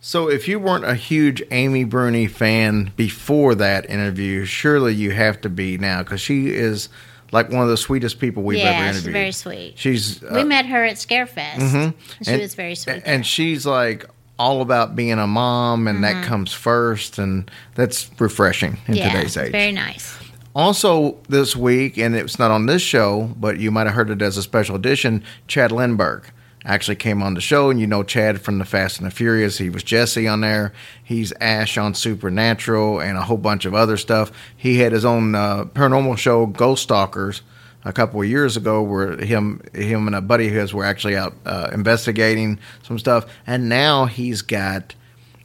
So, 0.00 0.30
if 0.30 0.48
you 0.48 0.58
weren't 0.58 0.86
a 0.86 0.94
huge 0.94 1.42
Amy 1.50 1.84
Bruni 1.84 2.26
fan 2.26 2.90
before 2.96 3.54
that 3.56 3.88
interview, 3.90 4.46
surely 4.46 4.94
you 4.94 5.10
have 5.10 5.42
to 5.42 5.50
be 5.50 5.76
now 5.76 6.02
because 6.02 6.22
she 6.22 6.48
is 6.48 6.88
like 7.32 7.50
one 7.50 7.62
of 7.62 7.68
the 7.68 7.76
sweetest 7.76 8.18
people 8.18 8.42
we've 8.42 8.58
yeah, 8.58 8.70
ever 8.70 8.84
interviewed. 8.86 9.04
she's 9.04 9.12
very 9.12 9.32
sweet. 9.32 9.72
She's 9.78 10.20
we 10.22 10.28
uh, 10.40 10.44
met 10.44 10.66
her 10.66 10.84
at 10.84 10.96
Scarefest. 10.96 11.54
Mm-hmm. 11.56 11.98
She 12.24 12.30
And- 12.30 12.40
was 12.40 12.54
very 12.54 12.74
sweet. 12.74 13.02
and 13.04 13.24
she's 13.26 13.64
like 13.66 14.04
all 14.38 14.62
about 14.62 14.96
being 14.96 15.18
a 15.18 15.26
mom, 15.26 15.86
and 15.86 16.02
that 16.02 16.24
comes 16.24 16.50
first, 16.52 17.18
and 17.18 17.50
that's 17.74 18.10
refreshing 18.18 18.72
in 18.86 18.94
Mm-hmm. 18.94 18.94
yeah, 18.94 19.12
today's 19.12 19.36
age. 19.36 19.52
very 19.52 19.72
nice. 19.72 20.16
Also, 20.54 21.16
this 21.28 21.54
week, 21.54 21.96
and 21.98 22.16
it's 22.16 22.38
not 22.38 22.50
on 22.50 22.66
this 22.66 22.82
show, 22.82 23.30
but 23.36 23.58
you 23.58 23.70
might 23.70 23.86
have 23.86 23.94
heard 23.94 24.10
it 24.10 24.20
as 24.22 24.36
a 24.36 24.42
special 24.42 24.74
edition. 24.74 25.22
Chad 25.46 25.70
Lindberg 25.70 26.24
actually 26.64 26.96
came 26.96 27.22
on 27.22 27.34
the 27.34 27.40
show, 27.40 27.70
and 27.70 27.80
you 27.80 27.86
know 27.86 28.02
Chad 28.02 28.40
from 28.40 28.58
the 28.58 28.64
Fast 28.64 28.98
and 28.98 29.06
the 29.06 29.10
Furious. 29.10 29.58
He 29.58 29.70
was 29.70 29.82
Jesse 29.82 30.28
on 30.28 30.40
there. 30.40 30.72
He's 31.02 31.32
Ash 31.40 31.78
on 31.78 31.94
Supernatural, 31.94 33.00
and 33.00 33.16
a 33.16 33.22
whole 33.22 33.38
bunch 33.38 33.64
of 33.64 33.74
other 33.74 33.96
stuff. 33.96 34.30
He 34.56 34.78
had 34.78 34.92
his 34.92 35.04
own 35.04 35.34
uh, 35.34 35.64
paranormal 35.64 36.18
show, 36.18 36.46
Ghost 36.46 36.82
Stalkers, 36.82 37.42
a 37.84 37.92
couple 37.92 38.20
of 38.20 38.28
years 38.28 38.56
ago, 38.56 38.82
where 38.82 39.16
him 39.16 39.62
him 39.72 40.06
and 40.06 40.16
a 40.16 40.20
buddy 40.20 40.48
of 40.48 40.54
his 40.54 40.74
were 40.74 40.84
actually 40.84 41.16
out 41.16 41.34
uh, 41.46 41.70
investigating 41.72 42.58
some 42.82 42.98
stuff, 42.98 43.26
and 43.46 43.68
now 43.68 44.06
he's 44.06 44.42
got 44.42 44.94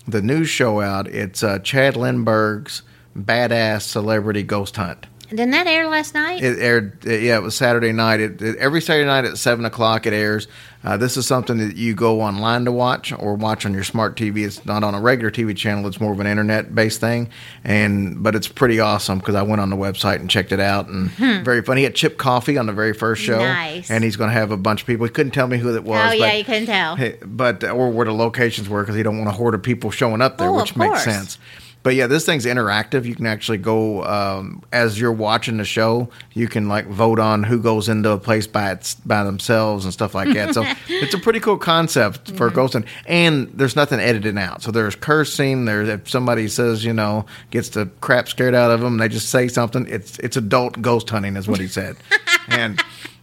the 0.08 0.22
new 0.22 0.44
show 0.44 0.82
out. 0.82 1.08
It's 1.08 1.44
uh, 1.44 1.60
Chad 1.60 1.96
Lindberg's 1.96 2.84
Badass 3.18 3.84
Celebrity 3.84 4.44
Ghost 4.44 4.76
Hunt. 4.76 5.08
Didn't 5.36 5.52
that 5.52 5.68
air 5.68 5.88
last 5.88 6.14
night? 6.14 6.44
It 6.44 6.60
aired, 6.60 7.03
yeah, 7.06 7.36
it 7.38 7.44
was 7.44 7.56
Saturday 7.56 7.91
night. 7.91 8.20
It, 8.20 8.41
it- 8.41 8.57
every 8.57 8.82
Saturday 8.82 9.06
night 9.07 9.26
at 9.26 9.38
seven 9.38 9.66
o'clock 9.66 10.06
it 10.06 10.14
airs. 10.14 10.48
Uh, 10.84 10.95
this 10.98 11.18
is 11.18 11.26
something 11.26 11.57
that 11.57 11.76
you 11.76 11.95
go 11.95 12.22
online 12.22 12.64
to 12.66 12.72
watch 12.72 13.12
or 13.18 13.34
watch 13.34 13.66
on 13.66 13.74
your 13.74 13.84
smart 13.84 14.16
TV. 14.16 14.45
It's 14.45 14.64
not 14.68 14.84
on 14.84 14.94
a 14.94 15.02
regular 15.02 15.32
TV 15.32 15.57
channel. 15.57 15.88
It's 15.88 15.99
more 15.99 16.12
of 16.14 16.20
an 16.20 16.28
internet-based 16.28 17.02
thing, 17.02 17.30
and 17.64 18.22
but 18.22 18.36
it's 18.36 18.48
pretty 18.48 18.80
awesome 18.80 19.18
because 19.18 19.34
I 19.34 19.41
went 19.41 19.62
on 19.62 19.72
the 19.72 19.76
website 19.76 20.18
and 20.18 20.30
checked 20.30 20.52
it 20.52 20.60
out, 20.60 20.88
and 20.88 21.10
very 21.44 21.64
funny. 21.64 21.82
He 21.82 21.86
had 21.86 21.95
Chip 21.95 22.20
Coffey 22.20 22.57
on 22.60 22.68
the 22.68 22.74
very 22.74 22.94
first 22.94 23.24
show, 23.24 23.38
Hmm. 23.40 23.44
Nice. 23.45 23.90
and 23.90 24.03
he's 24.03 24.16
going 24.16 24.30
to 24.30 24.34
have 24.36 24.52
a 24.52 24.57
bunch 24.57 24.82
of 24.82 24.88
people. 24.88 25.07
He 25.07 25.12
couldn't 25.12 25.32
tell 25.32 25.48
me 25.48 25.57
who 25.57 25.74
it 25.76 25.84
was. 25.84 26.12
oh 26.12 26.14
yeah, 26.14 26.28
but 26.30 26.38
you 26.38 26.44
couldn't 26.45 26.68
tell. 26.68 26.98
But 27.26 27.64
or 27.64 27.90
where 27.90 28.06
the 28.06 28.14
locations 28.14 28.70
were 28.70 28.84
because 28.84 28.95
he 28.95 29.02
don't 29.02 29.18
want 29.18 29.30
a 29.30 29.34
horde 29.34 29.56
of 29.56 29.64
people 29.64 29.90
showing 29.90 30.22
up 30.22 30.38
there, 30.38 30.49
Oh, 30.49 30.57
which 30.57 30.76
makes 30.76 31.03
sense. 31.03 31.40
But 31.86 31.94
yeah, 31.94 32.07
this 32.07 32.26
thing's 32.26 32.48
interactive. 32.48 33.06
You 33.06 33.14
can 33.14 33.28
actually 33.28 33.60
go 33.60 34.03
um, 34.06 34.64
as 34.74 34.99
you're 34.99 35.12
watching 35.12 35.57
the 35.57 35.66
show. 35.66 36.10
You 36.34 36.48
can 36.48 36.68
like 36.68 36.88
vote 36.88 37.20
on 37.20 37.44
who 37.44 37.62
goes 37.62 37.88
into 37.90 38.10
a 38.10 38.18
place 38.18 38.48
by 38.48 38.72
its, 38.72 38.95
by 38.95 39.24
themselves 39.24 39.86
and 39.86 39.94
stuff 39.94 40.16
like 40.16 40.34
that. 40.34 40.56
So 40.56 40.64
it's 40.88 41.14
a 41.14 41.20
pretty 41.20 41.40
cool 41.40 41.57
concept 41.60 42.32
for 42.32 42.49
Mm-hmm. 42.49 42.60
ghosting. 42.60 42.88
And 43.06 43.52
there's 43.53 43.76
nothing 43.76 43.99
edited 43.99 44.36
out. 44.36 44.64
So 44.64 44.72
there's 44.72 44.95
cursing. 44.95 45.66
There's 45.66 45.88
if 45.88 46.10
somebody 46.10 46.48
says 46.48 46.84
you 46.84 46.91
know 46.94 47.28
gets 47.52 47.70
the 47.70 47.86
crap 48.02 48.30
scared 48.30 48.56
out 48.56 48.72
of 48.72 48.82
them, 48.82 48.98
they 48.98 49.07
just 49.07 49.30
say 49.30 49.48
something. 49.48 49.86
It's 49.88 50.18
it's 50.18 50.38
adult 50.38 50.82
ghost 50.82 51.07
hunting, 51.12 51.36
is 51.38 51.48
what 51.48 51.60
he 51.60 51.68
said. 51.68 51.98
and 52.48 52.82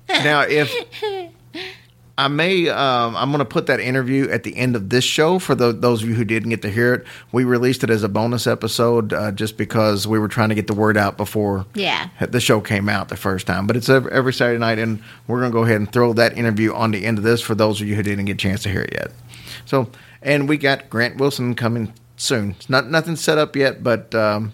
now 0.09 0.43
if 0.43 0.73
I 2.19 2.29
may. 2.29 2.69
Um, 2.69 3.17
I'm 3.17 3.31
going 3.31 3.39
to 3.39 3.45
put 3.45 3.67
that 3.67 3.81
interview 3.81 4.29
at 4.29 4.43
the 4.43 4.55
end 4.57 4.77
of 4.77 4.91
this 4.91 5.03
show 5.05 5.39
for 5.39 5.55
the, 5.55 5.73
those 5.73 6.03
of 6.03 6.09
you 6.11 6.15
who 6.15 6.25
didn't 6.25 6.51
get 6.51 6.61
to 6.63 6.71
hear 6.71 6.93
it. 6.95 7.07
We 7.33 7.45
released 7.45 7.83
it 7.85 7.91
as 7.91 8.03
a 8.03 8.09
bonus 8.09 8.47
episode 8.47 9.13
uh, 9.15 9.33
just 9.33 9.57
because 9.57 10.07
we 10.07 10.19
were 10.19 10.29
trying 10.29 10.51
to 10.51 10.55
get 10.55 10.67
the 10.67 10.75
word 10.75 10.97
out 10.99 11.17
before 11.17 11.65
Yeah. 11.75 12.09
the 12.21 12.41
show 12.41 12.61
came 12.61 12.89
out 12.91 13.09
the 13.09 13.17
first 13.17 13.47
time. 13.47 13.67
But 13.67 13.77
it's 13.77 13.89
every, 13.89 14.33
Saturday 14.35 14.59
night, 14.59 14.79
and 14.79 15.03
we're 15.27 15.41
going 15.41 15.51
to 15.53 15.57
go 15.57 15.65
ahead 15.65 15.77
and 15.77 15.91
throw 15.91 16.13
that 16.13 16.37
interview 16.37 16.75
on 16.75 16.91
the 16.91 17.05
end 17.07 17.17
of 17.17 17.25
this 17.25 17.41
for 17.41 17.55
those 17.55 17.81
of 17.81 17.87
you 17.89 17.95
who 17.95 18.03
didn't 18.03 18.27
get 18.27 18.35
a 18.35 18.37
chance 18.37 18.63
to 18.65 18.69
hear 18.69 18.83
it 18.83 18.93
yet. 18.93 19.11
So, 19.65 19.91
and 20.21 20.49
we 20.49 20.59
got 20.59 20.91
Grant 20.91 21.17
Wilson 21.17 21.55
coming 21.55 21.95
soon. 22.17 22.51
It's 22.53 22.69
not 22.69 22.89
nothing 22.91 23.17
set 23.17 23.39
up 23.39 23.57
yet, 23.57 23.83
but. 23.83 24.15
Um, 24.15 24.53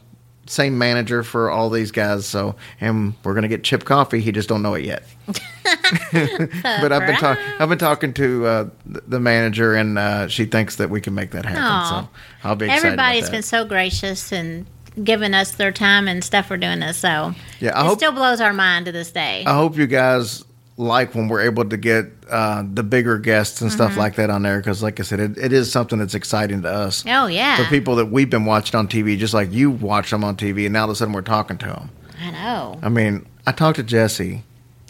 same 0.48 0.78
manager 0.78 1.22
for 1.22 1.50
all 1.50 1.70
these 1.70 1.90
guys, 1.90 2.26
so 2.26 2.56
and 2.80 3.14
we're 3.24 3.34
gonna 3.34 3.48
get 3.48 3.64
Chip 3.64 3.84
Coffey. 3.84 4.20
He 4.20 4.32
just 4.32 4.48
don't 4.48 4.62
know 4.62 4.74
it 4.74 4.84
yet 4.84 5.02
but 6.12 6.92
I've 6.92 7.06
been 7.06 7.16
talking. 7.16 7.44
I've 7.58 7.68
been 7.68 7.78
talking 7.78 8.12
to 8.14 8.46
uh, 8.46 8.68
the 8.86 9.20
manager, 9.20 9.74
and 9.74 9.98
uh, 9.98 10.28
she 10.28 10.44
thinks 10.46 10.76
that 10.76 10.90
we 10.90 11.00
can 11.00 11.14
make 11.14 11.30
that 11.32 11.44
happen. 11.44 11.62
Aw. 11.62 12.02
So 12.02 12.08
I'll 12.44 12.56
be 12.56 12.66
excited. 12.66 12.86
Everybody's 12.86 13.30
been 13.30 13.42
so 13.42 13.64
gracious 13.64 14.32
and 14.32 14.66
giving 15.02 15.34
us 15.34 15.52
their 15.52 15.70
time 15.72 16.08
and 16.08 16.24
stuff 16.24 16.46
for 16.46 16.56
doing 16.56 16.80
this. 16.80 16.96
So 16.98 17.34
Yeah, 17.60 17.76
I 17.78 17.82
it 17.84 17.86
hope- 17.88 17.98
still 17.98 18.12
blows 18.12 18.40
our 18.40 18.52
mind 18.52 18.86
to 18.86 18.92
this 18.92 19.10
day. 19.12 19.44
I 19.46 19.54
hope 19.54 19.76
you 19.76 19.86
guys 19.86 20.44
like 20.78 21.14
when 21.14 21.28
we're 21.28 21.40
able 21.42 21.68
to 21.68 21.76
get 21.76 22.06
uh, 22.30 22.62
the 22.72 22.82
bigger 22.82 23.18
guests 23.18 23.60
and 23.60 23.70
Mm-hmm. 23.70 23.76
stuff 23.76 23.96
like 23.98 24.14
that 24.14 24.30
on 24.30 24.42
there, 24.42 24.58
because 24.58 24.82
like 24.82 24.98
I 25.00 25.02
said, 25.02 25.18
it, 25.20 25.36
it 25.36 25.52
is 25.52 25.70
something 25.70 25.98
that's 25.98 26.14
exciting 26.14 26.62
to 26.62 26.68
us. 26.70 27.04
oh 27.06 27.26
yeah, 27.26 27.56
For 27.56 27.64
people 27.64 27.96
that 27.96 28.06
we've 28.06 28.30
been 28.30 28.44
watching 28.46 28.78
on 28.78 28.88
TV, 28.88 29.18
just 29.18 29.34
like 29.34 29.52
you 29.52 29.70
watch 29.70 30.10
them 30.10 30.22
on 30.24 30.36
TV, 30.36 30.64
and 30.64 30.72
now 30.72 30.82
all 30.84 30.90
of 30.90 30.92
a 30.92 30.96
sudden 30.96 31.12
we're 31.12 31.20
talking 31.22 31.58
to 31.58 31.66
them. 31.66 31.90
I 32.20 32.30
know. 32.30 32.78
I 32.82 32.88
mean, 32.88 33.26
I 33.46 33.52
talked 33.52 33.76
to 33.76 33.82
Jesse 33.82 34.42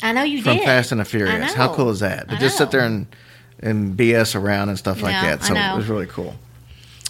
I 0.02 0.12
know 0.12 0.22
you 0.22 0.42
from 0.42 0.58
did. 0.58 0.64
Fast 0.64 0.92
and 0.92 1.00
the 1.00 1.04
Furious. 1.04 1.54
How 1.54 1.74
cool 1.74 1.90
is 1.90 2.00
that? 2.00 2.28
To 2.28 2.36
just 2.36 2.56
sit 2.58 2.70
there 2.70 2.82
and 2.82 3.06
and 3.60 3.96
BS 3.98 4.36
around 4.40 4.68
and 4.68 4.78
stuff 4.78 5.02
like 5.02 5.12
Yeah, 5.12 5.36
that. 5.36 5.44
So 5.44 5.54
it 5.54 5.76
was 5.76 5.88
really 5.88 6.06
cool. 6.06 6.34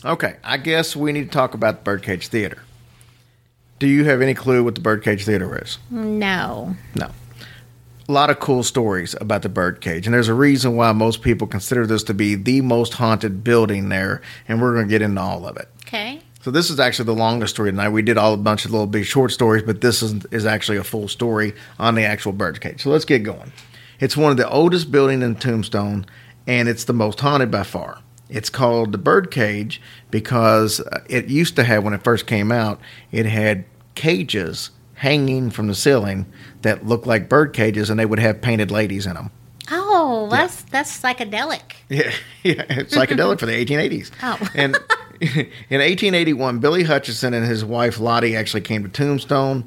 Okay, 0.05 0.37
I 0.45 0.57
guess 0.57 0.95
we 0.97 1.13
need 1.13 1.25
to 1.25 1.31
talk 1.31 1.53
about 1.55 1.79
the 1.79 1.83
Birdcage 1.83 2.29
Theater. 2.29 2.63
Do 3.79 3.87
you 3.87 4.05
have 4.05 4.23
any 4.23 4.33
clue 4.35 4.65
what 4.65 4.75
the 4.77 4.81
Birdcage 4.81 5.25
Theater 5.25 5.61
is? 5.63 5.79
No. 5.91 6.75
No. 6.95 7.11
A 8.09 8.13
lot 8.13 8.31
of 8.31 8.41
cool 8.41 8.63
stories 8.63 9.15
about 9.21 9.43
the 9.43 9.51
Birdcage, 9.51 10.07
and 10.07 10.15
there's 10.15 10.29
a 10.29 10.35
reason 10.35 10.77
why 10.77 10.93
most 10.93 11.21
people 11.21 11.47
consider 11.47 11.87
this 11.87 12.03
to 12.05 12.15
be 12.15 12.37
the 12.37 12.63
most 12.63 12.95
haunted 12.95 13.45
building 13.45 13.91
there, 13.91 14.23
and 14.49 14.63
we're 14.63 14.73
going 14.73 14.87
to 14.87 14.91
get 14.91 15.03
into 15.03 15.21
all 15.21 15.47
of 15.47 15.59
it. 15.59 15.69
Okay. 15.87 16.23
So 16.41 16.51
this 16.51 16.71
is 16.71 16.81
actually 16.81 17.05
the 17.05 17.15
longest 17.15 17.55
story 17.55 17.71
tonight. 17.71 17.91
We 17.91 18.01
did 18.01 18.17
all 18.17 18.33
a 18.33 18.39
bunch 18.39 18.65
of 18.65 18.71
little 18.71 18.87
big 18.87 19.05
short 19.05 19.33
stories, 19.33 19.63
but 19.63 19.83
this 19.83 20.03
is 20.03 20.25
is 20.31 20.47
actually 20.47 20.79
a 20.79 20.85
full 20.85 21.07
story 21.07 21.55
on 21.79 21.97
the 21.97 22.05
actual 22.05 22.33
birdcage. 22.33 22.83
So 22.83 22.89
let's 22.91 23.05
get 23.05 23.25
going. 23.25 23.53
It's 24.01 24.17
one 24.17 24.31
of 24.31 24.39
the 24.39 24.49
oldest 24.49 24.91
buildings 24.91 25.23
in 25.23 25.37
Tombstone, 25.37 26.07
and 26.47 26.67
it's 26.67 26.85
the 26.85 26.95
most 26.95 27.21
haunted 27.21 27.51
by 27.51 27.65
far. 27.65 27.99
It's 28.31 28.49
called 28.49 28.93
the 28.93 28.99
birdcage 28.99 29.83
because 30.11 30.81
uh, 30.81 31.01
it 31.11 31.29
used 31.29 31.57
to 31.57 31.65
have 31.65 31.85
when 31.85 31.93
it 31.93 32.05
first 32.05 32.27
came 32.27 32.53
out, 32.53 32.81
it 33.13 33.27
had 33.27 33.67
cages 33.95 34.71
hanging 34.99 35.51
from 35.51 35.67
the 35.69 35.75
ceiling 35.75 36.27
that 36.63 36.87
looked 36.87 37.07
like 37.07 37.29
bird 37.29 37.53
cages, 37.53 37.89
and 37.91 37.99
they 37.99 38.07
would 38.07 38.19
have 38.19 38.41
painted 38.43 38.71
ladies 38.71 39.07
in 39.07 39.15
them. 39.15 39.31
Oh, 39.71 40.29
that's 40.31 40.63
that's 40.65 41.01
psychedelic. 41.01 41.61
Yeah, 41.91 42.13
yeah, 42.43 42.65
it's 42.69 42.95
psychedelic 42.95 43.41
for 43.41 43.47
the 43.47 43.53
1880s. 43.65 44.11
Oh. 44.23 44.39
And 44.55 44.77
in 45.21 45.81
1881, 45.81 46.59
Billy 46.59 46.83
Hutchinson 46.85 47.33
and 47.35 47.47
his 47.47 47.65
wife 47.65 47.99
Lottie 47.99 48.37
actually 48.37 48.61
came 48.61 48.83
to 48.83 48.89
Tombstone, 48.91 49.65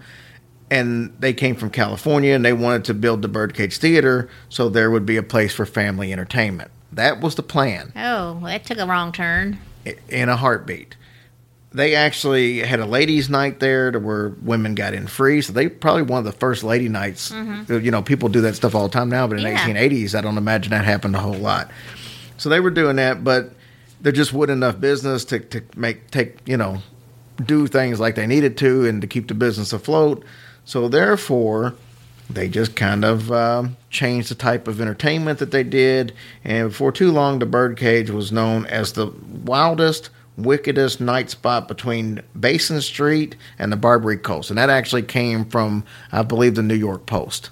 and 0.70 1.14
they 1.20 1.34
came 1.34 1.56
from 1.56 1.70
California, 1.72 2.34
and 2.36 2.46
they 2.46 2.54
wanted 2.54 2.86
to 2.86 2.94
build 2.94 3.22
the 3.24 3.28
Birdcage 3.28 3.78
Theater 3.78 4.30
so 4.50 4.70
there 4.70 4.92
would 4.92 5.06
be 5.06 5.18
a 5.18 5.24
place 5.24 5.54
for 5.54 5.66
family 5.66 6.14
entertainment. 6.14 6.70
That 6.92 7.22
was 7.22 7.36
the 7.36 7.44
plan 7.44 7.92
Oh, 7.96 8.40
that 8.46 8.66
took 8.66 8.78
a 8.78 8.86
wrong 8.86 9.12
turn. 9.12 9.58
in 10.10 10.30
a 10.30 10.36
heartbeat. 10.38 10.96
They 11.74 11.96
actually 11.96 12.60
had 12.60 12.82
a 12.82 12.86
ladies' 12.86 13.30
night 13.30 13.62
there 13.62 13.92
to 13.92 14.00
where 14.00 14.30
women 14.42 14.76
got 14.76 14.94
in 14.94 15.08
free. 15.08 15.42
So 15.42 15.54
they 15.54 15.70
probably 15.70 16.02
one 16.04 16.20
of 16.20 16.26
the 16.26 16.34
first 16.38 16.64
lady 16.66 16.90
nights. 16.90 17.32
You 17.32 17.92
know, 17.92 18.02
people 18.02 18.28
do 18.28 18.42
that 18.42 18.56
stuff 18.56 18.76
all 18.76 18.84
the 18.90 18.94
time 18.94 19.10
now, 19.10 19.26
but 19.28 19.40
in 19.40 19.46
Mm-hmm. 19.46 19.70
Yeah. 19.70 19.88
1880s, 19.88 20.16
I 20.16 20.22
don't 20.22 20.38
imagine 20.38 20.72
that 20.72 20.84
happened 20.84 21.16
a 21.16 21.20
whole 21.20 21.34
lot. 21.34 21.72
So 22.38 22.50
they 22.50 22.60
were 22.60 22.72
doing 22.72 22.98
that, 22.98 23.24
but 23.24 23.54
there 24.02 24.12
just 24.12 24.34
wasn't 24.34 24.58
enough 24.58 24.80
business 24.82 25.24
to, 25.26 25.40
to 25.40 25.62
make 25.78 26.10
take 26.12 26.40
you 26.46 26.58
know 26.58 26.80
do 27.46 27.68
things 27.68 28.00
like 28.00 28.16
they 28.16 28.28
needed 28.28 28.58
to 28.58 28.86
and 28.86 29.00
to 29.02 29.08
keep 29.08 29.28
the 29.30 29.34
business 29.34 29.72
afloat. 29.72 30.26
So 30.66 30.90
therefore, 30.90 31.76
they 32.30 32.50
just 32.50 32.76
kind 32.76 33.06
of 33.06 33.32
um, 33.32 33.78
changed 33.90 34.30
the 34.30 34.36
type 34.36 34.68
of 34.68 34.82
entertainment 34.82 35.40
that 35.40 35.52
they 35.52 35.64
did. 35.64 36.14
And 36.44 36.70
before 36.70 36.92
too 36.92 37.12
long, 37.12 37.40
the 37.40 37.46
Birdcage 37.46 38.10
was 38.10 38.32
known 38.32 38.66
as 38.66 38.94
the 38.94 39.08
wildest, 39.44 40.10
wickedest 40.38 41.02
night 41.02 41.30
spot 41.30 41.68
between 41.68 42.22
Basin 42.40 42.82
Street 42.82 43.36
and 43.60 43.72
the 43.72 43.78
Barbary 43.78 44.18
Coast. 44.18 44.50
And 44.50 44.58
that 44.58 44.70
actually 44.70 45.04
came 45.04 45.46
from, 45.46 45.84
I 46.12 46.24
believe, 46.24 46.56
the 46.56 46.64
New 46.64 46.76
York 46.76 47.06
Post. 47.06 47.50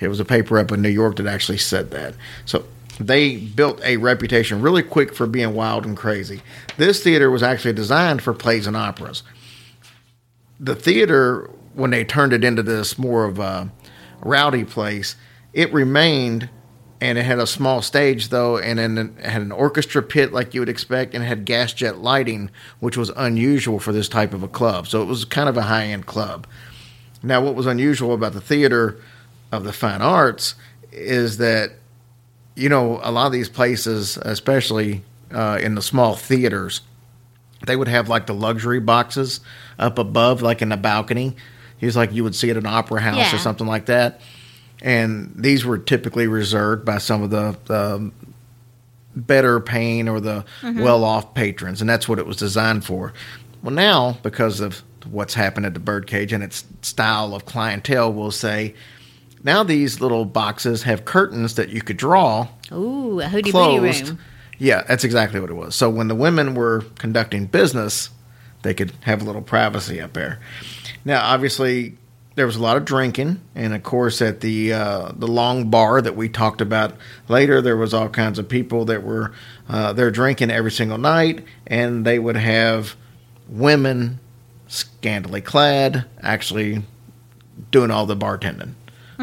It 0.00 0.08
was 0.08 0.20
a 0.20 0.24
paper 0.24 0.58
up 0.58 0.72
in 0.72 0.82
New 0.82 0.88
York 0.88 1.16
that 1.16 1.26
actually 1.26 1.58
said 1.58 1.90
that. 1.92 2.14
So 2.44 2.64
they 2.98 3.36
built 3.36 3.80
a 3.84 3.98
reputation 3.98 4.60
really 4.60 4.82
quick 4.82 5.14
for 5.14 5.26
being 5.26 5.54
wild 5.54 5.86
and 5.86 5.96
crazy. 5.96 6.42
This 6.76 7.02
theater 7.02 7.30
was 7.30 7.42
actually 7.42 7.74
designed 7.74 8.22
for 8.22 8.34
plays 8.34 8.66
and 8.66 8.76
operas 8.76 9.22
the 10.62 10.76
theater 10.76 11.50
when 11.74 11.90
they 11.90 12.04
turned 12.04 12.32
it 12.32 12.44
into 12.44 12.62
this 12.62 12.96
more 12.96 13.24
of 13.24 13.38
a 13.38 13.70
rowdy 14.20 14.64
place 14.64 15.16
it 15.52 15.70
remained 15.72 16.48
and 17.02 17.18
it 17.18 17.24
had 17.24 17.38
a 17.40 17.46
small 17.46 17.82
stage 17.82 18.28
though 18.28 18.56
and 18.58 18.78
then 18.78 18.96
it 19.18 19.24
had 19.26 19.42
an 19.42 19.50
orchestra 19.52 20.00
pit 20.02 20.32
like 20.32 20.54
you 20.54 20.60
would 20.60 20.68
expect 20.68 21.14
and 21.14 21.24
it 21.24 21.26
had 21.26 21.44
gas 21.44 21.72
jet 21.72 21.98
lighting 21.98 22.48
which 22.80 22.96
was 22.96 23.10
unusual 23.16 23.78
for 23.78 23.92
this 23.92 24.08
type 24.08 24.32
of 24.32 24.42
a 24.42 24.48
club 24.48 24.86
so 24.86 25.02
it 25.02 25.06
was 25.06 25.24
kind 25.24 25.48
of 25.48 25.56
a 25.56 25.62
high-end 25.62 26.06
club 26.06 26.46
now 27.22 27.40
what 27.40 27.54
was 27.54 27.66
unusual 27.66 28.14
about 28.14 28.32
the 28.32 28.40
theater 28.40 28.96
of 29.50 29.64
the 29.64 29.72
fine 29.72 30.00
arts 30.00 30.54
is 30.92 31.38
that 31.38 31.70
you 32.54 32.68
know 32.68 33.00
a 33.02 33.10
lot 33.10 33.26
of 33.26 33.32
these 33.32 33.48
places 33.48 34.16
especially 34.18 35.02
uh, 35.32 35.58
in 35.60 35.74
the 35.74 35.82
small 35.82 36.14
theaters 36.14 36.82
they 37.66 37.76
would 37.76 37.88
have 37.88 38.08
like 38.08 38.26
the 38.26 38.34
luxury 38.34 38.80
boxes 38.80 39.38
up 39.78 39.96
above, 39.96 40.42
like 40.42 40.62
in 40.62 40.68
the 40.70 40.76
balcony. 40.76 41.36
It's 41.80 41.94
like 41.94 42.12
you 42.12 42.24
would 42.24 42.34
see 42.34 42.50
at 42.50 42.56
an 42.56 42.66
opera 42.66 43.00
house 43.00 43.18
Yeah. 43.18 43.36
or 43.36 43.38
something 43.38 43.68
like 43.68 43.86
that. 43.86 44.20
And 44.82 45.32
these 45.36 45.64
were 45.64 45.78
typically 45.78 46.26
reserved 46.26 46.84
by 46.84 46.98
some 46.98 47.22
of 47.22 47.30
the, 47.30 47.56
the 47.66 48.10
better 49.14 49.60
paying 49.60 50.08
or 50.08 50.20
the 50.20 50.44
mm-hmm. 50.60 50.82
well 50.82 51.04
off 51.04 51.34
patrons, 51.34 51.80
and 51.80 51.88
that's 51.88 52.08
what 52.08 52.18
it 52.18 52.26
was 52.26 52.36
designed 52.36 52.84
for. 52.84 53.12
Well, 53.62 53.72
now, 53.72 54.18
because 54.22 54.60
of 54.60 54.82
what's 55.08 55.34
happened 55.34 55.66
at 55.66 55.74
the 55.74 55.80
Birdcage 55.80 56.32
and 56.32 56.42
its 56.42 56.64
style 56.82 57.34
of 57.34 57.44
clientele, 57.44 58.12
we'll 58.12 58.32
say, 58.32 58.74
now 59.44 59.62
these 59.62 60.00
little 60.00 60.24
boxes 60.24 60.82
have 60.82 61.04
curtains 61.04 61.54
that 61.54 61.68
you 61.68 61.80
could 61.80 61.96
draw 61.96 62.48
Ooh, 62.72 63.20
a 63.20 63.28
booty 63.28 63.50
closed. 63.52 64.08
room. 64.08 64.18
Yeah, 64.58 64.82
that's 64.82 65.04
exactly 65.04 65.40
what 65.40 65.50
it 65.50 65.54
was. 65.54 65.74
So 65.74 65.90
when 65.90 66.08
the 66.08 66.14
women 66.14 66.54
were 66.54 66.84
conducting 66.98 67.46
business, 67.46 68.10
they 68.62 68.74
could 68.74 68.92
have 69.02 69.22
a 69.22 69.24
little 69.24 69.42
privacy 69.42 70.00
up 70.00 70.12
there. 70.12 70.40
Now, 71.04 71.24
obviously, 71.24 71.96
there 72.34 72.46
was 72.46 72.56
a 72.56 72.62
lot 72.62 72.76
of 72.76 72.84
drinking, 72.84 73.40
and 73.54 73.74
of 73.74 73.82
course, 73.82 74.22
at 74.22 74.40
the 74.40 74.72
uh, 74.72 75.12
the 75.16 75.26
long 75.28 75.68
bar 75.70 76.00
that 76.00 76.16
we 76.16 76.28
talked 76.28 76.60
about 76.60 76.94
later, 77.28 77.60
there 77.60 77.76
was 77.76 77.92
all 77.92 78.08
kinds 78.08 78.38
of 78.38 78.48
people 78.48 78.84
that 78.86 79.02
were 79.02 79.32
uh, 79.68 79.92
there 79.92 80.10
drinking 80.10 80.50
every 80.50 80.70
single 80.70 80.98
night, 80.98 81.44
and 81.66 82.04
they 82.04 82.18
would 82.18 82.36
have 82.36 82.96
women 83.48 84.18
scantily 84.68 85.40
clad, 85.42 86.06
actually 86.22 86.82
doing 87.70 87.90
all 87.90 88.06
the 88.06 88.16
bartending. 88.16 88.74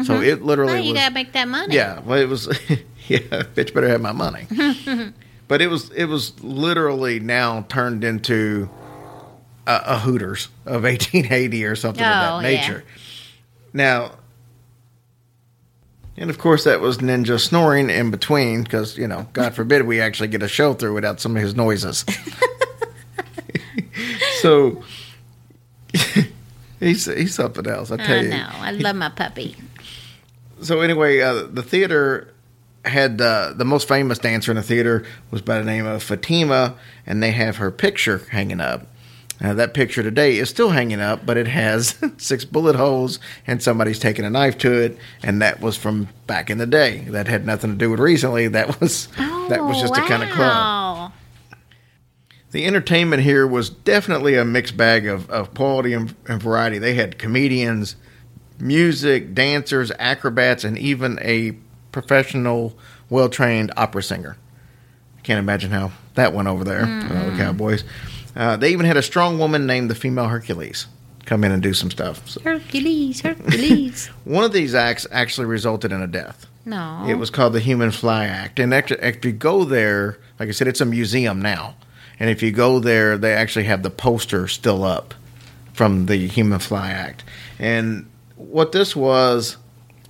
So 0.04 0.20
it 0.20 0.40
literally 0.42 0.74
Well, 0.74 0.82
you 0.84 0.92
was 0.92 1.00
gotta 1.02 1.14
make 1.14 1.32
that 1.32 1.46
money. 1.48 1.74
yeah, 1.74 2.00
well, 2.00 2.18
it 2.18 2.28
was. 2.28 2.46
yeah, 3.08 3.18
bitch, 3.18 3.74
better 3.74 3.88
have 3.88 4.00
my 4.00 4.12
money. 4.12 4.46
but 5.48 5.60
it 5.60 5.66
was 5.66 5.90
it 5.90 6.06
was 6.06 6.40
literally 6.42 7.20
now 7.20 7.66
turned 7.68 8.02
into 8.04 8.70
a, 9.66 9.82
a 9.86 9.98
Hooters 9.98 10.48
of 10.64 10.84
1880 10.84 11.64
or 11.66 11.76
something 11.76 12.02
of 12.02 12.08
Oh, 12.10 12.40
that 12.40 12.50
yeah. 12.50 12.60
nature. 12.60 12.84
Now, 13.72 14.12
and 16.16 16.30
of 16.30 16.38
course, 16.38 16.64
that 16.64 16.80
was 16.80 16.98
Ninja 16.98 17.40
snoring 17.40 17.88
in 17.88 18.10
between 18.10 18.62
because 18.62 18.98
you 18.98 19.06
know, 19.06 19.26
God 19.32 19.54
forbid, 19.54 19.86
we 19.86 20.00
actually 20.00 20.28
get 20.28 20.42
a 20.42 20.48
show 20.48 20.74
through 20.74 20.94
without 20.94 21.20
some 21.20 21.36
of 21.36 21.42
his 21.42 21.54
noises. 21.54 22.04
so. 24.40 24.82
He's, 26.80 27.04
he's 27.04 27.34
something 27.34 27.66
else. 27.66 27.90
I 27.90 27.98
tell 27.98 28.18
I 28.18 28.22
you. 28.22 28.30
know. 28.30 28.48
I 28.52 28.70
love 28.70 28.96
my 28.96 29.10
puppy. 29.10 29.54
So 30.62 30.80
anyway, 30.80 31.20
uh, 31.20 31.42
the 31.42 31.62
theater 31.62 32.32
had 32.86 33.20
uh, 33.20 33.52
the 33.54 33.64
most 33.64 33.86
famous 33.86 34.18
dancer 34.18 34.50
in 34.50 34.56
the 34.56 34.62
theater 34.62 35.04
was 35.30 35.42
by 35.42 35.58
the 35.58 35.64
name 35.64 35.84
of 35.84 36.02
Fatima, 36.02 36.76
and 37.06 37.22
they 37.22 37.32
have 37.32 37.56
her 37.56 37.70
picture 37.70 38.22
hanging 38.30 38.60
up. 38.60 38.86
Now 39.40 39.54
that 39.54 39.72
picture 39.72 40.02
today 40.02 40.36
is 40.36 40.50
still 40.50 40.70
hanging 40.70 41.00
up, 41.00 41.24
but 41.24 41.36
it 41.36 41.48
has 41.48 41.96
six 42.18 42.44
bullet 42.44 42.76
holes, 42.76 43.18
and 43.46 43.62
somebody's 43.62 43.98
taken 43.98 44.24
a 44.24 44.30
knife 44.30 44.58
to 44.58 44.72
it, 44.72 44.98
and 45.22 45.40
that 45.40 45.60
was 45.60 45.76
from 45.76 46.08
back 46.26 46.50
in 46.50 46.58
the 46.58 46.66
day. 46.66 47.06
That 47.08 47.26
had 47.26 47.46
nothing 47.46 47.70
to 47.70 47.76
do 47.76 47.90
with 47.90 48.00
recently. 48.00 48.48
That 48.48 48.80
was 48.80 49.08
that 49.16 49.64
was 49.64 49.80
just 49.80 49.96
a 49.96 50.02
kind 50.02 50.22
of 50.22 50.30
oh, 50.30 50.34
club. 50.34 51.12
The 52.50 52.66
entertainment 52.66 53.22
here 53.22 53.46
was 53.46 53.70
definitely 53.70 54.34
a 54.34 54.44
mixed 54.44 54.76
bag 54.76 55.06
of, 55.06 55.30
of 55.30 55.54
quality 55.54 55.92
and, 55.92 56.14
and 56.26 56.42
variety. 56.42 56.78
They 56.78 56.94
had 56.94 57.16
comedians, 57.16 57.94
music, 58.58 59.34
dancers, 59.34 59.92
acrobats, 60.00 60.64
and 60.64 60.76
even 60.76 61.18
a 61.22 61.52
professional, 61.92 62.76
well 63.08 63.28
trained 63.28 63.72
opera 63.76 64.02
singer. 64.02 64.36
I 65.16 65.20
can't 65.22 65.38
imagine 65.38 65.70
how 65.70 65.92
that 66.14 66.32
went 66.32 66.48
over 66.48 66.64
there, 66.64 66.80
with 66.80 67.04
all 67.04 67.24
the 67.24 67.30
mm-hmm. 67.30 67.38
Cowboys. 67.38 67.84
Uh, 68.40 68.56
they 68.56 68.72
even 68.72 68.86
had 68.86 68.96
a 68.96 69.02
strong 69.02 69.38
woman 69.38 69.66
named 69.66 69.90
the 69.90 69.94
female 69.94 70.26
Hercules 70.28 70.86
come 71.26 71.44
in 71.44 71.52
and 71.52 71.62
do 71.62 71.74
some 71.74 71.90
stuff. 71.90 72.26
So 72.26 72.40
Hercules, 72.40 73.20
Hercules. 73.28 74.06
one 74.24 74.44
of 74.44 74.52
these 74.52 74.74
acts 74.74 75.06
actually 75.12 75.46
resulted 75.46 75.92
in 75.92 76.00
a 76.00 76.06
death. 76.06 76.46
no. 76.64 77.04
It 77.06 77.16
was 77.16 77.28
called 77.28 77.52
the 77.52 77.60
Human 77.60 77.90
Fly 77.90 78.24
Act. 78.24 78.58
And 78.58 78.72
actually, 78.72 79.02
if 79.02 79.22
you 79.26 79.32
go 79.32 79.64
there, 79.64 80.16
like 80.38 80.48
I 80.48 80.52
said, 80.52 80.68
it's 80.68 80.80
a 80.80 80.86
museum 80.86 81.42
now. 81.42 81.76
And 82.18 82.30
if 82.30 82.42
you 82.42 82.50
go 82.50 82.78
there, 82.78 83.18
they 83.18 83.34
actually 83.34 83.66
have 83.66 83.82
the 83.82 83.90
poster 83.90 84.48
still 84.48 84.84
up 84.84 85.12
from 85.74 86.06
the 86.06 86.16
Human 86.26 86.60
Fly 86.60 86.90
Act. 86.90 87.24
And 87.58 88.08
what 88.36 88.72
this 88.72 88.96
was, 88.96 89.58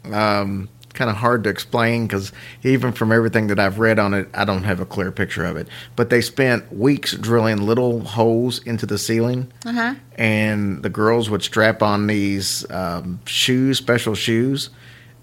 um, 0.05 0.69
kind 0.95 1.09
of 1.11 1.17
hard 1.17 1.45
to 1.45 1.51
explain 1.51 2.07
because 2.07 2.33
even 2.63 2.93
from 2.93 3.13
everything 3.13 3.47
that 3.47 3.59
I've 3.59 3.79
read 3.79 3.99
on 3.99 4.13
it, 4.15 4.29
I 4.35 4.45
don't 4.45 4.65
have 4.65 4.81
a 4.81 4.87
clear 4.87 5.11
picture 5.13 5.45
of 5.45 5.57
it. 5.57 5.69
But 5.97 6.11
they 6.11 6.21
spent 6.21 6.73
weeks 6.75 7.15
drilling 7.15 7.59
little 7.63 8.01
holes 8.01 8.59
into 8.65 8.87
the 8.87 8.99
ceiling 8.99 9.51
Uh-huh. 9.65 9.95
and 10.17 10.83
the 10.83 10.91
girls 10.91 11.31
would 11.31 11.43
strap 11.43 11.83
on 11.83 12.07
these 12.07 12.69
um, 12.71 13.21
shoes, 13.27 13.79
special 13.79 14.15
shoes, 14.15 14.71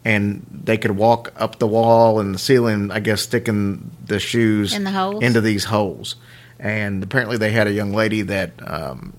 and 0.05 0.45
they 0.51 0.77
could 0.77 0.91
walk 0.91 1.33
up 1.35 1.59
the 1.59 1.67
wall 1.67 2.19
and 2.19 2.33
the 2.33 2.39
ceiling. 2.39 2.89
I 2.91 2.99
guess 3.01 3.21
sticking 3.23 3.91
the 4.05 4.19
shoes 4.19 4.73
In 4.73 4.83
the 4.85 4.91
holes? 4.91 5.21
into 5.21 5.41
these 5.41 5.65
holes. 5.65 6.15
And 6.59 7.03
apparently, 7.03 7.37
they 7.37 7.51
had 7.51 7.67
a 7.67 7.71
young 7.73 7.91
lady 7.93 8.21
that 8.23 8.51
um, 8.65 9.13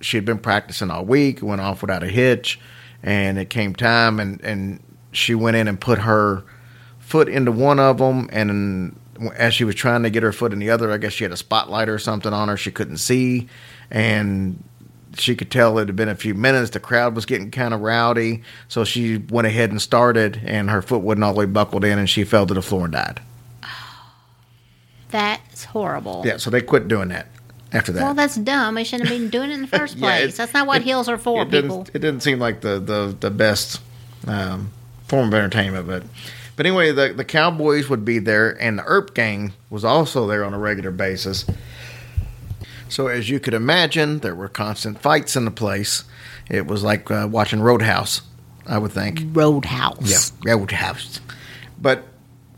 she 0.00 0.16
had 0.16 0.24
been 0.24 0.38
practicing 0.38 0.90
all 0.90 1.04
week, 1.04 1.42
went 1.42 1.60
off 1.60 1.82
without 1.82 2.02
a 2.02 2.08
hitch, 2.08 2.58
and 3.02 3.38
it 3.38 3.50
came 3.50 3.74
time, 3.74 4.18
and 4.20 4.40
and 4.42 4.80
she 5.12 5.34
went 5.34 5.56
in 5.56 5.68
and 5.68 5.80
put 5.80 5.98
her 6.00 6.44
foot 6.98 7.28
into 7.28 7.50
one 7.52 7.78
of 7.80 7.98
them, 7.98 8.28
and 8.32 8.98
as 9.36 9.54
she 9.54 9.64
was 9.64 9.74
trying 9.74 10.02
to 10.02 10.10
get 10.10 10.22
her 10.22 10.32
foot 10.32 10.52
in 10.52 10.58
the 10.58 10.70
other, 10.70 10.92
I 10.92 10.98
guess 10.98 11.12
she 11.12 11.24
had 11.24 11.32
a 11.32 11.36
spotlight 11.36 11.88
or 11.88 11.98
something 11.98 12.32
on 12.32 12.48
her 12.48 12.56
she 12.56 12.70
couldn't 12.70 12.98
see, 12.98 13.48
and 13.90 14.62
she 15.16 15.34
could 15.34 15.50
tell 15.50 15.78
it 15.78 15.86
had 15.88 15.96
been 15.96 16.08
a 16.10 16.14
few 16.14 16.34
minutes. 16.34 16.70
The 16.70 16.80
crowd 16.80 17.14
was 17.16 17.24
getting 17.26 17.50
kind 17.50 17.72
of 17.74 17.80
rowdy, 17.80 18.42
so 18.68 18.84
she 18.84 19.16
went 19.16 19.46
ahead 19.46 19.70
and 19.70 19.80
started, 19.82 20.40
and 20.44 20.68
her 20.70 20.82
foot 20.82 21.00
wasn't 21.00 21.24
all 21.24 21.32
the 21.32 21.38
way 21.40 21.46
buckled 21.46 21.84
in, 21.84 21.98
and 21.98 22.08
she 22.08 22.24
fell 22.24 22.46
to 22.46 22.54
the 22.54 22.62
floor 22.62 22.84
and 22.84 22.92
died. 22.92 23.20
That's 25.10 25.64
horrible. 25.64 26.22
Yeah, 26.26 26.36
so 26.36 26.50
they 26.50 26.60
quit 26.60 26.88
doing 26.88 27.08
that 27.08 27.28
after 27.72 27.92
that. 27.92 28.02
Well, 28.02 28.14
that's 28.14 28.36
dumb. 28.36 28.74
They 28.74 28.84
shouldn't 28.84 29.08
have 29.08 29.18
been 29.18 29.30
doing 29.30 29.50
it 29.50 29.54
in 29.54 29.62
the 29.62 29.66
first 29.78 29.96
Yeah, 29.96 30.00
place. 30.18 30.34
it- 30.34 30.36
that's 30.36 30.52
not 30.54 30.66
what 30.66 30.82
it- 30.82 30.84
heels 30.84 31.08
are 31.08 31.18
for, 31.18 31.42
it 31.42 31.50
didn't, 31.50 31.70
people. 31.70 31.86
It 31.94 31.98
didn't 32.00 32.20
seem 32.20 32.38
like 32.38 32.60
the 32.60 32.78
the, 32.78 33.16
the 33.18 33.30
best 33.30 33.80
um, 34.26 34.70
form 35.08 35.28
of 35.28 35.34
entertainment, 35.34 35.86
but 35.86 36.04
but 36.56 36.66
anyway, 36.66 36.92
the 36.92 37.12
the 37.12 37.24
Cowboys 37.24 37.88
would 37.88 38.04
be 38.04 38.18
there, 38.18 38.50
and 38.60 38.78
the 38.78 38.84
Earp 38.84 39.14
Gang 39.14 39.52
was 39.70 39.84
also 39.84 40.26
there 40.26 40.44
on 40.44 40.54
a 40.54 40.58
regular 40.58 40.90
basis. 40.90 41.44
So 42.88 43.06
as 43.06 43.28
you 43.28 43.38
could 43.38 43.54
imagine, 43.54 44.20
there 44.20 44.34
were 44.34 44.48
constant 44.48 45.00
fights 45.00 45.36
in 45.36 45.44
the 45.44 45.50
place. 45.50 46.04
It 46.50 46.66
was 46.66 46.82
like 46.82 47.10
uh, 47.10 47.28
watching 47.30 47.60
Roadhouse, 47.60 48.22
I 48.66 48.78
would 48.78 48.92
think. 48.92 49.22
Roadhouse. 49.32 50.32
Yeah, 50.44 50.52
Roadhouse. 50.52 51.20
But 51.80 52.04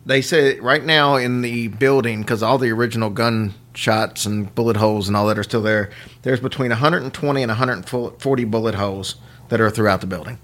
they 0.06 0.22
say 0.22 0.58
right 0.60 0.84
now 0.84 1.16
in 1.16 1.42
the 1.42 1.68
building, 1.68 2.20
because 2.20 2.42
all 2.42 2.58
the 2.58 2.70
original 2.70 3.10
gunshots 3.10 4.24
and 4.24 4.54
bullet 4.54 4.76
holes 4.76 5.08
and 5.08 5.16
all 5.16 5.26
that 5.26 5.38
are 5.38 5.42
still 5.42 5.62
there, 5.62 5.90
there's 6.22 6.40
between 6.40 6.70
120 6.70 7.42
and 7.42 7.50
140 7.50 8.44
bullet 8.44 8.74
holes 8.76 9.16
that 9.48 9.60
are 9.60 9.70
throughout 9.70 10.00
the 10.00 10.06
building. 10.06 10.38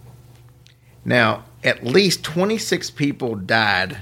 Now, 1.04 1.44
at 1.66 1.84
least 1.84 2.22
26 2.24 2.90
people 2.92 3.34
died 3.34 3.98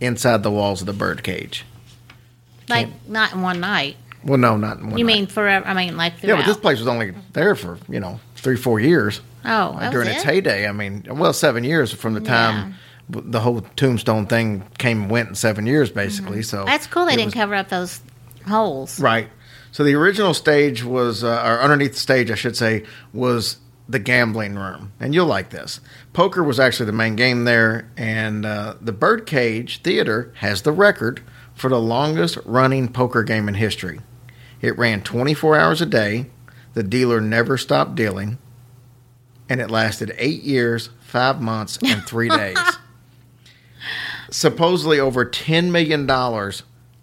inside 0.00 0.42
the 0.42 0.50
walls 0.50 0.80
of 0.80 0.86
the 0.86 0.92
birdcage. 0.92 1.64
Like, 2.68 2.88
not 3.08 3.32
in 3.34 3.42
one 3.42 3.60
night. 3.60 3.96
Well, 4.24 4.38
no, 4.38 4.56
not 4.56 4.78
in 4.78 4.90
one 4.90 4.98
You 4.98 5.04
night. 5.04 5.12
mean 5.14 5.26
forever? 5.26 5.66
I 5.66 5.74
mean, 5.74 5.96
like 5.96 6.14
Yeah, 6.22 6.36
but 6.36 6.46
this 6.46 6.56
place 6.56 6.78
was 6.78 6.88
only 6.88 7.12
there 7.32 7.54
for, 7.54 7.78
you 7.88 8.00
know, 8.00 8.18
three, 8.36 8.56
four 8.56 8.80
years. 8.80 9.20
oh, 9.44 9.76
that 9.78 9.92
during 9.92 10.08
was 10.08 10.16
its 10.16 10.24
it? 10.24 10.28
heyday. 10.28 10.66
I 10.68 10.72
mean, 10.72 11.04
well, 11.10 11.32
seven 11.32 11.64
years 11.64 11.92
from 11.92 12.14
the 12.14 12.20
time 12.20 12.74
w 13.10 13.30
the 13.30 13.40
whole 13.40 13.60
tombstone 13.76 14.26
thing 14.26 14.62
came 14.78 15.02
and 15.02 15.10
went 15.10 15.28
in 15.28 15.34
seven 15.34 15.66
years, 15.66 15.90
basically. 15.90 16.42
So 16.42 16.58
Mm-hmm. 16.58 16.66
That's 16.66 16.86
cool. 16.86 17.04
They 17.06 17.14
it 17.14 17.16
didn't 17.16 17.26
was- 17.26 17.34
cover 17.34 17.54
up 17.56 17.68
those 17.68 18.00
holes. 18.48 18.98
right. 19.00 19.28
So 19.72 19.84
the 19.84 19.94
original 19.94 20.34
stage 20.34 20.84
was, 20.84 21.24
uh, 21.24 21.42
or 21.44 21.60
underneath 21.62 21.94
the 21.94 21.98
stage, 22.00 22.30
I 22.30 22.34
should 22.36 22.56
say, 22.56 22.84
was 23.14 23.56
the 23.92 23.98
gambling 23.98 24.56
room, 24.56 24.92
and 24.98 25.14
you'll 25.14 25.26
like 25.26 25.50
this. 25.50 25.80
Poker 26.12 26.42
was 26.42 26.58
actually 26.58 26.86
the 26.86 26.92
main 26.92 27.14
game 27.14 27.44
there, 27.44 27.90
and 27.96 28.44
uh, 28.44 28.74
the 28.80 28.92
Birdcage 28.92 29.82
Theater 29.82 30.32
has 30.38 30.62
the 30.62 30.72
record 30.72 31.22
for 31.54 31.68
the 31.68 31.80
longest 31.80 32.38
running 32.44 32.90
poker 32.90 33.22
game 33.22 33.48
in 33.48 33.54
history. 33.54 34.00
It 34.60 34.76
ran 34.78 35.02
24 35.02 35.56
hours 35.56 35.80
a 35.82 35.86
day. 35.86 36.26
The 36.72 36.82
dealer 36.82 37.20
never 37.20 37.58
stopped 37.58 37.94
dealing, 37.94 38.38
and 39.48 39.60
it 39.60 39.70
lasted 39.70 40.14
eight 40.16 40.42
years, 40.42 40.88
five 41.00 41.40
months, 41.40 41.78
and 41.84 42.02
three 42.02 42.28
days. 42.30 42.58
Supposedly, 44.30 44.98
over 44.98 45.26
$10 45.26 45.70
million 45.70 46.06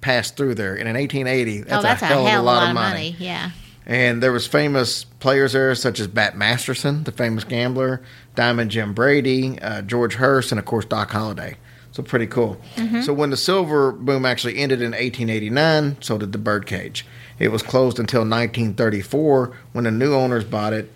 passed 0.02 0.36
through 0.36 0.56
there, 0.56 0.74
and 0.76 0.88
in 0.88 0.96
1880, 0.96 1.62
that's, 1.62 1.72
oh, 1.72 1.82
that's 1.84 2.02
a 2.02 2.06
hell, 2.06 2.26
of 2.26 2.34
a 2.34 2.42
lot, 2.42 2.68
of 2.70 2.74
money. 2.74 3.16
Yeah. 3.20 3.52
And 3.90 4.22
there 4.22 4.32
was 4.32 4.46
famous 4.46 5.04
players 5.04 5.54
there, 5.54 5.74
such 5.74 6.00
as 6.00 6.08
Bat 6.08 6.38
Masterson, 6.38 7.04
the 7.06 7.12
famous 7.12 7.44
gambler, 7.44 8.04
Diamond 8.36 8.70
Jim 8.70 8.94
Brady, 8.94 9.60
uh, 9.60 9.82
George 9.82 10.14
Hearst, 10.14 10.52
and 10.52 10.60
of 10.60 10.66
course 10.66 10.86
Doc 10.86 11.10
Holliday. 11.10 11.58
So 11.92 12.04
pretty 12.04 12.28
cool. 12.28 12.62
So 13.02 13.14
when 13.14 13.32
the 13.32 13.36
silver 13.36 13.92
boom 13.92 14.28
actually 14.28 14.60
ended 14.60 14.84
in 14.84 14.92
1889, 14.92 15.98
so 16.02 16.20
did 16.20 16.34
the 16.34 16.38
birdcage. 16.38 17.04
It 17.40 17.48
was 17.48 17.64
closed 17.64 17.98
until 18.00 18.22
1934 18.22 19.58
when 19.74 19.86
the 19.86 19.92
new 19.92 20.14
owners 20.14 20.44
bought 20.44 20.74
it. 20.74 20.92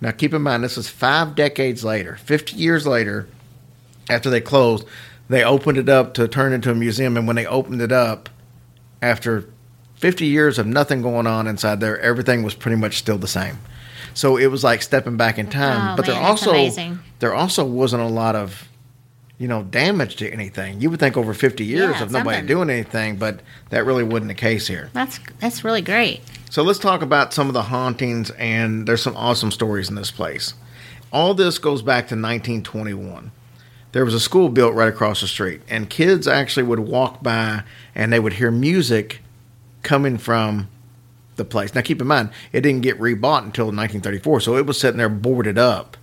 Now 0.00 0.12
keep 0.12 0.32
in 0.32 0.40
mind, 0.40 0.64
this 0.64 0.78
is 0.78 0.88
five 0.88 1.34
decades 1.34 1.84
later, 1.84 2.16
50 2.16 2.56
years 2.56 2.86
later, 2.86 3.28
after 4.08 4.30
they 4.30 4.40
closed, 4.40 4.86
they 5.28 5.44
opened 5.44 5.76
it 5.76 5.90
up 5.90 6.14
to 6.14 6.26
turn 6.26 6.54
into 6.54 6.70
a 6.70 6.74
museum. 6.74 7.18
And 7.18 7.26
when 7.26 7.36
they 7.36 7.44
opened 7.44 7.82
it 7.82 7.92
up, 7.92 8.30
after 9.02 9.50
50 9.98 10.26
years 10.26 10.58
of 10.58 10.66
nothing 10.66 11.02
going 11.02 11.26
on 11.26 11.46
inside 11.46 11.80
there, 11.80 11.98
everything 12.00 12.42
was 12.42 12.54
pretty 12.54 12.76
much 12.76 12.98
still 12.98 13.18
the 13.18 13.26
same. 13.28 13.58
So 14.14 14.36
it 14.36 14.46
was 14.46 14.64
like 14.64 14.82
stepping 14.82 15.16
back 15.16 15.38
in 15.38 15.48
time. 15.48 15.92
Oh, 15.92 15.96
but 15.96 16.06
there 16.06 16.14
man, 16.14 16.22
that's 16.24 16.42
also 16.42 16.50
amazing. 16.50 16.98
there 17.18 17.34
also 17.34 17.64
wasn't 17.64 18.02
a 18.02 18.06
lot 18.06 18.34
of 18.36 18.68
you 19.38 19.46
know 19.46 19.62
damage 19.62 20.16
to 20.16 20.28
anything. 20.30 20.80
You 20.80 20.90
would 20.90 20.98
think 21.00 21.16
over 21.16 21.34
50 21.34 21.64
years 21.64 21.96
Yeah, 21.96 22.02
of 22.02 22.10
nobody 22.10 22.38
something. 22.38 22.46
doing 22.46 22.70
anything, 22.70 23.16
but 23.16 23.40
that 23.70 23.84
really 23.84 24.02
wasn't 24.04 24.28
the 24.28 24.34
case 24.34 24.66
here. 24.66 24.90
That's 24.92 25.20
that's 25.40 25.62
really 25.64 25.82
great. 25.82 26.20
So 26.50 26.62
let's 26.62 26.78
talk 26.78 27.02
about 27.02 27.34
some 27.34 27.48
of 27.48 27.54
the 27.54 27.64
hauntings, 27.64 28.30
and 28.32 28.86
there's 28.88 29.02
some 29.02 29.16
awesome 29.16 29.50
stories 29.50 29.88
in 29.90 29.94
this 29.96 30.10
place. 30.10 30.54
All 31.12 31.34
this 31.34 31.58
goes 31.58 31.82
back 31.82 32.08
to 32.08 32.14
1921. 32.14 33.30
There 33.92 34.04
was 34.04 34.14
a 34.14 34.20
school 34.20 34.48
built 34.48 34.74
right 34.74 34.88
across 34.88 35.20
the 35.20 35.28
street, 35.28 35.60
and 35.68 35.88
kids 35.88 36.26
actually 36.28 36.64
would 36.64 36.80
walk 36.80 37.22
by 37.22 37.62
and 37.94 38.12
they 38.12 38.20
would 38.20 38.34
hear 38.34 38.50
music 38.50 39.20
coming 39.82 40.18
from 40.18 40.68
the 41.36 41.44
place. 41.44 41.74
Now, 41.74 41.80
keep 41.80 42.00
in 42.00 42.06
mind, 42.06 42.30
it 42.52 42.60
didn't 42.62 42.82
get 42.82 42.98
rebought 42.98 43.44
until 43.44 43.66
1934, 43.66 44.40
so 44.40 44.56
it 44.56 44.66
was 44.66 44.78
sitting 44.78 44.98
there 44.98 45.08
boarded 45.08 45.58
up 45.58 45.96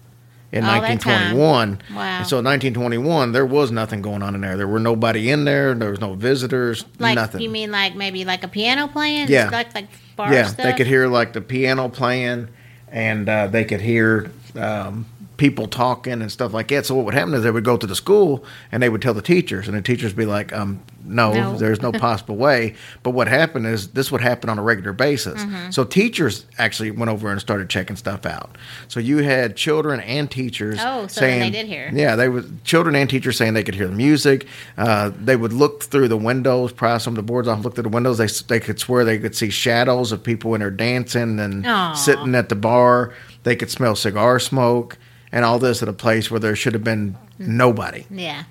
in 0.52 0.64
All 0.64 0.82
that 0.82 1.02
time. 1.02 1.36
1921. 1.36 1.98
Wow. 1.98 2.02
And 2.02 2.28
so 2.28 2.40
in 2.40 2.46
1921, 2.46 3.32
there 3.34 3.46
was 3.46 3.72
nothing 3.72 4.02
going 4.02 4.24
on 4.24 4.34
in 4.36 4.42
there. 4.42 4.58
There 4.58 4.68
were 4.68 4.80
nobody 4.80 5.30
in 5.30 5.46
there. 5.46 5.74
There 5.74 5.92
was 5.92 6.00
no 6.00 6.14
visitors. 6.14 6.86
Like 6.98 7.16
nothing. 7.16 7.42
you 7.42 7.50
mean 7.50 7.72
like 7.72 7.96
maybe 7.96 8.26
like 8.26 8.44
a 8.44 8.48
piano 8.48 8.88
playing? 8.88 9.28
Yeah. 9.28 9.50
Like 9.50 9.76
like 9.76 9.90
bar 10.16 10.34
yeah, 10.34 10.46
stuff? 10.46 10.66
they 10.66 10.74
could 10.74 10.88
hear 10.88 11.08
like 11.08 11.34
the 11.34 11.42
piano 11.42 11.90
playing, 11.90 12.48
and 12.88 13.28
uh, 13.28 13.48
they 13.48 13.66
could 13.66 13.82
hear 13.82 14.32
um, 14.56 15.06
people 15.38 15.68
talking 15.68 16.22
and 16.22 16.32
stuff 16.32 16.54
like 16.54 16.70
that. 16.70 16.86
So 16.86 16.96
what 16.96 17.06
would 17.06 17.14
happen 17.14 17.34
is 17.34 17.44
they 17.44 17.52
would 17.52 17.66
go 17.66 17.78
to 17.78 17.88
the 17.88 17.96
school 17.96 18.46
and 18.72 18.82
they 18.82 18.90
would 18.90 19.02
tell 19.02 19.14
the 19.14 19.22
teachers, 19.22 19.68
and 19.68 19.76
the 19.78 19.82
teachers 19.82 20.14
would 20.14 20.18
be 20.18 20.26
like, 20.26 20.54
um, 20.54 20.82
"No, 21.04 21.34
No. 21.34 21.58
there's 21.58 21.82
no 21.82 21.92
possible 22.06 22.36
way." 22.36 22.76
But 23.04 23.12
what 23.12 23.28
happened 23.28 23.66
is 23.68 23.90
this 23.90 24.12
would 24.12 24.22
happen 24.22 24.50
on 24.50 24.58
a 24.58 24.64
regular 24.64 24.94
basis. 24.94 25.44
Mm-hmm. 25.44 25.72
So 25.72 25.84
teachers 25.84 26.46
actually 26.58 26.92
went 26.92 27.10
over 27.12 27.30
and 27.30 27.40
started 27.42 27.70
checking 27.70 27.96
stuff 27.96 28.26
out. 28.26 28.58
So 28.88 29.00
you 29.00 29.18
had 29.18 29.56
children 29.56 30.00
and 30.02 30.30
teachers. 30.30 30.80
Oh, 30.82 31.08
so 31.08 31.22
saying, 31.22 31.40
they 31.40 31.50
did 31.50 31.68
hear. 31.68 31.90
Yeah, 31.94 32.16
they 32.16 32.30
would 32.30 32.64
children 32.64 32.96
and 32.96 33.10
teachers 33.10 33.38
saying 33.38 33.54
they 33.54 33.64
could 33.64 33.76
hear 33.76 33.88
the 33.88 33.96
music. 33.96 34.48
Uh, 34.78 35.12
they 35.20 35.36
would 35.36 35.54
look 35.54 35.84
through 35.84 36.08
the 36.08 36.18
windows, 36.18 36.72
pry 36.72 36.98
some 36.98 37.14
of 37.14 37.18
the 37.18 37.24
boards 37.24 37.48
off, 37.48 37.64
look 37.64 37.76
through 37.76 37.84
the 37.84 37.90
windows. 37.90 38.18
They 38.18 38.28
they 38.48 38.60
could 38.60 38.80
swear 38.80 39.04
they 39.04 39.20
could 39.20 39.36
see 39.36 39.50
shadows 39.50 40.12
of 40.12 40.24
people 40.24 40.54
in 40.56 40.62
there 40.62 40.72
dancing 40.72 41.40
and 41.40 41.66
Aw. 41.66 41.94
sitting 41.94 42.36
at 42.36 42.50
the 42.50 42.56
bar. 42.56 43.14
They 43.44 43.56
could 43.56 43.70
smell 43.70 43.96
cigar 43.96 44.40
smoke 44.40 44.98
and 45.36 45.44
all 45.44 45.60
this 45.60 45.84
at 45.84 45.90
a 45.90 45.94
place 45.94 46.32
where 46.32 46.40
there 46.40 46.56
should 46.56 46.74
have 46.74 46.84
been 46.84 47.18
nobody. 47.38 48.06
Yeah. 48.10 48.46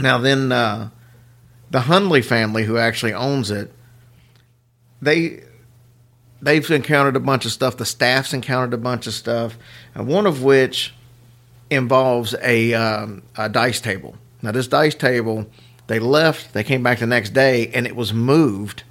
Now 0.00 0.18
then, 0.18 0.50
uh, 0.50 0.90
the 1.70 1.78
Hunley 1.78 2.24
family, 2.24 2.64
who 2.64 2.76
actually 2.76 3.14
owns 3.14 3.52
it, 3.52 3.72
they 5.00 5.44
they've 6.42 6.68
encountered 6.70 7.14
a 7.14 7.20
bunch 7.20 7.44
of 7.46 7.52
stuff. 7.52 7.76
The 7.76 7.86
staff's 7.86 8.34
encountered 8.34 8.74
a 8.74 8.78
bunch 8.78 9.06
of 9.06 9.14
stuff, 9.14 9.56
and 9.94 10.08
one 10.08 10.26
of 10.26 10.42
which 10.42 10.92
involves 11.70 12.34
a, 12.42 12.74
um, 12.74 13.22
a 13.36 13.48
dice 13.48 13.80
table. 13.80 14.16
Now, 14.42 14.50
this 14.50 14.66
dice 14.66 14.94
table, 14.94 15.46
they 15.86 16.00
left. 16.00 16.52
They 16.52 16.64
came 16.64 16.82
back 16.82 16.98
the 16.98 17.06
next 17.06 17.30
day, 17.30 17.68
and 17.68 17.86
it 17.86 17.94
was 17.94 18.12
moved. 18.12 18.82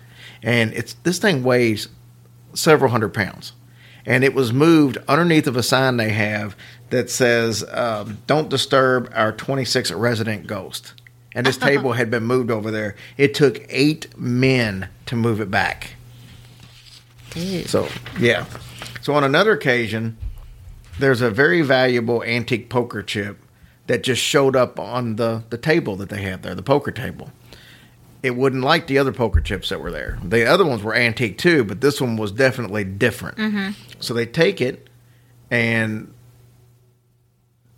And 0.41 0.73
it's 0.73 0.93
this 1.03 1.19
thing 1.19 1.43
weighs 1.43 1.89
several 2.53 2.89
hundred 2.89 3.13
pounds, 3.13 3.51
and 4.05 4.23
it 4.23 4.33
was 4.33 4.51
moved 4.51 4.97
underneath 5.07 5.47
of 5.47 5.55
a 5.55 5.63
sign 5.63 5.97
they 5.97 6.09
have 6.09 6.55
that 6.89 7.09
says 7.09 7.63
um, 7.71 8.19
"Don't 8.27 8.49
disturb 8.49 9.11
our 9.13 9.31
26 9.31 9.91
resident 9.91 10.47
ghost." 10.47 10.93
And 11.35 11.45
this 11.45 11.57
table 11.69 11.93
had 11.93 12.11
been 12.11 12.23
moved 12.23 12.51
over 12.51 12.71
there. 12.71 12.95
It 13.17 13.33
took 13.33 13.65
eight 13.69 14.17
men 14.17 14.89
to 15.07 15.15
move 15.15 15.41
it 15.41 15.49
back. 15.49 15.95
Dude. 17.31 17.67
So 17.67 17.87
yeah. 18.19 18.45
So 19.01 19.13
on 19.13 19.23
another 19.23 19.51
occasion, 19.51 20.17
there's 20.99 21.21
a 21.21 21.31
very 21.31 21.61
valuable 21.61 22.23
antique 22.23 22.69
poker 22.69 23.01
chip 23.01 23.39
that 23.87 24.03
just 24.03 24.21
showed 24.21 24.55
up 24.55 24.79
on 24.79 25.15
the 25.15 25.43
the 25.49 25.57
table 25.57 25.95
that 25.97 26.09
they 26.09 26.21
have 26.21 26.41
there, 26.41 26.55
the 26.55 26.63
poker 26.63 26.91
table. 26.91 27.31
It 28.23 28.37
wouldn't 28.37 28.63
like 28.63 28.87
the 28.87 28.97
other 28.97 29.11
poker 29.11 29.41
chips 29.41 29.69
that 29.69 29.81
were 29.81 29.91
there. 29.91 30.17
The 30.23 30.45
other 30.45 30.65
ones 30.65 30.81
were 30.81 30.95
antique 30.95 31.37
too, 31.37 31.63
but 31.65 31.81
this 31.81 31.99
one 31.99 32.15
was 32.15 32.31
definitely 32.31 32.85
different. 32.85 33.37
Mm-hmm. 33.37 33.71
So 33.99 34.13
they 34.13 34.25
take 34.25 34.61
it, 34.61 34.89
and 35.51 36.13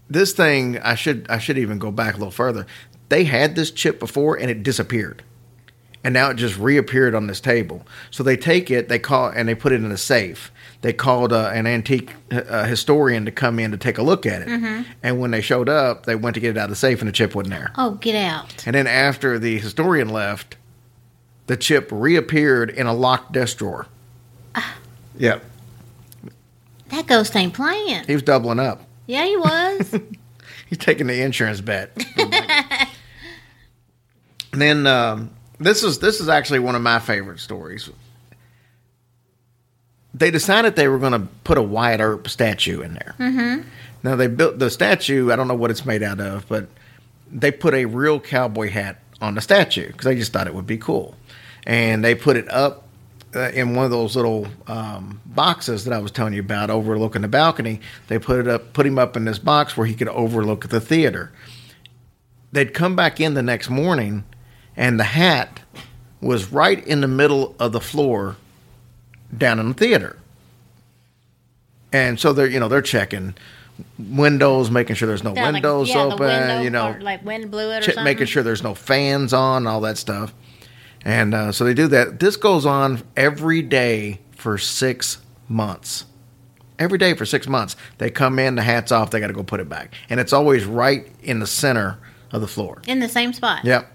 this 0.08 0.34
thing 0.34 0.78
I 0.80 0.94
should 0.96 1.26
I 1.30 1.40
should 1.40 1.58
even 1.58 1.80
go 1.80 1.92
back 1.92 2.14
a 2.14 2.18
little 2.18 2.32
further. 2.32 2.68
They 3.10 3.24
had 3.24 3.56
this 3.56 3.72
chip 3.72 4.00
before, 4.00 4.36
and 4.36 4.50
it 4.52 4.62
disappeared 4.62 5.24
and 6.06 6.14
now 6.14 6.30
it 6.30 6.36
just 6.36 6.58
reappeared 6.58 7.14
on 7.16 7.26
this 7.28 7.42
table. 7.42 7.86
So 8.12 8.24
they 8.24 8.38
take 8.38 8.70
it, 8.72 8.88
they 8.88 9.00
call, 9.00 9.28
and 9.30 9.50
they 9.50 9.56
put 9.56 9.72
it 9.74 9.84
in 9.84 9.92
a 9.92 9.98
safe. 9.98 10.52
They 10.82 10.94
called 10.94 11.34
uh, 11.34 11.50
an 11.52 11.66
antique 11.66 12.14
uh, 12.32 12.66
historian 12.66 13.26
to 13.26 13.32
come 13.32 13.58
in 13.58 13.72
to 13.72 13.78
take 13.78 13.98
a 13.98 14.04
look 14.04 14.28
at 14.28 14.44
it. 14.44 14.86
And 15.02 15.20
when 15.20 15.32
they 15.32 15.42
showed 15.42 15.68
up, 15.68 16.06
they 16.06 16.16
went 16.16 16.36
to 16.36 16.40
get 16.40 16.52
it 16.52 16.58
out 16.60 16.66
of 16.66 16.70
the 16.70 16.76
safe, 16.76 17.00
and 17.02 17.08
the 17.08 17.12
chip 17.12 17.34
wasn't 17.34 17.56
there. 17.56 17.72
Oh, 17.76 17.96
get 17.96 18.14
out. 18.16 18.66
And 18.68 18.76
then 18.76 18.86
after 18.86 19.40
the 19.40 19.58
historian 19.58 20.10
left, 20.10 20.58
the 21.48 21.58
chip 21.58 21.90
reappeared 21.92 22.70
in 22.70 22.86
a 22.86 22.94
locked 22.94 23.32
desk 23.32 23.58
drawer. 23.58 23.88
Yep, 25.18 25.44
That 26.90 27.08
ghost 27.08 27.36
ain't 27.36 27.54
playing. 27.56 28.04
he 28.06 28.14
was 28.14 28.22
doubling 28.24 28.60
up. 28.60 28.82
Yeah, 29.08 29.26
he 29.26 29.38
was. 29.38 30.00
He's 30.68 30.78
taking 30.78 31.08
the 31.08 31.20
insurance 31.22 31.62
bet. 31.62 31.92
and 32.18 32.86
then 34.62 34.86
um, 34.88 35.32
this 35.60 35.84
is 35.84 36.00
this 36.00 36.20
is 36.20 36.30
actually 36.30 36.60
one 36.60 36.76
of 36.76 36.82
my 36.82 37.00
favorite 37.00 37.40
stories. 37.40 37.90
They 40.14 40.32
decided 40.32 40.76
they 40.76 40.88
were 40.88 41.00
going 41.00 41.12
to 41.12 41.28
put 41.44 41.58
a 41.58 41.62
Wyatt 41.62 42.00
Earp 42.00 42.30
statue 42.30 42.82
in 42.82 42.94
there. 42.94 43.16
Mm-hmm. 43.20 43.68
Now 44.04 44.16
they 44.16 44.28
built 44.28 44.60
the 44.60 44.70
statue. 44.70 45.32
I 45.32 45.36
don't 45.36 45.48
know 45.48 45.56
what 45.56 45.72
it's 45.72 45.86
made 45.86 46.04
out 46.04 46.22
of, 46.22 46.48
but 46.48 46.68
they 47.32 47.52
put 47.52 47.74
a 47.74 47.86
real 47.86 48.20
cowboy 48.20 48.70
hat 48.70 49.02
on 49.22 49.36
the 49.36 49.42
statue 49.42 49.88
because 49.88 50.06
they 50.06 50.16
just 50.16 50.32
thought 50.32 50.48
it 50.48 50.54
would 50.54 50.68
be 50.68 50.78
cool, 50.78 51.16
and 51.66 52.04
they 52.04 52.16
put 52.16 52.38
it 52.38 52.50
up 52.52 52.86
uh, 53.36 53.50
in 53.50 53.76
one 53.76 53.84
of 53.84 53.92
those 53.92 54.16
little 54.16 54.48
um, 54.68 55.20
boxes 55.26 55.84
that 55.84 55.94
I 55.94 56.00
was 56.00 56.12
telling 56.12 56.34
you 56.34 56.40
about, 56.40 56.70
overlooking 56.70 57.22
the 57.22 57.28
balcony. 57.28 57.82
They 58.08 58.20
put 58.20 58.40
it 58.40 58.48
up, 58.48 58.74
put 58.74 58.86
him 58.86 58.98
up 58.98 59.18
in 59.18 59.26
this 59.26 59.40
box 59.40 59.76
where 59.76 59.86
he 59.86 59.94
could 59.94 60.08
overlook 60.08 60.70
the 60.70 60.80
theater. 60.80 61.34
They'd 62.52 62.74
come 62.74 62.96
back 62.96 63.20
in 63.20 63.34
the 63.34 63.44
next 63.44 63.70
morning, 63.70 64.24
and 64.78 65.00
the 65.00 65.04
hat 65.06 65.62
was 66.22 66.52
right 66.52 66.86
in 66.88 67.02
the 67.02 67.08
middle 67.08 67.56
of 67.60 67.72
the 67.72 67.80
floor 67.82 68.36
down 69.36 69.60
in 69.60 69.70
the 69.70 69.74
theater. 69.74 70.18
And 71.94 72.20
so 72.20 72.34
they're 72.34 72.48
you 72.48 72.60
know 72.60 72.68
they're 72.68 72.82
checking 72.82 73.36
windows, 74.00 74.72
making 74.72 74.96
sure 74.96 75.08
there's 75.08 75.24
no 75.24 75.34
Yeah, 75.34 75.44
like- 75.46 75.54
windows 75.54 75.90
yeah, 75.90 75.96
the 76.08 76.14
open, 76.14 76.20
window 76.28 76.62
you 76.62 76.70
know, 76.70 76.82
part, 76.84 77.02
like 77.04 77.26
wind 77.26 77.52
blew 77.52 77.72
it 77.72 77.78
or 77.80 77.82
ch- 77.82 77.86
something. 77.86 78.04
making 78.06 78.28
sure 78.28 78.42
there's 78.44 78.64
no 78.64 78.74
fans 78.74 79.34
on, 79.34 79.68
all 79.68 79.82
that 79.82 79.98
stuff. 79.98 80.34
And 81.04 81.34
uh, 81.34 81.52
so 81.52 81.66
they 81.66 81.74
do 81.74 81.88
that. 81.90 82.20
This 82.20 82.36
goes 82.38 82.66
on 82.66 83.04
every 83.16 83.62
day 83.62 84.20
for 84.32 84.58
six 84.58 85.18
months. 85.48 86.06
Every 86.80 86.98
day 86.98 87.14
for 87.14 87.26
six 87.26 87.48
months. 87.48 87.76
They 88.00 88.10
come 88.10 88.40
in, 88.40 88.56
the 88.56 88.62
hat's 88.64 88.92
off, 88.92 89.12
they 89.12 89.20
got 89.20 89.28
to 89.28 89.34
go 89.34 89.44
put 89.44 89.60
it 89.60 89.70
back. 89.70 89.94
And 90.10 90.20
it's 90.20 90.34
always 90.34 90.66
right 90.66 91.08
in 91.22 91.40
the 91.40 91.48
center 91.48 91.98
of 92.32 92.42
the 92.42 92.48
floor. 92.48 92.82
in 92.88 93.00
the 93.00 93.08
same 93.10 93.34
spot. 93.34 93.64
Yep. 93.64 93.92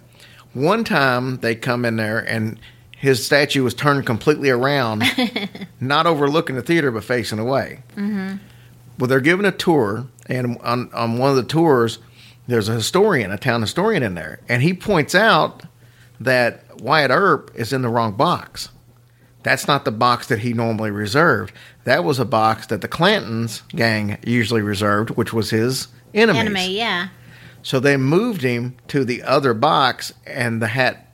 One 0.52 0.84
time 0.84 1.38
they 1.38 1.54
come 1.54 1.84
in 1.84 1.96
there 1.96 2.18
and 2.18 2.58
his 2.96 3.24
statue 3.24 3.64
was 3.64 3.72
turned 3.72 4.04
completely 4.04 4.50
around, 4.50 5.04
not 5.80 6.06
overlooking 6.06 6.56
the 6.56 6.62
theater 6.62 6.90
but 6.90 7.04
facing 7.04 7.38
away. 7.38 7.82
Mm-hmm. 7.92 8.36
Well, 8.98 9.08
they're 9.08 9.20
giving 9.20 9.46
a 9.46 9.52
tour, 9.52 10.06
and 10.26 10.58
on, 10.58 10.92
on 10.92 11.16
one 11.16 11.30
of 11.30 11.36
the 11.36 11.42
tours, 11.42 11.98
there's 12.46 12.68
a 12.68 12.74
historian, 12.74 13.30
a 13.30 13.38
town 13.38 13.62
historian 13.62 14.02
in 14.02 14.14
there, 14.14 14.40
and 14.48 14.62
he 14.62 14.74
points 14.74 15.14
out 15.14 15.62
that 16.20 16.80
Wyatt 16.82 17.10
Earp 17.10 17.50
is 17.54 17.72
in 17.72 17.80
the 17.80 17.88
wrong 17.88 18.12
box. 18.12 18.68
That's 19.42 19.66
not 19.66 19.86
the 19.86 19.90
box 19.90 20.26
that 20.26 20.40
he 20.40 20.52
normally 20.52 20.90
reserved. 20.90 21.54
That 21.84 22.04
was 22.04 22.18
a 22.18 22.26
box 22.26 22.66
that 22.66 22.82
the 22.82 22.88
Clantons 22.88 23.62
gang 23.68 24.18
usually 24.26 24.60
reserved, 24.60 25.10
which 25.10 25.32
was 25.32 25.48
his 25.48 25.88
enemies. 26.12 26.40
Enemy, 26.40 26.76
yeah. 26.76 27.08
So 27.62 27.78
they 27.80 27.96
moved 27.96 28.42
him 28.42 28.76
to 28.88 29.04
the 29.04 29.22
other 29.22 29.52
box, 29.54 30.12
and 30.26 30.60
the 30.62 30.66
hat 30.66 31.06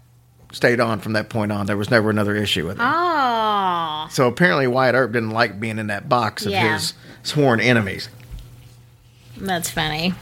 stayed 0.52 0.80
on 0.80 1.00
from 1.00 1.14
that 1.14 1.28
point 1.28 1.50
on. 1.52 1.66
There 1.66 1.76
was 1.76 1.90
never 1.90 2.08
another 2.10 2.34
issue 2.36 2.66
with 2.66 2.78
it. 2.78 2.82
Oh, 2.84 4.06
So 4.10 4.28
apparently, 4.28 4.66
Wyatt 4.66 4.94
Earp 4.94 5.12
didn't 5.12 5.30
like 5.30 5.58
being 5.58 5.78
in 5.78 5.88
that 5.88 6.08
box 6.08 6.46
of 6.46 6.52
Yeah. 6.52 6.74
his 6.74 6.94
sworn 7.22 7.60
enemies. 7.60 8.08
that's 9.38 9.68
funny. 9.70 10.14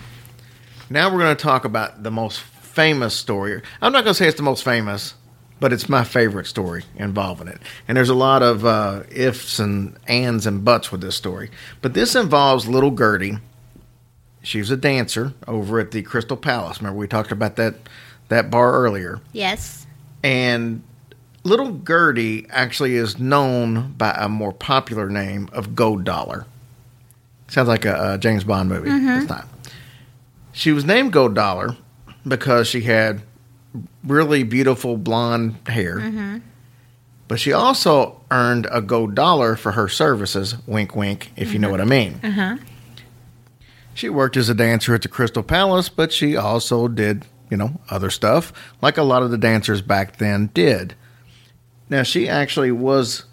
Now 0.90 1.10
we're 1.12 1.20
going 1.20 1.36
to 1.36 1.42
talk 1.42 1.64
about 1.64 2.02
the 2.02 2.10
most 2.10 2.40
famous 2.40 3.14
story. 3.14 3.62
I'm 3.80 3.92
not 3.92 4.04
going 4.04 4.12
to 4.12 4.18
say 4.18 4.26
it's 4.26 4.36
the 4.36 4.42
most 4.42 4.64
famous, 4.64 5.14
but 5.60 5.72
it's 5.72 5.88
my 5.88 6.02
favorite 6.04 6.46
story 6.46 6.84
involving 6.96 7.46
it. 7.48 7.60
And 7.86 7.96
there's 7.96 8.08
a 8.08 8.14
lot 8.14 8.42
of 8.42 8.64
uh, 8.66 9.02
ifs 9.10 9.58
and 9.60 9.96
ands 10.08 10.46
and 10.46 10.64
buts 10.64 10.90
with 10.90 11.00
this 11.00 11.14
story. 11.16 11.50
But 11.80 11.94
this 11.94 12.14
involves 12.16 12.66
little 12.66 12.90
Gertie. 12.90 13.38
She 14.44 14.58
was 14.58 14.70
a 14.70 14.76
dancer 14.76 15.32
over 15.48 15.80
at 15.80 15.90
the 15.90 16.02
Crystal 16.02 16.36
Palace. 16.36 16.78
Remember 16.78 16.98
we 16.98 17.08
talked 17.08 17.32
about 17.32 17.56
that 17.56 17.74
that 18.28 18.50
bar 18.50 18.72
earlier. 18.72 19.20
Yes. 19.32 19.86
And 20.22 20.82
little 21.42 21.72
Gertie 21.72 22.46
actually 22.50 22.94
is 22.96 23.18
known 23.18 23.92
by 23.92 24.14
a 24.16 24.28
more 24.28 24.52
popular 24.52 25.08
name 25.08 25.48
of 25.52 25.74
Gold 25.74 26.04
Dollar. 26.04 26.46
Sounds 27.48 27.68
like 27.68 27.84
a, 27.84 28.14
a 28.14 28.18
James 28.18 28.44
Bond 28.44 28.68
movie. 28.68 28.88
Mm-hmm. 28.88 29.20
It's 29.20 29.28
not. 29.28 29.48
She 30.52 30.72
was 30.72 30.84
named 30.84 31.12
Gold 31.12 31.34
Dollar 31.34 31.76
because 32.26 32.68
she 32.68 32.82
had 32.82 33.22
really 34.04 34.42
beautiful 34.42 34.96
blonde 34.96 35.56
hair. 35.66 35.98
Mm-hmm. 35.98 36.38
But 37.28 37.40
she 37.40 37.52
also 37.52 38.20
earned 38.30 38.66
a 38.70 38.82
gold 38.82 39.14
dollar 39.14 39.56
for 39.56 39.72
her 39.72 39.88
services, 39.88 40.56
wink, 40.66 40.94
wink, 40.94 41.32
if 41.36 41.52
you 41.52 41.58
know 41.58 41.68
mm-hmm. 41.68 41.72
what 41.72 41.80
I 41.80 41.84
mean. 41.84 42.20
Uh-huh. 42.22 42.56
She 43.94 44.08
worked 44.08 44.36
as 44.36 44.48
a 44.48 44.54
dancer 44.54 44.94
at 44.94 45.02
the 45.02 45.08
Crystal 45.08 45.44
Palace, 45.44 45.88
but 45.88 46.12
she 46.12 46.36
also 46.36 46.88
did, 46.88 47.24
you 47.48 47.56
know, 47.56 47.80
other 47.88 48.10
stuff, 48.10 48.52
like 48.82 48.98
a 48.98 49.02
lot 49.02 49.22
of 49.22 49.30
the 49.30 49.38
dancers 49.38 49.80
back 49.80 50.16
then 50.16 50.50
did. 50.52 50.94
Now, 51.88 52.02
she 52.02 52.28
actually 52.28 52.72
was 52.72 53.24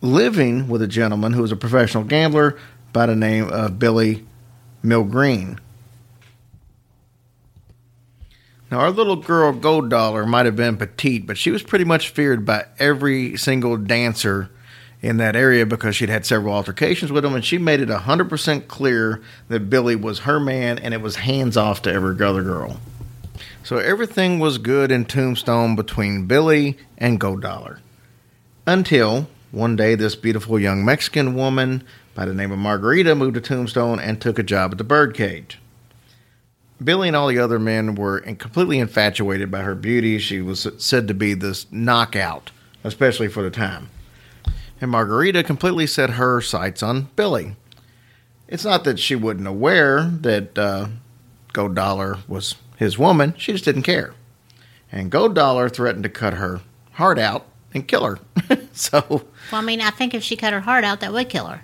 living 0.00 0.68
with 0.68 0.82
a 0.82 0.86
gentleman 0.86 1.32
who 1.32 1.42
was 1.42 1.50
a 1.50 1.56
professional 1.56 2.04
gambler 2.04 2.56
by 2.92 3.06
the 3.06 3.16
name 3.16 3.48
of 3.48 3.78
Billy 3.78 4.24
Milgreen. 4.84 5.58
Now, 8.70 8.80
our 8.80 8.90
little 8.90 9.16
girl 9.16 9.52
Gold 9.52 9.90
Dollar 9.90 10.26
might 10.26 10.46
have 10.46 10.56
been 10.56 10.76
petite, 10.76 11.26
but 11.26 11.38
she 11.38 11.50
was 11.50 11.62
pretty 11.62 11.84
much 11.84 12.08
feared 12.08 12.44
by 12.44 12.66
every 12.78 13.36
single 13.36 13.76
dancer 13.76 14.50
in 15.04 15.18
that 15.18 15.36
area 15.36 15.66
because 15.66 15.94
she'd 15.94 16.08
had 16.08 16.24
several 16.24 16.54
altercations 16.54 17.12
with 17.12 17.26
him, 17.26 17.34
and 17.34 17.44
she 17.44 17.58
made 17.58 17.80
it 17.80 17.90
100% 17.90 18.68
clear 18.68 19.20
that 19.48 19.68
Billy 19.68 19.94
was 19.94 20.20
her 20.20 20.40
man 20.40 20.78
and 20.78 20.94
it 20.94 21.02
was 21.02 21.16
hands 21.16 21.58
off 21.58 21.82
to 21.82 21.92
every 21.92 22.14
other 22.24 22.42
girl. 22.42 22.80
So 23.62 23.76
everything 23.76 24.38
was 24.38 24.56
good 24.56 24.90
in 24.90 25.04
Tombstone 25.04 25.76
between 25.76 26.24
Billy 26.24 26.78
and 26.96 27.20
Gold 27.20 27.42
Dollar. 27.42 27.80
Until 28.66 29.28
one 29.50 29.76
day, 29.76 29.94
this 29.94 30.16
beautiful 30.16 30.58
young 30.58 30.84
Mexican 30.86 31.34
woman 31.34 31.84
by 32.14 32.24
the 32.24 32.34
name 32.34 32.50
of 32.50 32.58
Margarita 32.58 33.14
moved 33.14 33.34
to 33.34 33.42
Tombstone 33.42 34.00
and 34.00 34.20
took 34.20 34.38
a 34.38 34.42
job 34.42 34.72
at 34.72 34.78
the 34.78 34.84
birdcage. 34.84 35.58
Billy 36.82 37.08
and 37.08 37.16
all 37.16 37.28
the 37.28 37.38
other 37.38 37.58
men 37.58 37.94
were 37.94 38.20
completely 38.20 38.78
infatuated 38.78 39.50
by 39.50 39.60
her 39.60 39.74
beauty. 39.74 40.18
She 40.18 40.40
was 40.40 40.66
said 40.78 41.08
to 41.08 41.14
be 41.14 41.34
this 41.34 41.70
knockout, 41.70 42.52
especially 42.82 43.28
for 43.28 43.42
the 43.42 43.50
time. 43.50 43.90
And 44.84 44.90
Margarita 44.90 45.42
completely 45.42 45.86
set 45.86 46.10
her 46.10 46.42
sights 46.42 46.82
on 46.82 47.08
Billy. 47.16 47.56
It's 48.46 48.66
not 48.66 48.84
that 48.84 48.98
she 48.98 49.16
wasn't 49.16 49.46
aware 49.46 50.02
that 50.02 50.58
uh, 50.58 50.88
Gold 51.54 51.74
Dollar 51.74 52.18
was 52.28 52.56
his 52.76 52.98
woman, 52.98 53.32
she 53.38 53.52
just 53.52 53.64
didn't 53.64 53.84
care. 53.84 54.12
And 54.92 55.10
Gold 55.10 55.34
Dollar 55.34 55.70
threatened 55.70 56.02
to 56.02 56.10
cut 56.10 56.34
her 56.34 56.60
heart 56.92 57.18
out 57.18 57.46
and 57.72 57.88
kill 57.88 58.04
her. 58.04 58.18
so 58.74 59.02
Well, 59.08 59.62
I 59.62 59.62
mean, 59.62 59.80
I 59.80 59.88
think 59.88 60.12
if 60.12 60.22
she 60.22 60.36
cut 60.36 60.52
her 60.52 60.60
heart 60.60 60.84
out, 60.84 61.00
that 61.00 61.14
would 61.14 61.30
kill 61.30 61.46
her. 61.46 61.62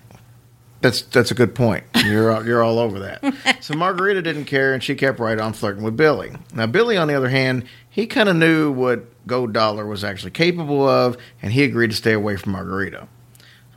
That's 0.81 1.03
that's 1.03 1.31
a 1.31 1.35
good 1.35 1.55
point. 1.55 1.85
You're 2.05 2.33
all, 2.33 2.47
you're 2.47 2.63
all 2.63 2.79
over 2.79 2.99
that. 3.01 3.23
So 3.63 3.75
Margarita 3.75 4.23
didn't 4.23 4.47
care, 4.47 4.73
and 4.73 4.83
she 4.83 4.95
kept 4.95 5.21
right 5.21 5.39
on 5.39 5.53
flirting 5.53 5.85
with 5.85 5.97
Billy. 5.97 6.33
Now 6.55 6.67
Billy, 6.67 6.97
on 6.97 7.09
the 7.09 7.15
other 7.15 7.29
hand, 7.29 7.65
he 7.91 8.07
kind 8.07 8.29
of 8.29 8.37
knew 8.37 8.73
what 8.73 9.05
Gold 9.27 9.53
Dollar 9.53 9.87
was 9.87 10.03
actually 10.03 10.31
capable 10.31 10.89
of, 10.89 11.19
and 11.43 11.53
he 11.53 11.63
agreed 11.63 11.91
to 11.91 11.97
stay 11.97 12.15
away 12.15 12.37
from 12.37 12.53
Margarita. 12.53 13.07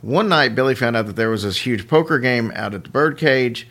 One 0.00 0.28
night, 0.28 0.54
Billy 0.54 0.74
found 0.74 0.96
out 0.96 1.06
that 1.06 1.16
there 1.16 1.30
was 1.30 1.42
this 1.42 1.58
huge 1.58 1.86
poker 1.86 2.18
game 2.18 2.50
out 2.54 2.74
at 2.74 2.84
the 2.84 2.90
birdcage, 2.90 3.68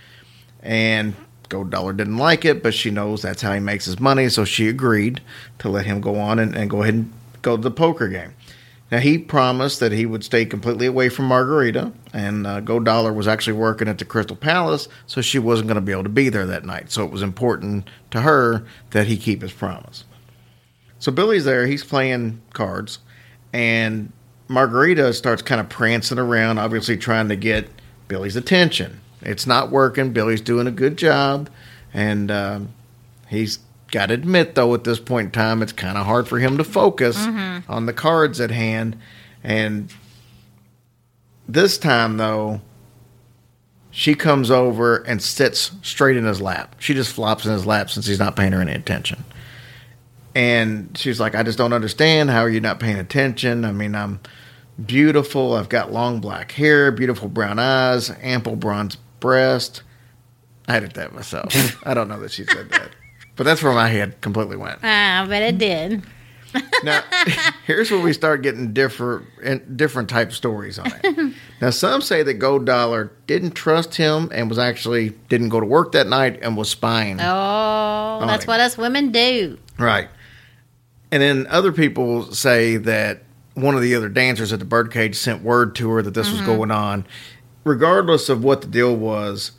and 0.62 1.16
Gold 1.50 1.72
Dollar 1.72 1.94
didn't 1.94 2.18
like 2.18 2.46
it, 2.46 2.64
but 2.64 2.74
she 2.74 2.90
knows 2.92 3.22
that's 3.22 3.42
how 3.42 3.54
he 3.54 3.60
makes 3.60 3.86
his 3.86 4.00
money, 4.00 4.30
so 4.30 4.46
she 4.46 4.70
agreed 4.70 5.22
to 5.60 5.70
let 5.70 5.86
him 5.86 6.00
go 6.00 6.16
on 6.20 6.40
and, 6.40 6.56
and 6.56 6.70
go 6.70 6.84
ahead 6.84 6.94
and 6.94 7.14
go 7.42 7.56
to 7.56 7.62
the 7.62 7.72
poker 7.72 8.08
game. 8.08 8.34
Now 8.94 9.00
he 9.00 9.18
promised 9.18 9.80
that 9.80 9.92
he 9.92 10.06
would 10.06 10.24
stay 10.24 10.46
completely 10.46 10.86
away 10.86 11.10
from 11.10 11.26
Margarita, 11.26 11.92
and 12.14 12.46
uh, 12.46 12.60
Gold 12.60 12.86
Dollar 12.86 13.12
was 13.12 13.28
actually 13.28 13.58
working 13.58 13.88
at 13.88 13.98
the 13.98 14.06
Crystal 14.06 14.36
Palace, 14.36 14.88
so 15.08 15.20
she 15.20 15.40
wasn't 15.40 15.68
going 15.68 15.78
to 15.78 15.82
be 15.82 15.92
able 15.92 16.04
to 16.04 16.10
be 16.10 16.30
there 16.30 16.46
that 16.46 16.64
night. 16.64 16.92
So 16.92 17.04
it 17.04 17.10
was 17.10 17.24
important 17.24 17.90
to 18.12 18.22
her 18.22 18.64
that 18.92 19.08
he 19.08 19.18
keep 19.18 19.42
his 19.42 19.52
promise. 19.52 20.04
So 21.00 21.12
Billy's 21.12 21.44
there, 21.44 21.66
he's 21.66 21.84
playing 21.84 22.40
cards, 22.54 23.00
and 23.52 24.14
Margarita 24.48 25.12
starts 25.16 25.42
kind 25.42 25.60
of 25.60 25.70
prancing 25.70 26.20
around, 26.20 26.60
obviously 26.60 26.96
trying 26.96 27.30
to 27.30 27.36
get 27.36 27.68
Billy's 28.08 28.36
attention. 28.36 29.02
It's 29.24 29.48
not 29.48 29.72
working. 29.72 30.14
Billy's 30.14 30.40
doing 30.40 30.68
a 30.68 30.72
good 30.72 31.00
job, 31.00 31.50
and 31.96 32.30
um, 32.30 32.70
he's 33.28 33.58
got 33.94 34.08
to 34.08 34.16
admit, 34.16 34.56
though, 34.56 34.74
at 34.74 34.84
this 34.84 35.00
point 35.00 35.28
in 35.28 35.32
time, 35.32 35.62
it's 35.62 35.72
kind 35.72 35.98
of 35.98 36.06
hard 36.06 36.28
for 36.28 36.40
him 36.40 36.58
to 36.58 36.64
focus 36.64 37.16
mm-hmm. 37.16 37.72
on 37.72 37.86
the 37.86 37.94
cards 37.94 38.42
at 38.42 38.50
hand. 38.50 38.98
And 39.44 39.94
this 41.48 41.78
time, 41.78 42.18
though, 42.18 42.60
she 43.92 44.16
comes 44.16 44.50
over 44.50 44.98
and 44.98 45.22
sits 45.22 45.72
straight 45.84 46.18
in 46.18 46.26
his 46.26 46.42
lap. 46.42 46.76
She 46.80 46.96
just 46.96 47.14
flops 47.14 47.46
in 47.46 47.54
his 47.54 47.68
lap 47.68 47.92
since 47.92 48.08
he's 48.08 48.18
not 48.18 48.36
paying 48.36 48.52
her 48.54 48.62
any 48.62 48.74
attention. 48.74 49.24
And 50.34 50.98
she's 50.98 51.20
like, 51.20 51.36
I 51.36 51.44
just 51.44 51.60
don't 51.60 51.74
understand. 51.74 52.32
How 52.32 52.42
are 52.42 52.50
you 52.50 52.62
not 52.62 52.80
paying 52.80 52.98
attention? 52.98 53.64
I 53.64 53.72
mean, 53.72 53.94
I'm 53.94 54.20
beautiful. 54.84 55.54
I've 55.54 55.70
got 55.70 55.92
long 55.92 56.20
black 56.20 56.52
hair, 56.54 56.92
beautiful 56.92 57.30
brown 57.30 57.60
eyes, 57.60 58.10
ample 58.24 58.56
bronze 58.56 58.96
breast. 59.20 59.84
I 60.68 60.78
edit 60.78 60.96
that 60.96 61.14
myself. 61.14 61.54
I 61.86 61.94
don't 61.94 62.08
know 62.08 62.20
that 62.22 62.32
she 62.32 62.46
said 62.46 62.72
that. 62.72 62.90
But 63.36 63.46
that's 63.46 63.64
where 63.64 63.74
my 63.74 63.88
head 63.88 64.22
completely 64.22 64.58
went. 64.58 64.80
Ah, 64.84 65.26
but 65.28 65.42
it 65.42 65.58
did. 65.58 66.04
Now, 66.84 67.02
here's 67.66 67.90
where 67.90 68.00
we 68.00 68.14
start 68.14 68.44
getting 68.44 68.74
different 68.74 69.76
different 69.76 70.10
type 70.10 70.28
of 70.30 70.36
stories 70.36 70.78
on 70.78 70.92
it. 71.04 71.34
Now, 71.62 71.70
some 71.70 72.02
say 72.02 72.24
that 72.24 72.34
Gold 72.36 72.66
Dollar 72.66 73.12
didn't 73.26 73.52
trust 73.52 73.96
him 73.96 74.30
and 74.34 74.50
was 74.50 74.60
actually 74.60 75.12
didn't 75.30 75.50
go 75.50 75.62
to 75.62 75.66
work 75.66 75.94
that 75.94 76.08
night 76.08 76.40
and 76.42 76.58
was 76.58 76.70
spying. 76.70 77.20
Oh, 77.22 78.20
that's 78.22 78.46
right. 78.46 78.48
what 78.48 78.60
us 78.60 78.78
women 78.78 79.12
do. 79.12 79.58
Right. 79.80 80.10
And 81.10 81.24
then 81.24 81.48
other 81.48 81.72
people 81.72 82.34
say 82.34 82.76
that 82.78 83.24
one 83.54 83.76
of 83.76 83.82
the 83.82 83.96
other 83.96 84.10
dancers 84.10 84.52
at 84.52 84.60
the 84.60 84.66
birdcage 84.66 85.16
sent 85.16 85.42
word 85.42 85.74
to 85.76 85.90
her 85.92 86.02
that 86.02 86.14
this 86.14 86.30
was 86.30 86.42
going 86.42 86.70
on. 86.72 87.06
Regardless 87.64 88.28
of 88.28 88.44
what 88.44 88.62
the 88.62 88.68
deal 88.68 88.94
was, 88.96 89.54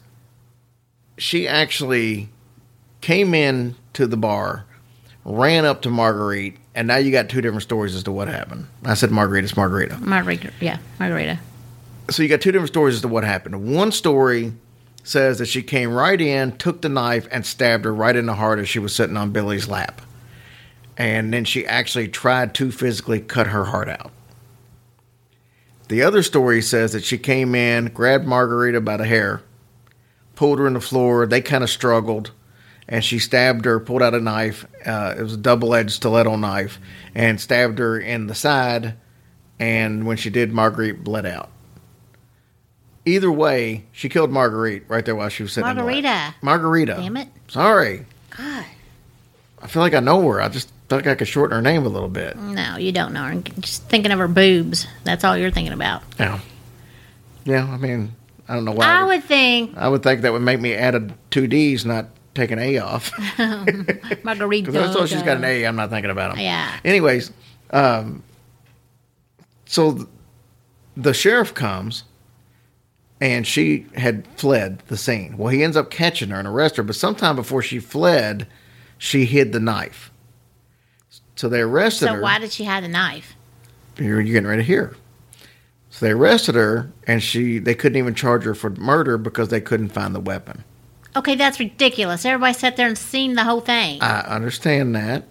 she 1.17 1.49
actually 1.49 2.29
came 3.05 3.35
in 3.35 3.75
to 3.93 4.07
the 4.07 4.17
bar, 4.17 4.65
ran 5.27 5.67
up 5.67 5.83
to 5.83 5.91
Marguerite, 5.91 6.57
and 6.75 6.89
now 6.89 6.97
you 6.97 7.13
got 7.13 7.29
two 7.29 7.43
different 7.43 7.63
stories 7.63 7.95
as 7.95 8.03
to 8.05 8.11
what 8.11 8.29
happened. 8.29 8.67
I 8.83 8.95
said 8.95 9.11
Marguerite, 9.11 9.45
it's 9.45 9.59
Margarita. 9.59 9.99
Margarita. 9.99 10.51
Yeah, 10.59 10.79
Margarita. 10.99 11.39
So 12.09 12.23
you 12.23 12.31
got 12.31 12.41
two 12.41 12.51
different 12.51 12.71
stories 12.71 12.95
as 12.95 13.03
to 13.03 13.09
what 13.09 13.23
happened. 13.23 13.75
One 13.75 13.93
story 13.93 14.55
says 15.03 15.37
that 15.37 15.49
she 15.49 15.63
came 15.63 15.93
right 15.93 16.19
in, 16.19 16.57
took 16.57 16.81
the 16.81 16.89
knife, 16.89 17.29
and 17.31 17.45
stabbed 17.45 17.85
her 17.85 17.95
right 17.95 18.17
in 18.17 18.25
the 18.25 18.37
heart 18.37 18.59
as 18.59 18.71
she 18.71 18.79
was 18.79 18.97
sitting 18.97 19.19
on 19.19 19.33
Billy's 19.33 19.69
lap. 19.69 20.01
And 20.97 21.31
then 21.31 21.45
she 21.45 21.67
actually 21.67 22.09
tried 22.09 22.55
to 22.55 22.73
physically 22.73 23.21
cut 23.21 23.49
her 23.49 23.67
heart 23.67 23.91
out. 23.91 24.13
The 25.89 26.01
other 26.01 26.23
story 26.23 26.63
says 26.63 26.93
that 26.93 27.05
she 27.05 27.19
came 27.19 27.55
in, 27.55 27.89
grabbed 27.89 28.25
Margarita 28.25 28.81
by 28.81 28.97
the 28.97 29.05
hair, 29.05 29.43
pulled 30.37 30.59
her 30.59 30.67
in 30.67 30.73
the 30.73 30.81
floor. 30.81 31.27
They 31.27 31.43
kind 31.43 31.63
of 31.63 31.69
struggled, 31.69 32.31
and 32.89 33.05
she 33.05 33.19
stabbed 33.19 33.65
her, 33.65 33.81
pulled 33.81 34.03
out 34.03 34.15
a 34.15 34.21
knife. 34.21 34.67
Uh, 34.85 35.15
it 35.19 35.23
was 35.23 35.35
a 35.35 35.39
double 35.39 35.75
edged 35.75 35.93
stiletto 35.93 36.37
knife, 36.37 36.79
and 37.15 37.41
stabbed 37.41 37.79
her 37.79 37.99
in 37.99 38.27
the 38.27 38.35
side. 38.35 38.95
And 39.59 40.07
when 40.07 40.17
she 40.17 40.31
did, 40.31 40.53
Marguerite 40.53 41.05
bled 41.05 41.27
out. 41.27 41.51
Either 43.07 43.31
way, 43.31 43.85
she 43.93 44.09
killed 44.09 44.31
Marguerite 44.31 44.85
right 44.89 45.05
there 45.05 45.15
while 45.15 45.29
she 45.29 45.43
was 45.43 45.53
sitting. 45.53 45.69
in 45.71 45.77
the 45.77 45.83
lap. 45.85 46.35
Margarita. 46.43 46.95
Margarita. 46.95 46.95
Damn 46.95 47.17
it. 47.19 47.29
Sorry. 47.49 48.07
God. 48.37 48.65
I 49.61 49.67
feel 49.67 49.83
like 49.83 49.95
I 49.95 50.01
know 50.01 50.27
her. 50.29 50.41
I 50.41 50.49
just 50.49 50.71
like 50.91 51.07
I 51.07 51.15
could 51.15 51.29
shorten 51.29 51.55
her 51.57 51.63
name 51.63 51.85
a 51.87 51.89
little 51.89 52.09
bit. 52.09 52.37
No, 52.37 52.77
you 52.77 52.93
don't 52.93 53.13
know 53.13 53.25
her. 53.25 53.35
Just 53.61 53.85
thinking 53.85 54.13
of 54.13 54.19
her 54.19 54.29
boobs. 54.29 54.87
That's 55.05 55.25
all 55.25 55.37
you're 55.37 55.51
thinking 55.51 55.73
about. 55.73 56.03
Yeah. 56.19 56.41
Yeah. 57.45 57.65
I 57.67 57.77
mean, 57.77 58.13
I 58.49 58.55
don't 58.55 58.65
know 58.65 58.73
why. 58.73 58.87
I 58.87 59.05
would 59.05 59.25
think 59.25 59.77
I 59.77 59.89
would 59.89 60.03
think 60.03 60.23
that 60.23 60.33
would 60.33 60.43
make 60.43 60.61
me 60.61 60.75
add 60.75 60.95
a 60.95 61.09
two 61.31 61.47
D's, 61.47 61.85
not 61.85 62.07
take 62.35 62.51
an 62.51 62.59
A 62.59 62.79
off. 62.79 63.11
Margarita. 64.25 64.71
Because 64.71 64.95
that's 64.95 65.11
she's 65.11 65.23
got 65.23 65.39
an 65.39 65.45
A. 65.45 65.65
I'm 65.67 65.77
not 65.77 65.91
thinking 65.91 66.11
about 66.11 66.35
them. 66.35 66.45
Yeah. 66.45 66.77
Anyways, 66.85 67.33
um, 67.71 68.23
so 69.67 69.95
th- 69.95 70.09
the 70.97 71.15
sheriff 71.15 71.55
comes, 71.55 72.05
and 73.21 73.47
she 73.47 73.87
had 73.97 74.27
fled 74.37 74.81
the 74.89 74.97
scene. 74.97 75.37
Well, 75.37 75.49
he 75.49 75.63
ends 75.63 75.77
up 75.77 75.91
catching 75.91 76.31
her 76.31 76.39
and 76.39 76.49
arrest 76.49 76.77
her, 76.77 76.83
but 76.83 76.97
sometime 76.97 77.37
before 77.37 77.63
she 77.63 77.79
fled, 77.79 78.47
she 78.99 79.25
hid 79.25 79.53
the 79.53 79.61
knife. 79.61 80.11
So 81.37 81.49
they 81.49 81.61
arrested 81.61 82.07
So 82.07 82.13
her. 82.13 82.19
So 82.19 82.23
why 82.23 82.39
did 82.39 82.53
she 82.53 82.65
have 82.65 82.83
the 82.83 82.89
knife? 82.89 83.35
you're, 83.99 84.21
you're 84.21 84.35
getting 84.35 84.47
ready 84.49 84.63
to 84.63 84.67
hear. 84.67 84.97
So 85.91 86.07
they 86.07 86.13
arrested 86.13 86.57
her, 86.57 86.91
and 87.07 87.23
she 87.23 87.59
they 87.61 87.75
couldn't 87.75 87.97
even 87.99 88.15
charge 88.15 88.45
her 88.45 88.55
for 88.55 88.71
murder 88.71 89.17
because 89.17 89.49
they 89.49 89.61
couldn't 89.61 89.91
find 89.91 90.13
the 90.15 90.21
weapon. 90.21 90.65
Okay, 91.17 91.37
that's 91.37 91.61
ridiculous. 91.61 92.25
Everybody 92.25 92.55
sat 92.55 92.77
there 92.77 92.89
and 92.89 92.99
seen 92.99 93.35
the 93.35 93.45
whole 93.45 93.61
thing. 93.61 94.03
I 94.03 94.21
understand 94.23 94.95
that. 94.97 95.25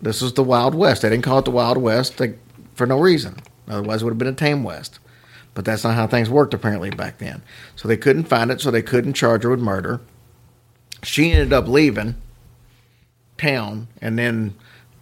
This 0.00 0.20
is 0.20 0.32
the 0.32 0.42
Wild 0.42 0.74
West. 0.74 1.02
They 1.02 1.10
didn't 1.10 1.24
call 1.24 1.38
it 1.38 1.44
the 1.44 1.52
Wild 1.52 1.78
West 1.78 2.20
for 2.74 2.86
no 2.86 2.98
reason. 2.98 3.36
Otherwise, 3.68 4.02
it 4.02 4.04
would 4.04 4.12
have 4.12 4.18
been 4.18 4.28
a 4.28 4.32
tame 4.32 4.64
West. 4.64 4.98
But 5.54 5.64
that's 5.64 5.84
not 5.84 5.94
how 5.94 6.06
things 6.06 6.28
worked 6.28 6.54
apparently 6.54 6.90
back 6.90 7.18
then. 7.18 7.42
So 7.76 7.86
they 7.86 7.96
couldn't 7.96 8.24
find 8.24 8.50
it, 8.50 8.60
so 8.60 8.70
they 8.70 8.82
couldn't 8.82 9.12
charge 9.12 9.44
her 9.44 9.50
with 9.50 9.60
murder. 9.60 10.00
She 11.04 11.30
ended 11.30 11.52
up 11.52 11.68
leaving 11.68 12.16
town, 13.38 13.88
and 14.00 14.18
then 14.18 14.54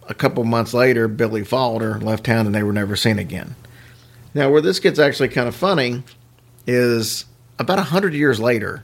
a 0.07 0.13
couple 0.13 0.43
months 0.43 0.73
later, 0.73 1.07
Billy 1.07 1.43
followed 1.43 1.81
her, 1.81 1.99
left 1.99 2.25
town, 2.25 2.45
and 2.45 2.53
they 2.53 2.63
were 2.63 2.73
never 2.73 2.95
seen 2.95 3.17
again. 3.17 3.55
Now, 4.33 4.51
where 4.51 4.61
this 4.61 4.79
gets 4.79 4.99
actually 4.99 5.29
kind 5.29 5.47
of 5.47 5.55
funny 5.55 6.03
is 6.67 7.25
about 7.57 7.79
a 7.79 7.83
hundred 7.83 8.13
years 8.13 8.39
later, 8.39 8.83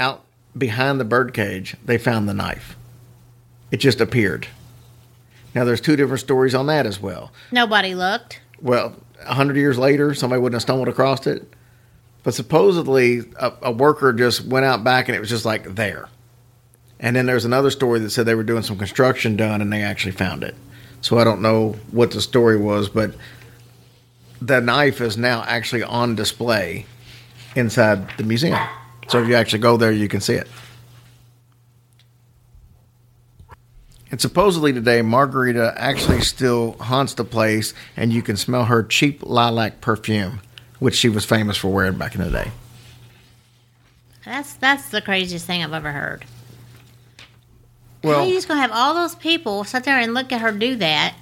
out 0.00 0.24
behind 0.56 1.00
the 1.00 1.04
birdcage, 1.04 1.76
they 1.84 1.98
found 1.98 2.28
the 2.28 2.34
knife. 2.34 2.76
It 3.70 3.78
just 3.78 4.00
appeared. 4.00 4.48
Now, 5.54 5.64
there's 5.64 5.80
two 5.80 5.96
different 5.96 6.20
stories 6.20 6.54
on 6.54 6.66
that 6.66 6.86
as 6.86 7.00
well. 7.00 7.32
Nobody 7.50 7.94
looked. 7.94 8.40
Well, 8.60 8.94
a 9.24 9.34
hundred 9.34 9.56
years 9.56 9.78
later, 9.78 10.14
somebody 10.14 10.40
wouldn't 10.40 10.54
have 10.54 10.62
stumbled 10.62 10.88
across 10.88 11.26
it. 11.26 11.52
But 12.22 12.34
supposedly, 12.34 13.22
a, 13.38 13.52
a 13.62 13.72
worker 13.72 14.12
just 14.12 14.44
went 14.44 14.66
out 14.66 14.84
back 14.84 15.08
and 15.08 15.16
it 15.16 15.20
was 15.20 15.30
just 15.30 15.44
like 15.44 15.74
there. 15.74 16.08
And 17.00 17.14
then 17.14 17.26
there's 17.26 17.44
another 17.44 17.70
story 17.70 18.00
that 18.00 18.10
said 18.10 18.26
they 18.26 18.34
were 18.34 18.42
doing 18.42 18.62
some 18.62 18.76
construction 18.76 19.36
done 19.36 19.60
and 19.60 19.72
they 19.72 19.82
actually 19.82 20.12
found 20.12 20.42
it. 20.42 20.54
So 21.00 21.18
I 21.18 21.24
don't 21.24 21.40
know 21.40 21.76
what 21.92 22.10
the 22.10 22.20
story 22.20 22.56
was, 22.56 22.88
but 22.88 23.14
the 24.42 24.60
knife 24.60 25.00
is 25.00 25.16
now 25.16 25.44
actually 25.46 25.84
on 25.84 26.16
display 26.16 26.86
inside 27.54 28.16
the 28.18 28.24
museum. 28.24 28.58
So 29.08 29.22
if 29.22 29.28
you 29.28 29.34
actually 29.34 29.60
go 29.60 29.76
there, 29.76 29.90
you 29.90 30.08
can 30.08 30.20
see 30.20 30.34
it. 30.34 30.48
And 34.10 34.20
supposedly 34.20 34.72
today, 34.72 35.02
Margarita 35.02 35.74
actually 35.76 36.22
still 36.22 36.72
haunts 36.80 37.14
the 37.14 37.24
place, 37.24 37.74
and 37.96 38.12
you 38.12 38.22
can 38.22 38.36
smell 38.36 38.64
her 38.64 38.82
cheap 38.82 39.22
lilac 39.22 39.80
perfume, 39.80 40.40
which 40.78 40.94
she 40.94 41.08
was 41.08 41.24
famous 41.24 41.56
for 41.58 41.68
wearing 41.68 41.98
back 41.98 42.14
in 42.14 42.22
the 42.22 42.30
day. 42.30 42.50
That's 44.24 44.54
that's 44.54 44.88
the 44.90 45.02
craziest 45.02 45.46
thing 45.46 45.62
I've 45.62 45.72
ever 45.72 45.92
heard. 45.92 46.24
Well, 48.02 48.20
How 48.20 48.24
you 48.24 48.34
just 48.34 48.48
gonna 48.48 48.60
have 48.60 48.72
all 48.72 48.94
those 48.94 49.14
people 49.14 49.64
sit 49.64 49.84
there 49.84 49.98
and 49.98 50.14
look 50.14 50.32
at 50.32 50.40
her 50.40 50.52
do 50.52 50.76
that, 50.76 51.14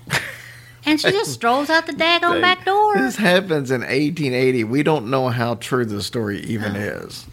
and 0.85 1.01
she 1.01 1.11
just 1.11 1.33
strolls 1.33 1.71
out 1.71 1.87
the 1.87 1.93
daggone 1.93 2.41
back 2.41 2.65
door? 2.65 2.97
This 2.97 3.17
happens 3.17 3.71
in 3.71 3.81
1880. 3.81 4.65
We 4.65 4.83
don't 4.83 5.09
know 5.11 5.29
how 5.29 5.57
true 5.57 5.85
the 5.85 6.03
story 6.03 6.41
even 6.41 6.77
oh. 6.77 6.81
is. 6.81 7.27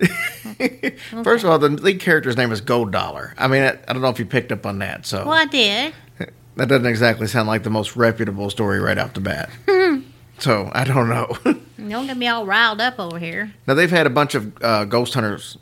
First 1.24 1.44
of 1.44 1.50
all, 1.50 1.58
the 1.58 1.68
lead 1.68 2.00
character's 2.00 2.36
name 2.36 2.52
is 2.52 2.60
Gold 2.60 2.90
Dollar. 2.92 3.34
I 3.38 3.48
mean, 3.48 3.62
I, 3.62 3.78
I 3.88 3.92
don't 3.92 4.02
know 4.02 4.08
if 4.08 4.18
you 4.18 4.26
picked 4.26 4.52
up 4.52 4.66
on 4.66 4.78
that. 4.80 5.06
So 5.06 5.24
Well, 5.24 5.34
I 5.34 5.44
did. 5.46 5.92
that 6.56 6.68
doesn't 6.68 6.86
exactly 6.86 7.26
sound 7.26 7.48
like 7.48 7.62
the 7.62 7.70
most 7.70 7.96
reputable 7.96 8.50
story 8.50 8.80
right 8.80 8.98
off 8.98 9.14
the 9.14 9.20
bat. 9.20 9.50
so 10.38 10.70
I 10.72 10.84
don't 10.84 11.08
know. 11.08 11.36
Don't 11.88 12.06
get 12.06 12.16
me 12.16 12.28
all 12.28 12.44
riled 12.46 12.80
up 12.80 12.98
over 12.98 13.18
here. 13.18 13.52
now 13.66 13.74
they've 13.74 13.90
had 13.90 14.06
a 14.06 14.10
bunch 14.10 14.34
of 14.34 14.52
uh, 14.62 14.84
ghost 14.84 15.14
hunters 15.14 15.56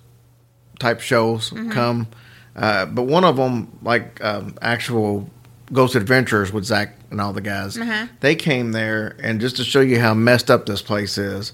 type 0.79 1.01
shows 1.01 1.51
Mm-hmm. 1.51 1.71
come, 1.71 2.07
uh, 2.55 2.87
but 2.87 3.03
one 3.05 3.25
of 3.25 3.37
them, 3.37 3.79
like 3.83 4.23
um, 4.25 4.55
actual 4.61 5.31
Ghost 5.73 5.95
Adventures 5.95 6.53
with 6.53 6.65
Zach 6.65 6.95
and 7.11 7.21
all 7.21 7.33
the 7.33 7.41
guys, 7.41 7.77
Uh-huh. 7.79 8.07
they 8.21 8.35
came 8.35 8.73
there, 8.73 9.17
and 9.23 9.41
just 9.41 9.57
to 9.57 9.65
show 9.65 9.81
you 9.81 9.99
how 10.01 10.15
messed 10.15 10.51
up 10.51 10.67
this 10.67 10.81
place 10.83 11.17
is, 11.19 11.53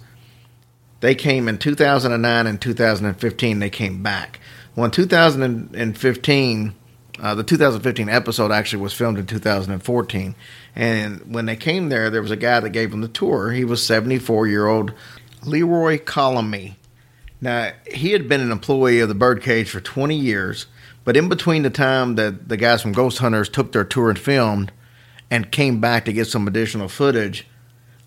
they 1.03 1.17
came 1.17 1.49
in 1.49 1.59
2009 1.59 2.47
and 2.47 2.61
2015. 2.61 3.59
They 3.59 3.71
came 3.71 4.03
back. 4.03 4.39
Well, 4.75 4.87
in 4.87 4.93
2015, 4.93 6.75
uh, 7.21 7.35
the 7.35 7.43
2015 7.43 8.09
episode 8.09 8.53
actually 8.53 8.83
was 8.83 8.95
filmed 8.95 9.19
in 9.19 9.27
2014. 9.27 10.35
And 10.77 11.35
when 11.35 11.47
they 11.47 11.57
came 11.57 11.89
there, 11.89 12.09
there 12.09 12.23
was 12.23 12.31
a 12.31 12.37
guy 12.37 12.61
that 12.61 12.71
gave 12.71 12.93
them 12.93 13.01
the 13.01 13.09
tour. 13.09 13.51
He 13.51 13.65
was 13.65 13.85
74 13.85 14.47
year 14.47 14.69
old 14.69 14.95
Leroy 15.45 15.99
Colamy. 15.99 16.77
Now, 17.41 17.73
he 17.93 18.13
had 18.13 18.29
been 18.29 18.41
an 18.41 18.53
employee 18.53 19.01
of 19.01 19.09
the 19.09 19.17
Birdcage 19.17 19.71
for 19.71 19.81
20 19.81 20.15
years, 20.17 20.67
but 21.05 21.17
in 21.17 21.29
between 21.29 21.65
the 21.65 21.71
time 21.71 22.15
that 22.15 22.49
the 22.49 22.57
guys 22.57 22.81
from 22.81 22.93
Ghost 22.93 23.19
Hunters 23.19 23.49
took 23.49 23.73
their 23.73 23.85
tour 23.85 24.09
and 24.09 24.19
filmed 24.19 24.71
and 25.33 25.51
came 25.51 25.81
back 25.81 26.05
to 26.05 26.13
get 26.13 26.29
some 26.29 26.47
additional 26.47 26.89
footage, 26.89 27.45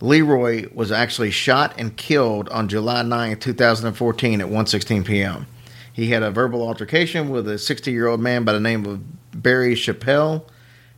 Leroy 0.05 0.67
was 0.71 0.91
actually 0.91 1.31
shot 1.31 1.73
and 1.79 1.97
killed 1.97 2.47
on 2.49 2.67
July 2.67 3.01
9, 3.01 3.39
2014 3.39 4.41
at 4.41 4.47
1:16 4.47 5.05
p.m. 5.05 5.47
He 5.91 6.11
had 6.11 6.21
a 6.21 6.29
verbal 6.29 6.61
altercation 6.61 7.29
with 7.29 7.47
a 7.47 7.55
60-year-old 7.55 8.19
man 8.19 8.43
by 8.43 8.53
the 8.53 8.59
name 8.59 8.85
of 8.85 9.01
Barry 9.41 9.73
Chappelle, 9.73 10.43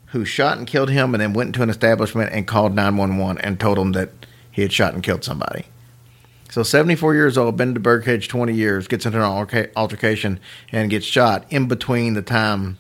who 0.08 0.26
shot 0.26 0.58
and 0.58 0.68
killed 0.68 0.90
him 0.90 1.14
and 1.14 1.22
then 1.22 1.34
went 1.34 1.50
into 1.50 1.64
an 1.64 1.70
establishment 1.70 2.34
and 2.34 2.48
called 2.48 2.76
911 2.76 3.42
and 3.42 3.60
told 3.60 3.78
him 3.78 3.94
that 3.94 4.10
he 4.52 4.62
had 4.62 4.74
shot 4.74 4.94
and 4.94 5.04
killed 5.04 5.24
somebody. 5.24 5.66
So 6.50 6.64
74 6.64 7.14
years 7.14 7.38
old, 7.38 7.56
been 7.56 7.74
to 7.76 7.80
Birdcage 7.80 8.28
20 8.28 8.54
years, 8.54 8.88
gets 8.88 9.06
into 9.06 9.24
an 9.24 9.70
altercation 9.76 10.40
and 10.72 10.90
gets 10.90 11.06
shot 11.06 11.46
in 11.50 11.68
between 11.68 12.14
the 12.14 12.22
time 12.22 12.78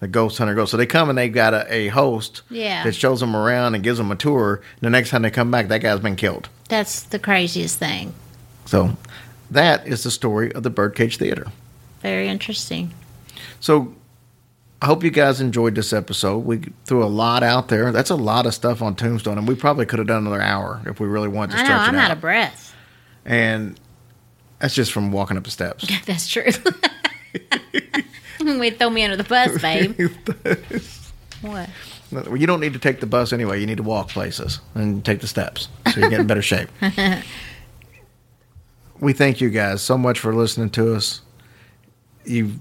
the 0.00 0.08
ghost 0.08 0.38
hunter 0.38 0.54
goes. 0.54 0.70
So 0.70 0.76
they 0.76 0.86
come 0.86 1.08
and 1.08 1.16
they've 1.16 1.32
got 1.32 1.54
a, 1.54 1.72
a 1.72 1.88
host 1.88 2.42
Yeah. 2.50 2.84
that 2.84 2.94
shows 2.94 3.20
them 3.20 3.34
around 3.34 3.74
and 3.74 3.82
gives 3.82 3.98
them 3.98 4.10
a 4.10 4.16
tour. 4.16 4.60
The 4.80 4.90
next 4.90 5.10
time 5.10 5.22
they 5.22 5.30
come 5.30 5.50
back, 5.50 5.68
that 5.68 5.78
guy's 5.80 6.00
been 6.00 6.16
killed. 6.16 6.48
That's 6.68 7.02
the 7.02 7.18
craziest 7.18 7.78
thing. 7.78 8.14
So 8.66 8.96
that 9.50 9.86
is 9.86 10.02
the 10.02 10.10
story 10.10 10.52
of 10.52 10.62
the 10.64 10.70
Birdcage 10.70 11.16
Theater. 11.18 11.46
Very 12.02 12.28
interesting. 12.28 12.92
So 13.60 13.94
I 14.82 14.86
hope 14.86 15.02
you 15.02 15.10
guys 15.10 15.40
enjoyed 15.40 15.74
this 15.74 15.92
episode. 15.92 16.38
We 16.44 16.60
threw 16.84 17.02
a 17.02 17.06
lot 17.06 17.42
out 17.42 17.68
there. 17.68 17.90
That's 17.92 18.10
a 18.10 18.16
lot 18.16 18.44
of 18.46 18.52
stuff 18.54 18.82
on 18.82 18.94
Tombstone, 18.96 19.38
and 19.38 19.48
we 19.48 19.54
probably 19.54 19.86
could 19.86 19.98
have 19.98 20.08
done 20.08 20.26
another 20.26 20.42
hour 20.42 20.82
if 20.86 21.00
we 21.00 21.06
really 21.06 21.28
wanted 21.28 21.52
to 21.56 21.62
I 21.64 21.68
know. 21.68 21.74
I'm 21.76 21.94
it 21.94 21.98
out 21.98 22.04
out. 22.06 22.10
of 22.16 22.20
breath. 22.20 22.74
and 23.24 23.80
that's 24.58 24.74
just 24.74 24.92
from 24.92 25.12
walking 25.12 25.36
up 25.36 25.44
the 25.44 25.50
steps. 25.50 25.86
That's 26.06 26.26
true. 26.28 26.44
Wait, 28.58 28.78
throw 28.78 28.90
me 28.90 29.04
under 29.04 29.16
the 29.16 29.24
bus, 29.24 29.60
babe. 29.60 29.98
what? 31.42 31.68
Well, 32.12 32.36
You 32.36 32.46
don't 32.46 32.60
need 32.60 32.72
to 32.74 32.78
take 32.78 33.00
the 33.00 33.06
bus 33.06 33.32
anyway. 33.32 33.60
You 33.60 33.66
need 33.66 33.78
to 33.78 33.82
walk 33.82 34.08
places 34.08 34.60
and 34.74 35.04
take 35.04 35.20
the 35.20 35.26
steps 35.26 35.68
so 35.92 36.00
you 36.00 36.08
get 36.10 36.20
in 36.20 36.26
better 36.26 36.42
shape. 36.52 36.68
we 39.00 39.12
thank 39.12 39.40
you 39.40 39.50
guys 39.50 39.82
so 39.82 39.98
much 39.98 40.18
for 40.18 40.34
listening 40.34 40.70
to 40.70 40.94
us. 40.94 41.20
You 42.24 42.54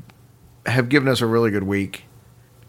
have 0.65 0.89
given 0.89 1.07
us 1.07 1.21
a 1.21 1.25
really 1.25 1.51
good 1.51 1.63
week, 1.63 2.05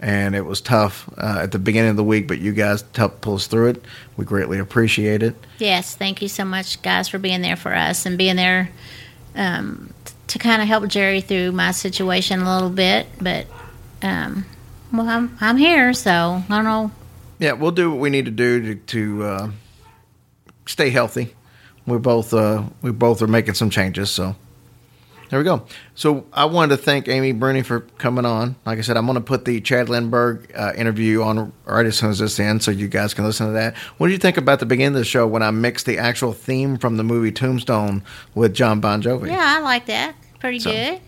and 0.01 0.34
it 0.34 0.43
was 0.44 0.60
tough 0.60 1.09
uh, 1.18 1.40
at 1.43 1.52
the 1.52 1.59
beginning 1.59 1.90
of 1.90 1.97
the 1.97 2.05
week, 2.05 2.28
but 2.28 2.38
you 2.38 2.52
guys 2.52 2.84
helped 2.94 3.22
pull 3.22 3.34
us 3.36 3.47
through 3.47 3.68
it. 3.68 3.84
We 4.16 4.24
greatly 4.24 4.59
appreciate 4.59 5.22
it. 5.22 5.34
Yes, 5.59 5.94
thank 5.97 6.20
you 6.22 6.28
so 6.28 6.44
much, 6.44 6.80
guys, 6.82 7.09
for 7.09 7.18
being 7.18 7.43
there 7.43 7.56
for 7.56 7.74
us 7.74 8.05
and 8.06 8.16
being 8.18 8.36
there 8.36 8.70
um, 9.34 9.93
to 10.37 10.43
kind 10.43 10.61
of 10.61 10.69
help 10.69 10.87
Jerry 10.89 11.21
through 11.21 11.53
my 11.53 11.71
situation 11.71 12.41
a 12.41 12.55
little 12.55 12.71
bit. 12.71 13.07
But, 13.21 13.47
um, 14.03 14.45
well, 14.93 15.09
I'm, 15.09 15.37
I'm 15.41 15.57
here, 15.57 15.93
so 15.95 16.43
I 16.49 16.55
don't 16.55 16.65
know. 16.65 16.91
Yeah, 17.39 17.53
we'll 17.53 17.73
do 17.73 17.91
what 17.91 18.01
we 18.01 18.11
need 18.11 18.27
to 18.27 18.31
do 18.31 18.63
to, 18.63 18.75
to 18.75 19.23
uh, 19.25 19.51
stay 20.67 20.91
healthy. 20.91 21.35
We 21.87 21.99
both 21.99 22.35
uh, 22.35 22.65
we 22.83 22.91
both 22.91 23.23
are 23.23 23.29
making 23.29 23.55
some 23.55 23.71
changes, 23.71 24.11
so 24.11 24.35
there 25.31 25.39
we 25.39 25.45
go. 25.45 25.67
So 25.95 26.27
I 26.33 26.47
wanted 26.47 26.77
to 26.77 26.83
thank 26.83 27.07
Amy 27.07 27.31
Bruni 27.31 27.63
for 27.63 27.81
coming 27.81 28.25
on. 28.25 28.57
Like 28.67 28.79
I 28.79 28.81
said, 28.81 28.97
I'm 28.97 29.07
going 29.07 29.15
to 29.15 29.21
put 29.21 29.45
the 29.45 29.61
Chad 29.61 29.87
Lindberg 29.87 30.51
uh, 30.59 30.73
interview 30.77 31.23
on 31.23 31.53
right 31.65 31.87
as 31.87 31.99
soon 31.99 32.11
as 32.11 32.19
this 32.19 32.41
ends, 32.41 32.65
so 32.65 32.73
you 32.73 32.89
guys 32.89 33.15
can 33.15 33.25
listen 33.25 33.47
to 33.47 33.53
that. 33.53 33.77
What 33.99 34.09
did 34.09 34.15
you 34.15 34.19
think 34.19 34.37
about 34.37 34.59
the 34.59 34.67
beginning 34.67 34.95
of 34.95 34.99
the 34.99 35.05
show 35.05 35.29
when 35.29 35.43
I 35.43 35.53
mixed 35.53 35.87
the 35.87 35.99
actual 35.99 36.33
theme 36.33 36.77
from 36.77 36.97
the 36.97 37.05
movie 37.05 37.31
Tombstone 37.31 38.03
with 38.35 38.53
John 38.53 38.81
Bon 38.81 39.01
Jovi? 39.01 39.29
Yeah, 39.29 39.57
I 39.59 39.61
like 39.61 39.87
that. 39.87 40.17
Pretty 40.41 40.59
So- 40.61 40.71
good. 40.71 41.01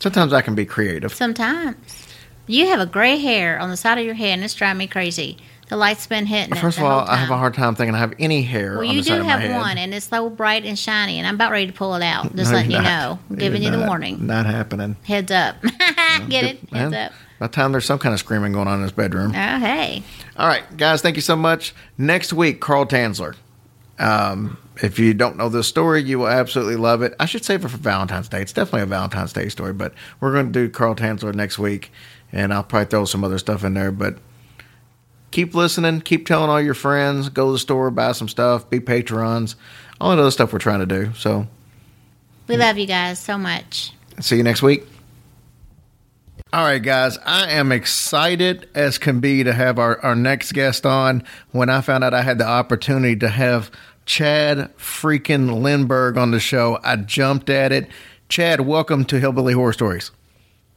Sometimes 0.00 0.32
I 0.32 0.40
can 0.42 0.54
be 0.54 0.64
creative. 0.66 1.14
Sometimes. 1.14 1.76
You 2.46 2.66
have 2.68 2.80
a 2.80 2.86
gray 2.86 3.16
hair 3.18 3.58
on 3.58 3.70
the 3.70 3.76
side 3.76 3.96
of 3.98 4.04
your 4.04 4.14
head, 4.14 4.34
and 4.34 4.44
it's 4.44 4.52
driving 4.54 4.78
me 4.78 4.86
crazy. 4.86 5.38
The 5.68 5.76
light's 5.78 6.06
been 6.06 6.26
hitting 6.26 6.54
it. 6.54 6.58
First 6.60 6.76
of 6.76 6.84
all, 6.84 7.00
I 7.08 7.16
have 7.16 7.30
a 7.30 7.38
hard 7.38 7.54
time 7.54 7.74
thinking 7.74 7.94
I 7.94 7.98
have 7.98 8.12
any 8.18 8.42
hair 8.42 8.72
Well, 8.78 8.86
on 8.86 8.94
you 8.94 9.00
do 9.02 9.22
have 9.22 9.50
one, 9.50 9.78
and 9.78 9.94
it's 9.94 10.06
so 10.08 10.28
bright 10.28 10.66
and 10.66 10.78
shiny, 10.78 11.18
and 11.18 11.26
I'm 11.26 11.36
about 11.36 11.52
ready 11.52 11.68
to 11.68 11.72
pull 11.72 11.94
it 11.94 12.02
out. 12.02 12.24
Just 12.36 12.50
No, 12.50 12.56
letting 12.58 12.70
you 12.72 12.82
know, 12.82 13.18
giving 13.34 13.62
you 13.62 13.70
the 13.70 13.78
not- 13.78 13.88
warning. 13.88 14.26
Not 14.26 14.44
happening. 14.44 14.96
Heads 15.04 15.32
up. 15.32 15.56
Get 16.28 16.44
it? 16.44 16.58
Heads 16.70 16.90
Man, 16.90 16.94
up. 16.94 17.12
By 17.38 17.46
the 17.46 17.52
time 17.52 17.72
there's 17.72 17.86
some 17.86 17.98
kind 17.98 18.12
of 18.12 18.18
screaming 18.18 18.52
going 18.52 18.68
on 18.68 18.76
in 18.76 18.82
this 18.82 18.92
bedroom. 18.92 19.30
Oh, 19.34 19.58
hey. 19.58 20.02
All 20.36 20.46
right, 20.46 20.64
guys, 20.76 21.00
thank 21.00 21.16
you 21.16 21.22
so 21.22 21.36
much. 21.36 21.74
Next 21.96 22.32
week, 22.34 22.60
Carl 22.60 22.84
Tanzler. 22.84 23.34
Um, 23.98 24.58
if 24.82 24.98
you 24.98 25.14
don't 25.14 25.36
know 25.36 25.48
this 25.48 25.68
story, 25.68 26.02
you 26.02 26.18
will 26.18 26.28
absolutely 26.28 26.76
love 26.76 27.02
it. 27.02 27.14
I 27.20 27.26
should 27.26 27.44
save 27.44 27.64
it 27.64 27.68
for 27.68 27.76
Valentine's 27.76 28.28
Day. 28.28 28.42
It's 28.42 28.52
definitely 28.52 28.82
a 28.82 28.86
Valentine's 28.86 29.32
Day 29.32 29.48
story, 29.48 29.72
but 29.72 29.94
we're 30.20 30.32
going 30.32 30.46
to 30.46 30.52
do 30.52 30.68
Carl 30.68 30.94
Tanzler 30.96 31.34
next 31.34 31.58
week, 31.58 31.92
and 32.32 32.52
I'll 32.52 32.64
probably 32.64 32.86
throw 32.86 33.04
some 33.04 33.22
other 33.22 33.38
stuff 33.38 33.62
in 33.62 33.74
there. 33.74 33.92
But 33.92 34.18
keep 35.30 35.54
listening, 35.54 36.00
keep 36.00 36.26
telling 36.26 36.50
all 36.50 36.60
your 36.60 36.74
friends, 36.74 37.28
go 37.28 37.46
to 37.46 37.52
the 37.52 37.58
store, 37.58 37.90
buy 37.90 38.12
some 38.12 38.28
stuff, 38.28 38.68
be 38.68 38.80
patrons, 38.80 39.54
all 40.00 40.10
that 40.10 40.18
other 40.18 40.30
stuff 40.30 40.52
we're 40.52 40.58
trying 40.58 40.80
to 40.80 40.86
do. 40.86 41.12
So, 41.14 41.46
We 42.48 42.56
love 42.56 42.78
you 42.78 42.86
guys 42.86 43.20
so 43.20 43.38
much. 43.38 43.92
See 44.20 44.36
you 44.36 44.42
next 44.42 44.62
week. 44.62 44.84
All 46.54 46.62
right, 46.62 46.80
guys, 46.80 47.18
I 47.26 47.50
am 47.50 47.72
excited 47.72 48.68
as 48.76 48.96
can 48.96 49.18
be 49.18 49.42
to 49.42 49.52
have 49.52 49.76
our, 49.76 49.98
our 50.04 50.14
next 50.14 50.52
guest 50.52 50.86
on. 50.86 51.24
When 51.50 51.68
I 51.68 51.80
found 51.80 52.04
out 52.04 52.14
I 52.14 52.22
had 52.22 52.38
the 52.38 52.46
opportunity 52.46 53.16
to 53.16 53.28
have 53.28 53.72
Chad 54.06 54.72
freaking 54.76 55.62
Lindberg 55.62 56.16
on 56.16 56.30
the 56.30 56.38
show, 56.38 56.78
I 56.84 56.94
jumped 56.94 57.50
at 57.50 57.72
it. 57.72 57.88
Chad, 58.28 58.60
welcome 58.60 59.04
to 59.06 59.18
Hillbilly 59.18 59.52
Horror 59.52 59.72
Stories. 59.72 60.12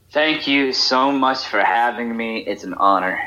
Thank 0.09 0.47
you 0.47 0.73
so 0.73 1.11
much 1.11 1.45
for 1.45 1.59
having 1.59 2.17
me. 2.17 2.39
It's 2.39 2.63
an 2.63 2.73
honor. 2.73 3.21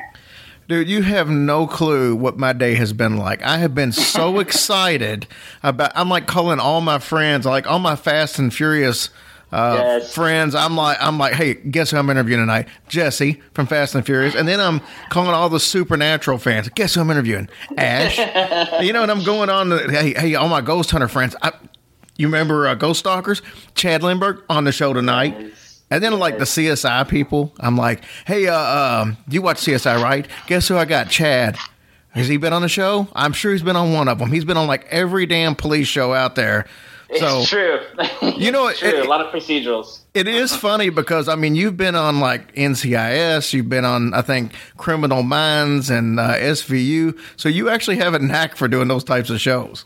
Dude, 0.66 0.88
you 0.88 1.02
have 1.02 1.30
no 1.30 1.68
clue 1.68 2.16
what 2.16 2.36
my 2.36 2.52
day 2.52 2.74
has 2.74 2.92
been 2.92 3.16
like. 3.16 3.42
I 3.44 3.58
have 3.58 3.76
been 3.76 3.92
so 3.92 4.40
excited 4.40 5.28
about. 5.62 5.92
I'm 5.94 6.08
like 6.08 6.26
calling 6.26 6.58
all 6.58 6.80
my 6.80 6.98
friends, 6.98 7.46
like 7.46 7.68
all 7.70 7.78
my 7.78 7.94
Fast 7.94 8.40
and 8.40 8.52
Furious 8.52 9.10
uh, 9.52 9.74
Yes. 9.78 10.14
friends. 10.14 10.54
I'm 10.54 10.76
like, 10.76 10.96
I'm 11.00 11.18
like, 11.18 11.34
hey, 11.34 11.54
guess 11.54 11.90
who 11.90 11.96
I'm 11.96 12.08
interviewing 12.10 12.40
tonight? 12.42 12.68
Jesse 12.88 13.40
from 13.54 13.66
Fast 13.66 13.94
and 13.94 14.04
Furious, 14.06 14.34
and 14.34 14.46
then 14.46 14.60
I'm 14.60 14.80
calling 15.10 15.30
all 15.30 15.48
the 15.48 15.60
Supernatural 15.60 16.38
fans. 16.38 16.68
Guess 16.70 16.94
who 16.94 17.00
I'm 17.00 17.10
interviewing? 17.10 17.48
Ash. 17.76 18.18
you 18.82 18.92
know, 18.92 19.02
and 19.02 19.10
I'm 19.10 19.24
going 19.24 19.50
on. 19.50 19.70
To, 19.70 19.78
hey, 19.90 20.12
hey, 20.14 20.34
all 20.34 20.48
my 20.48 20.60
Ghost 20.60 20.90
Hunter 20.90 21.08
friends. 21.08 21.34
I, 21.42 21.52
You 22.16 22.26
remember 22.28 22.68
uh, 22.68 22.74
Ghost 22.74 23.00
Stalkers? 23.00 23.42
Chad 23.74 24.02
Lindberg 24.02 24.42
on 24.48 24.64
the 24.64 24.72
show 24.72 24.92
tonight. 24.92 25.52
And 25.92 26.04
then 26.04 26.16
like 26.20 26.38
the 26.38 26.44
CSI 26.44 27.08
people, 27.08 27.52
I'm 27.58 27.76
like, 27.76 28.04
hey, 28.24 28.46
uh, 28.46 28.56
um, 29.02 29.16
you 29.28 29.42
watch 29.42 29.56
CSI, 29.56 30.00
right? 30.00 30.28
Guess 30.46 30.68
who 30.68 30.76
I 30.76 30.84
got? 30.84 31.08
Chad. 31.10 31.56
Has 32.10 32.28
he 32.28 32.36
been 32.36 32.52
on 32.52 32.62
the 32.62 32.68
show? 32.68 33.08
I'm 33.12 33.32
sure 33.32 33.50
he's 33.52 33.62
been 33.62 33.74
on 33.76 33.92
one 33.92 34.06
of 34.06 34.18
them. 34.20 34.30
He's 34.30 34.44
been 34.44 34.56
on 34.56 34.66
like 34.68 34.86
every 34.90 35.26
damn 35.26 35.54
police 35.56 35.88
show 35.88 36.12
out 36.14 36.36
there. 36.36 36.66
So 37.18 37.40
it's 37.40 37.48
true. 37.48 37.80
you 38.36 38.52
know, 38.52 38.68
It's 38.68 38.78
true. 38.80 38.88
it- 38.90 39.04
a 39.06 39.08
lot 39.08 39.20
of 39.20 39.32
procedurals. 39.32 40.00
it 40.14 40.28
is 40.28 40.54
funny 40.54 40.90
because 40.90 41.28
I 41.28 41.34
mean 41.34 41.54
you've 41.56 41.76
been 41.76 41.94
on 41.96 42.20
like 42.20 42.54
NCIS, 42.54 43.52
you've 43.52 43.68
been 43.68 43.84
on 43.84 44.14
I 44.14 44.22
think 44.22 44.52
Criminal 44.76 45.22
Minds 45.22 45.90
and 45.90 46.20
uh, 46.20 46.34
SVU, 46.36 47.18
so 47.36 47.48
you 47.48 47.68
actually 47.68 47.96
have 47.96 48.14
a 48.14 48.18
knack 48.20 48.54
for 48.56 48.68
doing 48.68 48.88
those 48.88 49.02
types 49.04 49.28
of 49.30 49.40
shows. 49.40 49.84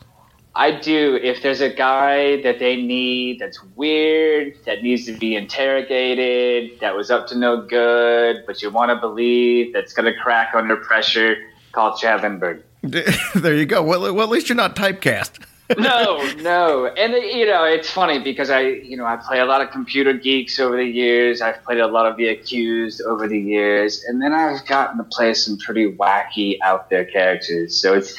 I 0.57 0.71
do. 0.71 1.19
If 1.21 1.41
there's 1.43 1.59
a 1.59 1.69
guy 1.73 2.41
that 2.43 2.59
they 2.59 2.77
need 2.77 3.39
that's 3.39 3.61
weird, 3.75 4.53
that 4.65 4.83
needs 4.83 5.05
to 5.05 5.11
be 5.11 5.35
interrogated, 5.35 6.79
that 6.79 6.95
was 6.95 7.11
up 7.11 7.27
to 7.27 7.37
no 7.37 7.61
good, 7.61 8.43
but 8.47 8.61
you 8.61 8.69
want 8.69 8.89
to 8.89 8.95
believe 8.95 9.73
that's 9.73 9.93
going 9.93 10.05
to 10.11 10.17
crack 10.17 10.53
under 10.55 10.75
pressure, 10.77 11.35
call 11.73 11.97
Chad 11.97 12.21
Lindberg. 12.21 12.61
there 13.35 13.55
you 13.55 13.65
go. 13.65 13.83
Well, 13.83 14.13
well, 14.13 14.23
at 14.23 14.29
least 14.29 14.47
you're 14.47 14.55
not 14.55 14.75
typecast. 14.75 15.39
No, 15.77 16.21
no, 16.41 16.85
and 16.85 17.13
you 17.13 17.45
know 17.45 17.63
it's 17.63 17.89
funny 17.89 18.19
because 18.19 18.49
I, 18.49 18.61
you 18.61 18.95
know, 18.95 19.05
I 19.05 19.15
play 19.15 19.39
a 19.39 19.45
lot 19.45 19.61
of 19.61 19.71
computer 19.71 20.13
geeks 20.13 20.59
over 20.59 20.77
the 20.77 20.85
years. 20.85 21.41
I've 21.41 21.63
played 21.63 21.79
a 21.79 21.87
lot 21.87 22.05
of 22.05 22.17
the 22.17 22.27
accused 22.27 23.01
over 23.01 23.27
the 23.27 23.39
years, 23.39 24.03
and 24.07 24.21
then 24.21 24.31
I've 24.31 24.65
gotten 24.67 24.97
to 24.97 25.03
play 25.03 25.33
some 25.33 25.57
pretty 25.57 25.91
wacky, 25.91 26.57
out 26.63 26.89
there 26.89 27.05
characters. 27.05 27.81
So 27.81 27.95
it's, 27.95 28.15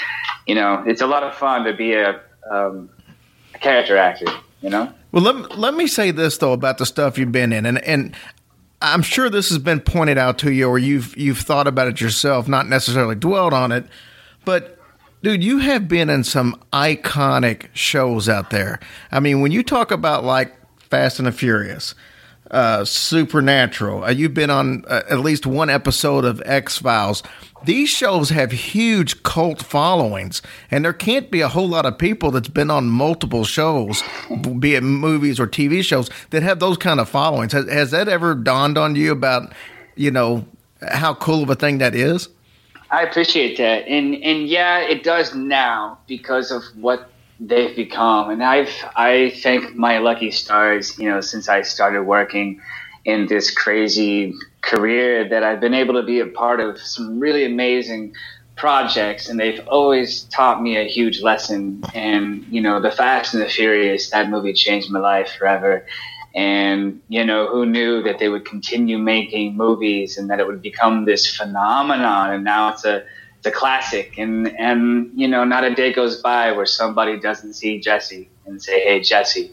you 0.47 0.55
know, 0.57 0.83
it's 0.87 1.01
a 1.01 1.07
lot 1.07 1.23
of 1.23 1.35
fun 1.35 1.65
to 1.65 1.73
be 1.73 1.95
a, 1.95 2.21
um, 2.51 2.91
a 3.55 3.59
character 3.59 3.97
actor. 3.97 4.27
You 4.61 4.71
know. 4.71 4.93
Well, 5.13 5.23
let, 5.23 5.57
let 5.57 5.75
me 5.75 5.87
say 5.87 6.11
this 6.11 6.39
though 6.39 6.53
about 6.53 6.79
the 6.79 6.87
stuff 6.87 7.17
you've 7.17 7.33
been 7.33 7.53
in, 7.53 7.65
and 7.65 7.79
and 7.85 8.15
I'm 8.83 9.03
sure 9.03 9.31
this 9.31 9.49
has 9.51 9.59
been 9.59 9.81
pointed 9.81 10.19
out 10.19 10.39
to 10.39 10.53
you, 10.53 10.69
or 10.69 10.79
you've 10.79 11.17
you've 11.17 11.39
thought 11.39 11.67
about 11.67 11.87
it 11.87 12.01
yourself, 12.01 12.49
not 12.49 12.69
necessarily 12.69 13.15
dwelled 13.15 13.53
on 13.53 13.71
it, 13.71 13.87
but 14.45 14.76
dude, 15.27 15.43
you 15.43 15.59
have 15.59 15.89
been 15.89 16.09
in 16.09 16.23
some 16.23 16.55
iconic 16.73 17.67
shows 17.75 18.29
out 18.29 18.51
there. 18.51 18.79
I 19.11 19.19
mean, 19.19 19.41
when 19.41 19.51
you 19.51 19.65
talk 19.65 19.91
about 19.91 20.23
like 20.23 20.55
Fast 20.79 21.19
and 21.19 21.27
the 21.27 21.33
Furious, 21.33 21.97
uh, 22.53 22.85
Supernatural, 22.85 24.05
uh, 24.05 24.11
you've 24.11 24.35
been 24.35 24.51
on 24.51 24.85
uh, 24.87 25.03
at 25.11 25.19
least 25.19 25.45
one 25.45 25.69
episode 25.69 26.25
of 26.25 26.41
X 26.47 26.79
Files. 26.79 27.25
These 27.65 27.89
shows 27.89 28.29
have 28.31 28.53
huge 28.53 29.25
cult 29.25 29.65
followings, 29.65 30.43
and 30.71 30.85
there 30.85 30.93
can't 30.93 31.29
be 31.29 31.41
a 31.41 31.49
whole 31.49 31.69
lot 31.69 31.87
of 31.87 31.99
people 31.99 32.31
that's 32.31 32.47
been 32.47 32.71
on 32.71 32.89
multiple 32.89 33.45
shows, 33.45 34.05
be 34.61 34.77
it 34.77 34.85
movies 34.85 35.41
or 35.41 35.49
TV 35.49 35.83
shows, 35.83 36.09
that 36.31 36.45
have 36.45 36.61
those 36.61 36.77
kind 36.77 37.01
of 37.01 37.09
followings. 37.09 37.53
Has, 37.53 37.69
has 37.69 37.91
that 37.91 38.09
ever 38.09 38.37
dawned 38.37 38.79
on 38.79 38.95
you 38.95 39.11
about, 39.11 39.53
you 39.97 40.13
know, 40.13 40.47
how 40.89 41.15
cool 41.15 41.43
of 41.43 41.51
a 41.51 41.57
thing 41.57 41.79
that 41.79 41.97
is? 41.97 42.29
I 42.91 43.03
appreciate 43.03 43.59
that, 43.59 43.89
and 43.89 44.15
and 44.15 44.47
yeah, 44.47 44.81
it 44.81 45.03
does 45.03 45.35
now 45.35 45.99
because 46.07 46.51
of 46.51 46.63
what 46.77 47.11
they've 47.41 47.75
become, 47.75 48.31
and 48.31 48.43
I've 48.43 48.73
I 48.95 49.33
thank 49.43 49.75
my 49.75 49.99
lucky 49.99 50.31
stars, 50.31 50.99
you 50.99 51.09
know, 51.09 51.21
since 51.21 51.49
I 51.49 51.63
started 51.63 52.03
working 52.05 52.61
in 53.05 53.27
this 53.27 53.51
crazy 53.51 54.35
career 54.61 55.29
that 55.29 55.43
I've 55.43 55.61
been 55.61 55.75
able 55.75 55.95
to 55.95 56.03
be 56.03 56.21
a 56.21 56.27
part 56.27 56.61
of 56.61 56.79
some 56.79 57.19
really 57.19 57.45
amazing 57.45 58.15
projects, 58.57 59.29
and 59.29 59.39
they've 59.39 59.67
always 59.69 60.23
taught 60.25 60.63
me 60.63 60.77
a 60.77 60.85
huge 60.85 61.21
lesson. 61.23 61.83
And 61.93 62.45
you 62.51 62.61
know, 62.61 62.81
the 62.81 62.91
Fast 62.91 63.35
and 63.35 63.43
the 63.43 63.49
Furious, 63.49 64.11
that 64.11 64.31
movie 64.31 64.53
changed 64.53 64.91
my 64.91 65.01
life 65.01 65.31
forever. 65.39 65.85
And 66.37 67.01
you 67.09 67.25
know, 67.25 67.49
who 67.49 67.65
knew 67.65 68.03
that 68.03 68.19
they 68.19 68.29
would 68.29 68.45
continue 68.45 68.99
making 68.99 69.57
movies 69.57 70.19
and 70.19 70.29
that 70.29 70.39
it 70.39 70.47
would 70.47 70.61
become 70.61 71.07
this 71.07 71.35
phenomenon? 71.35 72.35
And 72.35 72.45
now 72.45 72.75
it's 72.75 72.85
a 72.85 73.05
it's 73.39 73.47
a 73.47 73.51
classic. 73.51 74.19
And 74.19 74.49
and 74.59 75.11
you 75.15 75.27
know, 75.27 75.45
not 75.45 75.65
a 75.65 75.75
day 75.75 75.95
goes 75.95 76.21
by 76.21 76.53
where 76.53 76.67
somebody 76.67 77.19
doesn't 77.19 77.55
see 77.55 77.81
Jesse 77.81 78.29
and 78.45 78.63
say, 78.63 78.81
"Hey, 78.81 79.01
Jesse." 79.01 79.51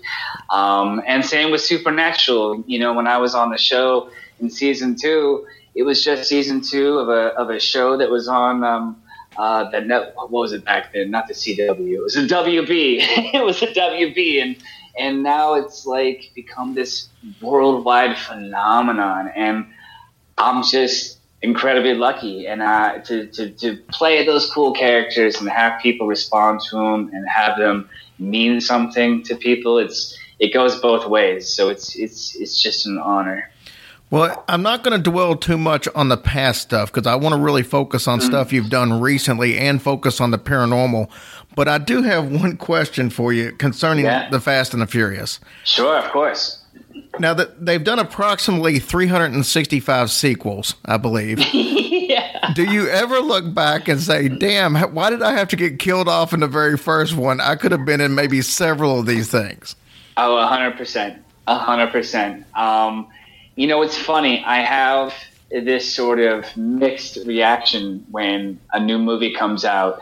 Um, 0.49 1.01
and 1.07 1.23
same 1.23 1.51
with 1.51 1.61
Supernatural. 1.61 2.65
You 2.67 2.79
know, 2.79 2.93
when 2.93 3.07
I 3.07 3.17
was 3.17 3.33
on 3.33 3.49
the 3.49 3.57
show 3.57 4.09
in 4.41 4.49
season 4.49 4.97
two, 5.01 5.47
it 5.75 5.83
was 5.83 6.03
just 6.03 6.27
season 6.27 6.59
two 6.59 6.97
of 6.99 7.07
a 7.07 7.27
of 7.39 7.49
a 7.49 7.61
show 7.61 7.95
that 7.97 8.09
was 8.09 8.27
on. 8.27 8.63
Um, 8.63 8.99
uh, 9.35 9.67
the 9.71 9.81
net, 9.81 10.11
what 10.13 10.29
was 10.29 10.53
it 10.53 10.63
back 10.63 10.93
then? 10.93 11.09
Not 11.09 11.27
the 11.27 11.33
CW. 11.33 11.91
It 11.91 12.03
was 12.03 12.15
a 12.15 12.27
WB. 12.27 12.97
it 13.33 13.43
was 13.43 13.63
a 13.63 13.67
WB, 13.67 14.43
and 14.43 14.55
and 14.97 15.23
now 15.23 15.55
it's 15.55 15.85
like 15.85 16.31
become 16.35 16.73
this 16.75 17.09
worldwide 17.41 18.17
phenomenon. 18.17 19.31
And 19.35 19.65
I'm 20.37 20.63
just 20.63 21.19
incredibly 21.41 21.93
lucky, 21.93 22.47
and 22.47 22.61
uh, 22.61 22.99
to, 22.99 23.27
to 23.27 23.49
to 23.51 23.77
play 23.91 24.25
those 24.25 24.49
cool 24.51 24.73
characters 24.73 25.39
and 25.39 25.49
have 25.49 25.81
people 25.81 26.07
respond 26.07 26.61
to 26.69 26.75
them 26.77 27.11
and 27.13 27.27
have 27.27 27.57
them 27.57 27.89
mean 28.19 28.61
something 28.61 29.23
to 29.23 29.35
people. 29.35 29.77
It's 29.77 30.17
it 30.39 30.53
goes 30.53 30.79
both 30.79 31.07
ways. 31.07 31.53
So 31.53 31.69
it's 31.69 31.95
it's 31.95 32.35
it's 32.35 32.61
just 32.61 32.85
an 32.85 32.97
honor. 32.97 33.49
Well, 34.13 34.43
I'm 34.47 34.61
not 34.61 34.83
going 34.83 34.95
to 35.01 35.09
dwell 35.09 35.35
too 35.35 35.57
much 35.57 35.87
on 35.95 36.09
the 36.09 36.17
past 36.17 36.61
stuff 36.61 36.93
because 36.93 37.07
I 37.07 37.15
want 37.15 37.33
to 37.33 37.41
really 37.41 37.63
focus 37.63 38.07
on 38.07 38.21
stuff 38.21 38.53
you've 38.53 38.69
done 38.69 39.01
recently 39.01 39.57
and 39.57 39.81
focus 39.81 40.21
on 40.21 40.29
the 40.29 40.37
paranormal. 40.37 41.09
But 41.55 41.67
I 41.67 41.77
do 41.77 42.01
have 42.03 42.31
one 42.31 42.57
question 42.57 43.09
for 43.09 43.31
you 43.33 43.51
concerning 43.53 44.05
Yeah. 44.05 44.29
the 44.29 44.39
Fast 44.39 44.73
and 44.73 44.81
the 44.81 44.87
Furious. 44.87 45.39
Sure, 45.63 45.97
of 45.97 46.09
course. 46.11 46.59
Now 47.19 47.33
that 47.35 47.63
they've 47.65 47.83
done 47.83 47.99
approximately 47.99 48.79
365 48.79 50.09
sequels, 50.11 50.75
I 50.85 50.97
believe. 50.97 51.39
yeah. 51.53 52.51
Do 52.53 52.63
you 52.63 52.87
ever 52.89 53.19
look 53.19 53.53
back 53.53 53.87
and 53.87 53.99
say, 54.01 54.27
"Damn, 54.29 54.75
why 54.75 55.09
did 55.09 55.21
I 55.21 55.31
have 55.33 55.47
to 55.49 55.55
get 55.55 55.79
killed 55.79 56.07
off 56.07 56.33
in 56.33 56.39
the 56.39 56.47
very 56.47 56.77
first 56.77 57.15
one? 57.15 57.39
I 57.39 57.55
could 57.55 57.71
have 57.71 57.85
been 57.85 58.01
in 58.01 58.15
maybe 58.15 58.41
several 58.41 58.99
of 58.99 59.05
these 59.05 59.29
things." 59.29 59.75
Oh, 60.17 60.37
a 60.37 60.45
hundred 60.47 60.75
percent, 60.77 61.21
a 61.47 61.57
hundred 61.57 61.91
percent. 61.91 62.45
Um, 62.55 63.07
you 63.55 63.67
know, 63.67 63.81
it's 63.83 63.97
funny. 63.97 64.43
I 64.43 64.57
have 64.61 65.13
this 65.51 65.93
sort 65.93 66.19
of 66.19 66.45
mixed 66.57 67.17
reaction 67.25 68.05
when 68.11 68.59
a 68.73 68.79
new 68.79 68.97
movie 68.97 69.33
comes 69.33 69.63
out. 69.65 69.99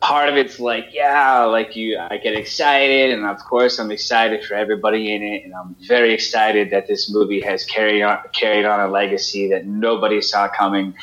Part 0.00 0.28
of 0.28 0.36
it's 0.36 0.58
like, 0.58 0.88
yeah, 0.92 1.44
like 1.44 1.76
you, 1.76 1.98
I 1.98 2.16
get 2.16 2.34
excited, 2.34 3.10
and 3.12 3.26
of 3.26 3.38
course, 3.44 3.78
I'm 3.78 3.90
excited 3.90 4.44
for 4.44 4.54
everybody 4.54 5.14
in 5.14 5.22
it, 5.22 5.44
and 5.44 5.54
I'm 5.54 5.76
very 5.86 6.14
excited 6.14 6.70
that 6.70 6.86
this 6.86 7.10
movie 7.10 7.40
has 7.42 7.64
carried 7.64 8.02
on 8.02 8.18
carried 8.32 8.64
on 8.64 8.80
a 8.80 8.88
legacy 8.88 9.48
that 9.50 9.66
nobody 9.66 10.22
saw 10.22 10.48
coming. 10.48 10.94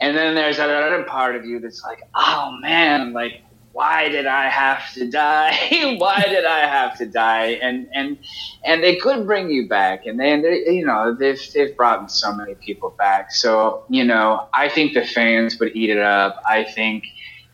And 0.00 0.16
then 0.16 0.34
there's 0.34 0.58
another 0.58 1.02
part 1.02 1.36
of 1.36 1.44
you 1.44 1.60
that's 1.60 1.82
like, 1.82 2.08
oh 2.14 2.56
man, 2.62 3.12
like 3.12 3.42
why 3.72 4.08
did 4.08 4.26
I 4.26 4.48
have 4.48 4.92
to 4.94 5.08
die? 5.08 5.96
why 5.98 6.22
did 6.22 6.44
I 6.44 6.60
have 6.60 6.98
to 6.98 7.06
die? 7.06 7.58
And 7.62 7.88
and 7.92 8.18
and 8.64 8.82
they 8.82 8.96
could 8.96 9.26
bring 9.26 9.50
you 9.50 9.68
back, 9.68 10.06
and 10.06 10.18
they, 10.18 10.64
you 10.70 10.84
know 10.84 11.14
they've 11.14 11.40
they've 11.54 11.76
brought 11.76 12.10
so 12.10 12.32
many 12.32 12.54
people 12.54 12.90
back. 12.98 13.32
So 13.32 13.84
you 13.88 14.04
know 14.04 14.48
I 14.52 14.68
think 14.68 14.94
the 14.94 15.04
fans 15.04 15.58
would 15.60 15.74
eat 15.76 15.90
it 15.90 15.98
up. 15.98 16.42
I 16.48 16.64
think 16.64 17.04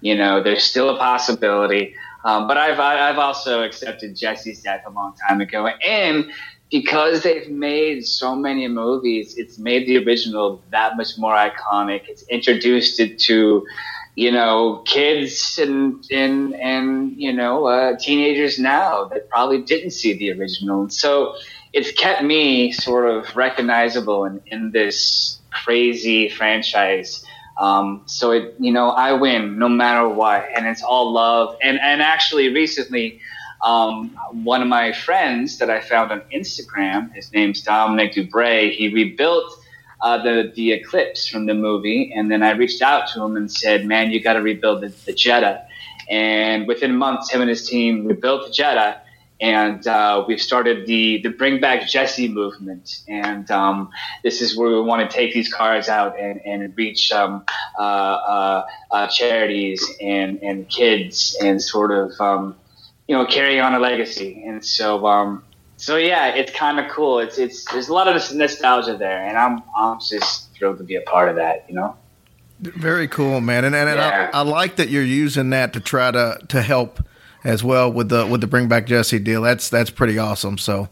you 0.07 0.17
know 0.17 0.43
there's 0.43 0.63
still 0.63 0.89
a 0.95 0.99
possibility. 0.99 1.95
Um, 2.25 2.49
but 2.49 2.57
I've 2.57 2.79
I've 2.81 3.19
also 3.19 3.63
accepted 3.63 4.17
Jesse's 4.17 4.63
death 4.63 4.83
a 4.87 4.91
long 4.91 5.15
time 5.29 5.41
ago, 5.41 5.67
and 5.67 6.31
because 6.71 7.23
they've 7.23 7.51
made 7.51 8.05
so 8.05 8.35
many 8.35 8.67
movies, 8.69 9.37
it's 9.37 9.59
made 9.59 9.87
the 9.87 9.97
original 10.05 10.63
that 10.71 10.97
much 10.97 11.19
more 11.19 11.35
iconic. 11.35 12.03
It's 12.09 12.23
introduced 12.29 12.99
it 13.01 13.19
to, 13.21 13.65
you 14.15 14.31
know, 14.33 14.83
kids 14.87 15.59
and 15.59 16.05
and 16.13 16.55
and 16.55 17.17
you 17.17 17.33
know 17.33 17.67
uh, 17.67 17.97
teenagers 17.99 18.59
now 18.61 19.05
that 19.07 19.29
probably 19.29 19.63
didn't 19.63 19.91
see 19.91 20.17
the 20.17 20.31
original, 20.33 20.83
and 20.83 20.93
so 20.93 21.35
it's 21.73 21.91
kept 21.93 22.23
me 22.23 22.73
sort 22.73 23.11
of 23.11 23.37
recognizable 23.37 24.25
in, 24.25 24.41
in 24.47 24.71
this 24.71 25.39
crazy 25.51 26.29
franchise. 26.29 27.26
Um, 27.59 28.03
so 28.07 28.33
it, 28.33 28.55
you 28.59 28.73
know, 28.73 28.91
I 28.91 29.13
win 29.13 29.59
no 29.59 29.69
matter 29.69 30.09
what, 30.09 30.47
and 30.55 30.67
it's 30.67 30.83
all 30.83 31.13
love. 31.13 31.57
And 31.63 31.79
and 31.81 32.03
actually, 32.03 32.49
recently, 32.51 33.21
um, 33.63 34.11
one 34.33 34.63
of 34.63 34.69
my 34.69 34.93
friends 34.93 35.59
that 35.59 35.71
I 35.71 35.81
found 35.81 36.13
on 36.13 36.23
Instagram, 36.35 37.13
his 37.15 37.33
name's 37.33 37.63
Dominic 37.63 38.13
Dubray. 38.13 38.73
He 38.73 38.93
rebuilt 38.93 39.53
uh, 40.03 40.23
the 40.23 40.53
the 40.55 40.73
Eclipse 40.73 41.27
from 41.27 41.47
the 41.47 41.55
movie, 41.55 42.13
and 42.15 42.31
then 42.31 42.43
I 42.43 42.51
reached 42.51 42.83
out 42.83 43.09
to 43.15 43.23
him 43.25 43.37
and 43.37 43.51
said, 43.51 43.87
"Man, 43.87 44.11
you 44.11 44.23
got 44.23 44.35
to 44.35 44.43
rebuild 44.43 44.83
the, 44.83 44.89
the 45.07 45.13
Jetta." 45.13 45.67
And 46.09 46.69
within 46.69 46.95
months, 46.95 47.31
him 47.31 47.41
and 47.41 47.51
his 47.51 47.69
team 47.69 48.07
rebuilt 48.07 48.47
the 48.47 48.53
Jetta, 48.53 49.01
and 49.41 49.87
uh, 49.87 50.25
we've 50.27 50.41
started 50.41 50.87
the 50.87 51.21
the 51.23 51.29
Bring 51.29 51.61
Back 51.61 51.87
Jesse 51.89 52.29
movement. 52.29 53.03
And 53.09 53.51
um, 53.51 53.91
this 54.23 54.41
is 54.41 54.57
where 54.57 54.71
we 54.71 54.81
want 54.81 55.09
to 55.09 55.15
take 55.15 55.35
these 55.35 55.53
cars 55.53 55.89
out 55.89 56.19
and, 56.19 56.41
and 56.45 56.77
reach 56.77 57.13
um, 57.13 57.45
uh, 57.79 57.83
uh, 57.83 58.67
uh, 58.91 59.07
charities 59.09 59.85
and, 60.01 60.43
and 60.43 60.69
kids 60.69 61.37
and 61.43 61.61
sort 61.61 61.93
of 61.93 62.13
um, 62.21 62.57
you 63.09 63.17
know, 63.17 63.27
carry 63.27 63.61
on 63.61 63.75
a 63.75 63.79
legacy. 63.79 64.43
And 64.45 64.65
so, 64.65 65.07
um, 65.07 65.45
so 65.77 65.97
yeah, 65.97 66.35
it's 66.35 66.53
kind 66.53 66.81
of 66.81 66.91
cool. 66.91 67.19
It's 67.21 67.39
it's 67.39 67.65
there's 67.71 67.89
a 67.89 67.93
lot 67.93 68.09
of 68.09 68.35
nostalgia 68.35 68.97
there, 68.97 69.23
and 69.23 69.37
I'm 69.37 69.63
I'm 69.77 70.01
just 70.01 70.53
thrilled 70.55 70.79
to 70.79 70.85
be 70.85 70.97
a 70.97 71.03
part 71.03 71.29
of 71.29 71.37
that. 71.37 71.67
You 71.69 71.75
know. 71.75 71.97
Very 72.59 73.07
cool, 73.07 73.41
man, 73.43 73.65
and 73.65 73.75
and, 73.75 73.89
and 73.89 73.99
Yeah. 73.99 74.31
I, 74.33 74.39
I 74.39 74.43
like 74.43 74.77
that 74.77 74.89
you're 74.89 75.03
using 75.03 75.51
that 75.51 75.75
to 75.75 75.81
try 75.81 76.11
to 76.11 76.39
to 76.49 76.63
help 76.63 77.01
as 77.47 77.63
well 77.65 77.91
with 77.91 78.09
the 78.11 78.27
with 78.27 78.41
the 78.41 78.47
Bring 78.47 78.69
Back 78.69 78.87
Jesse 78.87 79.19
deal. 79.19 79.41
That's 79.43 79.71
that's 79.71 79.91
pretty 79.91 80.19
awesome. 80.19 80.59
So, 80.59 80.89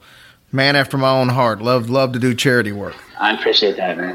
man 0.53 0.77
after 0.77 0.97
my 0.97 1.11
own 1.11 1.29
heart. 1.31 1.61
Love 1.61 1.91
love 1.91 2.13
to 2.13 2.19
do 2.19 2.33
charity 2.35 2.73
work. 2.73 2.95
I 3.19 3.33
appreciate 3.35 3.77
that, 3.77 3.99
man. 3.99 4.15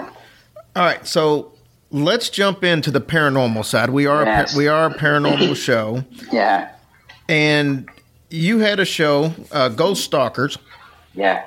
All 0.75 0.83
right, 0.85 1.05
so 1.05 1.51
let's 1.91 2.29
jump 2.29 2.63
into 2.63 2.91
the 2.91 3.01
paranormal 3.01 3.65
side. 3.65 3.89
We 3.89 4.05
are 4.05 4.23
Yes. 4.23 4.53
a, 4.53 4.57
we 4.57 4.67
are 4.67 4.85
a 4.87 4.93
paranormal 4.93 5.55
show, 5.65 6.03
Yeah, 6.31 6.69
and 7.27 7.89
you 8.29 8.59
had 8.59 8.79
a 8.79 8.85
show, 8.85 9.33
uh, 9.51 9.69
Ghost 9.69 10.03
Stalkers, 10.03 10.57
yeah. 11.15 11.43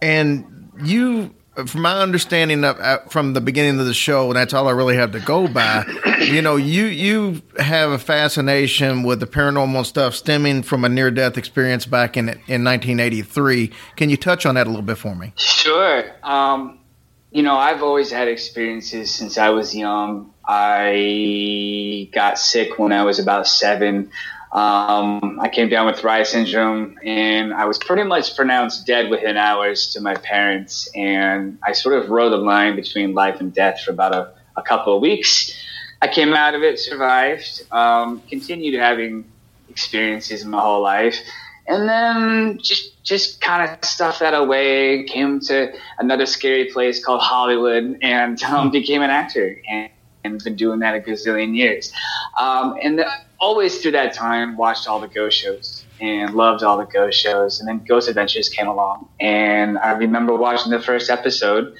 and 0.00 0.70
you, 0.82 1.34
from 1.66 1.82
my 1.82 1.98
understanding 1.98 2.64
of 2.64 2.78
uh, 2.80 2.98
from 3.08 3.34
the 3.34 3.40
beginning 3.40 3.78
of 3.78 3.86
the 3.86 3.94
show, 3.94 4.28
and 4.28 4.36
that's 4.36 4.54
all 4.54 4.68
I 4.68 4.72
really 4.72 4.96
have 4.96 5.12
to 5.12 5.20
go 5.20 5.48
by. 5.48 5.84
You 6.22 6.40
know, 6.40 6.56
you 6.56 6.86
you 6.86 7.42
have 7.58 7.90
a 7.90 7.98
fascination 7.98 9.02
with 9.02 9.20
the 9.20 9.26
paranormal 9.26 9.84
stuff 9.84 10.14
stemming 10.14 10.62
from 10.62 10.84
a 10.84 10.88
near 10.88 11.10
death 11.10 11.36
experience 11.36 11.84
back 11.84 12.16
in 12.16 12.28
in 12.28 12.64
1983. 12.64 13.70
Can 13.96 14.08
you 14.08 14.16
touch 14.16 14.46
on 14.46 14.54
that 14.54 14.66
a 14.66 14.70
little 14.70 14.84
bit 14.84 14.98
for 14.98 15.14
me? 15.14 15.32
Sure. 15.36 16.04
Um, 16.22 16.78
you 17.32 17.42
know, 17.42 17.56
I've 17.56 17.82
always 17.82 18.10
had 18.10 18.28
experiences 18.28 19.12
since 19.12 19.36
I 19.38 19.50
was 19.50 19.74
young. 19.74 20.32
I 20.46 22.08
got 22.12 22.38
sick 22.38 22.78
when 22.78 22.92
I 22.92 23.04
was 23.04 23.18
about 23.18 23.46
seven. 23.46 24.10
Um, 24.52 25.38
I 25.40 25.48
came 25.48 25.70
down 25.70 25.86
with 25.86 26.02
Reye 26.02 26.26
syndrome, 26.26 26.98
and 27.02 27.54
I 27.54 27.64
was 27.64 27.78
pretty 27.78 28.02
much 28.02 28.36
pronounced 28.36 28.86
dead 28.86 29.08
within 29.08 29.38
hours 29.38 29.92
to 29.94 30.00
my 30.00 30.14
parents. 30.14 30.90
And 30.94 31.58
I 31.66 31.72
sort 31.72 31.94
of 32.02 32.10
rode 32.10 32.32
the 32.32 32.36
line 32.36 32.76
between 32.76 33.14
life 33.14 33.40
and 33.40 33.52
death 33.52 33.80
for 33.80 33.92
about 33.92 34.14
a, 34.14 34.34
a 34.56 34.62
couple 34.62 34.94
of 34.94 35.00
weeks. 35.00 35.50
I 36.02 36.08
came 36.08 36.34
out 36.34 36.54
of 36.54 36.62
it, 36.62 36.78
survived, 36.78 37.62
um, 37.70 38.22
continued 38.28 38.78
having 38.78 39.24
experiences 39.70 40.42
in 40.42 40.50
my 40.50 40.60
whole 40.60 40.82
life, 40.82 41.16
and 41.66 41.88
then 41.88 42.58
just 42.62 43.02
just 43.04 43.40
kind 43.40 43.70
of 43.70 43.82
stuffed 43.84 44.20
that 44.20 44.34
away. 44.34 45.04
Came 45.04 45.40
to 45.40 45.72
another 45.98 46.26
scary 46.26 46.70
place 46.70 47.02
called 47.02 47.22
Hollywood, 47.22 47.98
and 48.02 48.42
um, 48.42 48.70
became 48.70 49.00
an 49.00 49.10
actor, 49.10 49.62
and, 49.70 49.88
and 50.24 50.42
been 50.42 50.56
doing 50.56 50.80
that 50.80 50.94
a 50.94 51.00
gazillion 51.00 51.56
years. 51.56 51.92
Um, 52.38 52.76
and 52.82 52.98
the, 52.98 53.06
always 53.40 53.80
through 53.80 53.92
that 53.92 54.14
time, 54.14 54.56
watched 54.56 54.88
all 54.88 55.00
the 55.00 55.08
ghost 55.08 55.38
shows 55.38 55.84
and 56.00 56.34
loved 56.34 56.62
all 56.62 56.78
the 56.78 56.84
ghost 56.84 57.18
shows. 57.18 57.60
And 57.60 57.68
then 57.68 57.84
Ghost 57.84 58.08
Adventures 58.08 58.48
came 58.48 58.68
along, 58.68 59.08
and 59.20 59.78
I 59.78 59.92
remember 59.92 60.34
watching 60.34 60.70
the 60.70 60.80
first 60.80 61.10
episode 61.10 61.74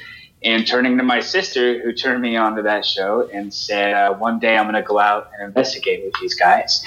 and 0.44 0.66
turning 0.66 0.96
to 0.98 1.04
my 1.04 1.20
sister, 1.20 1.80
who 1.80 1.92
turned 1.92 2.20
me 2.20 2.36
on 2.36 2.56
to 2.56 2.62
that 2.62 2.84
show, 2.84 3.28
and 3.32 3.54
said, 3.54 3.94
uh, 3.94 4.14
"One 4.14 4.40
day 4.40 4.56
I'm 4.56 4.64
going 4.64 4.74
to 4.74 4.82
go 4.82 4.98
out 4.98 5.30
and 5.32 5.46
investigate 5.46 6.04
with 6.04 6.14
these 6.20 6.34
guys." 6.34 6.84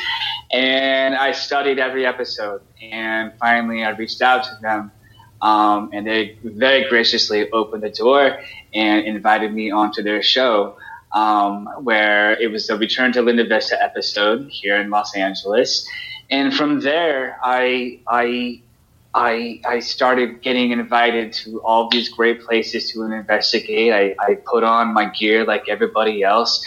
And 0.51 1.15
I 1.15 1.31
studied 1.31 1.79
every 1.79 2.05
episode, 2.05 2.61
and 2.81 3.31
finally 3.39 3.83
I 3.83 3.91
reached 3.91 4.21
out 4.21 4.43
to 4.43 4.57
them, 4.61 4.91
um, 5.41 5.89
and 5.93 6.05
they 6.05 6.37
very 6.43 6.87
graciously 6.89 7.49
opened 7.51 7.83
the 7.83 7.89
door 7.89 8.39
and 8.73 9.05
invited 9.05 9.53
me 9.53 9.71
onto 9.71 10.03
their 10.03 10.21
show, 10.21 10.75
um, 11.15 11.67
where 11.81 12.39
it 12.39 12.51
was 12.51 12.67
the 12.67 12.77
Return 12.77 13.11
to 13.13 13.23
Linda 13.23 13.47
Vista 13.47 13.81
episode 13.81 14.47
here 14.51 14.75
in 14.75 14.91
Los 14.91 15.15
Angeles, 15.15 15.89
and 16.29 16.53
from 16.53 16.81
there 16.81 17.39
I 17.43 17.99
I 18.05 18.61
I, 19.15 19.61
I 19.65 19.79
started 19.79 20.41
getting 20.41 20.71
invited 20.71 21.31
to 21.45 21.61
all 21.61 21.87
these 21.89 22.09
great 22.09 22.41
places 22.41 22.91
to 22.91 23.01
investigate. 23.03 23.93
I, 23.93 24.13
I 24.19 24.35
put 24.35 24.65
on 24.65 24.93
my 24.93 25.05
gear 25.05 25.45
like 25.45 25.69
everybody 25.69 26.21
else. 26.21 26.63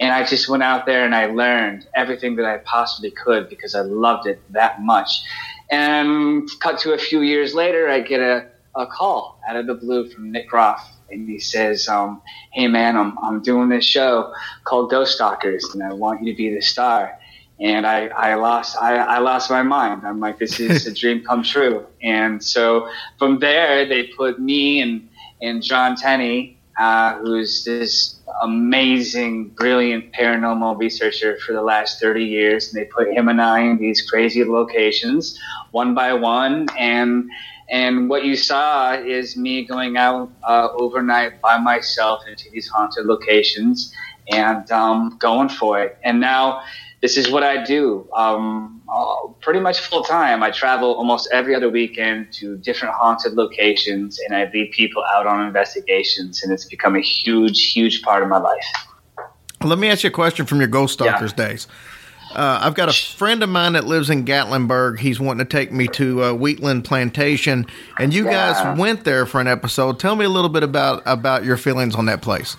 And 0.00 0.12
I 0.12 0.26
just 0.26 0.48
went 0.48 0.64
out 0.64 0.84
there 0.84 1.04
and 1.04 1.14
I 1.14 1.26
learned 1.26 1.86
everything 1.94 2.34
that 2.36 2.44
I 2.44 2.58
possibly 2.58 3.12
could 3.12 3.48
because 3.48 3.76
I 3.76 3.82
loved 3.82 4.26
it 4.26 4.40
that 4.50 4.82
much. 4.82 5.22
And 5.70 6.50
cut 6.58 6.80
to 6.80 6.92
a 6.92 6.98
few 6.98 7.20
years 7.20 7.54
later, 7.54 7.88
I 7.88 8.00
get 8.00 8.20
a, 8.20 8.48
a 8.74 8.84
call 8.84 9.38
out 9.48 9.54
of 9.54 9.68
the 9.68 9.74
blue 9.74 10.10
from 10.10 10.32
Nick 10.32 10.48
Groff. 10.48 10.84
And 11.12 11.28
he 11.28 11.38
says, 11.38 11.88
um, 11.88 12.22
Hey 12.52 12.68
man, 12.68 12.96
I'm, 12.96 13.18
I'm 13.22 13.42
doing 13.42 13.68
this 13.68 13.84
show 13.84 14.32
called 14.64 14.90
Ghost 14.90 15.14
Stalkers 15.14 15.74
and 15.74 15.82
I 15.82 15.92
want 15.92 16.22
you 16.22 16.32
to 16.32 16.36
be 16.36 16.54
the 16.54 16.62
star 16.62 17.18
and 17.62 17.86
I, 17.86 18.08
I 18.08 18.34
lost 18.34 18.76
I, 18.80 18.96
I 18.96 19.18
lost 19.18 19.48
my 19.48 19.62
mind. 19.62 20.02
I'm 20.04 20.18
like, 20.18 20.38
this 20.38 20.58
is 20.58 20.86
a 20.88 20.92
dream 20.92 21.24
come 21.24 21.42
true. 21.44 21.86
And 22.02 22.42
so 22.42 22.88
from 23.18 23.38
there, 23.38 23.86
they 23.86 24.08
put 24.08 24.40
me 24.40 24.80
and 24.80 25.08
and 25.40 25.62
John 25.62 25.96
Tenney, 25.96 26.58
uh, 26.78 27.18
who's 27.18 27.64
this 27.64 28.20
amazing, 28.42 29.48
brilliant 29.50 30.12
paranormal 30.12 30.78
researcher 30.78 31.36
for 31.38 31.52
the 31.52 31.62
last 31.62 32.00
30 32.00 32.24
years, 32.24 32.72
and 32.72 32.80
they 32.80 32.86
put 32.86 33.12
him 33.12 33.28
and 33.28 33.40
I 33.40 33.60
in 33.60 33.78
these 33.78 34.02
crazy 34.08 34.44
locations, 34.44 35.38
one 35.72 35.94
by 35.94 36.14
one, 36.14 36.68
and 36.78 37.28
and 37.72 38.10
what 38.10 38.26
you 38.26 38.36
saw 38.36 38.92
is 38.92 39.34
me 39.34 39.64
going 39.64 39.96
out 39.96 40.30
uh, 40.46 40.68
overnight 40.74 41.40
by 41.40 41.56
myself 41.56 42.20
into 42.28 42.50
these 42.50 42.68
haunted 42.68 43.06
locations 43.06 43.94
and 44.30 44.70
um, 44.70 45.16
going 45.18 45.48
for 45.48 45.82
it. 45.82 45.96
And 46.04 46.20
now 46.20 46.60
this 47.00 47.16
is 47.16 47.30
what 47.30 47.42
I 47.42 47.64
do 47.64 48.06
um, 48.14 48.82
uh, 48.92 49.14
pretty 49.40 49.58
much 49.58 49.80
full 49.80 50.02
time. 50.04 50.42
I 50.42 50.50
travel 50.50 50.92
almost 50.92 51.30
every 51.32 51.54
other 51.54 51.70
weekend 51.70 52.30
to 52.34 52.58
different 52.58 52.94
haunted 52.94 53.32
locations 53.32 54.18
and 54.20 54.36
I 54.36 54.50
lead 54.52 54.72
people 54.72 55.02
out 55.10 55.26
on 55.26 55.46
investigations. 55.46 56.42
And 56.42 56.52
it's 56.52 56.66
become 56.66 56.94
a 56.94 57.00
huge, 57.00 57.72
huge 57.72 58.02
part 58.02 58.22
of 58.22 58.28
my 58.28 58.38
life. 58.38 58.66
Let 59.64 59.78
me 59.78 59.88
ask 59.88 60.02
you 60.02 60.08
a 60.08 60.12
question 60.12 60.44
from 60.44 60.58
your 60.58 60.68
Ghost 60.68 60.94
Stalkers 60.94 61.32
Yeah. 61.38 61.48
days. 61.48 61.68
Uh, 62.34 62.60
I've 62.62 62.74
got 62.74 62.88
a 62.88 62.92
friend 62.92 63.42
of 63.42 63.48
mine 63.48 63.74
that 63.74 63.84
lives 63.84 64.10
in 64.10 64.24
Gatlinburg. 64.24 64.98
He's 64.98 65.20
wanting 65.20 65.46
to 65.46 65.50
take 65.50 65.70
me 65.72 65.86
to 65.88 66.22
uh, 66.24 66.32
Wheatland 66.32 66.84
Plantation, 66.84 67.66
and 67.98 68.12
you 68.14 68.24
Yeah. 68.24 68.30
guys 68.52 68.78
went 68.78 69.04
there 69.04 69.26
for 69.26 69.40
an 69.40 69.46
episode. 69.48 69.98
Tell 70.00 70.16
me 70.16 70.24
a 70.24 70.28
little 70.28 70.48
bit 70.50 70.62
about 70.62 71.02
about 71.06 71.44
your 71.44 71.56
feelings 71.56 71.94
on 71.94 72.06
that 72.06 72.22
place. 72.22 72.56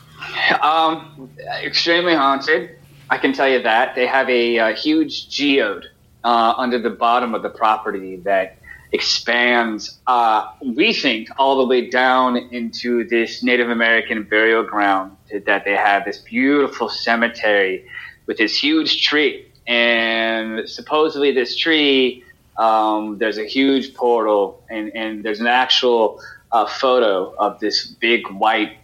Um, 0.62 1.30
extremely 1.64 2.14
haunted. 2.16 2.72
I 3.10 3.18
can 3.18 3.34
tell 3.34 3.50
you 3.50 3.62
that 3.64 3.96
they 3.96 4.08
have 4.08 4.30
a, 4.30 4.58
uh 4.60 4.74
huge 4.76 5.30
geode 5.30 5.86
uh, 6.24 6.54
under 6.58 6.80
the 6.80 6.90
bottom 6.90 7.36
of 7.36 7.42
the 7.44 7.50
property 7.50 8.16
that 8.18 8.58
expands. 8.92 10.00
Uh, 10.08 10.48
we 10.62 10.94
think 10.94 11.28
all 11.38 11.58
the 11.58 11.66
way 11.66 11.90
down 11.90 12.38
into 12.38 13.04
this 13.08 13.44
Native 13.44 13.70
American 13.70 14.24
burial 14.24 14.64
ground 14.64 15.16
that 15.46 15.66
they 15.66 15.76
have. 15.76 16.06
This 16.06 16.20
beautiful 16.20 16.90
cemetery 16.90 17.86
with 18.26 18.38
this 18.38 18.56
huge 18.58 19.02
tree, 19.06 19.46
and 19.68 20.70
supposedly 20.70 21.32
this 21.32 21.56
tree. 21.56 22.24
Um, 22.58 23.18
there's 23.18 23.40
a 23.40 23.46
huge 23.46 23.96
portal, 23.96 24.64
and, 24.70 24.96
and 24.96 25.24
there's 25.24 25.40
an 25.40 25.48
actual 25.48 26.22
uh, 26.52 26.68
photo 26.68 27.34
of 27.38 27.60
this 27.60 27.88
big 27.88 28.28
white 28.30 28.78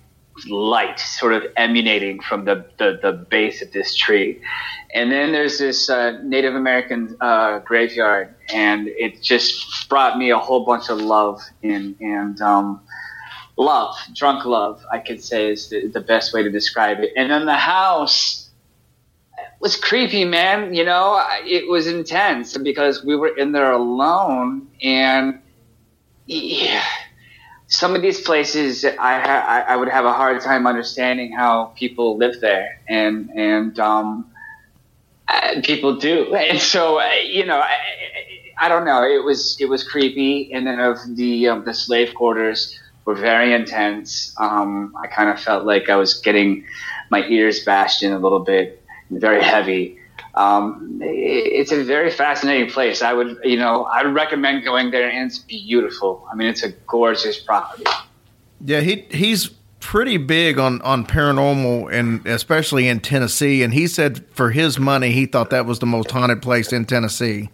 light 0.48 1.00
sort 1.00 1.34
of 1.34 1.44
emanating 1.58 2.22
from 2.22 2.46
the, 2.46 2.66
the, 2.78 3.00
the 3.02 3.12
base 3.12 3.62
of 3.62 3.72
this 3.72 3.96
tree. 3.96 4.42
And 4.94 5.12
then 5.12 5.32
there's 5.32 5.60
this 5.60 5.90
uh, 5.90 6.20
Native 6.24 6.56
American 6.56 7.16
uh, 7.22 7.60
graveyard, 7.60 8.34
and 8.54 8.88
it 8.88 9.22
just 9.22 9.88
brought 9.90 10.18
me 10.18 10.32
a 10.32 10.40
whole 10.40 10.66
bunch 10.66 10.90
of 10.90 11.00
love 11.00 11.42
and, 11.62 11.96
and 12.00 12.42
um, 12.42 12.82
love, 13.56 13.96
drunk 14.16 14.46
love, 14.46 14.84
I 14.92 15.00
could 15.00 15.24
say 15.24 15.52
is 15.52 15.70
the, 15.70 15.88
the 15.88 16.02
best 16.02 16.34
way 16.34 16.42
to 16.42 16.50
describe 16.50 17.00
it. 17.02 17.12
And 17.16 17.30
then 17.30 17.46
the 17.46 17.54
house 17.58 18.49
was 19.60 19.76
creepy, 19.76 20.26
man. 20.26 20.74
You 20.74 20.86
know, 20.86 21.24
it 21.46 21.70
was 21.70 21.88
intense 21.88 22.58
because 22.58 23.04
we 23.04 23.16
were 23.16 23.36
in 23.36 23.52
there 23.52 23.72
alone, 23.72 24.68
and 24.82 25.40
yeah, 26.26 26.84
some 27.68 27.96
of 27.96 28.02
these 28.02 28.22
places 28.22 28.86
I, 28.86 29.64
I 29.68 29.76
would 29.76 29.90
have 29.90 30.06
a 30.06 30.14
hard 30.14 30.42
time 30.42 30.68
understanding 30.68 31.32
how 31.34 31.66
people 31.76 32.18
live 32.18 32.40
there, 32.42 32.82
and 32.88 33.30
and 33.36 33.80
um, 33.80 34.32
uh, 35.28 35.62
people 35.64 35.96
do, 35.98 36.34
and 36.50 36.60
so 36.60 37.00
uh, 37.00 37.12
you 37.26 37.46
know. 37.46 37.60
I, 37.60 37.76
I 38.62 38.68
don't 38.68 38.84
know. 38.84 39.04
It 39.04 39.24
was 39.24 39.56
it 39.60 39.66
was 39.70 39.84
creepy, 39.84 40.52
and 40.52 40.68
then 40.68 40.80
of 40.80 40.98
the 41.16 41.48
um, 41.48 41.64
the 41.64 41.74
slave 41.74 42.14
quarters 42.14 42.78
were 43.06 43.16
very 43.16 43.54
intense. 43.54 44.36
Um, 44.38 44.94
I 45.02 45.08
kind 45.08 45.30
of 45.30 45.40
felt 45.40 45.66
like 45.66 45.90
I 45.90 45.96
was 45.96 46.16
getting 46.16 46.66
my 47.10 47.26
ears 47.28 47.64
bashed 47.64 48.04
in 48.04 48.12
a 48.12 48.20
little 48.20 48.42
bit, 48.42 48.84
very 49.10 49.44
heavy. 49.44 49.98
Um, 50.36 51.00
it's 51.02 51.72
a 51.72 51.84
very 51.84 52.12
fascinating 52.12 52.70
place. 52.70 53.02
I 53.02 53.14
would, 53.14 53.40
you 53.44 53.58
know, 53.58 53.86
I 53.86 54.04
would 54.04 54.14
recommend 54.14 54.64
going 54.64 54.92
there, 54.92 55.10
and 55.10 55.30
it's 55.30 55.40
beautiful. 55.40 56.28
I 56.32 56.36
mean, 56.36 56.48
it's 56.48 56.64
a 56.64 56.70
gorgeous 56.88 57.40
property. 57.40 57.86
Yeah, 58.64 58.82
he 58.82 59.06
he's 59.12 59.50
pretty 59.80 60.18
big 60.18 60.60
on 60.60 60.82
on 60.82 61.06
paranormal 61.06 61.92
and 61.92 62.26
especially 62.28 62.88
in 62.88 63.00
Tennessee. 63.00 63.64
And 63.64 63.74
he 63.74 63.88
said 63.88 64.26
for 64.32 64.52
his 64.52 64.78
money, 64.78 65.12
he 65.12 65.26
thought 65.26 65.50
that 65.52 65.66
was 65.66 65.80
the 65.80 65.86
most 65.86 66.12
haunted 66.12 66.42
place 66.42 66.74
in 66.74 66.86
Tennessee. 66.86 67.50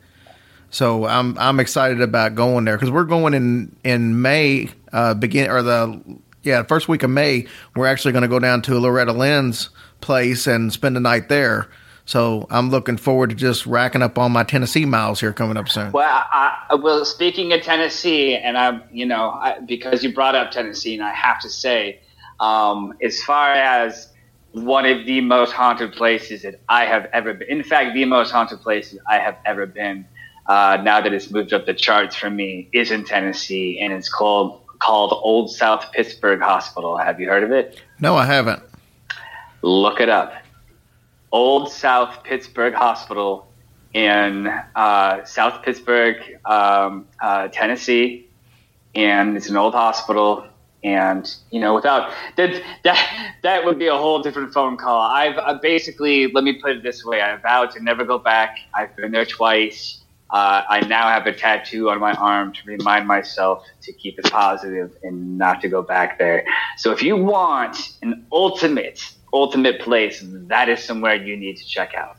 So 0.69 1.05
I'm 1.05 1.37
I'm 1.37 1.59
excited 1.59 2.01
about 2.01 2.35
going 2.35 2.65
there 2.65 2.75
because 2.75 2.91
we're 2.91 3.05
going 3.05 3.33
in 3.33 3.75
in 3.83 4.21
May, 4.21 4.69
uh, 4.91 5.13
begin 5.13 5.49
or 5.49 5.61
the 5.61 6.01
yeah 6.43 6.63
first 6.63 6.87
week 6.87 7.03
of 7.03 7.09
May. 7.09 7.47
We're 7.75 7.87
actually 7.87 8.11
going 8.11 8.23
to 8.23 8.27
go 8.27 8.39
down 8.39 8.61
to 8.63 8.79
Loretta 8.79 9.13
Lynn's 9.13 9.69
place 10.05 10.45
and 10.47 10.71
spend 10.71 10.95
the 10.95 10.99
night 10.99 11.27
there. 11.29 11.67
So 12.05 12.45
I'm 12.51 12.69
looking 12.69 12.97
forward 12.97 13.31
to 13.31 13.35
just 13.35 13.65
racking 13.65 14.03
up 14.03 14.17
all 14.19 14.29
my 14.29 14.43
Tennessee 14.43 14.85
miles 14.85 15.19
here 15.19 15.33
coming 15.33 15.57
up 15.57 15.67
soon. 15.67 15.91
Well, 15.91 16.23
I, 16.31 16.75
well, 16.75 17.03
speaking 17.03 17.51
of 17.51 17.61
Tennessee, 17.63 18.35
and 18.35 18.55
I'm, 18.57 18.83
you 18.91 19.07
know, 19.07 19.31
I, 19.31 19.59
because 19.59 20.03
you 20.03 20.13
brought 20.13 20.35
up 20.35 20.51
Tennessee, 20.51 20.93
and 20.93 21.03
I 21.03 21.11
have 21.11 21.39
to 21.41 21.49
say, 21.49 21.99
um, 22.39 22.93
as 23.01 23.23
far 23.23 23.51
as 23.53 24.13
one 24.51 24.85
of 24.85 25.07
the 25.07 25.19
most 25.21 25.51
haunted 25.51 25.93
places 25.93 26.43
that 26.43 26.61
I 26.69 26.85
have 26.85 27.09
ever 27.11 27.33
been, 27.33 27.49
in 27.49 27.63
fact, 27.63 27.95
the 27.95 28.05
most 28.05 28.29
haunted 28.29 28.61
places 28.61 28.99
I 29.09 29.17
have 29.17 29.37
ever 29.43 29.65
been, 29.65 30.05
uh, 30.45 30.77
now 30.83 31.01
that 31.01 31.11
it's 31.11 31.31
moved 31.31 31.53
up 31.53 31.65
the 31.65 31.73
charts 31.73 32.15
for 32.15 32.29
me, 32.29 32.69
is 32.71 32.91
in 32.91 33.03
Tennessee, 33.03 33.79
and 33.81 33.91
it's 33.91 34.09
called 34.09 34.61
called 34.77 35.11
Old 35.23 35.49
South 35.49 35.91
Pittsburg 35.91 36.41
Hospital. 36.41 36.97
Have 36.97 37.19
you 37.19 37.27
heard 37.27 37.43
of 37.43 37.51
it? 37.51 37.81
No, 37.99 38.15
I 38.15 38.25
haven't. 38.25 38.61
Look 39.65 39.99
it 39.99 40.09
up. 40.09 40.31
Old 41.31 41.71
South 41.71 42.23
Pittsburg 42.23 42.75
Hospital 42.75 43.47
in 43.95 44.45
uh, 44.75 45.25
South 45.25 45.63
Pittsburg, 45.63 46.17
um, 46.45 47.07
uh, 47.19 47.47
Tennessee, 47.47 48.27
and 48.93 49.35
it's 49.35 49.49
an 49.49 49.57
old 49.57 49.73
hospital. 49.73 50.45
And 50.83 51.35
you 51.49 51.59
know, 51.59 51.73
without 51.73 52.13
that, 52.37 52.61
that 52.83 53.37
that 53.41 53.65
would 53.65 53.79
be 53.79 53.87
a 53.87 53.97
whole 53.97 54.21
different 54.21 54.53
phone 54.53 54.77
call. 54.77 55.01
I've 55.01 55.59
basically, 55.63 56.31
let 56.31 56.43
me 56.43 56.61
put 56.61 56.73
it 56.73 56.83
this 56.83 57.03
way: 57.03 57.23
I 57.23 57.35
vowed 57.37 57.71
to 57.71 57.81
never 57.81 58.05
go 58.05 58.19
back. 58.19 58.59
I've 58.75 58.95
been 58.95 59.11
there 59.11 59.25
twice. 59.25 60.03
Uh, 60.29 60.61
I 60.69 60.81
now 60.81 61.07
have 61.07 61.25
a 61.25 61.33
tattoo 61.33 61.89
on 61.89 61.99
my 61.99 62.13
arm 62.13 62.53
to 62.53 62.59
remind 62.67 63.07
myself 63.07 63.63
to 63.81 63.93
keep 63.93 64.19
it 64.19 64.29
positive 64.31 64.95
and 65.01 65.39
not 65.39 65.61
to 65.61 65.69
go 65.69 65.81
back 65.81 66.19
there. 66.19 66.45
So 66.77 66.91
if 66.91 67.01
you 67.01 67.15
want 67.15 67.93
an 68.03 68.27
ultimate 68.31 69.15
ultimate 69.35 69.81
place, 69.81 70.23
that 70.23 70.69
is 70.69 70.83
somewhere 70.83 71.15
you 71.15 71.35
need 71.35 71.57
to 71.57 71.65
check 71.65 71.93
out. 71.93 72.17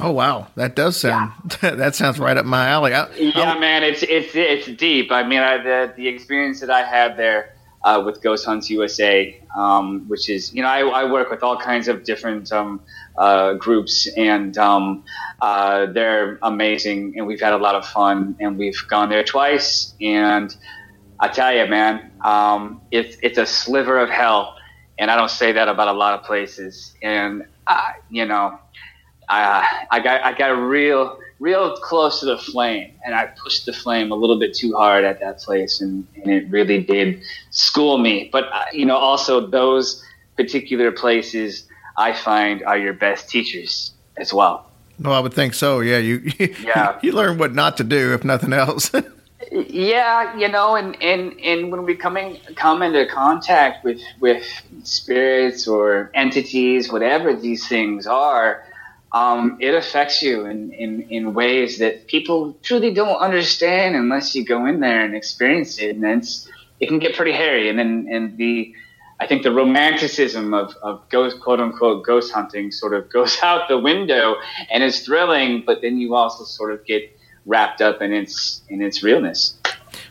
Oh 0.00 0.10
wow, 0.10 0.48
that 0.56 0.74
does 0.74 0.96
sound 0.96 1.32
yeah. 1.62 1.70
that 1.76 1.94
sounds 1.94 2.18
right 2.18 2.36
up 2.36 2.44
my 2.44 2.68
alley. 2.68 2.92
I, 2.92 3.12
yeah, 3.14 3.52
I, 3.52 3.58
man, 3.58 3.82
it's 3.84 4.02
it's 4.02 4.34
it's 4.34 4.66
deep. 4.66 5.12
I 5.12 5.22
mean, 5.22 5.40
I, 5.40 5.58
the 5.58 5.92
the 5.96 6.08
experience 6.08 6.60
that 6.60 6.70
I 6.70 6.82
had 6.82 7.16
there 7.16 7.54
uh, 7.84 8.02
with 8.04 8.20
Ghost 8.20 8.44
Hunts 8.44 8.68
USA, 8.68 9.40
um, 9.56 10.08
which 10.08 10.28
is 10.28 10.52
you 10.52 10.62
know 10.62 10.68
I, 10.68 10.80
I, 10.80 11.04
work 11.10 11.30
with 11.30 11.44
all 11.44 11.56
kinds 11.56 11.86
of 11.86 12.02
different 12.02 12.50
um, 12.52 12.80
uh, 13.16 13.54
groups, 13.54 14.08
and 14.16 14.58
um, 14.58 15.04
uh, 15.40 15.86
they're 15.86 16.40
amazing, 16.42 17.14
and 17.16 17.26
we've 17.26 17.40
had 17.40 17.52
a 17.52 17.58
lot 17.58 17.76
of 17.76 17.86
fun, 17.86 18.36
and 18.40 18.58
we've 18.58 18.82
gone 18.88 19.08
there 19.08 19.22
twice, 19.22 19.94
and 20.00 20.54
I 21.20 21.28
tell 21.28 21.54
you, 21.54 21.66
man, 21.66 22.10
um, 22.24 22.80
it's 22.90 23.16
it's 23.22 23.38
a 23.38 23.46
sliver 23.46 24.00
of 24.00 24.10
hell 24.10 24.55
and 24.98 25.10
I 25.10 25.16
don't 25.16 25.30
say 25.30 25.52
that 25.52 25.68
about 25.68 25.88
a 25.88 25.92
lot 25.92 26.18
of 26.18 26.24
places. 26.24 26.94
And 27.02 27.46
I, 27.66 27.94
you 28.10 28.24
know, 28.24 28.58
I 29.28 29.86
I 29.90 30.00
got 30.00 30.22
I 30.22 30.32
got 30.32 30.50
real 30.50 31.18
real 31.38 31.76
close 31.76 32.20
to 32.20 32.26
the 32.26 32.38
flame, 32.38 32.94
and 33.04 33.14
I 33.14 33.26
pushed 33.26 33.66
the 33.66 33.72
flame 33.72 34.10
a 34.10 34.14
little 34.14 34.38
bit 34.38 34.54
too 34.54 34.74
hard 34.74 35.04
at 35.04 35.20
that 35.20 35.38
place, 35.38 35.80
and, 35.80 36.06
and 36.14 36.32
it 36.32 36.48
really 36.48 36.82
did 36.82 37.22
school 37.50 37.98
me. 37.98 38.28
But 38.32 38.44
uh, 38.52 38.64
you 38.72 38.86
know, 38.86 38.96
also 38.96 39.46
those 39.46 40.02
particular 40.36 40.92
places 40.92 41.66
I 41.96 42.12
find 42.12 42.62
are 42.64 42.78
your 42.78 42.92
best 42.92 43.28
teachers 43.28 43.92
as 44.16 44.32
well. 44.32 44.70
No, 44.98 45.12
I 45.12 45.20
would 45.20 45.34
think 45.34 45.54
so. 45.54 45.80
Yeah, 45.80 45.98
you 45.98 46.32
yeah 46.38 46.98
you 47.02 47.12
learn 47.12 47.38
what 47.38 47.54
not 47.54 47.76
to 47.78 47.84
do 47.84 48.14
if 48.14 48.24
nothing 48.24 48.52
else. 48.52 48.90
yeah, 49.52 50.36
you 50.36 50.48
know, 50.48 50.76
and, 50.76 51.00
and, 51.02 51.40
and 51.40 51.70
when 51.70 51.84
we 51.84 51.94
coming 51.94 52.38
come 52.56 52.82
into 52.82 53.06
contact 53.06 53.84
with 53.84 54.00
with 54.20 54.44
spirits 54.82 55.66
or 55.68 56.10
entities, 56.14 56.90
whatever 56.90 57.34
these 57.34 57.68
things 57.68 58.06
are, 58.06 58.64
um, 59.12 59.56
it 59.60 59.74
affects 59.74 60.22
you 60.22 60.46
in, 60.46 60.72
in, 60.72 61.02
in 61.02 61.34
ways 61.34 61.78
that 61.78 62.06
people 62.06 62.56
truly 62.62 62.92
don't 62.92 63.16
understand 63.16 63.94
unless 63.94 64.34
you 64.34 64.44
go 64.44 64.66
in 64.66 64.80
there 64.80 65.04
and 65.04 65.14
experience 65.14 65.78
it. 65.78 65.96
And 65.96 66.04
it's 66.04 66.48
it 66.80 66.88
can 66.88 66.98
get 66.98 67.14
pretty 67.14 67.32
hairy. 67.32 67.70
And 67.70 67.78
then 67.78 68.08
and 68.10 68.36
the 68.36 68.74
I 69.18 69.26
think 69.26 69.42
the 69.42 69.52
romanticism 69.52 70.52
of, 70.52 70.74
of 70.82 71.08
ghost 71.08 71.40
quote 71.40 71.60
unquote 71.60 72.04
ghost 72.04 72.32
hunting 72.32 72.70
sort 72.70 72.94
of 72.94 73.08
goes 73.12 73.38
out 73.42 73.68
the 73.68 73.78
window 73.78 74.36
and 74.70 74.82
is 74.82 75.04
thrilling, 75.04 75.62
but 75.64 75.80
then 75.82 75.98
you 75.98 76.14
also 76.14 76.44
sort 76.44 76.72
of 76.72 76.84
get 76.84 77.15
wrapped 77.46 77.80
up 77.80 78.02
in 78.02 78.12
its 78.12 78.62
in 78.68 78.82
its 78.82 79.02
realness. 79.02 79.54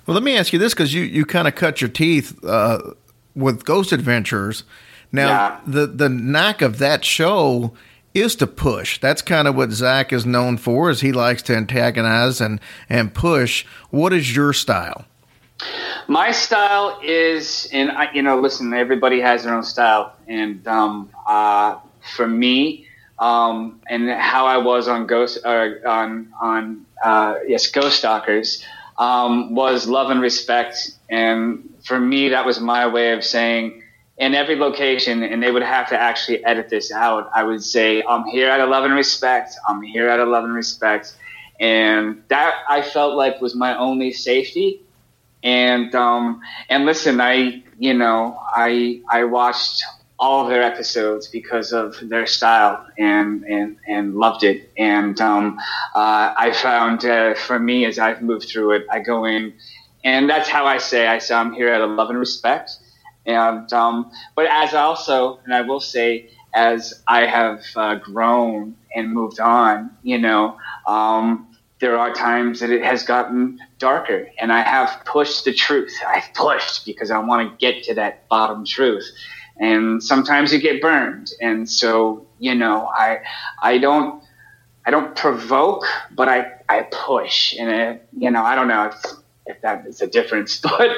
Well, 0.06 0.16
let 0.16 0.24
me 0.24 0.38
ask 0.38 0.54
you 0.54 0.60
this 0.60 0.74
because 0.74 0.94
you, 0.94 1.04
you 1.04 1.26
kind 1.26 1.48
of 1.48 1.56
cut 1.56 1.82
your 1.82 1.90
teeth 1.90 2.44
uh, 2.44 2.94
with 3.36 3.66
Ghost 3.66 3.92
Adventures. 3.92 4.64
Now, 5.12 5.28
yeah. 5.28 5.60
the 5.66 5.88
the 5.88 6.10
knack 6.10 6.62
of 6.62 6.78
that 6.80 7.06
show 7.06 7.74
is 8.14 8.36
to 8.38 8.48
push. 8.48 9.00
That's 9.00 9.22
kind 9.22 9.48
of 9.48 9.56
what 9.56 9.72
Zach 9.72 10.14
is 10.14 10.26
known 10.26 10.58
for. 10.58 10.90
Is 10.90 11.02
he 11.02 11.12
likes 11.12 11.42
to 11.44 11.56
antagonize 11.56 12.42
and 12.42 12.60
and 12.90 13.14
push. 13.14 13.66
What 13.90 14.14
is 14.14 14.36
your 14.36 14.54
style? 14.54 15.06
My 16.08 16.32
style 16.32 17.00
is, 17.02 17.68
and 17.72 17.90
I, 17.92 18.12
you 18.12 18.22
know, 18.22 18.40
listen, 18.40 18.74
everybody 18.74 19.22
has 19.22 19.44
their 19.44 19.56
own 19.56 19.64
style, 19.64 20.14
and 20.28 20.66
um, 20.68 21.10
uh, 21.26 21.78
for 22.16 22.28
me, 22.28 22.88
um, 23.20 23.82
and 23.88 24.10
how 24.10 24.46
I 24.46 24.58
was 24.58 24.88
on 24.88 25.08
Ghost 25.08 25.40
or 25.46 25.82
on 25.88 26.34
on 26.42 26.86
uh, 27.04 27.36
yes 27.48 27.68
Ghost 27.68 28.00
Stalkers 28.00 28.64
um, 28.98 29.54
was 29.56 29.88
love 29.88 30.10
and 30.10 30.22
respect, 30.22 30.92
and 31.10 31.70
for 31.84 32.00
me 32.00 32.30
that 32.30 32.46
was 32.46 32.60
my 32.60 32.88
way 32.88 33.12
of 33.12 33.24
saying 33.24 33.82
in 34.18 34.34
every 34.34 34.56
location, 34.56 35.24
and 35.24 35.44
they 35.44 35.52
would 35.52 35.64
have 35.64 35.90
to 35.90 36.00
actually 36.00 36.44
edit 36.46 36.70
this 36.70 36.92
out. 36.92 37.30
I 37.36 37.44
would 37.44 37.64
say 37.64 38.02
I'm 38.04 38.24
here 38.26 38.50
out 38.50 38.62
of 38.62 38.70
love 38.70 38.86
and 38.86 38.94
respect. 38.94 39.56
I'm 39.68 39.82
here 39.82 40.10
out 40.10 40.20
of 40.20 40.30
love 40.30 40.46
and 40.46 40.54
respect, 40.54 41.16
and 41.60 42.24
that 42.30 42.56
I 42.70 42.82
felt 42.82 43.16
like 43.16 43.42
was 43.42 43.56
my 43.56 43.78
only 43.78 44.14
safety. 44.14 44.82
And 45.44 45.94
um, 45.94 46.42
and 46.70 46.86
listen, 46.86 47.20
I 47.22 47.64
you 47.78 47.94
know 47.94 48.40
I 48.42 49.02
I 49.10 49.26
watched 49.26 49.84
all 50.26 50.42
of 50.42 50.50
their 50.50 50.64
episodes 50.64 51.28
because 51.28 51.72
of 51.72 51.96
their 52.10 52.26
style 52.26 52.84
and 52.98 53.44
and, 53.44 53.78
and 53.88 54.16
loved 54.16 54.44
it. 54.44 54.72
And 54.76 55.22
um, 55.22 55.60
uh, 55.94 56.34
I 56.46 56.52
found 56.52 57.06
uh, 57.06 57.36
for 57.36 57.60
me 57.60 57.86
as 57.86 58.00
I've 58.00 58.24
moved 58.24 58.50
through 58.50 58.72
it, 58.72 58.84
I 58.90 59.00
go 59.02 59.26
in, 59.26 59.54
and 60.04 60.28
that's 60.28 60.50
how 60.50 60.66
I 60.66 60.80
say 60.80 61.06
I 61.06 61.20
say 61.20 61.36
I'm 61.36 61.54
here 61.54 61.72
out 61.72 61.82
of 61.82 61.92
love 61.92 62.10
and 62.10 62.18
respect. 62.18 62.72
And 63.28 63.72
um, 63.72 64.12
but 64.36 64.48
as 64.50 64.74
also, 64.74 65.40
and 65.46 65.54
I 65.54 65.62
will 65.62 65.80
say, 65.80 66.30
as 66.56 67.04
I 67.08 67.28
have 67.28 67.62
uh, 67.76 67.96
grown 67.96 68.76
and 68.96 69.14
moved 69.14 69.40
on, 69.40 69.92
you 70.02 70.18
know. 70.18 70.58
Um, 70.88 71.52
there 71.82 72.00
are 72.00 72.14
times 72.14 72.62
that 72.62 72.70
it 72.70 72.84
has 72.84 73.04
gotten 73.04 73.60
darker, 73.80 74.30
and 74.40 74.52
I 74.52 74.62
have 74.62 75.04
pushed 75.06 75.44
the 75.44 75.54
truth. 75.54 75.94
I've 76.08 76.34
pushed 76.34 76.86
because 76.86 77.12
I 77.12 77.20
want 77.20 77.42
to 77.52 77.58
get 77.58 77.84
to 77.84 77.96
that 77.96 78.28
bottom 78.30 78.66
truth 78.66 79.06
and 79.58 80.04
sometimes 80.04 80.52
you 80.52 80.60
get 80.60 80.82
burned. 80.82 81.32
And 81.42 81.70
so, 81.70 82.26
you 82.40 82.56
know, 82.56 82.88
I, 82.94 83.22
I 83.62 83.78
don't, 83.78 84.22
I 84.86 84.92
don't 84.92 85.16
provoke, 85.16 85.86
but 86.12 86.28
I, 86.28 86.52
I 86.70 86.88
push 86.92 87.56
and 87.58 87.70
it, 87.70 88.08
you 88.18 88.30
know, 88.32 88.44
I 88.44 88.56
don't 88.56 88.68
know 88.68 88.88
if, 88.88 89.06
if 89.46 89.62
that 89.62 89.86
is 89.88 90.02
a 90.02 90.08
difference, 90.08 90.58
but 90.62 90.90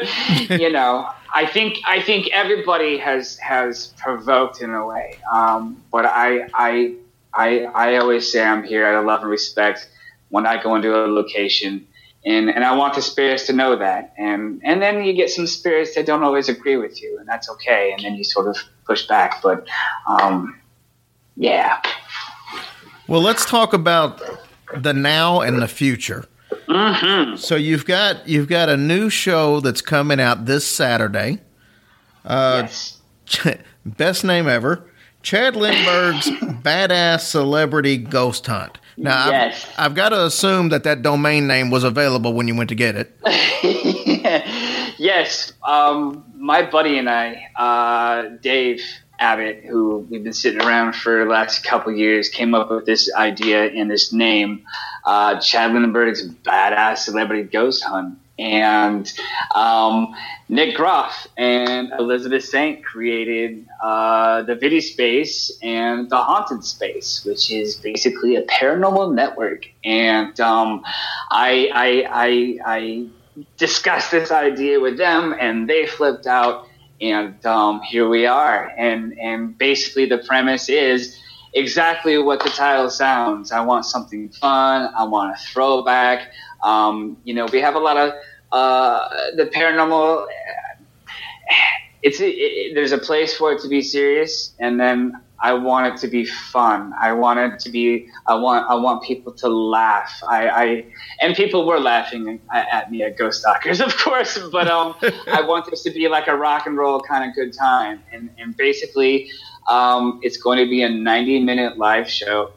you 0.49 0.71
know, 0.71 1.09
I 1.33 1.45
think, 1.45 1.79
I 1.85 2.01
think 2.01 2.29
everybody 2.33 2.97
has, 2.97 3.37
has 3.37 3.87
provoked 3.97 4.61
in 4.61 4.73
a 4.73 4.85
way. 4.85 5.19
Um, 5.31 5.81
but 5.91 6.05
I, 6.05 6.49
I, 6.53 6.95
I, 7.33 7.63
I 7.65 7.97
always 7.97 8.31
say 8.31 8.43
I'm 8.43 8.63
here 8.63 8.85
out 8.85 8.95
of 8.95 9.05
love 9.05 9.21
and 9.21 9.29
respect 9.29 9.89
when 10.29 10.45
I 10.45 10.61
go 10.61 10.75
into 10.75 10.95
a 10.95 11.05
location 11.07 11.87
and 12.25 12.49
and 12.49 12.63
I 12.63 12.75
want 12.75 12.95
the 12.95 13.01
spirits 13.01 13.45
to 13.47 13.53
know 13.53 13.75
that. 13.75 14.13
And 14.17 14.61
and 14.63 14.81
then 14.81 15.03
you 15.03 15.13
get 15.13 15.29
some 15.29 15.47
spirits 15.47 15.95
that 15.95 16.05
don't 16.05 16.23
always 16.23 16.49
agree 16.49 16.77
with 16.77 17.01
you, 17.01 17.17
and 17.19 17.27
that's 17.27 17.49
okay. 17.51 17.93
And 17.93 18.03
then 18.03 18.15
you 18.15 18.23
sort 18.23 18.47
of 18.47 18.57
push 18.85 19.07
back. 19.07 19.41
But 19.41 19.67
um, 20.07 20.59
yeah. 21.35 21.81
Well, 23.07 23.21
let's 23.21 23.45
talk 23.45 23.73
about 23.73 24.21
the 24.75 24.93
now 24.93 25.41
and 25.41 25.61
the 25.61 25.67
future. 25.67 26.25
Mm-hmm. 26.67 27.37
So 27.37 27.55
you've 27.55 27.85
got 27.85 28.27
you've 28.27 28.47
got 28.47 28.69
a 28.69 28.77
new 28.77 29.09
show 29.09 29.59
that's 29.61 29.81
coming 29.81 30.19
out 30.19 30.45
this 30.45 30.67
Saturday. 30.67 31.39
Uh, 32.25 32.63
yes. 32.63 32.99
best 33.85 34.23
name 34.25 34.47
ever. 34.47 34.83
Chad 35.21 35.55
Lindberg's 35.55 36.27
Badass 36.63 37.21
Celebrity 37.21 37.97
Ghost 37.97 38.45
Hunt. 38.47 38.77
Now, 38.97 39.29
yes. 39.29 39.65
I've, 39.77 39.91
I've, 39.91 39.95
got 39.95 40.09
to 40.09 40.25
assume 40.25 40.69
that 40.69 40.83
that 40.85 41.03
domain 41.03 41.45
name 41.45 41.69
was 41.69 41.83
available 41.83 42.33
when 42.33 42.47
you 42.47 42.55
went 42.55 42.69
to 42.69 42.75
get 42.75 42.95
it. 42.95 43.15
yes. 44.97 45.53
Um, 45.63 46.25
my 46.35 46.63
buddy 46.63 46.97
and 46.97 47.07
I, 47.07 47.47
uh, 47.55 48.37
Dave, 48.41 48.81
Abbott, 49.19 49.63
who 49.65 50.07
we've 50.09 50.23
been 50.23 50.33
sitting 50.33 50.61
around 50.61 50.95
for 50.95 51.23
the 51.23 51.29
last 51.29 51.63
couple 51.63 51.93
years, 51.93 52.29
came 52.29 52.55
up 52.55 52.71
with 52.71 52.85
this 52.85 53.13
idea 53.13 53.65
and 53.65 53.89
this 53.89 54.11
name, 54.11 54.63
uh, 55.05 55.39
Chad 55.39 55.73
Lindberg's 55.73 56.27
Badass 56.27 56.99
Celebrity 56.99 57.43
Ghost 57.43 57.83
Hunt. 57.83 58.17
And 58.39 59.11
um, 59.55 60.15
Nick 60.47 60.75
Groff 60.75 61.27
and 61.37 61.91
Elizabeth 61.97 62.43
Saint 62.43 62.85
created 62.85 63.67
uh, 63.81 64.43
the 64.43 64.55
Vidi 64.55 64.81
Space 64.81 65.51
and 65.61 66.09
the 66.09 66.17
Haunted 66.17 66.63
Space, 66.63 67.23
which 67.25 67.51
is 67.51 67.75
basically 67.75 68.35
a 68.35 68.43
paranormal 68.43 69.13
network. 69.13 69.65
And 69.83 70.39
um, 70.39 70.83
I, 71.31 71.69
I, 71.73 72.07
I, 72.09 72.59
I 72.77 73.07
discussed 73.57 74.11
this 74.11 74.31
idea 74.31 74.79
with 74.79 74.97
them, 74.97 75.35
and 75.39 75.69
they 75.69 75.87
flipped 75.87 76.27
out 76.27 76.67
and 77.01 77.43
um, 77.45 77.81
here 77.81 78.07
we 78.07 78.25
are. 78.25 78.71
And 78.77 79.17
and 79.19 79.57
basically 79.57 80.05
the 80.05 80.17
premise 80.19 80.69
is 80.69 81.19
exactly 81.53 82.17
what 82.17 82.43
the 82.43 82.49
title 82.49 82.89
sounds. 82.89 83.51
I 83.51 83.61
want 83.61 83.85
something 83.85 84.29
fun. 84.29 84.91
I 84.97 85.03
want 85.03 85.35
a 85.35 85.39
throwback. 85.39 86.31
Um, 86.63 87.17
you 87.23 87.33
know, 87.33 87.45
we 87.51 87.61
have 87.61 87.75
a 87.75 87.79
lot 87.79 87.97
of 87.97 88.13
uh, 88.51 89.09
the 89.35 89.45
paranormal. 89.45 90.27
It's 92.03 92.19
it, 92.19 92.35
it, 92.35 92.75
there's 92.75 92.91
a 92.91 92.97
place 92.97 93.35
for 93.35 93.51
it 93.51 93.61
to 93.61 93.67
be 93.67 93.81
serious, 93.81 94.53
and 94.59 94.79
then 94.79 95.19
I 95.39 95.53
want 95.53 95.93
it 95.93 95.97
to 96.01 96.07
be 96.07 96.25
fun. 96.25 96.93
I 96.99 97.13
want 97.13 97.39
it 97.39 97.59
to 97.59 97.69
be. 97.69 98.07
I 98.25 98.35
want. 98.35 98.69
I 98.69 98.75
want 98.75 99.03
people 99.03 99.33
to 99.33 99.47
laugh. 99.47 100.21
I. 100.27 100.49
I 100.49 100.85
and 101.21 101.35
people 101.35 101.65
were 101.65 101.79
laughing 101.79 102.39
at, 102.53 102.91
me 102.91 103.03
at 103.03 103.17
Ghost 103.17 103.41
Stalkers, 103.41 103.81
of 103.87 103.95
course. 103.97 104.39
But 104.51 104.67
um, 104.67 104.95
I 105.27 105.41
want 105.41 105.69
this 105.69 105.83
to 105.83 105.91
be 105.91 106.07
like 106.07 106.27
a 106.27 106.35
rock 106.35 106.65
and 106.65 106.77
roll 106.77 106.99
kind 107.01 107.29
of 107.29 107.35
good 107.35 107.53
time. 107.53 108.01
And 108.11 108.29
and 108.37 108.55
basically, 108.57 109.29
um, 109.67 110.19
it's 110.23 110.37
going 110.37 110.57
to 110.57 110.69
be 110.69 110.81
a 110.81 110.89
90 110.89 111.43
minute 111.43 111.77
live 111.77 112.09
show, 112.09 112.51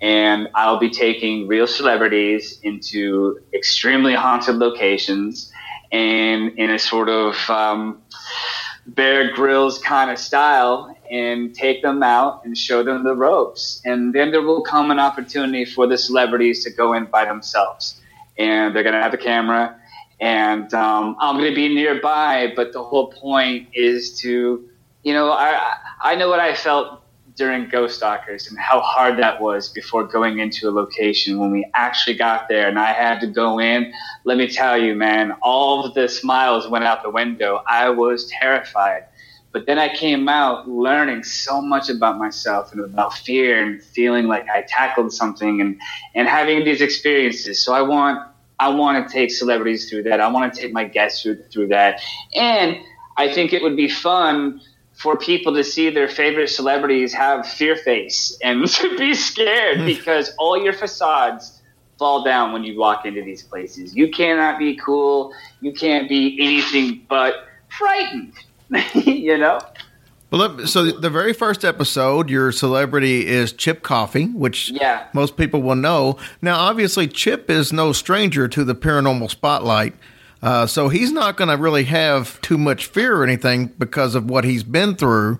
and 0.00 0.48
I'll 0.54 0.78
be 0.78 0.90
taking 0.90 1.46
real 1.46 1.66
celebrities 1.66 2.58
into 2.62 3.40
extremely 3.52 4.14
haunted 4.14 4.56
locations, 4.56 5.52
and 5.92 6.58
in 6.58 6.70
a 6.70 6.78
sort 6.78 7.08
of 7.08 7.36
um, 7.48 8.02
Bear 8.86 9.32
Grylls 9.32 9.78
kind 9.78 10.10
of 10.10 10.18
style 10.18 10.94
and 11.10 11.54
take 11.54 11.82
them 11.82 12.02
out 12.02 12.44
and 12.44 12.56
show 12.56 12.82
them 12.82 13.04
the 13.04 13.14
ropes. 13.14 13.80
And 13.84 14.12
then 14.12 14.30
there 14.30 14.42
will 14.42 14.62
come 14.62 14.90
an 14.90 14.98
opportunity 14.98 15.64
for 15.64 15.86
the 15.86 15.96
celebrities 15.96 16.64
to 16.64 16.70
go 16.70 16.92
in 16.94 17.04
by 17.06 17.24
themselves. 17.24 18.00
And 18.36 18.74
they're 18.74 18.82
going 18.82 18.94
to 18.94 19.00
have 19.00 19.14
a 19.14 19.18
camera, 19.18 19.78
and 20.20 20.72
um, 20.74 21.16
I'm 21.20 21.36
going 21.36 21.50
to 21.50 21.54
be 21.54 21.72
nearby. 21.72 22.52
But 22.56 22.72
the 22.72 22.82
whole 22.82 23.12
point 23.12 23.68
is 23.72 24.18
to, 24.20 24.68
you 25.04 25.12
know, 25.12 25.30
I, 25.30 25.76
I 26.02 26.16
know 26.16 26.28
what 26.28 26.40
I 26.40 26.54
felt 26.54 27.03
during 27.36 27.68
Ghost 27.68 27.96
Stalkers 27.96 28.48
and 28.48 28.58
how 28.58 28.80
hard 28.80 29.18
that 29.18 29.40
was 29.40 29.68
before 29.68 30.04
going 30.04 30.38
into 30.38 30.68
a 30.68 30.72
location 30.72 31.38
when 31.38 31.50
we 31.50 31.68
actually 31.74 32.16
got 32.16 32.48
there 32.48 32.68
and 32.68 32.78
I 32.78 32.92
had 32.92 33.20
to 33.20 33.26
go 33.26 33.58
in. 33.58 33.92
Let 34.24 34.38
me 34.38 34.48
tell 34.48 34.78
you, 34.78 34.94
man, 34.94 35.32
all 35.42 35.84
of 35.84 35.94
the 35.94 36.08
smiles 36.08 36.68
went 36.68 36.84
out 36.84 37.02
the 37.02 37.10
window. 37.10 37.62
I 37.68 37.90
was 37.90 38.28
terrified. 38.28 39.04
But 39.52 39.66
then 39.66 39.78
I 39.78 39.94
came 39.94 40.28
out 40.28 40.68
learning 40.68 41.22
so 41.22 41.60
much 41.60 41.88
about 41.88 42.18
myself 42.18 42.72
and 42.72 42.80
about 42.80 43.14
fear 43.14 43.62
and 43.64 43.82
feeling 43.82 44.26
like 44.26 44.48
I 44.48 44.64
tackled 44.66 45.12
something 45.12 45.60
and, 45.60 45.80
and 46.14 46.26
having 46.26 46.64
these 46.64 46.80
experiences. 46.80 47.64
So 47.64 47.72
I 47.72 47.82
want 47.82 48.28
I 48.58 48.68
want 48.68 49.06
to 49.06 49.12
take 49.12 49.32
celebrities 49.32 49.90
through 49.90 50.04
that. 50.04 50.20
I 50.20 50.28
want 50.28 50.54
to 50.54 50.60
take 50.60 50.72
my 50.72 50.84
guests 50.84 51.22
through, 51.22 51.42
through 51.52 51.68
that. 51.68 52.00
And 52.34 52.78
I 53.16 53.32
think 53.32 53.52
it 53.52 53.62
would 53.62 53.76
be 53.76 53.88
fun 53.88 54.60
for 54.94 55.16
people 55.16 55.54
to 55.54 55.64
see 55.64 55.90
their 55.90 56.08
favorite 56.08 56.48
celebrities 56.48 57.12
have 57.12 57.46
fear 57.46 57.76
face 57.76 58.36
and 58.42 58.66
to 58.68 58.96
be 58.96 59.14
scared 59.14 59.78
hmm. 59.78 59.86
because 59.86 60.34
all 60.38 60.56
your 60.56 60.72
facades 60.72 61.60
fall 61.98 62.24
down 62.24 62.52
when 62.52 62.64
you 62.64 62.78
walk 62.78 63.06
into 63.06 63.22
these 63.22 63.42
places. 63.42 63.94
You 63.94 64.10
cannot 64.10 64.58
be 64.58 64.76
cool. 64.76 65.32
You 65.60 65.72
can't 65.72 66.08
be 66.08 66.36
anything 66.40 67.04
but 67.08 67.46
frightened. 67.68 68.34
you 68.94 69.38
know? 69.38 69.60
Well, 70.30 70.66
so 70.66 70.90
the 70.90 71.10
very 71.10 71.32
first 71.32 71.64
episode, 71.64 72.28
your 72.28 72.50
celebrity 72.50 73.26
is 73.26 73.52
Chip 73.52 73.82
Coffey, 73.82 74.26
which 74.26 74.70
yeah. 74.70 75.06
most 75.12 75.36
people 75.36 75.62
will 75.62 75.76
know. 75.76 76.16
Now, 76.42 76.58
obviously, 76.58 77.06
Chip 77.06 77.48
is 77.48 77.72
no 77.72 77.92
stranger 77.92 78.48
to 78.48 78.64
the 78.64 78.74
paranormal 78.74 79.30
spotlight. 79.30 79.94
Uh, 80.44 80.66
so 80.66 80.90
he's 80.90 81.10
not 81.10 81.38
going 81.38 81.48
to 81.48 81.56
really 81.56 81.84
have 81.84 82.38
too 82.42 82.58
much 82.58 82.84
fear 82.84 83.16
or 83.16 83.24
anything 83.24 83.68
because 83.78 84.14
of 84.14 84.28
what 84.28 84.44
he's 84.44 84.62
been 84.62 84.94
through. 84.94 85.38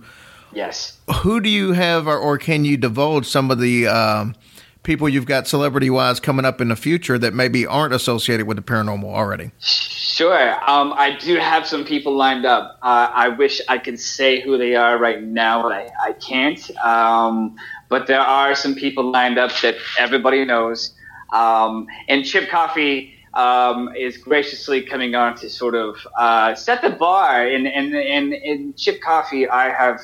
Yes. 0.55 0.99
Who 1.17 1.43
do 1.43 1.51
you 1.51 1.73
have, 1.73 2.07
or, 2.07 2.17
or 2.17 2.39
can 2.39 2.65
you 2.65 2.79
divulge 2.79 3.27
some 3.27 3.51
of 3.51 3.61
the 3.61 3.87
um, 3.87 4.35
people 4.83 5.07
you've 5.07 5.27
got 5.27 5.47
celebrity 5.47 5.91
wise 5.91 6.21
coming 6.21 6.47
up 6.47 6.63
in 6.63 6.69
the 6.69 6.77
future 6.77 7.19
that 7.19 7.35
maybe 7.35 7.67
aren't 7.67 7.93
associated 7.93 8.47
with 8.47 8.57
the 8.57 8.63
paranormal 8.63 9.05
already? 9.05 9.51
Sure. 9.59 10.53
Um, 10.71 10.95
I 10.95 11.19
do 11.21 11.37
have 11.37 11.67
some 11.67 11.85
people 11.85 12.17
lined 12.17 12.47
up. 12.47 12.79
Uh, 12.83 13.11
I 13.13 13.29
wish 13.29 13.61
I 13.69 13.77
could 13.77 14.01
say 14.01 14.41
who 14.41 14.57
they 14.57 14.75
are 14.75 14.97
right 14.97 15.23
now, 15.23 15.63
but 15.63 15.73
I, 15.73 15.91
I 16.03 16.13
can't. 16.15 16.71
Um, 16.79 17.57
but 17.91 18.07
there 18.07 18.21
are 18.21 18.55
some 18.55 18.75
people 18.75 19.11
lined 19.11 19.39
up 19.39 19.51
that 19.61 19.77
everybody 19.99 20.47
knows. 20.47 20.95
Um, 21.31 21.89
and 22.09 22.25
Chip 22.25 22.49
Coffey 22.49 23.14
um, 23.35 23.95
is 23.97 24.17
graciously 24.17 24.83
coming 24.83 25.15
on 25.15 25.37
to 25.37 25.51
sort 25.51 25.75
of 25.75 25.97
uh, 26.17 26.55
set 26.55 26.83
the 26.83 26.91
bar. 26.91 27.47
And, 27.47 27.67
and, 27.67 27.95
and, 27.95 28.33
and 28.33 28.77
Chip 28.77 29.01
Coffey, 29.01 29.49
I 29.49 29.71
have 29.71 30.01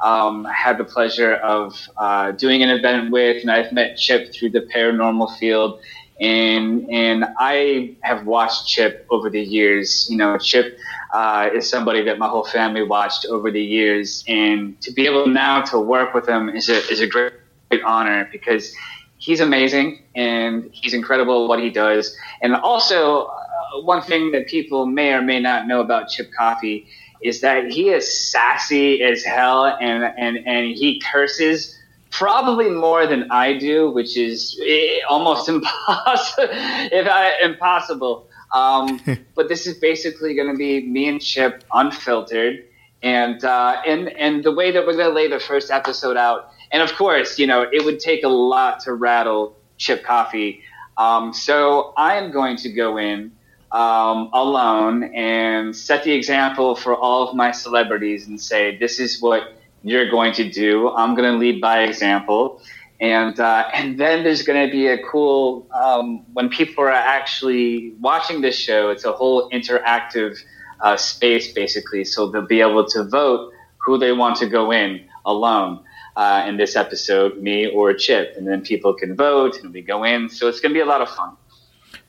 um, 0.00 0.44
had 0.44 0.78
the 0.78 0.84
pleasure 0.84 1.34
of 1.34 1.76
uh, 1.96 2.32
doing 2.32 2.62
an 2.62 2.70
event 2.70 3.10
with, 3.10 3.42
and 3.42 3.50
I've 3.50 3.72
met 3.72 3.96
Chip 3.96 4.32
through 4.34 4.50
the 4.50 4.60
paranormal 4.60 5.38
field. 5.38 5.80
And 6.20 6.88
and 6.90 7.24
I 7.40 7.96
have 8.02 8.24
watched 8.24 8.68
Chip 8.68 9.04
over 9.10 9.28
the 9.30 9.42
years. 9.42 10.06
You 10.08 10.16
know, 10.16 10.38
Chip 10.38 10.78
uh, 11.12 11.50
is 11.52 11.68
somebody 11.68 12.04
that 12.04 12.20
my 12.20 12.28
whole 12.28 12.44
family 12.44 12.84
watched 12.84 13.26
over 13.26 13.50
the 13.50 13.60
years, 13.60 14.22
and 14.28 14.80
to 14.82 14.92
be 14.92 15.06
able 15.06 15.26
now 15.26 15.62
to 15.62 15.80
work 15.80 16.14
with 16.14 16.28
him 16.28 16.50
is 16.50 16.68
a 16.68 16.76
is 16.88 17.00
a 17.00 17.08
great, 17.08 17.32
great 17.68 17.82
honor 17.82 18.28
because 18.30 18.72
he's 19.18 19.40
amazing 19.40 20.02
and 20.14 20.70
he's 20.72 20.94
incredible 20.94 21.44
at 21.44 21.48
what 21.48 21.58
he 21.58 21.70
does. 21.70 22.16
And 22.42 22.54
also, 22.54 23.26
uh, 23.26 23.80
one 23.82 24.02
thing 24.02 24.32
that 24.32 24.46
people 24.46 24.86
may 24.86 25.12
or 25.12 25.22
may 25.22 25.40
not 25.40 25.66
know 25.66 25.80
about 25.80 26.08
Chip 26.08 26.30
Coffey 26.36 26.86
is 27.22 27.40
that 27.40 27.70
he 27.70 27.90
is 27.90 28.30
sassy 28.30 29.02
as 29.02 29.24
hell 29.24 29.66
and, 29.66 30.04
and, 30.04 30.36
and 30.46 30.76
he 30.76 31.00
curses 31.00 31.78
probably 32.10 32.68
more 32.68 33.06
than 33.06 33.30
I 33.30 33.56
do, 33.56 33.90
which 33.90 34.16
is 34.16 34.60
eh, 34.64 35.00
almost 35.08 35.48
impossible. 35.48 36.48
if 36.50 37.08
I, 37.08 37.34
impossible. 37.42 38.28
Um, 38.54 39.00
but 39.34 39.48
this 39.48 39.66
is 39.66 39.78
basically 39.78 40.34
going 40.34 40.48
to 40.48 40.56
be 40.56 40.86
me 40.86 41.08
and 41.08 41.20
Chip 41.20 41.64
unfiltered. 41.72 42.64
And, 43.02 43.44
uh, 43.44 43.82
and, 43.86 44.08
and 44.10 44.44
the 44.44 44.52
way 44.52 44.70
that 44.70 44.86
we're 44.86 44.94
going 44.94 45.08
to 45.08 45.14
lay 45.14 45.28
the 45.28 45.40
first 45.40 45.70
episode 45.70 46.16
out 46.16 46.50
and 46.74 46.82
of 46.82 46.92
course, 46.96 47.38
you 47.38 47.46
know, 47.46 47.62
it 47.62 47.84
would 47.84 48.00
take 48.00 48.24
a 48.24 48.28
lot 48.28 48.80
to 48.80 48.94
rattle 48.94 49.56
Chip 49.78 50.02
Coffey. 50.02 50.60
Um, 50.96 51.32
so 51.32 51.92
I 51.96 52.16
am 52.16 52.30
going 52.30 52.56
to 52.58 52.72
go 52.72 52.98
in 52.98 53.32
um, 53.72 54.30
alone 54.32 55.04
and 55.14 55.74
set 55.74 56.04
the 56.04 56.12
example 56.12 56.76
for 56.76 56.94
all 56.94 57.28
of 57.28 57.34
my 57.34 57.50
celebrities 57.50 58.28
and 58.28 58.40
say, 58.40 58.76
this 58.78 59.00
is 59.00 59.20
what 59.20 59.54
you're 59.82 60.10
going 60.10 60.32
to 60.34 60.48
do. 60.48 60.90
I'm 60.90 61.14
going 61.14 61.30
to 61.30 61.38
lead 61.38 61.60
by 61.60 61.82
example. 61.82 62.62
And, 63.00 63.38
uh, 63.38 63.68
and 63.74 63.98
then 63.98 64.22
there's 64.22 64.42
going 64.42 64.66
to 64.66 64.72
be 64.72 64.86
a 64.86 65.02
cool, 65.02 65.66
um, 65.74 66.24
when 66.32 66.48
people 66.48 66.84
are 66.84 66.90
actually 66.90 67.92
watching 68.00 68.40
this 68.40 68.56
show, 68.56 68.90
it's 68.90 69.04
a 69.04 69.12
whole 69.12 69.50
interactive 69.50 70.38
uh, 70.80 70.96
space 70.96 71.52
basically. 71.52 72.04
So 72.04 72.30
they'll 72.30 72.46
be 72.46 72.60
able 72.60 72.86
to 72.86 73.02
vote 73.02 73.52
who 73.78 73.98
they 73.98 74.12
want 74.12 74.36
to 74.36 74.46
go 74.46 74.72
in 74.72 75.04
alone 75.26 75.83
uh, 76.16 76.44
in 76.46 76.56
this 76.56 76.76
episode, 76.76 77.42
me 77.42 77.66
or 77.66 77.92
Chip, 77.94 78.34
and 78.36 78.46
then 78.46 78.62
people 78.62 78.94
can 78.94 79.16
vote 79.16 79.60
and 79.62 79.72
we 79.72 79.82
go 79.82 80.04
in. 80.04 80.28
So 80.28 80.48
it's 80.48 80.60
going 80.60 80.70
to 80.70 80.74
be 80.74 80.80
a 80.80 80.86
lot 80.86 81.00
of 81.00 81.08
fun. 81.10 81.36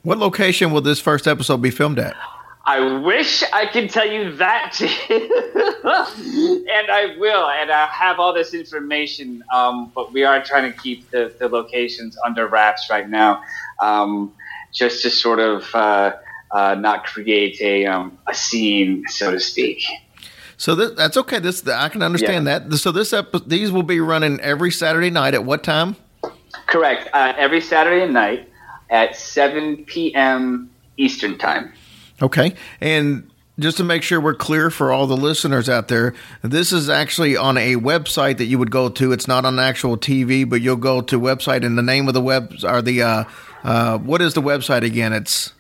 What 0.04 0.20
location 0.20 0.72
will 0.72 0.82
this 0.82 1.00
first 1.00 1.28
episode 1.28 1.62
be 1.62 1.72
filmed 1.72 2.00
at? 2.00 2.16
I 2.68 3.00
wish 3.00 3.44
I 3.54 3.68
could 3.68 3.92
tell 3.92 4.08
you 4.08 4.36
that, 4.38 4.82
and 5.10 6.92
I 6.92 7.16
will, 7.20 7.48
and 7.48 7.72
I 7.72 7.86
have 7.86 8.20
all 8.20 8.34
this 8.34 8.56
information. 8.56 9.44
Um, 9.54 9.92
but 9.94 10.12
we 10.12 10.24
are 10.24 10.44
trying 10.44 10.72
to 10.72 10.80
keep 10.80 11.10
the, 11.12 11.32
the 11.38 11.48
locations 11.48 12.18
under 12.26 12.48
wraps 12.48 12.90
right 12.90 13.08
now, 13.08 13.44
um, 13.82 14.34
just 14.74 15.04
to 15.04 15.12
sort 15.12 15.40
of 15.40 15.64
uh, 15.76 16.16
uh, 16.52 16.74
not 16.74 17.04
create 17.06 17.62
a 17.62 17.86
um, 17.86 18.18
a 18.28 18.34
scene, 18.34 19.04
so 19.10 19.30
to 19.30 19.40
speak. 19.40 19.84
So 20.58 20.76
th- 20.76 20.96
that's 20.96 21.18
okay. 21.18 21.40
This 21.40 21.68
I 21.68 21.90
can 21.90 22.02
understand 22.02 22.46
yeah. 22.46 22.60
that. 22.60 22.78
So 22.78 22.92
this 22.92 23.14
epi- 23.14 23.42
these 23.46 23.72
will 23.72 23.84
be 23.84 24.00
running 24.00 24.40
every 24.40 24.72
Saturday 24.72 25.10
night 25.10 25.34
at 25.34 25.44
what 25.44 25.64
time? 25.64 25.96
Correct. 26.68 27.10
Uh, 27.14 27.34
every 27.38 27.62
Saturday 27.62 28.12
night 28.12 28.50
at 28.90 29.16
7 29.16 29.86
p.m. 29.86 30.70
Eastern 30.98 31.38
time. 31.38 31.74
Okay. 32.22 32.56
And 32.80 33.30
just 33.60 33.78
to 33.78 33.84
make 33.84 34.04
sure 34.04 34.20
we're 34.20 34.36
clear 34.36 34.70
for 34.70 34.92
all 34.92 35.08
the 35.08 35.18
listeners 35.18 35.70
out 35.70 35.88
there, 35.88 36.14
this 36.42 36.72
is 36.72 36.90
actually 36.90 37.38
on 37.38 37.58
a 37.58 37.76
website 37.76 38.38
that 38.38 38.46
you 38.46 38.60
would 38.60 38.72
go 38.72 38.90
to. 38.90 39.12
It's 39.12 39.28
not 39.28 39.46
on 39.46 39.60
actual 39.60 39.98
TV, 39.98 40.48
but 40.48 40.62
you'll 40.62 40.76
go 40.76 41.02
to 41.02 41.20
website 41.20 41.66
and 41.66 41.78
the 41.78 41.84
name 41.84 42.08
of 42.08 42.14
the 42.14 42.22
web 42.22 42.54
or 42.64 42.82
the 42.82 43.02
uh, 43.02 43.24
uh, 43.64 43.98
what 43.98 44.22
is 44.22 44.34
the 44.34 44.42
website 44.42 44.84
again? 44.84 45.14
It's 45.14 45.54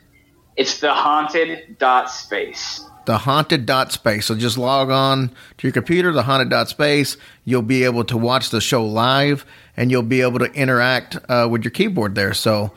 It's 0.55 0.79
the 0.79 0.93
haunted 0.93 1.77
dot 1.79 2.09
space. 2.09 2.85
The 3.05 3.19
haunted 3.19 3.65
dot 3.65 3.91
space. 3.91 4.25
So 4.25 4.35
just 4.35 4.57
log 4.57 4.89
on 4.89 5.29
to 5.57 5.67
your 5.67 5.71
computer, 5.71 6.11
the 6.11 6.23
haunted 6.23 6.49
dot 6.49 6.69
space. 6.69 7.17
You'll 7.43 7.61
be 7.61 7.83
able 7.83 8.03
to 8.05 8.17
watch 8.17 8.49
the 8.49 8.61
show 8.61 8.85
live 8.85 9.45
and 9.77 9.91
you'll 9.91 10.03
be 10.03 10.21
able 10.21 10.39
to 10.39 10.51
interact 10.53 11.17
uh, 11.29 11.47
with 11.49 11.63
your 11.63 11.71
keyboard 11.71 12.15
there. 12.15 12.33
So 12.33 12.71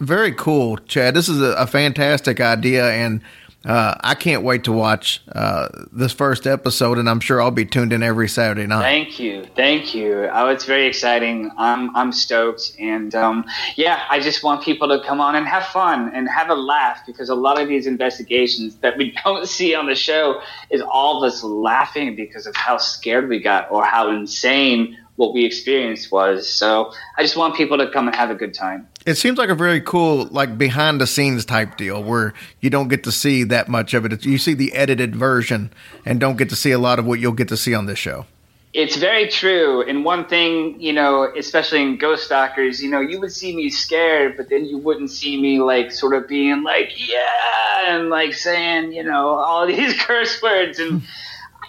very 0.00 0.32
cool, 0.32 0.76
Chad. 0.78 1.14
This 1.14 1.28
is 1.28 1.40
a, 1.40 1.52
a 1.54 1.66
fantastic 1.66 2.40
idea 2.40 2.90
and 2.90 3.22
uh, 3.64 3.94
I 4.00 4.14
can't 4.14 4.42
wait 4.42 4.64
to 4.64 4.72
watch 4.72 5.22
uh, 5.32 5.68
this 5.92 6.12
first 6.12 6.46
episode, 6.46 6.98
and 6.98 7.08
I'm 7.08 7.20
sure 7.20 7.40
I'll 7.40 7.50
be 7.50 7.64
tuned 7.64 7.92
in 7.92 8.02
every 8.02 8.28
Saturday 8.28 8.66
night. 8.66 8.82
Thank 8.82 9.18
you, 9.18 9.46
thank 9.56 9.94
you. 9.94 10.28
Oh, 10.32 10.48
it's 10.48 10.64
very 10.64 10.86
exciting. 10.86 11.50
I'm 11.56 11.94
I'm 11.96 12.12
stoked, 12.12 12.76
and 12.78 13.14
um, 13.14 13.44
yeah, 13.76 14.04
I 14.10 14.20
just 14.20 14.42
want 14.42 14.62
people 14.62 14.88
to 14.88 15.02
come 15.04 15.20
on 15.20 15.34
and 15.34 15.46
have 15.46 15.64
fun 15.66 16.12
and 16.14 16.28
have 16.28 16.50
a 16.50 16.54
laugh 16.54 17.00
because 17.06 17.28
a 17.28 17.34
lot 17.34 17.60
of 17.60 17.68
these 17.68 17.86
investigations 17.86 18.76
that 18.76 18.96
we 18.96 19.14
don't 19.24 19.48
see 19.48 19.74
on 19.74 19.86
the 19.86 19.94
show 19.94 20.40
is 20.70 20.82
all 20.82 21.24
of 21.24 21.32
us 21.32 21.42
laughing 21.42 22.16
because 22.16 22.46
of 22.46 22.54
how 22.56 22.76
scared 22.76 23.28
we 23.28 23.40
got 23.40 23.70
or 23.70 23.84
how 23.84 24.10
insane 24.10 24.98
what 25.16 25.32
we 25.32 25.44
experienced 25.44 26.10
was. 26.10 26.48
So 26.48 26.92
I 27.16 27.22
just 27.22 27.36
want 27.36 27.54
people 27.54 27.78
to 27.78 27.90
come 27.90 28.08
and 28.08 28.16
have 28.16 28.30
a 28.30 28.34
good 28.34 28.52
time. 28.52 28.88
It 29.06 29.16
seems 29.16 29.36
like 29.36 29.50
a 29.50 29.54
very 29.54 29.82
cool, 29.82 30.26
like 30.30 30.56
behind 30.56 31.00
the 31.00 31.06
scenes 31.06 31.44
type 31.44 31.76
deal 31.76 32.02
where 32.02 32.32
you 32.60 32.70
don't 32.70 32.88
get 32.88 33.04
to 33.04 33.12
see 33.12 33.44
that 33.44 33.68
much 33.68 33.92
of 33.92 34.06
it. 34.06 34.24
You 34.24 34.38
see 34.38 34.54
the 34.54 34.72
edited 34.72 35.14
version 35.14 35.72
and 36.06 36.18
don't 36.18 36.36
get 36.36 36.48
to 36.50 36.56
see 36.56 36.70
a 36.70 36.78
lot 36.78 36.98
of 36.98 37.04
what 37.04 37.20
you'll 37.20 37.32
get 37.32 37.48
to 37.48 37.56
see 37.56 37.74
on 37.74 37.84
this 37.84 37.98
show. 37.98 38.24
It's 38.72 38.96
very 38.96 39.28
true. 39.28 39.82
And 39.86 40.04
one 40.04 40.26
thing, 40.26 40.80
you 40.80 40.92
know, 40.92 41.30
especially 41.36 41.82
in 41.82 41.96
Ghost 41.96 42.24
Stalkers, 42.24 42.82
you 42.82 42.90
know, 42.90 43.00
you 43.00 43.20
would 43.20 43.30
see 43.30 43.54
me 43.54 43.70
scared, 43.70 44.36
but 44.36 44.48
then 44.48 44.64
you 44.64 44.78
wouldn't 44.78 45.10
see 45.10 45.40
me 45.40 45.60
like 45.60 45.92
sort 45.92 46.14
of 46.14 46.26
being 46.26 46.64
like, 46.64 46.90
yeah, 47.08 47.94
and 47.94 48.08
like 48.08 48.32
saying, 48.32 48.92
you 48.92 49.04
know, 49.04 49.28
all 49.28 49.66
these 49.68 49.94
curse 50.02 50.42
words. 50.42 50.78
And, 50.78 51.02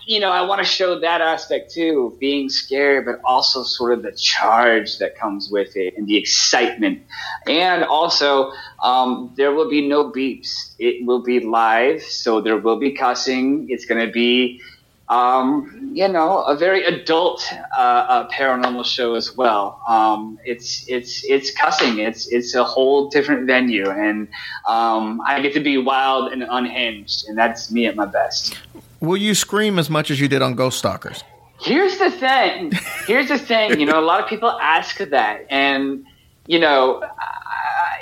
you 0.06 0.20
know, 0.20 0.32
I 0.32 0.42
want 0.42 0.60
to 0.60 0.66
show 0.66 1.00
that 1.00 1.22
aspect 1.22 1.72
too, 1.72 2.12
of 2.12 2.20
being 2.20 2.50
scared, 2.50 3.06
but 3.06 3.20
also 3.24 3.64
sort 3.64 3.94
of 3.94 4.04
the 4.04 4.12
charge 4.12 5.00
that 5.00 5.18
comes 5.18 5.50
with 5.50 5.76
it 5.76 5.98
and 5.98 6.08
the 6.08 6.18
excitement. 6.18 7.02
And 7.48 7.84
also, 7.84 8.52
um, 8.84 9.34
there 9.36 9.54
will 9.54 9.70
be 9.70 9.88
no 9.88 10.12
beeps. 10.12 10.76
It 10.80 11.06
will 11.06 11.22
be 11.22 11.40
live, 11.40 12.02
so 12.04 12.42
there 12.42 12.58
will 12.58 12.78
be 12.78 12.92
cussing. 12.92 13.68
It's 13.70 13.86
going 13.86 14.06
to 14.06 14.12
be 14.12 14.62
um, 15.08 15.92
you 15.94 16.08
know, 16.08 16.42
a 16.42 16.56
very 16.56 16.84
adult 16.84 17.48
uh, 17.78 17.80
uh, 17.80 18.30
paranormal 18.30 18.86
show 18.86 19.14
as 19.14 19.36
well. 19.36 19.82
Um, 19.88 20.40
it's 20.44 20.86
it's 20.88 21.24
it's 21.26 21.52
cussing. 21.52 22.00
It's 22.00 22.28
it's 22.28 22.56
a 22.56 22.64
whole 22.64 23.10
different 23.10 23.46
venue, 23.46 23.90
and 23.90 24.28
um, 24.68 25.22
I 25.26 25.40
get 25.42 25.54
to 25.54 25.60
be 25.60 25.78
wild 25.78 26.34
and 26.34 26.44
unhinged, 26.44 27.28
and 27.28 27.38
that's 27.38 27.72
me 27.72 27.86
at 27.86 27.96
my 27.96 28.06
best. 28.06 28.58
Will 29.06 29.18
you 29.18 29.36
scream 29.36 29.78
as 29.78 29.90
much 29.90 30.10
as 30.10 30.20
you 30.20 30.28
did 30.28 30.42
on 30.42 30.56
Ghost 30.56 30.80
Stalkers? 30.80 31.24
Here's 31.62 31.98
the 31.98 32.12
thing. 32.12 32.72
Here's 33.08 33.30
the 33.30 33.38
thing. 33.38 33.80
You 33.80 33.86
know, 33.86 34.00
a 34.00 34.02
lot 34.02 34.22
of 34.22 34.28
people 34.28 34.50
ask 34.50 34.98
that, 34.98 35.46
and 35.50 36.06
you 36.48 36.60
know, 36.60 37.02
uh, 37.02 37.08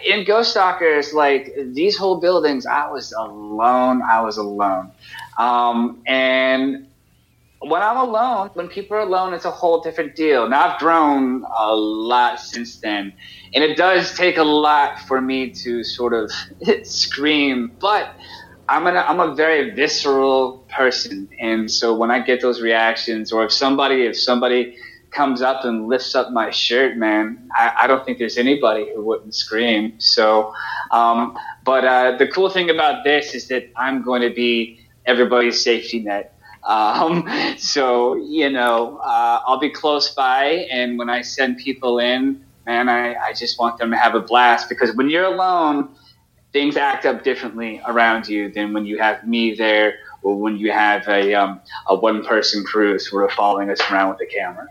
in 0.06 0.26
Ghost 0.26 0.52
Stalkers, 0.52 1.14
like 1.14 1.54
these 1.74 1.98
whole 1.98 2.20
buildings, 2.20 2.66
I 2.66 2.90
was 2.90 3.12
alone. 3.14 4.02
I 4.02 4.22
was 4.22 4.38
alone, 4.38 4.92
um, 5.38 6.02
and 6.08 6.88
when 7.60 7.82
I'm 7.82 7.98
alone, 7.98 8.50
when 8.54 8.68
people 8.68 8.98
are 8.98 9.02
alone, 9.02 9.34
it's 9.34 9.46
a 9.46 9.52
whole 9.52 9.82
different 9.82 10.16
deal. 10.16 10.50
Now 10.50 10.70
I've 10.74 10.80
grown 10.80 11.46
a 11.58 11.76
lot 11.76 12.40
since 12.40 12.78
then, 12.78 13.14
and 13.54 13.64
it 13.64 13.78
does 13.78 14.16
take 14.18 14.38
a 14.38 14.44
lot 14.44 15.00
for 15.00 15.22
me 15.22 15.52
to 15.52 15.84
sort 15.84 16.14
of 16.14 16.32
scream. 16.84 17.72
But 17.80 18.14
I'm 18.70 18.88
an, 18.88 18.96
I'm 18.96 19.20
a 19.20 19.36
very 19.36 19.72
visceral 19.72 20.66
person, 20.70 21.30
and 21.40 21.70
so 21.70 21.96
when 21.96 22.12
I 22.12 22.20
get 22.20 22.42
those 22.42 22.62
reactions, 22.62 23.32
or 23.32 23.44
if 23.46 23.52
somebody 23.52 24.04
if 24.04 24.18
somebody 24.18 24.78
comes 25.12 25.42
up 25.42 25.64
and 25.64 25.88
lifts 25.88 26.16
up 26.16 26.32
my 26.32 26.50
shirt, 26.50 26.98
man, 26.98 27.50
I, 27.56 27.74
I 27.82 27.88
don't 27.88 28.04
think 28.06 28.18
there's 28.18 28.38
anybody 28.38 28.88
who 28.94 29.04
wouldn't 29.04 29.36
scream. 29.36 30.00
So, 30.00 30.54
um, 30.92 31.38
but 31.64 31.86
uh, 31.86 32.18
the 32.18 32.28
cool 32.28 32.50
thing 32.50 32.70
about 32.70 33.04
this 33.04 33.36
is 33.36 33.48
that 33.50 33.70
I'm 33.76 34.02
going 34.02 34.22
to 34.22 34.32
be 34.32 34.80
everybody's 35.06 35.64
safety 35.64 36.00
net. 36.00 36.36
Um, 36.64 37.30
so, 37.58 38.16
you 38.16 38.50
know, 38.50 38.98
uh, 38.98 39.42
I'll 39.46 39.60
be 39.60 39.70
close 39.70 40.14
by, 40.14 40.68
and 40.72 40.98
when 40.98 41.10
I 41.10 41.22
send 41.22 41.58
people 41.58 42.00
in, 42.00 42.44
man, 42.66 42.90
I, 42.90 43.16
I 43.16 43.34
just 43.34 43.60
want 43.60 43.78
them 43.78 43.92
to 43.92 43.98
have 43.98 44.16
a 44.16 44.22
blast 44.22 44.70
because 44.70 44.96
when 44.96 45.10
you're 45.10 45.26
alone, 45.26 45.90
things 46.54 46.78
act 46.78 47.06
up 47.06 47.24
differently 47.24 47.82
around 47.86 48.28
you 48.28 48.52
than 48.52 48.74
when 48.74 48.86
you 48.86 49.00
have 49.00 49.28
me 49.28 49.54
there 49.56 49.96
or 50.22 50.40
when 50.40 50.58
you 50.58 50.72
have 50.72 51.08
a, 51.08 51.34
um, 51.34 51.60
a 51.88 51.96
one 51.96 52.24
person 52.24 52.64
crew 52.64 52.98
sort 53.00 53.26
of 53.26 53.32
following 53.32 53.70
us 53.70 53.82
around 53.92 54.10
with 54.10 54.20
the 54.20 54.28
camera. 54.28 54.68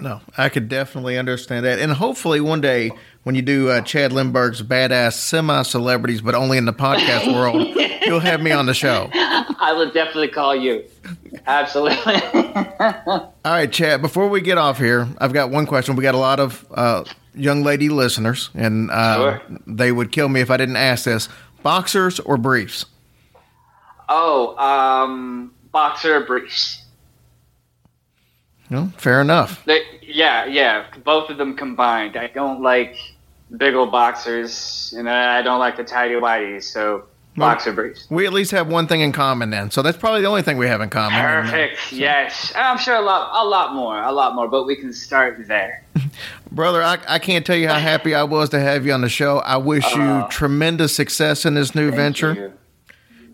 No, 0.00 0.20
I 0.36 0.48
could 0.48 0.68
definitely 0.68 1.18
understand 1.18 1.66
that. 1.66 1.78
And 1.78 1.92
hopefully 1.92 2.40
one 2.40 2.60
day 2.60 2.90
when 3.22 3.34
you 3.34 3.42
do 3.42 3.68
uh, 3.68 3.80
Chad 3.82 4.12
Lindberg's 4.12 4.62
badass 4.62 5.12
semi 5.12 5.62
celebrities, 5.62 6.20
but 6.20 6.34
only 6.34 6.58
in 6.58 6.64
the 6.64 6.72
podcast 6.72 7.32
world, 7.34 7.68
you'll 8.04 8.20
have 8.20 8.42
me 8.42 8.50
on 8.50 8.66
the 8.66 8.74
show. 8.74 9.08
I 9.12 9.72
will 9.76 9.92
definitely 9.92 10.28
call 10.28 10.56
you. 10.56 10.84
Absolutely. 11.46 12.14
All 12.34 13.32
right, 13.44 13.70
Chad, 13.70 14.02
before 14.02 14.28
we 14.28 14.40
get 14.40 14.58
off 14.58 14.78
here, 14.78 15.08
I've 15.18 15.32
got 15.32 15.50
one 15.50 15.66
question. 15.66 15.94
We 15.94 16.02
got 16.02 16.14
a 16.14 16.18
lot 16.18 16.40
of 16.40 16.66
uh, 16.72 17.04
young 17.34 17.62
lady 17.62 17.88
listeners, 17.88 18.50
and 18.54 18.90
uh, 18.90 19.16
Sure. 19.16 19.42
they 19.66 19.92
would 19.92 20.12
kill 20.12 20.28
me 20.28 20.40
if 20.40 20.50
I 20.50 20.56
didn't 20.56 20.76
ask 20.76 21.04
this 21.04 21.28
boxers 21.62 22.20
or 22.20 22.36
briefs? 22.36 22.86
oh, 24.08 24.54
um, 24.58 25.52
boxer 25.72 26.20
briefs. 26.20 26.82
No, 28.70 28.90
fair 28.96 29.20
enough. 29.20 29.64
They, 29.64 29.80
yeah, 30.02 30.44
yeah, 30.46 30.86
both 31.04 31.30
of 31.30 31.38
them 31.38 31.56
combined. 31.56 32.16
I 32.16 32.26
don't 32.28 32.60
like 32.62 32.96
big 33.56 33.74
old 33.74 33.90
boxers, 33.92 34.94
and 34.96 35.08
I 35.08 35.42
don't 35.42 35.58
like 35.58 35.76
the 35.76 35.84
tidy 35.84 36.14
whities, 36.14 36.64
so 36.64 37.04
boxer 37.36 37.72
briefs. 37.72 38.06
We 38.10 38.26
at 38.26 38.32
least 38.32 38.50
have 38.52 38.68
one 38.68 38.86
thing 38.86 39.00
in 39.00 39.12
common 39.12 39.50
then. 39.50 39.70
So 39.70 39.82
that's 39.82 39.98
probably 39.98 40.20
the 40.20 40.28
only 40.28 40.42
thing 40.42 40.56
we 40.56 40.66
have 40.66 40.80
in 40.80 40.90
common. 40.90 41.20
Perfect. 41.20 41.92
Yes, 41.92 42.52
I'm 42.56 42.78
sure 42.78 42.94
a 42.94 43.00
lot, 43.00 43.30
a 43.44 43.48
lot 43.48 43.74
more, 43.74 44.00
a 44.02 44.12
lot 44.12 44.34
more, 44.34 44.48
but 44.48 44.64
we 44.64 44.76
can 44.76 44.92
start 44.92 45.46
there. 45.48 45.84
Brother, 46.52 46.82
I, 46.82 46.98
I 47.08 47.18
can't 47.18 47.44
tell 47.44 47.56
you 47.56 47.68
how 47.68 47.78
happy 47.78 48.14
I 48.14 48.22
was 48.22 48.50
to 48.50 48.60
have 48.60 48.86
you 48.86 48.92
on 48.92 49.00
the 49.00 49.08
show. 49.08 49.38
I 49.38 49.56
wish 49.56 49.84
you 49.94 50.24
tremendous 50.30 50.94
success 50.94 51.44
in 51.44 51.54
this 51.54 51.74
new 51.74 51.90
venture. 51.90 52.34
you. 52.34 52.52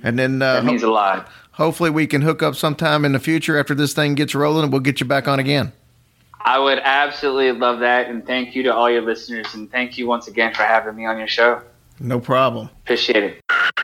And 0.02 0.18
then 0.18 0.40
uh, 0.40 0.54
That 0.54 0.64
means 0.64 0.82
a 0.82 0.90
lot. 0.90 1.28
hopefully 1.52 1.90
we 1.90 2.06
can 2.06 2.22
hook 2.22 2.42
up 2.42 2.56
sometime 2.56 3.04
in 3.04 3.12
the 3.12 3.18
future 3.18 3.58
after 3.58 3.74
this 3.74 3.92
thing 3.92 4.14
gets 4.14 4.34
rolling 4.34 4.64
and 4.64 4.72
we'll 4.72 4.80
get 4.80 4.98
you 5.00 5.06
back 5.06 5.28
on 5.28 5.38
again. 5.38 5.72
I 6.42 6.58
would 6.58 6.78
absolutely 6.78 7.52
love 7.52 7.80
that, 7.80 8.08
and 8.08 8.26
thank 8.26 8.54
you 8.56 8.62
to 8.62 8.74
all 8.74 8.90
your 8.90 9.02
listeners, 9.02 9.52
and 9.52 9.70
thank 9.70 9.98
you 9.98 10.06
once 10.06 10.26
again 10.26 10.54
for 10.54 10.62
having 10.62 10.96
me 10.96 11.04
on 11.04 11.18
your 11.18 11.28
show. 11.28 11.60
No 11.98 12.18
problem. 12.18 12.70
Appreciate 12.84 13.22
it. 13.22 13.42